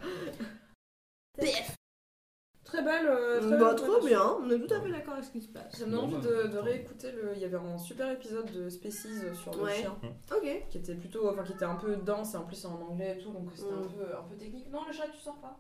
Très 2.73 2.83
belle. 2.83 3.07
euh, 3.09 3.41
très 3.41 3.57
Bah, 3.59 3.75
trop 3.75 4.01
bien, 4.05 4.23
on 4.41 4.49
est 4.51 4.59
tout 4.61 4.73
à 4.73 4.81
fait 4.81 4.91
d'accord 4.91 5.15
avec 5.15 5.25
ce 5.25 5.31
qui 5.33 5.41
se 5.41 5.49
passe. 5.49 5.77
Ça 5.77 5.87
me 5.87 5.91
donne 5.91 6.01
Bon, 6.11 6.17
envie 6.19 6.27
bah, 6.29 6.43
de, 6.45 6.49
de 6.49 6.59
réécouter 6.59 7.11
le. 7.13 7.33
Il 7.35 7.41
y 7.41 7.45
avait 7.45 7.57
un 7.57 7.79
super 7.79 8.11
épisode 8.13 8.51
de 8.53 8.69
Species 8.69 9.35
sur 9.35 9.53
le 9.57 9.63
Ouais. 9.65 9.75
chien 9.75 9.97
Ok. 10.37 10.67
qui 10.71 10.79
était 10.79 10.95
plutôt, 10.95 11.29
enfin 11.31 11.43
qui 11.43 11.53
était 11.53 11.65
un 11.65 11.75
peu 11.77 11.97
dense 11.97 12.35
et 12.35 12.37
en 12.37 12.45
plus 12.45 12.57
c'est 12.57 12.69
en 12.69 12.81
anglais 12.81 13.17
et 13.19 13.23
tout 13.23 13.31
donc 13.33 13.49
c'était 13.55 13.73
un 13.73 13.77
Mm. 13.81 13.89
peu 13.93 14.17
un 14.17 14.23
peu 14.23 14.37
technique. 14.37 14.71
Non 14.71 14.81
le 14.87 14.93
chat 14.93 15.09
tu 15.13 15.19
sors 15.19 15.37
pas. 15.41 15.59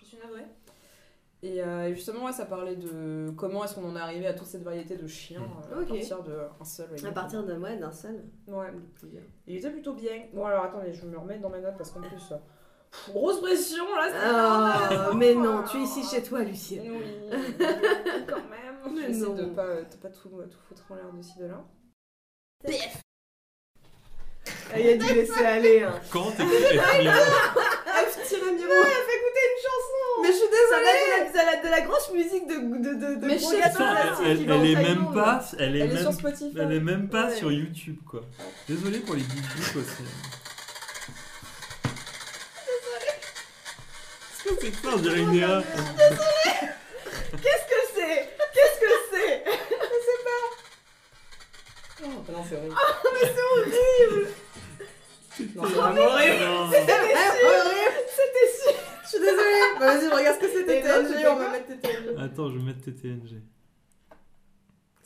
Je 0.00 0.04
suis 0.06 0.16
navrée. 0.18 0.46
Et 1.40 1.62
euh, 1.62 1.94
justement 1.94 2.24
ouais, 2.24 2.32
ça 2.32 2.46
parlait 2.46 2.74
de 2.74 3.30
comment 3.36 3.62
est-ce 3.62 3.74
qu'on 3.76 3.88
en 3.88 3.94
est 3.94 4.00
arrivé 4.00 4.26
à 4.26 4.34
toute 4.34 4.46
cette 4.48 4.64
variété 4.64 4.96
de 4.96 5.06
chiens 5.06 5.40
Mm. 5.40 5.72
euh, 5.74 5.82
Ok. 5.82 5.90
à 5.90 5.94
partir 5.94 6.22
d'un 6.24 6.64
seul. 6.64 6.88
À 7.06 7.12
partir 7.12 7.44
d'un 7.44 7.60
ouais, 7.60 7.76
d'un 7.76 7.92
seul. 7.92 8.24
Ouais. 8.48 8.72
Il 9.46 9.56
était 9.56 9.70
plutôt 9.70 9.92
bien. 9.92 10.24
Bon 10.32 10.46
alors 10.46 10.64
attendez 10.64 10.92
je 10.94 11.04
me 11.06 11.18
remets 11.18 11.38
dans 11.38 11.50
mes 11.50 11.60
notes 11.60 11.76
parce 11.76 11.90
qu'en 11.92 12.00
plus. 12.08 12.32
Grosse 13.08 13.40
pression 13.40 13.84
là. 13.96 14.08
c'est 14.10 14.16
Ah, 14.24 15.10
mais 15.14 15.34
non, 15.34 15.62
tu 15.70 15.78
es 15.78 15.82
ici 15.82 16.02
chez 16.04 16.22
toi, 16.22 16.40
Lucie. 16.42 16.80
Oui, 16.82 16.90
quand 18.28 18.36
même. 18.50 18.96
J'essaie 19.06 19.34
de 19.34 19.44
pas, 19.54 19.66
de 19.82 19.96
pas 20.00 20.08
tout, 20.08 20.28
tout 20.28 20.58
foutre 20.68 20.82
en 20.90 20.94
l'air 20.96 21.12
de 21.12 21.22
ci 21.22 21.38
de 21.38 21.46
là. 21.46 21.64
Ah, 24.72 24.78
Il 24.80 24.88
a 24.88 24.96
dû 24.96 25.14
laisser 25.14 25.44
aller. 25.44 25.82
Hein. 25.82 25.94
Quand 26.10 26.30
t'écoutes 26.32 26.52
F1000, 26.52 27.10
F 27.10 28.28
tiré 28.28 28.52
Miro. 28.52 28.72
Elle 28.72 29.04
fait 29.06 29.16
écouter 29.18 29.44
une 29.44 29.60
chanson. 29.62 30.22
Mais 30.22 30.28
je 30.28 30.32
suis 30.32 30.46
Ça 30.46 30.50
désolée. 30.50 31.44
va 31.46 31.52
être 31.54 31.64
de 31.64 31.68
la, 31.70 31.80
grosse 31.82 32.10
musique 32.12 32.46
de 32.46 32.54
de 32.54 32.94
de 32.94 33.20
de 33.20 33.26
Mais 33.26 33.36
gros 33.36 33.50
je 33.50 33.56
sais 33.56 33.60
pas. 33.78 34.18
elle, 34.24 34.50
elle, 34.50 34.66
est 34.66 34.74
même 34.74 35.12
pas, 35.12 35.44
elle 35.58 35.76
est 35.76 35.80
Elle 35.80 35.90
est 35.90 35.94
même, 35.94 36.02
sur 36.02 36.12
Spotify. 36.12 36.56
elle 36.58 36.72
est 36.72 36.80
même 36.80 37.08
pas 37.08 37.26
Ouais. 37.28 37.36
sur 37.36 37.52
YouTube 37.52 37.96
quoi. 38.08 38.20
Désolé 38.68 38.98
pour 39.00 39.14
les 39.14 39.20
geeks 39.22 39.76
aussi. 39.76 40.02
C'est 44.60 44.74
ça 44.74 44.88
On 44.94 44.98
dirait 44.98 45.20
une 45.20 45.34
EA. 45.34 45.62
Qu'est-ce 47.42 47.66
que 47.66 47.80
c'est? 47.94 48.30
Qu'est-ce 48.54 48.80
que 48.80 48.92
c'est? 49.12 49.44
Oh, 52.00 52.06
non, 52.32 52.44
c'est 52.48 52.56
horrible. 52.56 52.74
horrible 52.74 54.28
Non, 55.54 55.62
c'est 55.66 55.74
vraiment 55.74 56.02
horrible. 56.02 56.44
Non. 56.44 56.70
C'était 56.70 56.92
sûr 58.52 58.72
Je 59.02 59.08
suis 59.08 59.18
désolée. 59.18 59.64
Bah, 59.80 59.86
vas-y, 59.86 60.08
regarde 60.08 60.36
ce 60.36 60.46
que 60.46 60.52
c'est 60.52 60.58
c'était 60.58 61.26
On 61.28 61.36
va 61.36 61.48
mettre 61.50 61.66
TTNG. 61.66 62.18
Attends, 62.18 62.50
je 62.50 62.58
vais 62.58 62.64
mettre 62.64 62.80
TTNG. 62.84 63.42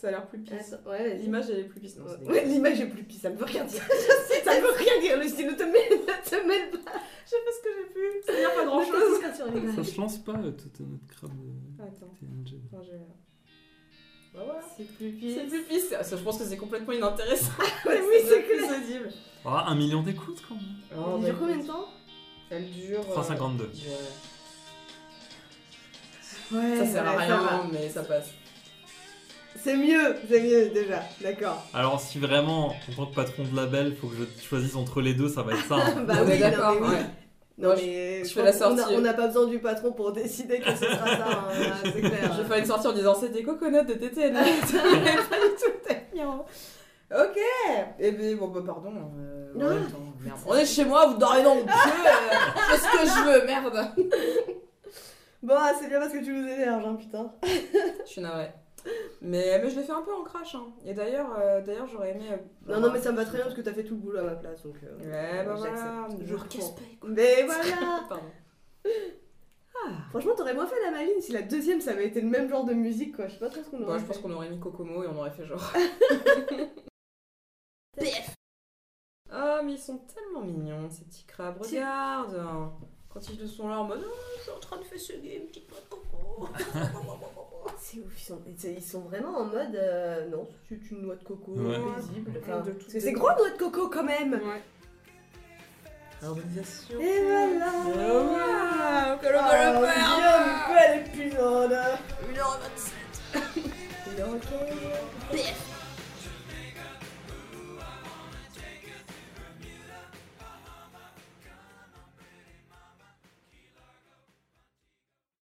Ça 0.03 0.09
a 0.09 0.11
l'air 0.11 0.27
plus 0.27 0.41
pisse. 0.41 0.73
Attends, 0.73 0.91
ouais. 0.91 1.15
L'image, 1.19 1.45
elle 1.49 1.61
est 1.61 1.65
plus 1.65 1.79
pisse. 1.79 1.97
Non, 1.97 2.07
c'est 2.09 2.29
Ouais, 2.29 2.45
l'image 2.45 2.81
est 2.81 2.89
plus 2.89 3.05
pisse, 3.05 3.21
ça 3.21 3.31
ne 3.31 3.37
veut 3.37 3.45
rien 3.45 3.63
dire. 3.65 3.83
ça 4.45 4.57
ne 4.57 4.61
veut 4.61 4.73
rien 4.77 5.01
dire, 5.01 5.17
Lucie, 5.17 5.45
ne 5.45 5.53
te 5.53 5.63
mêle, 5.63 6.01
ne 6.01 6.29
te 6.29 6.45
mêle 6.45 6.71
pas. 6.73 6.91
Je 7.25 7.31
sais 7.31 7.37
pas 7.45 7.53
ce 7.57 7.63
que 7.63 7.69
j'ai 7.79 7.95
pu. 7.95 8.01
Ça 8.27 8.33
veut 8.33 8.39
dire 8.39 8.53
pas 8.53 8.65
grand 8.65 8.81
Ne 8.81 8.87
chose. 8.87 9.77
Ça 9.77 9.85
se 9.85 10.01
lance 10.01 10.19
pas 10.19 10.33
euh, 10.33 10.51
toute 10.51 10.81
notre 10.81 11.07
crabe 11.07 11.31
de 11.31 11.81
Attends. 11.81 12.15
Attends, 12.73 12.83
Bah 14.35 14.41
voilà. 14.45 14.61
C'est 14.77 14.89
plus 14.93 15.13
pisse. 15.13 15.37
C'est 15.37 15.47
plus 15.47 15.63
pisse. 15.63 15.89
Ça, 16.03 16.17
je 16.17 16.23
pense 16.25 16.39
que 16.39 16.45
c'est 16.47 16.57
complètement 16.57 16.95
inintéressant. 16.95 17.53
Ouais, 17.87 18.01
oui, 18.01 18.17
c'est 18.29 18.41
plus 18.43 18.65
audible. 18.65 19.13
Ah, 19.45 19.67
un 19.69 19.77
million 19.77 20.03
d'écoutes 20.03 20.43
quand 20.49 20.57
même. 20.57 20.65
Oh, 20.97 21.15
Il 21.19 21.23
bah, 21.23 21.29
dure 21.31 21.39
combien 21.39 21.59
de 21.59 21.67
temps? 21.69 21.87
Elle 22.51 22.69
dure. 22.73 23.03
euh, 23.09 23.13
352. 23.13 23.65
ouais. 23.67 23.71
Ouais, 26.59 26.77
Ça 26.77 26.87
sert 26.87 27.07
à 27.07 27.17
rien, 27.17 27.69
mais 27.73 27.89
ça 27.89 28.03
passe. 28.03 28.31
C'est 29.61 29.77
mieux, 29.77 30.17
c'est 30.29 30.41
mieux 30.41 30.69
déjà, 30.71 31.01
d'accord. 31.21 31.65
Alors, 31.75 32.01
si 32.01 32.19
vraiment, 32.19 32.69
en 32.69 32.93
tant 32.97 33.07
que 33.07 33.15
patron 33.15 33.45
de 33.45 33.55
label, 33.57 33.95
faut 33.97 34.09
que 34.09 34.17
je 34.17 34.43
choisisse 34.45 34.75
entre 34.77 35.01
les 35.01 35.15
deux, 35.15 35.29
ça 35.29 35.43
va 35.43 35.53
être 35.53 35.67
ça. 35.67 35.77
hein. 35.77 36.03
Bah 36.07 36.15
oui, 36.27 36.39
d'accord, 36.39 36.75
non, 36.75 36.81
mais 36.81 36.87
oui. 36.89 36.95
ouais. 36.95 37.07
Non, 37.59 37.69
Moi, 37.69 37.77
mais 37.77 38.25
je 38.25 38.29
je 38.29 38.35
fais 38.35 38.43
la 38.43 38.53
sortie. 38.53 38.83
On 38.97 39.01
n'a 39.03 39.13
pas 39.15 39.27
besoin 39.29 39.47
du 39.47 39.59
patron 39.59 39.93
pour 39.93 40.11
décider 40.13 40.59
que 40.59 40.71
ce 40.71 40.85
sera 40.87 41.07
ça, 41.07 41.27
hein, 41.51 41.75
c'est 41.85 42.01
clair. 42.01 42.33
Je 42.37 42.43
vais 42.43 42.49
faire 42.49 42.57
une 42.59 42.65
sortie 42.65 42.87
en 42.89 42.93
disant 42.93 43.15
c'est 43.21 43.29
des 43.29 43.43
coconuts 43.43 43.85
de 43.85 43.95
TTN. 43.95 44.33
pas 44.35 44.43
du 44.43 44.61
tout. 45.61 46.23
Ok. 47.15 47.39
Et 48.01 48.13
bien, 48.13 48.37
bon, 48.37 48.49
bah, 48.49 48.63
pardon. 48.65 48.91
euh, 49.19 49.53
en 49.55 49.59
Non. 49.59 49.69
merde. 49.69 50.39
On 50.47 50.55
est 50.55 50.65
chez 50.65 50.85
moi, 50.87 51.07
vous 51.09 51.19
dormez 51.19 51.43
dans 51.43 51.55
mon 51.57 51.65
pieu. 51.65 51.73
euh, 51.75 52.37
je 52.57 52.75
fais 52.75 52.79
ce 52.79 52.91
que 52.91 53.07
je 53.07 53.25
veux, 53.41 53.47
merde. 53.47 53.87
Bon, 55.43 55.55
ah, 55.59 55.73
c'est 55.79 55.89
bien 55.89 56.01
parce 56.01 56.13
que 56.13 56.25
tu 56.25 56.33
nous 56.33 56.49
énerves, 56.49 56.85
hein, 56.87 56.97
putain. 56.99 57.33
Je 58.07 58.11
suis 58.11 58.23
navrée. 58.23 58.51
Mais, 59.21 59.61
mais 59.63 59.71
je 59.71 59.79
l'ai 59.79 59.85
fait 59.85 59.93
un 59.93 60.03
peu 60.03 60.13
en 60.13 60.25
crash. 60.25 60.55
Hein. 60.55 60.67
Et 60.85 60.95
d'ailleurs, 60.95 61.35
euh, 61.39 61.61
d'ailleurs 61.63 61.87
j'aurais 61.87 62.11
aimé. 62.11 62.25
euh, 62.33 62.37
Non, 62.73 62.81
non, 62.81 62.93
mais 62.93 63.01
ça 63.01 63.13
me 63.13 63.17
va 63.17 63.25
très 63.25 63.37
bien 63.37 63.45
parce 63.45 63.55
que 63.57 63.61
t'as 63.61 63.73
fait 63.73 63.85
tout 63.85 63.95
le 63.95 64.01
boulot 64.01 64.19
à 64.19 64.23
ma 64.25 64.35
place, 64.35 64.63
donc. 64.65 64.75
euh, 64.83 64.99
Ouais, 64.99 65.45
bah 65.45 65.55
j'accepte. 65.57 65.79
voilà. 65.79 66.09
Je 66.21 66.27
Je 66.27 66.35
reprends. 66.35 66.59
respecte. 66.59 67.05
Mais 67.05 67.43
voilà 67.45 68.05
Pardon. 68.09 68.25
Franchement, 70.11 70.35
t'aurais 70.37 70.55
moins 70.55 70.67
fait 70.67 70.81
la 70.85 70.91
maline 70.91 71.21
si 71.21 71.33
la 71.33 71.43
deuxième 71.43 71.81
ça 71.81 71.93
avait 71.93 72.07
été 72.07 72.21
le 72.21 72.29
même 72.29 72.49
genre 72.49 72.65
de 72.65 72.73
musique, 72.75 73.17
quoi. 73.17 73.27
Je 73.29 73.33
sais 73.35 73.39
pas 73.41 73.49
trop 73.51 73.63
ce 73.63 73.71
qu'on 73.71 73.79
Bon, 73.81 73.89
aurait 73.89 73.99
je 74.01 74.05
pense 74.05 74.17
fait. 74.17 74.23
qu'on 74.23 74.33
aurait 74.33 74.51
mis 74.51 74.61
Kokomo 74.61 75.03
et 75.03 75.07
on 75.09 75.17
aurait 75.19 75.31
fait 75.31 75.45
genre. 75.47 75.73
Ah, 79.31 79.63
mais 79.65 79.73
ils 79.73 79.79
sont 79.79 79.99
tellement 79.99 80.43
mignons, 80.43 80.91
ces 80.91 81.05
petits 81.05 81.25
crabes. 81.25 81.57
Regarde 81.63 82.37
Quand 83.09 83.21
ils 83.31 83.49
sont 83.49 83.69
là 83.69 83.79
en 83.81 83.85
mode 83.85 84.05
Oh, 84.07 84.15
je 84.37 84.43
suis 84.43 84.51
en 84.51 84.59
train 84.61 84.77
de 84.79 84.83
faire 84.85 85.01
ce 85.01 85.13
game, 85.15 85.47
petite 85.47 85.69
coco. 85.89 86.49
C'est 87.85 87.99
ouf, 87.99 88.13
ils 88.17 88.23
sont, 88.25 88.41
ils 88.47 88.71
ils 88.77 88.81
sont 88.83 89.01
vraiment 89.01 89.39
en 89.39 89.45
mode. 89.47 89.75
euh, 89.75 90.29
non, 90.29 90.47
c'est 90.69 90.79
une 90.93 91.03
noix 91.03 91.17
de 91.17 91.25
coco 91.25 91.51
Ouais. 91.53 91.79
paisible. 91.97 92.31
Ouais, 92.31 92.41
Enfin, 92.43 92.61
de 92.61 92.71
tout 92.71 92.77
parce 92.79 92.93
que 92.93 93.01
c'est 93.01 93.13
gros, 93.13 93.31
noix 93.37 93.51
de 93.51 93.57
coco 93.59 93.89
quand 93.89 94.05
même 94.05 94.35
Ouais. 94.35 94.63
Harmonisation. 96.23 97.01
Et 97.01 97.23
voilà 97.25 97.73
Ah, 98.79 99.19
que 99.21 99.27
le 99.27 99.35
Ah, 99.37 99.81
le 99.81 99.87
faire 99.87 100.17
bien, 100.17 100.77
bel 100.77 100.93
épisode 101.07 101.77
1h27 102.33 102.93
Ok. 104.33 104.49